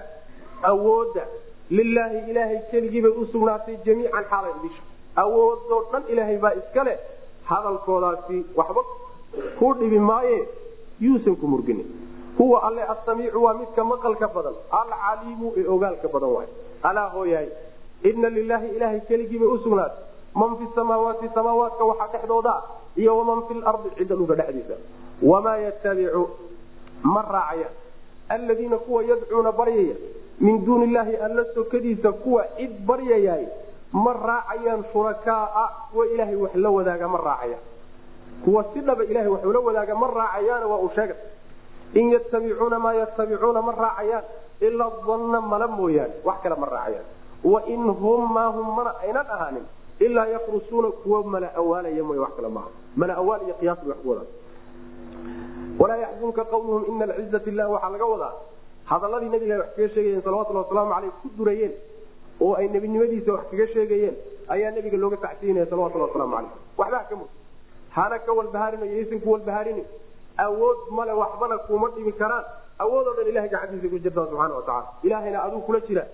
awoodda 0.70 1.24
lilaahi 1.70 2.18
ilaahay 2.30 2.58
keligii 2.70 3.02
bay 3.06 3.10
u 3.22 3.26
sugnaatay 3.32 3.76
jamiican 3.86 4.24
xaalay 4.30 4.52
idisha 4.60 4.82
awoodoo 5.24 5.80
dhan 5.92 6.02
ilaahay 6.12 6.38
baa 6.44 6.54
iska 6.60 6.84
leh 6.88 6.98
hadalkoodaasi 7.50 8.38
waxba 8.56 8.82
ku 9.58 9.74
dhibi 9.80 9.98
maaye 9.98 10.38
yuusan 11.00 11.36
ku 11.36 11.46
murginin 11.46 11.86
huwa 12.38 12.62
alle 12.68 12.82
asamiicu 12.94 13.42
waa 13.44 13.54
midka 13.54 13.84
maqalka 13.84 14.28
badan 14.28 14.54
alcaliimu 14.80 15.52
ee 15.56 15.66
ogaalka 15.74 16.08
badan 16.08 16.28
waay. 16.36 16.48
Alaa 16.82 17.08
hooyahay 17.14 17.48
ina 18.10 18.28
lilaahi 18.36 18.68
ilaahay 18.76 19.00
keligii 19.08 19.38
bay 19.38 19.48
usugnaatay 19.48 20.04
man 20.34 20.56
fi 20.58 20.64
samaawaati 20.74 21.28
samaawaadka 21.34 21.84
waxaa 21.90 22.08
dhexdooda 22.12 22.54
iyo 22.96 23.18
waman 23.18 23.42
fi 23.48 23.54
lardi 23.54 23.90
cidda 23.98 24.14
dhulka 24.16 24.34
dhexdiisa. 24.34 24.74
Wamaa 25.22 25.56
yatabicu 25.56 26.22
ma 27.02 27.22
raacayaan 27.22 27.74
alladiina 28.28 28.78
kuwa 28.78 29.02
yadcuuna 29.04 29.52
baryaya 29.52 29.96
min 30.40 30.64
duuni 30.64 30.84
illaahi 30.84 31.16
alla 31.16 31.44
sokadiisa 31.54 32.12
kuwa 32.12 32.44
cid 32.56 32.72
baryayaay 32.86 33.46
ma 33.92 34.12
raacayaan 34.12 34.84
shurakaaa 34.92 35.66
kuwa 35.92 36.06
ilaahay 36.06 36.36
wax 36.36 36.54
la 36.54 36.70
wadaaga 36.70 37.08
ma 37.08 37.18
raacayaan 37.28 37.62
kuwa 38.44 38.64
si 38.74 38.80
dhaba 38.80 39.04
ilahay 39.04 39.28
wax 39.28 39.44
ula 39.44 39.60
wadaaga 39.60 39.94
ma 39.94 40.06
raacayaana 40.18 40.66
waa 40.66 40.78
uu 40.84 40.90
sheegay. 40.94 41.16
In 41.94 42.10
yatabicuuna 42.12 42.78
maa 42.78 42.92
yatabicuuna 42.94 43.62
ma 43.62 43.72
raacayaan. 43.72 44.24
Ilaa 44.60 44.90
danna 45.06 45.40
mala 45.40 45.66
mooyaane 45.68 46.14
wax 46.24 46.36
kale 46.42 46.54
ma 46.62 46.66
raacayaan. 46.66 47.04
Wain 47.44 47.84
hum 48.00 48.32
maa 48.34 48.48
hum 48.54 48.76
mana 48.76 48.90
aynan 49.02 49.26
ahaanin. 49.34 49.64
Ilaa 50.00 50.26
yakrusuuna 50.26 50.88
kuwa 50.90 51.24
mala 51.24 51.54
awaalaya 51.54 52.04
mooy 52.04 52.18
wax 52.18 52.32
kale 52.36 52.48
maaha 52.48 52.68
mala 52.96 53.14
awaal 53.16 53.42
iyo 53.46 53.54
qiyaas 53.60 53.78
bay 53.82 53.88
wax 53.92 53.98
ku 54.02 54.08
wadaan. 54.10 54.26
Walaa 55.78 55.96
yaxzunka 55.96 56.44
qawluhum 56.44 56.84
ina 56.96 57.04
alcizata 57.04 57.50
illah 57.50 57.66
waxaa 57.70 57.90
laga 57.94 58.04
wadaa 58.12 58.32
hadaladii 58.90 59.28
nabiga 59.28 59.58
wax 59.58 59.68
kaga 59.76 59.88
sheegayeen 59.94 60.22
salawatulli 60.22 60.58
wasalaamu 60.58 60.92
aleyh 60.94 61.12
ku 61.22 61.28
durayeen 61.38 61.72
oo 62.40 62.54
ay 62.54 62.68
nebinimadiisa 62.68 63.32
wax 63.32 63.44
kaga 63.50 63.66
sheegayeen 63.74 64.14
ayaa 64.48 64.70
nebiga 64.76 64.96
looga 65.02 65.16
tacsiinaya 65.16 65.66
salawatulli 65.70 66.04
wasalaamu 66.06 66.36
aleyh 66.38 66.52
waxbaa 66.78 67.04
ka 67.10 67.16
mud 67.16 67.28
hana 67.94 68.18
ka 68.18 68.32
walbahaarino 68.32 68.84
yaysan 68.84 69.20
ku 69.20 69.32
walbahaarinin 69.32 69.86
awood 70.38 70.78
male 70.90 71.12
waxbana 71.12 71.58
kuma 71.68 71.88
dhimi 71.96 72.12
karaan. 72.12 72.44
Awoodoo 72.78 73.14
dhan 73.16 73.28
ilahay 73.28 73.48
gacantiisa 73.48 73.88
ku 73.88 73.98
jirta 73.98 74.26
subxana 74.26 74.54
watacaala 74.54 74.88
ilahayna 75.02 75.42
aduu 75.46 75.60
kula 75.60 75.80
jira. 75.88 76.04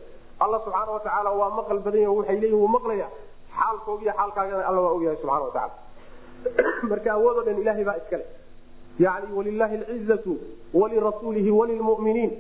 Alla 0.41 0.59
subxaana 0.65 0.93
watacaala 0.93 1.31
waa 1.31 1.51
maqal 1.51 1.79
badan 1.87 2.03
yaho 2.03 2.17
waxay 2.17 2.41
leeyihiin 2.41 2.61
wuu 2.61 2.69
maqlaya 2.69 3.09
xaalkoogiiyo 3.59 4.13
xaalkaagana 4.19 4.67
alla 4.69 4.81
waa 4.81 4.93
ogyahay 4.97 5.17
subxana 5.23 5.45
watacaala 5.49 5.75
marka 6.91 7.13
awoodoo 7.13 7.45
dhan 7.47 7.59
ilahay 7.63 7.85
baa 7.85 7.97
iskale 8.03 8.27
yani 8.99 9.33
walilahi 9.39 9.77
alcizatu 9.77 10.39
walirasuulihi 10.75 11.51
walilmuminiin 11.51 12.33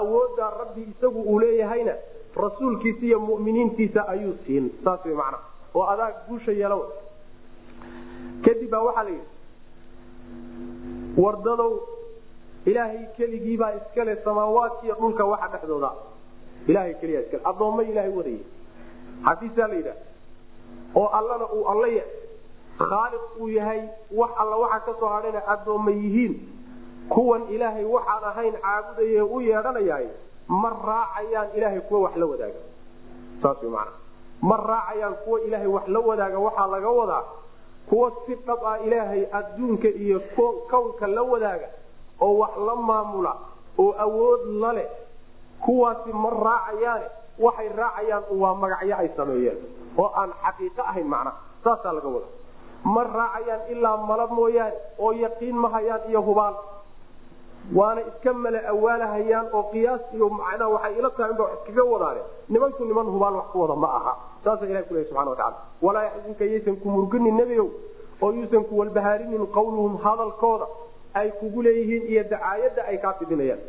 awooddaa 0.00 0.50
rabbi 0.58 0.82
isagu 0.92 1.22
uu 1.22 1.38
leeyahayna 1.40 1.94
rasuulkiisa 2.44 3.06
iyo 3.06 3.20
muminiintiisa 3.20 4.08
ayuu 4.08 4.34
siin. 4.46 4.70
Saas 4.84 5.04
wy 5.04 5.14
macna. 5.14 5.38
Oo 5.74 5.86
adaa 5.94 6.10
guusha 6.28 6.52
yeelo 6.52 6.92
kadib 8.44 8.70
baa 8.70 8.82
waxaa 8.88 9.02
la 9.04 9.10
yidhi 9.10 9.28
wardadow 11.16 11.72
ilaahay 12.64 13.06
keligiibaa 13.16 13.72
iskale 13.74 14.16
samaawaadkiiyo 14.24 14.94
dhulka 15.00 15.24
waxa 15.24 15.48
dhexdooda. 15.48 15.90
Ilahay 16.66 16.94
keliya 17.00 17.20
iskale 17.20 17.42
addoomma 17.50 17.82
ilaahay 17.82 18.10
wadayay 18.18 18.42
xafiisaa 19.24 19.66
la 19.68 19.74
yidhaha 19.74 19.96
oo 21.00 21.06
allana 21.18 21.46
uu 21.56 21.64
alla 21.72 21.88
ya 21.88 22.04
khaaliq 22.78 23.24
uu 23.40 23.48
yahay 23.48 23.82
wax 24.20 24.30
alla 24.42 24.56
waxa 24.56 24.80
ka 24.86 24.92
soo 25.00 25.08
hadhayna 25.14 25.40
addoomma 25.54 25.90
yihiin. 25.90 26.34
Kuwan 27.08 27.42
ilaahay 27.54 27.84
waxaan 27.84 28.24
ahayn 28.30 28.54
caabudaye 28.62 29.22
u 29.22 29.40
yeedhanayaay 29.40 30.06
ma 30.48 30.70
raacayaan 30.86 31.48
ilaahay 31.56 31.80
kuwa 31.80 32.00
wax 32.00 32.16
la 32.16 32.26
wadaaga. 32.26 32.60
Saas 33.42 33.62
man 33.62 33.88
ma 34.42 34.56
raacayaan 34.56 35.14
kuwa 35.24 35.40
ilaahay 35.40 35.66
wax 35.76 35.86
la 35.88 36.00
wadaaga 36.00 36.38
waxaa 36.38 36.66
laga 36.74 36.88
wadaa 37.00 37.24
kuwa 37.88 38.12
si 38.26 38.34
dhab 38.46 38.64
ah 38.72 38.78
ilaahay 38.86 39.22
adduunka 39.38 39.88
iyo 39.88 40.20
kownka 40.70 41.06
la 41.06 41.22
wadaaga 41.22 41.68
oo 42.20 42.38
wax 42.38 42.50
la 42.66 42.74
maamula 42.76 43.32
oo 43.78 43.92
awood 44.04 44.40
la 44.62 44.72
leh 44.72 44.88
kuwaasi 45.64 46.12
ma 46.12 46.30
raacayaane 46.30 47.06
waxay 47.38 47.68
raacayaan 47.80 48.24
waa 48.40 48.54
magacyo 48.62 48.96
ay 48.98 49.08
sameeyeen 49.16 49.58
oo 49.98 50.10
aan 50.20 50.30
xaqiiqo 50.44 50.82
ahayn 50.90 51.06
macna 51.14 51.32
saasaa 51.64 51.92
laga 51.96 52.08
wada 52.08 52.26
ma 52.94 53.02
raacayaan 53.04 53.60
ilaa 53.74 53.96
mala 54.10 54.26
mooyaane 54.26 54.76
oo 54.98 55.12
yaqiin 55.24 55.56
ma 55.62 55.68
hayaan 55.76 56.00
iyo 56.10 56.20
hubaan 56.28 56.54
waana 57.74 58.00
iska 58.10 58.32
mala 58.32 58.60
awaalahayaan 58.72 59.46
oo 59.52 59.62
qiyaas 59.72 60.00
iyo 60.14 60.28
macnaa 60.28 60.68
waxay 60.74 60.98
ila 60.98 61.10
tahay 61.10 61.30
inba 61.30 61.46
iskaga 61.56 61.84
wadaane 61.92 62.20
nimanku 62.48 62.84
niman 62.84 63.06
hubaan 63.06 63.34
wax 63.34 63.46
ku 63.52 63.60
wada 63.60 63.74
ma 63.74 63.88
aha. 63.98 64.12
Saasa 64.44 64.66
ilahi 64.66 64.84
ku 64.88 64.94
lehy 64.94 65.04
subxana 65.08 65.30
watacala 65.30 65.56
walaa 65.82 66.02
yaxzunka 66.08 66.44
yaysan 66.44 66.76
ku 66.82 66.88
murginin 66.90 67.36
nebigow 67.40 67.68
oo 68.22 68.32
yuusan 68.32 68.64
ku 68.64 68.78
walbahaarinin 68.78 69.46
qawluhum 69.56 69.96
hadalkooda 70.04 70.66
ay 71.14 71.30
kugu 71.40 71.62
leeyihiin 71.62 72.04
iyo 72.12 72.22
dacaayadda 72.24 72.82
ay 72.90 72.98
kaa 72.98 73.12
fidinayaan. 73.20 73.60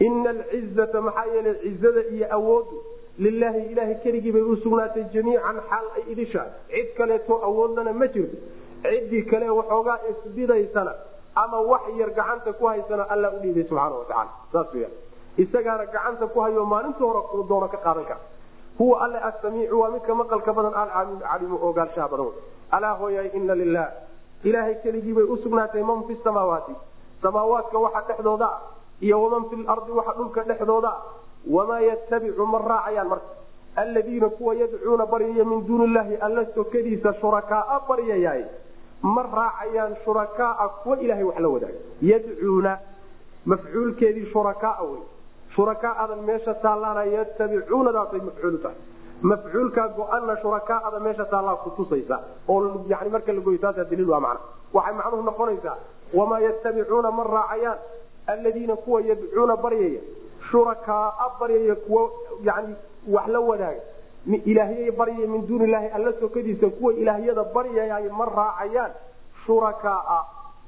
Ina 0.00 0.30
alcizata 0.30 1.00
maxaa 1.00 1.24
yeelay 1.34 1.54
cizada 1.62 2.02
iyo 2.14 2.26
awoodu 2.36 2.76
lilaahi 3.18 3.62
ilaahay 3.72 3.94
keligii 4.04 4.32
bay 4.32 4.42
u 4.42 4.56
sugnaatay 4.62 5.04
jamiican 5.14 5.58
xaal 5.70 5.86
ay 5.96 6.02
idisha 6.12 6.42
cid 6.70 6.88
kaleeto 6.98 7.34
awoodlana 7.48 7.92
ma 7.92 8.06
jirto. 8.06 8.36
Ciddii 8.84 9.22
kale 9.30 9.48
waxoogaa 9.58 9.98
isbidaysana 10.10 10.92
ama 11.42 11.58
wax 11.70 11.82
yar 11.98 12.10
gacanta 12.10 12.52
ku 12.52 12.66
haysana 12.66 13.04
alla 13.10 13.30
u 13.34 13.38
dhiibay 13.42 13.64
subxaana 13.68 13.94
watacaala 14.00 14.30
saas 14.52 14.74
wya 14.74 14.88
isagaana 15.36 15.84
gacanta 15.86 16.26
ku 16.26 16.40
hayo 16.40 16.64
maalinta 16.64 17.04
hore 17.04 17.46
doono 17.48 17.68
ka 17.68 17.76
qaadan 17.86 18.04
kara. 18.04 18.20
Huwa 18.78 19.00
alle 19.04 19.18
asamiicu 19.18 19.80
waa 19.80 19.90
midka 19.90 20.14
maqalka 20.14 20.52
badan 20.52 20.74
alcalimu 20.74 21.58
ogaalshaha 21.68 22.08
badan. 22.08 22.30
Alaa 22.70 22.94
hooyay 23.00 23.30
ina 23.38 23.54
lilah 23.54 23.88
ilaahay 24.44 24.74
keligii 24.82 25.14
bay 25.14 25.24
u 25.24 25.36
sugnaatay 25.42 25.82
man 25.82 26.02
fi 26.08 26.16
samaawaati? 26.24 26.74
Samaawaadka 27.22 27.78
waxa 27.78 28.00
dhexdooda 28.08 28.46
ah 28.46 28.60
iyo 29.00 29.22
waman 29.22 29.44
fi 29.50 29.56
lardi 29.62 29.92
waxa 29.92 30.12
dhulka 30.18 30.42
dhexdooda 30.42 30.88
ah. 30.88 31.02
Wamaa 31.50 31.80
yatabicu 31.80 32.46
ma 32.46 32.58
raacayaan 32.58 33.08
marka. 33.08 33.30
Alladiina 33.76 34.28
kuwa 34.28 34.54
yadcuuna 34.54 35.06
baryaya 35.06 35.44
min 35.44 35.66
duuni 35.66 35.84
illaahi 35.84 36.16
alla 36.16 36.46
sokadiisa 36.54 37.14
shurakaaa 37.20 37.80
baryayaay 37.88 38.44
ma 39.04 39.22
raacayaan 39.22 39.96
shurakaaa 40.04 40.68
kuwa 40.68 40.96
ilahay 41.00 41.24
wax 41.24 41.38
la 41.44 41.48
wadaaga. 41.48 41.80
Yadcuuna 42.02 42.72
mafcuulkeedii 43.46 44.26
shurakaa 44.32 44.82
wey. 44.82 45.00
Shurakaaadan 45.56 46.20
meesha 46.28 46.54
taallaana 46.54 47.04
yatabicuunadaasay 47.04 48.20
mafcuul 48.20 48.58
tahay. 48.62 48.76
Mafcuulkaa 49.22 49.88
go-ana 49.88 50.36
shurakaada 50.42 51.00
meesha 51.00 51.24
taallaa 51.24 51.56
kutusaysa 51.56 52.20
oo 52.48 52.84
yani 52.88 53.10
marka 53.10 53.32
lagoy 53.32 53.58
taasa 53.58 53.84
daliil 53.84 54.10
waa 54.10 54.20
macna. 54.20 54.40
Waxay 54.72 54.94
macnuhu 54.94 55.22
noqonaysaa 55.22 55.76
wamaa 56.14 56.38
yatabicuuna 56.46 57.10
ma 57.10 57.24
raacayaan 57.24 57.78
alladiina 58.26 58.76
kuwa 58.76 59.00
yadcuuna 59.00 59.56
baryaya. 59.56 60.00
Shurakaaa 60.50 61.28
baryaya 61.40 61.74
kuwa 61.74 62.10
yani 62.42 62.74
wax 63.08 63.26
la 63.28 63.40
wadaaga 63.40 63.80
ilaahyay 64.26 64.90
baryaya 64.90 65.26
min 65.28 65.46
duuni 65.46 65.64
illaahi 65.64 65.88
alla 65.88 66.12
sokadiisa 66.20 66.68
kuwa 66.70 66.92
ilaahyada 66.92 67.44
baryayay 67.44 68.08
ma 68.08 68.24
raacayaan. 68.24 68.90
Shurakaaa 69.46 70.24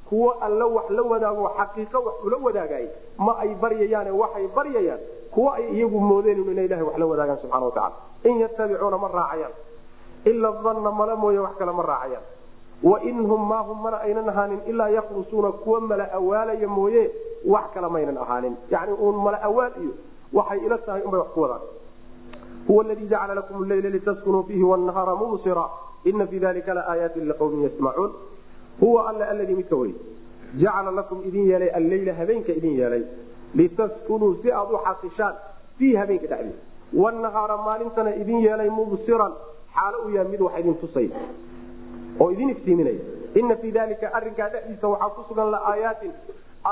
kuwa 0.09 0.41
alla 0.43 0.67
wax 0.67 0.91
la 0.91 1.03
wadaago 1.03 1.51
xaqiiqo 1.59 1.99
wax 2.07 2.15
ula 2.25 2.37
wadaagay 2.37 2.87
ma 3.19 3.39
ay 3.39 3.55
baryayaane 3.55 4.11
waxay 4.11 4.47
baryayaan 4.57 5.01
kuwa 5.35 5.55
ay 5.57 5.65
iyagu 5.77 6.01
moodeen 6.01 6.39
ina 6.51 6.63
ilaha 6.63 6.85
wax 6.85 6.97
la 6.99 7.07
wadaagaan 7.07 7.39
subxana 7.39 7.65
watacala 7.67 7.93
in 8.25 8.39
yatabicuuna 8.41 8.99
ma 8.99 9.09
raacayaan. 9.09 9.53
Ila 10.25 10.53
danna 10.65 10.91
mala 10.93 11.17
mooye 11.17 11.39
wax 11.39 11.57
kale 11.59 11.73
ma 11.73 11.83
raacayaan. 11.83 12.23
Wain 12.83 13.27
hum 13.27 13.49
maa 13.49 13.63
hum 13.63 13.83
mana 13.83 13.97
aynan 14.01 14.29
ahaanin 14.29 14.61
ilaa 14.67 14.89
yakrusuuna 14.89 15.53
kuwa 15.53 15.81
mala 15.81 16.13
awaalaya 16.13 16.69
mooye 16.69 17.11
wax 17.47 17.65
kale 17.75 17.89
maynan 17.89 18.19
ahaanin. 18.19 18.57
Yani 18.71 18.93
uun 18.93 19.17
mala 19.17 19.43
awaal 19.43 19.73
iyo 19.83 19.93
waxay 20.33 20.59
ila 20.67 20.79
tahay 20.79 21.03
unbay 21.03 21.21
wax 21.21 21.29
ku 21.35 21.41
wadaan 21.41 21.61
huwa 22.69 22.85
ladii 22.85 23.07
jacala 23.13 23.35
lakum 23.35 23.65
leyla 23.69 23.89
litaskunuu 23.97 24.43
fiihi 24.43 24.63
wnahaara 24.63 25.15
mubsira 25.23 25.65
ina 26.05 26.27
fii 26.27 26.39
dalika 26.39 26.75
laaayaati 26.75 27.21
liqawmin 27.21 27.63
yasmacuun 27.63 28.13
huwa 28.81 29.09
alla 29.11 29.29
aladii 29.29 29.55
midka 29.55 29.77
wey 29.77 29.93
jacala 30.63 30.91
lakum 30.91 31.23
idin 31.29 31.47
yeelay 31.51 31.71
alleyla 31.81 32.15
habeenka 32.15 32.53
idin 32.53 32.75
yeelay 32.81 33.03
litaskunuu 33.55 34.35
si 34.43 34.53
aad 34.53 34.71
u 34.73 34.79
xasishaan 34.87 35.35
fiihi 35.79 35.97
habeenka 35.97 36.27
dhexdiisa 36.27 37.03
wanahaara 37.03 37.57
maalintana 37.57 38.15
idin 38.23 38.41
yeelay 38.47 38.71
mubsiran 38.71 39.33
xaalo 39.77 39.99
u 40.07 40.11
yahay 40.17 40.29
mid 40.33 40.41
wax 40.47 40.59
idin 40.61 40.75
tusay 40.83 41.09
oo 42.21 42.31
idin 42.35 42.51
iftiiminaya 42.51 43.01
ina 43.41 43.57
fii 43.63 43.73
dalika 43.79 44.15
arinkaa 44.19 44.49
dhexdiisa 44.55 44.89
waxaa 44.93 45.11
ku 45.17 45.23
sugan 45.29 45.51
laaayaatin 45.55 46.13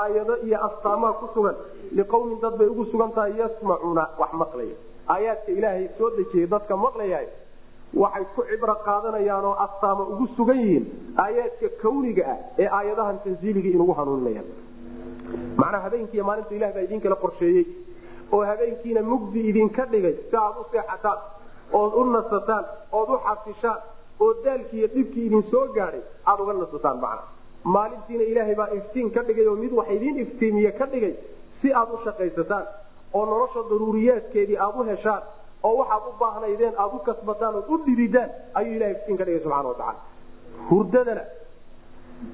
aayado 0.01 0.35
iyo 0.47 0.57
astaamaa 0.67 1.13
ku 1.21 1.27
sugan 1.33 1.55
liqowmin 1.99 2.39
dad 2.43 2.57
bay 2.59 2.67
ugu 2.73 2.85
sugan 2.91 3.11
tahay 3.17 3.33
yasmacuuna 3.41 4.03
wax 4.21 4.31
maqlaya 4.43 4.75
aayaadka 5.13 5.51
ilaahay 5.57 5.87
soo 5.97 6.09
dejiyay 6.17 6.47
dadka 6.53 6.75
maqlaya 6.85 7.19
waxay 8.03 8.25
ku 8.35 8.41
cibro 8.49 8.75
qaadanayaan 8.87 9.45
oo 9.49 9.55
astaama 9.65 10.03
ugu 10.13 10.25
sugan 10.37 10.59
yihiin 10.63 10.85
aayaadka 11.23 11.67
kawniga 11.83 12.23
ah 12.33 12.37
ee 12.63 12.67
aayadahan 12.79 13.17
tansiiliga 13.25 13.69
inugu 13.75 13.93
hanuuninayaan 13.99 14.47
macnaa 15.61 15.81
habeenkiiy 15.85 16.23
maalinta 16.29 16.55
ilah 16.57 16.71
baa 16.75 16.83
idin 16.87 17.01
kala 17.05 17.15
qorsheeyey 17.23 17.65
oo 18.35 18.41
habeenkiina 18.51 19.01
mugdi 19.11 19.39
idinka 19.51 19.85
dhigay 19.93 20.15
si 20.29 20.35
aad 20.43 20.57
u 20.61 20.65
seexataan 20.71 21.19
ood 21.81 21.93
u 22.01 22.03
nasataan 22.15 22.65
ood 22.99 23.09
u 23.15 23.19
xasishaan 23.27 23.79
oo 24.25 24.31
daalkii 24.45 24.79
iyo 24.79 24.87
dhibkii 24.95 25.25
idin 25.29 25.43
soo 25.51 25.65
gaadhay 25.77 26.01
aada 26.25 26.43
uga 26.43 26.53
nasataan 26.63 26.97
macna. 27.05 27.23
Maalintiina 27.75 28.23
ilaahay 28.31 28.55
baa 28.61 28.69
iftiin 28.79 29.09
ka 29.15 29.21
dhigay 29.27 29.47
oo 29.51 29.55
mid 29.63 29.71
wax 29.79 29.87
idiin 29.97 30.17
iftiimiye 30.25 30.71
ka 30.79 30.85
dhigay 30.93 31.13
si 31.61 31.73
aad 31.79 31.89
u 31.95 31.99
shaqaysataan 32.05 32.65
oo 33.17 33.23
nolosha 33.31 33.61
daruuriyaadkeedii 33.71 34.57
aad 34.65 34.75
u 34.79 34.83
heshaan 34.91 35.23
oo 35.67 35.73
waxaad 35.81 36.03
u 36.09 36.13
baahnaydeen 36.23 36.73
aad 36.83 36.93
u 36.97 36.99
kasbataan 37.09 37.55
ood 37.59 37.69
u 37.73 37.77
dhididaan 37.85 38.29
ayuu 38.59 38.73
ilahay 38.77 38.93
iftiin 38.97 39.17
ka 39.19 39.23
dhigay 39.27 39.41
subxana 39.45 39.69
watacaala 39.71 39.99
hurdadana 40.69 41.23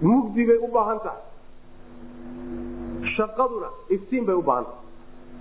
mugdi 0.10 0.44
bay 0.50 0.58
u 0.66 0.68
baahan 0.78 1.00
tahay. 1.06 1.22
Shaqaduna 3.16 3.70
iftiin 3.96 4.26
bay 4.28 4.36
u 4.36 4.44
baahan 4.50 4.66
tahay. 4.66 4.80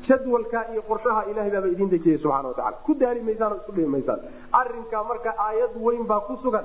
Jadwalkaa 0.08 0.64
iyo 0.72 0.82
qorshaha 0.88 1.22
ilahay 1.30 1.50
baaba 1.54 1.68
idin 1.74 1.88
dejiyey 1.94 2.18
subxana 2.22 2.48
watacala 2.50 2.76
ku 2.86 2.92
daali 3.00 3.20
maysaan 3.28 3.52
oo 3.52 3.58
isku 3.60 3.72
dhibi 3.76 3.88
maysaan. 3.96 4.20
Arrinkaa 4.60 5.02
marka 5.10 5.30
aayad 5.46 5.72
weyn 5.86 6.04
baa 6.10 6.20
ku 6.28 6.34
sugan 6.42 6.64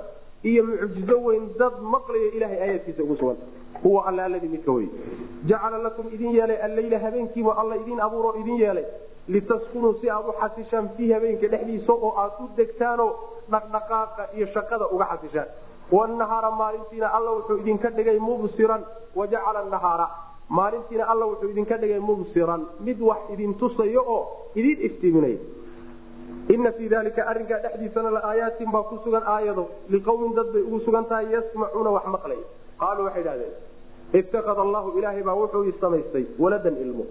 iyo 0.50 0.62
mucjizo 0.70 1.18
weyn 1.28 1.44
dad 1.60 1.76
maqlayo 1.94 2.28
ilahay 2.38 2.60
aayaadkiisa 2.62 3.04
ugu 3.04 3.16
sugan. 3.20 3.38
Huwa 3.84 4.06
alla 4.08 4.26
alladii 4.26 4.48
midka 4.56 4.72
wey 4.78 4.88
jacala 5.50 5.78
lakum 5.86 6.06
idin 6.16 6.32
yeelay 6.38 6.58
alleyla 6.68 7.00
habeenkiiba 7.06 7.52
alla 7.62 7.76
idin 7.84 8.00
abuuro 8.08 8.36
idin 8.42 8.58
yeelay. 8.64 8.86
Litaskunuu 9.28 9.94
si 10.02 10.10
aad 10.10 10.26
u 10.30 10.34
xasishaan 10.42 10.90
fiihi 10.98 11.14
habeenka 11.14 11.48
dhexdiisa 11.54 11.94
oo 11.94 12.12
aad 12.24 12.32
u 12.44 12.50
degtaanoo 12.58 13.12
dhaqdhaqaaqa 13.52 14.24
iyo 14.38 14.48
shaqada 14.56 14.86
uga 14.96 15.06
xasishaan. 15.12 15.48
Wanahaara 15.92 16.52
maalintiina 16.62 17.08
alla 17.18 17.32
wuxuu 17.38 17.58
idinka 17.64 17.90
dhigay 17.98 18.20
mubsiran 18.20 18.82
wajacala 19.16 19.64
nahaara 19.74 20.08
maalintiina 20.50 21.04
alla 21.12 21.26
wuxuu 21.32 21.50
idinka 21.54 21.78
dhigay 21.82 22.00
mubsiran. 22.00 22.62
Mid 22.80 23.02
wax 23.10 23.18
idin 23.34 23.54
tusayo 23.62 24.02
oo 24.16 24.22
idin 24.56 24.78
iftiiminaya 24.88 25.38
ina 26.56 26.72
fii 26.72 26.90
dalika 26.90 27.28
arinkaa 27.28 27.60
dhexdiisana 27.64 28.10
laayaatin 28.18 28.72
baa 28.72 28.84
ku 28.90 28.98
sugan 29.04 29.24
aayado 29.36 29.68
liqowmin 29.90 30.36
dad 30.36 30.52
bay 30.54 30.62
ugu 30.62 30.80
sugan 30.86 31.06
tahay 31.06 31.32
yasmacuuna 31.34 31.90
wax 31.98 32.06
maqlay. 32.16 32.38
Qaaluu 32.80 33.06
waxay 33.08 33.22
idhahdeen 33.22 33.54
itakada 34.20 34.62
allahu 34.62 34.98
ilaahay 35.00 35.24
baa 35.24 35.36
wuxuu 35.42 35.72
samaystay 35.82 36.26
waladan 36.40 36.78
ilmo. 36.86 37.06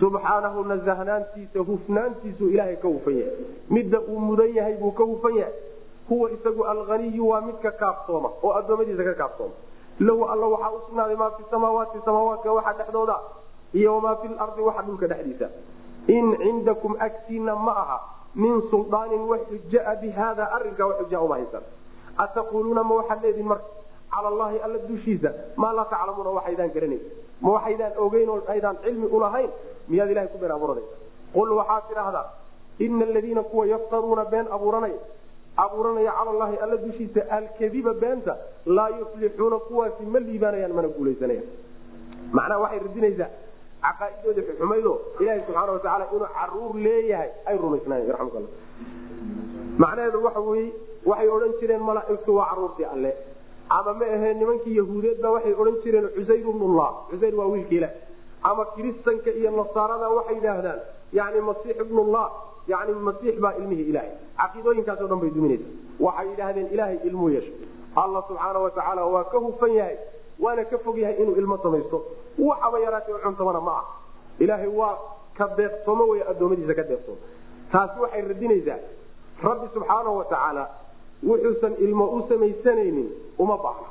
Subxaanahu 0.00 0.64
nasahnaantiisa 0.72 1.58
hufnaantiisuu 1.70 2.48
ilaahay 2.54 2.76
ka 2.76 2.88
hufan 2.88 3.16
yahay. 3.18 3.44
Midda 3.70 4.00
uu 4.00 4.18
mudan 4.28 4.54
yahay 4.54 4.76
buu 4.82 4.92
ka 4.92 5.04
hufan 5.04 5.34
yahay. 5.40 5.54
Huwa 6.08 6.30
isagu 6.30 6.64
alaniyu 6.64 7.28
waa 7.28 7.40
midka 7.40 7.70
kaafsooma 7.70 8.30
oo 8.42 8.52
adoomadiisa 8.60 9.04
ka 9.04 9.14
kaafsooma 9.14 9.54
lahu 10.00 10.24
alla 10.32 10.46
waxaa 10.46 10.70
u 10.76 10.80
sugnaaday 10.86 11.16
maa 11.16 11.30
fi 11.30 11.42
samaawaati 11.50 11.98
samaawaadka 12.04 12.52
waxa 12.52 12.72
dhexdooda 12.78 13.16
iyo 13.72 13.94
wamaa 13.94 14.16
fi 14.22 14.28
lardi 14.28 14.62
waxa 14.62 14.82
dhulka 14.82 15.06
dhexdiisa. 15.06 15.48
In 16.06 16.36
cindakum 16.42 16.96
agtiina 16.98 17.54
ma 17.56 17.72
aha 17.82 17.98
min 18.34 18.62
suldaanin 18.70 19.22
wax 19.30 19.40
xujaa 19.50 19.94
bi 20.02 20.08
haada 20.10 20.44
arinkaa 20.56 20.86
wax 20.90 20.98
xujaa 21.04 21.20
uma 21.26 21.34
haysan. 21.38 21.62
Ataquuluuna 22.24 22.82
ma 22.84 22.94
waxaad 23.00 23.22
leediin 23.22 23.46
marka? 23.46 23.64
Cala 24.14 24.28
allahi 24.28 24.58
alla 24.64 24.78
dushiisa. 24.88 25.30
Maa 25.56 25.72
laa 25.76 25.84
taclamuuna 25.92 26.30
waxaydaan 26.38 26.70
garanayn 26.74 27.02
ma 27.40 27.50
waxaydaan 27.56 27.92
ogeyn 28.04 28.28
oo 28.30 28.40
aydaan 28.54 28.76
cilmi 28.84 29.06
ulahayn 29.16 29.50
miyaad 29.88 30.10
ilahay 30.10 30.28
ku 30.32 30.38
been 30.38 30.52
abuuranaysa 30.52 30.94
qul 31.34 31.50
waxaad 31.60 31.84
tidhaahdaa 31.88 32.26
ina 32.78 33.04
aladiina 33.10 33.42
kuwa 33.42 33.66
yaftaruuna 33.66 34.24
been 34.24 34.46
abuuranaya 34.56 34.98
abuuranaya 35.64 36.12
cala 36.18 36.30
allahi 36.34 36.56
alla 36.64 36.76
dushiisa 36.86 37.20
alkadiba 37.38 37.92
beenta 38.02 38.36
laa 38.66 38.88
yuflixuuna 38.98 39.58
kuwaasi 39.68 40.02
ma 40.12 40.18
liibaanayaan 40.26 40.72
mana 40.78 40.88
guulaysanayaan. 40.88 41.46
Macnaha 42.36 42.60
waxay 42.64 42.78
radinaysaa 42.86 43.28
caqaa'idoodii 43.84 44.44
xuxumaydo 44.48 44.92
ilaahay 45.20 45.40
subxaana 45.46 45.72
watacaala 45.76 46.04
inuu 46.14 46.28
carruur 46.38 46.72
leeyahay 46.86 47.30
ay 47.48 47.56
rumaysnaayeen 47.64 48.46
macnaheedu 49.82 50.18
waxa 50.26 50.40
weye 50.50 50.68
waxay 51.10 51.28
odhan 51.36 51.52
jireen 51.60 51.82
malaaigtu 51.88 52.30
waa 52.38 52.46
caruurtii 52.50 52.84
alle. 52.94 53.12
Ama 53.76 53.92
ma 54.00 54.04
ahee 54.14 54.34
nimankii 54.40 54.76
yahuudeed 54.80 55.18
ba 55.24 55.30
waxay 55.36 55.54
odhan 55.62 55.76
jireen 55.84 56.06
cusayr 56.16 56.40
ibnullah 56.52 56.88
cusayr 57.10 57.34
waa 57.40 57.46
wiilka 57.52 57.74
ilah 57.78 57.90
ama 58.42 58.64
kiristanka 58.74 59.30
iyo 59.40 59.50
nasaarada 59.58 60.08
waxay 60.18 60.34
yidhaahdaan 60.38 60.80
yani 61.18 61.40
masiix 61.48 61.76
ibnullah 61.84 62.26
yani 62.72 62.92
masiix 63.08 63.34
baa 63.44 63.52
ilmihii 63.60 63.88
ilaahay. 63.92 64.12
Caqiidooyinkaasoo 64.40 65.08
dhan 65.10 65.20
bay 65.22 65.30
duminaysa 65.36 65.66
waxay 66.06 66.26
yidhaahdeen 66.30 66.68
ilaahay 66.74 66.98
ilmuu 67.08 67.28
yeeshay 67.36 67.54
alla 68.02 68.20
subxaana 68.28 68.58
watacaala 68.66 69.02
waa 69.14 69.24
ka 69.32 69.38
hufan 69.46 69.72
yahay 69.78 69.96
waana 70.42 70.64
ka 70.70 70.78
fog 70.84 70.96
yahay 70.98 71.16
inuu 71.22 71.36
ilmo 71.40 71.56
samaysto. 71.62 71.98
Waxaba 72.38 72.78
yaraatee 72.84 73.18
cuntamana 73.24 73.60
ma 73.60 73.72
ah. 73.80 73.84
Ilaahay 74.38 74.68
waa 74.80 74.94
ka 75.38 75.44
deeqsoomo 75.58 76.04
wey 76.12 76.22
adoomadiisa 76.30 76.74
ka 76.74 76.82
deeqsoomo 76.90 77.18
taasi 77.72 78.00
waxay 78.02 78.22
radinaysaa 78.30 78.78
rabbi 79.46 79.66
subxaana 79.74 80.10
watacaala 80.18 80.64
wuxuusan 81.28 81.74
ilmo 81.86 82.04
u 82.16 82.18
samaysanaynin 82.28 83.08
uma 83.38 83.56
baahna. 83.64 83.88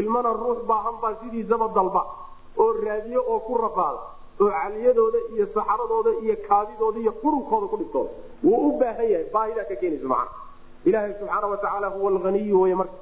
Ilmana 0.00 0.32
ruux 0.32 0.60
baahan 0.68 0.96
baa 1.02 1.14
sidiisaba 1.22 1.68
dalba 1.74 2.02
oo 2.62 2.72
raadiyo 2.86 3.20
oo 3.32 3.38
ku 3.46 3.58
rafaada 3.64 4.00
oo 4.40 4.50
caliyadooda 4.50 5.18
iyo 5.34 5.46
saxaradooda 5.54 6.10
iyo 6.24 6.36
kaadidooda 6.48 6.98
iyo 7.02 7.12
qurunkooda 7.22 7.66
ku 7.72 7.76
dhigtooda. 7.80 8.10
Wuu 8.44 8.68
u 8.68 8.78
baahan 8.80 9.08
yahay 9.12 9.26
baahidaa 9.34 9.64
ka 9.70 9.76
keenaysa 9.80 10.06
macana 10.12 10.30
ilaahay 10.88 11.12
subxaana 11.18 11.46
watacaala 11.52 11.88
huwa 11.94 12.10
alaniyu 12.10 12.60
wey 12.62 12.74
marka 12.74 12.92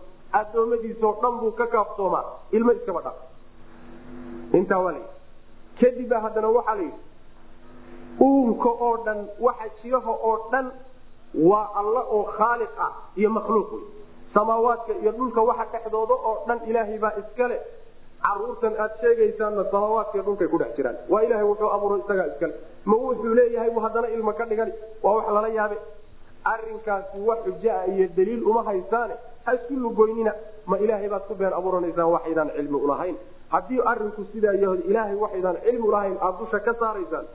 adoomadiisao 0.41 1.13
dhan 1.23 1.39
buu 1.41 1.51
ka 1.61 1.67
kaaftoomaa 1.75 2.25
ilmo 2.59 2.73
iskaba 2.79 3.01
dha 3.07 3.13
intaa 4.59 4.79
waa 4.85 4.93
layidhi 4.93 5.11
kadib 5.81 6.09
baa 6.13 6.21
haddana 6.27 6.49
waxaa 6.59 6.75
la 6.81 6.83
yidhi 6.83 7.01
uunka 8.29 8.71
oo 8.87 8.97
dhan 9.07 9.21
waxa 9.47 9.69
jiraha 9.83 10.13
oo 10.31 10.37
dhan 10.53 10.67
waa 11.51 11.67
alla 11.81 12.03
oo 12.17 12.23
khaaliq 12.39 12.75
ah 12.87 12.93
iyo 13.17 13.31
makhluuq 13.37 13.71
wey 13.73 13.85
samaawaadka 14.35 14.93
iyo 15.03 15.13
dhulka 15.19 15.41
waxa 15.51 15.67
dhexdooda 15.73 16.15
oo 16.31 16.35
dhan 16.49 16.59
ilaahay 16.71 16.99
baa 17.05 17.13
iskale 17.23 17.57
caruurtan 18.27 18.75
aad 18.85 18.93
sheegaysaanna 19.01 19.65
samaawaadka 19.73 20.15
iyo 20.17 20.25
dhulkay 20.27 20.49
ku 20.53 20.59
dhex 20.63 20.77
jiraan. 20.77 20.97
Waa 21.13 21.23
ilaahay 21.27 21.47
wuxuu 21.51 21.71
abuuray 21.77 22.01
isagaa 22.05 22.27
iskale 22.33 22.55
ma 22.85 22.97
wuxuu 23.05 23.35
leeyahay 23.39 23.71
bu 23.71 23.81
haddana 23.85 24.09
ilmo 24.17 24.33
ka 24.33 24.45
dhigani? 24.51 24.73
Waa 25.03 25.15
wax 25.17 25.27
lala 25.37 25.49
yaabe. 25.49 25.77
Arinkaasi 26.53 27.19
wax 27.29 27.39
xujaa 27.47 27.85
iyo 27.87 28.07
daliil 28.17 28.43
uma 28.51 28.63
haysaane 28.69 29.15
ha 29.47 29.53
lugoynina 29.85 30.33
ma 30.67 30.77
ilaahay 30.85 31.09
baad 31.09 31.23
ku 31.29 31.35
been 31.35 31.53
abuuranaysaan 31.53 32.11
waxaydaan 32.15 32.51
cilmi 32.57 32.79
ulahayn 32.87 33.17
haddii 33.55 33.81
arinku 33.93 34.25
sidaa 34.33 34.53
yaho 34.63 34.75
ilaahay 34.91 35.17
waxaydaan 35.25 35.57
cilmi 35.65 35.87
ulahayn 35.89 36.17
aada 36.21 36.39
dusha 36.41 36.59
ka 36.67 36.75
saaraysaan. 36.81 37.27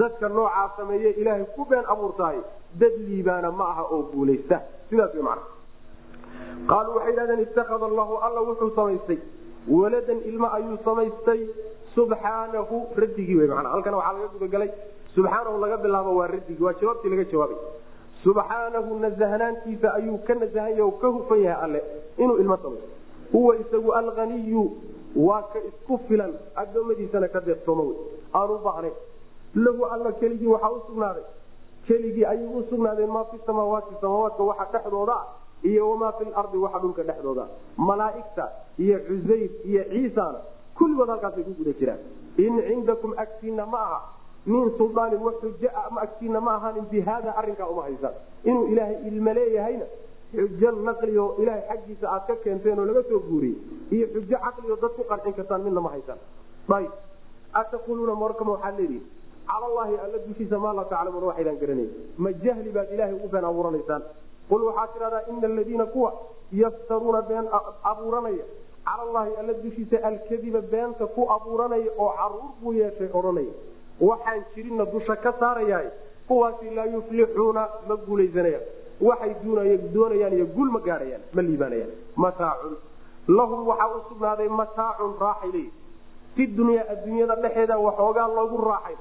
Dadka 0.00 0.28
noocaa 0.28 0.68
sameeye 0.76 1.10
ilaahay 1.20 1.44
ku 1.56 1.64
been 1.64 1.84
abuurtahay 1.94 2.38
dad 2.80 2.94
liibaana 3.08 3.50
ma 3.58 3.64
aha 3.72 3.82
oo 3.94 4.02
guulaysta. 4.12 4.60
Sidaas 4.90 5.14
man 5.28 5.38
qaaluu 6.70 6.94
waxay 6.98 7.14
dhahdeen 7.16 7.40
itakada 7.46 7.86
allahu 7.90 8.14
alla 8.26 8.40
wuxuu 8.48 8.70
samaystay. 8.78 9.18
Waladan 9.68 10.20
ilmo 10.30 10.48
ayuu 10.58 10.78
samaystay. 10.84 11.40
Subxaanahu 11.94 12.76
radigii 13.02 13.36
w 13.40 13.46
man 13.54 13.66
halkan 13.66 13.94
waxaa 13.94 14.14
laga 14.18 14.28
gudagalay 14.34 14.70
subxaanahu 15.14 15.60
laga 15.64 15.76
bilaabo 15.84 16.10
waa 16.18 16.26
radigii 16.26 16.64
waa 16.66 16.74
jawaabtii 16.80 17.10
laga 17.14 17.24
jawaabay 17.32 17.58
subxaanahu 18.24 18.98
nasahnaantiisa 19.04 19.94
ayuu 19.94 20.18
ka 20.26 20.34
nasahan 20.34 20.76
yah 20.78 20.90
ka 21.00 21.08
hufan 21.16 21.40
yahay 21.44 21.64
alle. 21.64 21.80
Inuu 22.18 22.36
ilmo 22.42 22.56
samaysto 22.56 22.88
huwa 23.32 23.56
isagu 23.56 23.92
alaniyu 23.92 24.64
waa 25.16 25.42
ka 25.52 25.58
isku 25.68 25.98
filan. 26.08 26.32
Adoomadiisana 26.56 27.28
ka 27.28 27.40
deeqsoomo 27.40 27.84
aanu 28.34 28.58
baahnayn 28.64 28.94
lahu 29.54 29.84
alla 29.86 30.12
keligii 30.12 30.46
waxaa 30.46 30.70
usugnaaday 30.70 31.24
keligii 31.86 32.24
ayuu 32.24 32.58
usugnaaday 32.58 33.06
maa 33.06 33.24
fi 33.30 33.38
samaawaati 33.46 33.94
samaawaadka 34.00 34.42
waxa 34.50 34.66
dhexdooda 34.72 35.16
iyo 35.62 35.90
wamaa 35.90 36.12
fi 36.18 36.24
lardi 36.24 36.58
waxa 36.58 36.78
dhulka 36.78 37.02
dhexdooda. 37.02 37.44
Malaaigta 37.76 38.48
iyo 38.78 38.98
cusayr 38.98 39.50
iyo 39.64 39.84
ciisana 39.92 40.40
kulligood 40.78 41.08
halkaasay 41.08 41.44
ku 41.44 41.52
guda 41.60 41.72
jiraan. 41.78 41.98
In 42.38 42.58
cindakum 42.68 43.14
agtiina 43.16 43.66
ma 43.66 43.78
aha 43.78 44.00
min 44.46 44.70
suldaanin 44.78 45.20
wax 45.26 45.34
xujaa 45.42 45.90
ma 45.90 46.40
ma 46.40 46.52
ahaanin 46.56 46.84
bi 46.90 47.00
haada 47.00 47.30
arinkaa 47.40 47.68
uma 47.68 47.82
haysaan. 47.82 48.14
Inuu 48.44 48.66
ilaahay 48.72 48.96
ilmo 49.08 49.32
leeyahayna 49.38 49.86
xujo 50.34 50.70
naqliyo 50.88 51.24
ilaahay 51.42 51.62
xaggiisa 51.68 52.06
aad 52.14 52.26
ka 52.26 52.36
keenteen 52.44 52.78
oo 52.78 52.84
laga 52.90 53.02
soo 53.08 53.20
guuriyey 53.28 53.56
iyo 53.90 54.06
xujo 54.14 54.36
caqliyo 54.44 54.76
dad 54.82 54.92
ku 54.96 55.02
qancin 55.10 55.32
kartaan 55.38 55.62
midna 55.64 55.80
ma 55.80 55.90
haysaan. 55.94 56.18
Ayb 56.76 56.92
ataquluuna 57.60 58.14
markama 58.14 58.52
waxaad 58.56 58.76
leedihin? 58.80 59.04
Cala 59.48 59.66
allahi 59.70 59.94
alla 60.04 60.18
dushiisa 60.26 60.58
maa 60.58 60.74
laa 60.78 60.84
taclamuuna 60.92 61.26
waxaydaan 61.30 61.58
garanay 61.62 61.88
ma 62.18 62.30
jahli 62.44 62.70
baad 62.76 62.88
ilaahay 62.94 63.14
ugu 63.14 63.28
been 63.28 63.44
abuuranaysaan? 63.50 64.02
Qul 64.48 64.62
waxaad 64.68 64.90
tidhahdaa 64.94 65.22
ina 65.32 65.46
aladiina 65.52 65.86
kuwa 65.86 66.10
yaftaruuna 66.52 67.22
been 67.30 67.46
abuuranaya. 67.92 68.44
Cala 68.84 69.02
allahi 69.08 69.32
alla 69.40 69.52
dushiisa 69.64 69.96
alkadiba 70.08 70.60
beenta 70.72 71.06
ku 71.06 71.22
abuuranaya 71.36 71.90
oo 71.98 72.10
carruur 72.18 72.50
buu 72.60 72.72
yeeshay 72.72 73.08
odhanaya 73.12 73.52
waxaan 74.00 74.44
jirinna 74.54 74.84
dusha 74.84 75.16
ka 75.16 75.32
saarayahay 75.40 75.88
kuwaasi 76.28 76.70
laa 76.70 76.84
yuflixuuna 76.86 77.68
ma 77.88 77.96
guulaysanayaan. 78.06 78.62
Waxay 79.00 79.34
doonayaan 79.94 80.32
iyo 80.34 80.46
guul 80.46 80.70
ma 80.70 80.80
gaadhayaan 80.80 81.22
ma 81.34 81.42
liibaanayaan. 81.42 81.90
Mataacun. 82.16 82.76
Lahum 83.28 83.66
waxaa 83.66 83.88
u 83.96 84.00
sugnaaday 84.08 84.48
mataacun 84.48 85.14
raaxay 85.20 85.50
leeyi 85.52 85.72
fi 86.36 86.46
dunyaa 86.46 86.84
adduunyada 86.92 87.36
dhexeeda 87.42 87.78
waxoogaa 87.78 88.28
loogu 88.28 88.58
raaxay. 88.70 88.96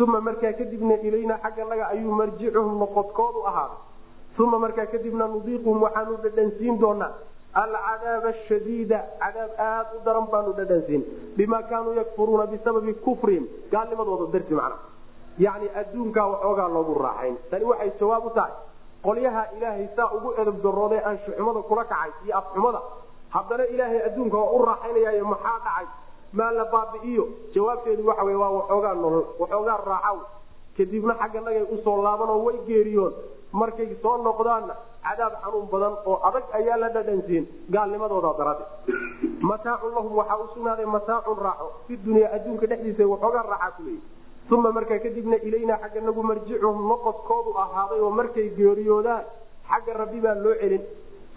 Uma 0.00 0.20
markaa 0.20 0.52
kadibna 0.52 0.94
ilayna 1.06 1.38
xagganaga 1.42 1.86
ayuu 1.88 2.12
marjicuhum 2.12 2.78
noqodkoodu 2.82 3.46
ahaaday 3.46 3.78
uma 4.38 4.58
markaa 4.58 4.86
kadibna 4.86 5.28
nudiiquhum 5.28 5.82
waxaanu 5.82 6.16
dhadhansiin 6.24 6.78
doonaa 6.80 7.12
alcadaaba 7.62 8.28
ashadiida 8.34 8.98
cadaab 9.22 9.50
aad 9.68 9.86
u 9.96 10.04
daran 10.06 10.26
baanu 10.32 10.52
dhadhansiin 10.58 11.02
bimaa 11.36 11.62
kaanuu 11.70 11.94
yakfuruuna 12.00 12.46
bisababi 12.52 12.94
kufrihim 13.06 13.44
gaalnimadooda 13.72 14.26
darti 14.34 14.54
macna 14.60 14.76
yacni 15.44 15.68
adduunkaa 15.80 16.26
waxoogaa 16.32 16.68
loogu 16.76 16.94
raaxayn 17.06 17.36
tani 17.50 17.64
waxay 17.70 17.90
jawaab 18.00 18.26
u 18.26 18.30
tahay 18.38 18.52
qolyaha 19.06 19.42
ilaahay 19.56 19.86
saa 19.96 20.08
ugu 20.16 20.28
edab 20.42 20.56
darooday 20.64 21.00
anshuxumada 21.10 21.62
kula 21.70 21.84
kacay 21.92 22.10
iyo 22.26 22.34
afxumada 22.40 22.80
haddana 23.34 23.64
ilaahay 23.74 24.00
adduunka 24.08 24.36
waa 24.42 24.52
u 24.58 24.64
raaxaynayaayo 24.70 25.24
maxaa 25.32 25.58
dhacay 25.66 25.86
maa 26.38 26.50
la 26.58 26.64
baabi'iyo 26.74 27.24
jawaabteedu 27.54 28.02
waxa 28.10 28.24
wey 28.28 28.34
waa 28.42 28.50
waxoogaa 28.58 28.94
nolol 29.02 29.24
waxoogaa 29.42 29.78
raaxaw 29.92 30.16
kadibna 30.76 31.14
xagganagay 31.22 31.62
u 31.74 31.76
soo 31.84 31.96
laabanoo 32.06 32.38
way 32.46 32.56
geeriyoon 32.68 33.12
markay 33.60 33.88
soo 34.02 34.16
noqdaanna 34.26 34.74
cadaab 35.06 35.34
xanuun 35.44 35.66
badan 35.72 35.94
oo 36.10 36.16
adag 36.28 36.44
ayaa 36.58 36.76
la 36.82 36.88
dhadhansiin 36.96 37.44
gaalnimadooda 37.76 38.30
daraade 38.38 38.64
mataacun 39.50 39.94
lahum 39.98 40.12
waxaa 40.20 40.38
u 40.44 40.48
sugnaaday 40.54 40.86
mataacun 40.96 41.38
raaxo 41.46 41.68
fi 41.86 41.96
dunyaa 42.06 42.32
adduunka 42.36 42.66
dhexdiisa 42.70 43.08
waxoogaa 43.12 43.46
raaxaa 43.54 43.96
uma 44.54 44.70
markaa 44.76 44.98
kadibna 45.04 45.36
ilaynaa 45.48 45.78
xagganagu 45.82 46.22
marjicuhum 46.30 46.80
noqodkoodu 46.90 47.50
ahaaday 47.64 48.00
oo 48.06 48.10
markay 48.20 48.48
geeriyoodaan 48.58 49.24
xagga 49.70 49.92
rabbi 50.00 50.20
baa 50.24 50.34
loo 50.44 50.54
celin. 50.60 50.82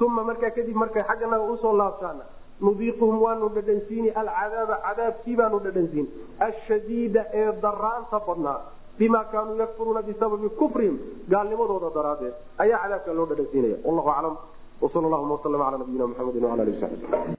Uma 0.06 0.24
markaa 0.30 0.52
kadib 0.58 0.76
markay 0.76 1.04
xagganaga 1.10 1.46
u 1.54 1.58
soo 1.64 1.74
laabtaana 1.82 2.26
nudiiquhum 2.66 3.22
waanu 3.24 3.50
dhadhansiini 3.56 4.10
alcadaaba 4.22 4.76
cadaabkii 4.86 5.36
baanu 5.40 5.60
dhadhansiin. 5.66 6.06
Ashadiida 6.48 7.22
ee 7.42 7.52
daraanta 7.64 8.20
badnaa 8.28 8.60
bima 9.00 9.24
kaanuu 9.32 9.56
yakfuruuna 9.64 10.02
bisababi 10.02 10.50
kufrihim 10.50 10.96
gaalnimadooda 11.30 11.90
daraadeed 11.98 12.34
ayaa 12.58 12.80
cadaabka 12.84 13.14
loo 13.14 13.26
dhadhansiinaya. 13.26 13.78
Wallahu 13.86 14.10
aclam. 14.10 14.38
Wsal 14.82 15.02
llahuma 15.10 15.34
waslm 15.38 15.62
ala 15.62 15.78
nabiyina 15.78 16.08
mxamedi 16.08 16.40
wala 16.46 16.64
ali 16.64 16.80
sabi 16.82 16.98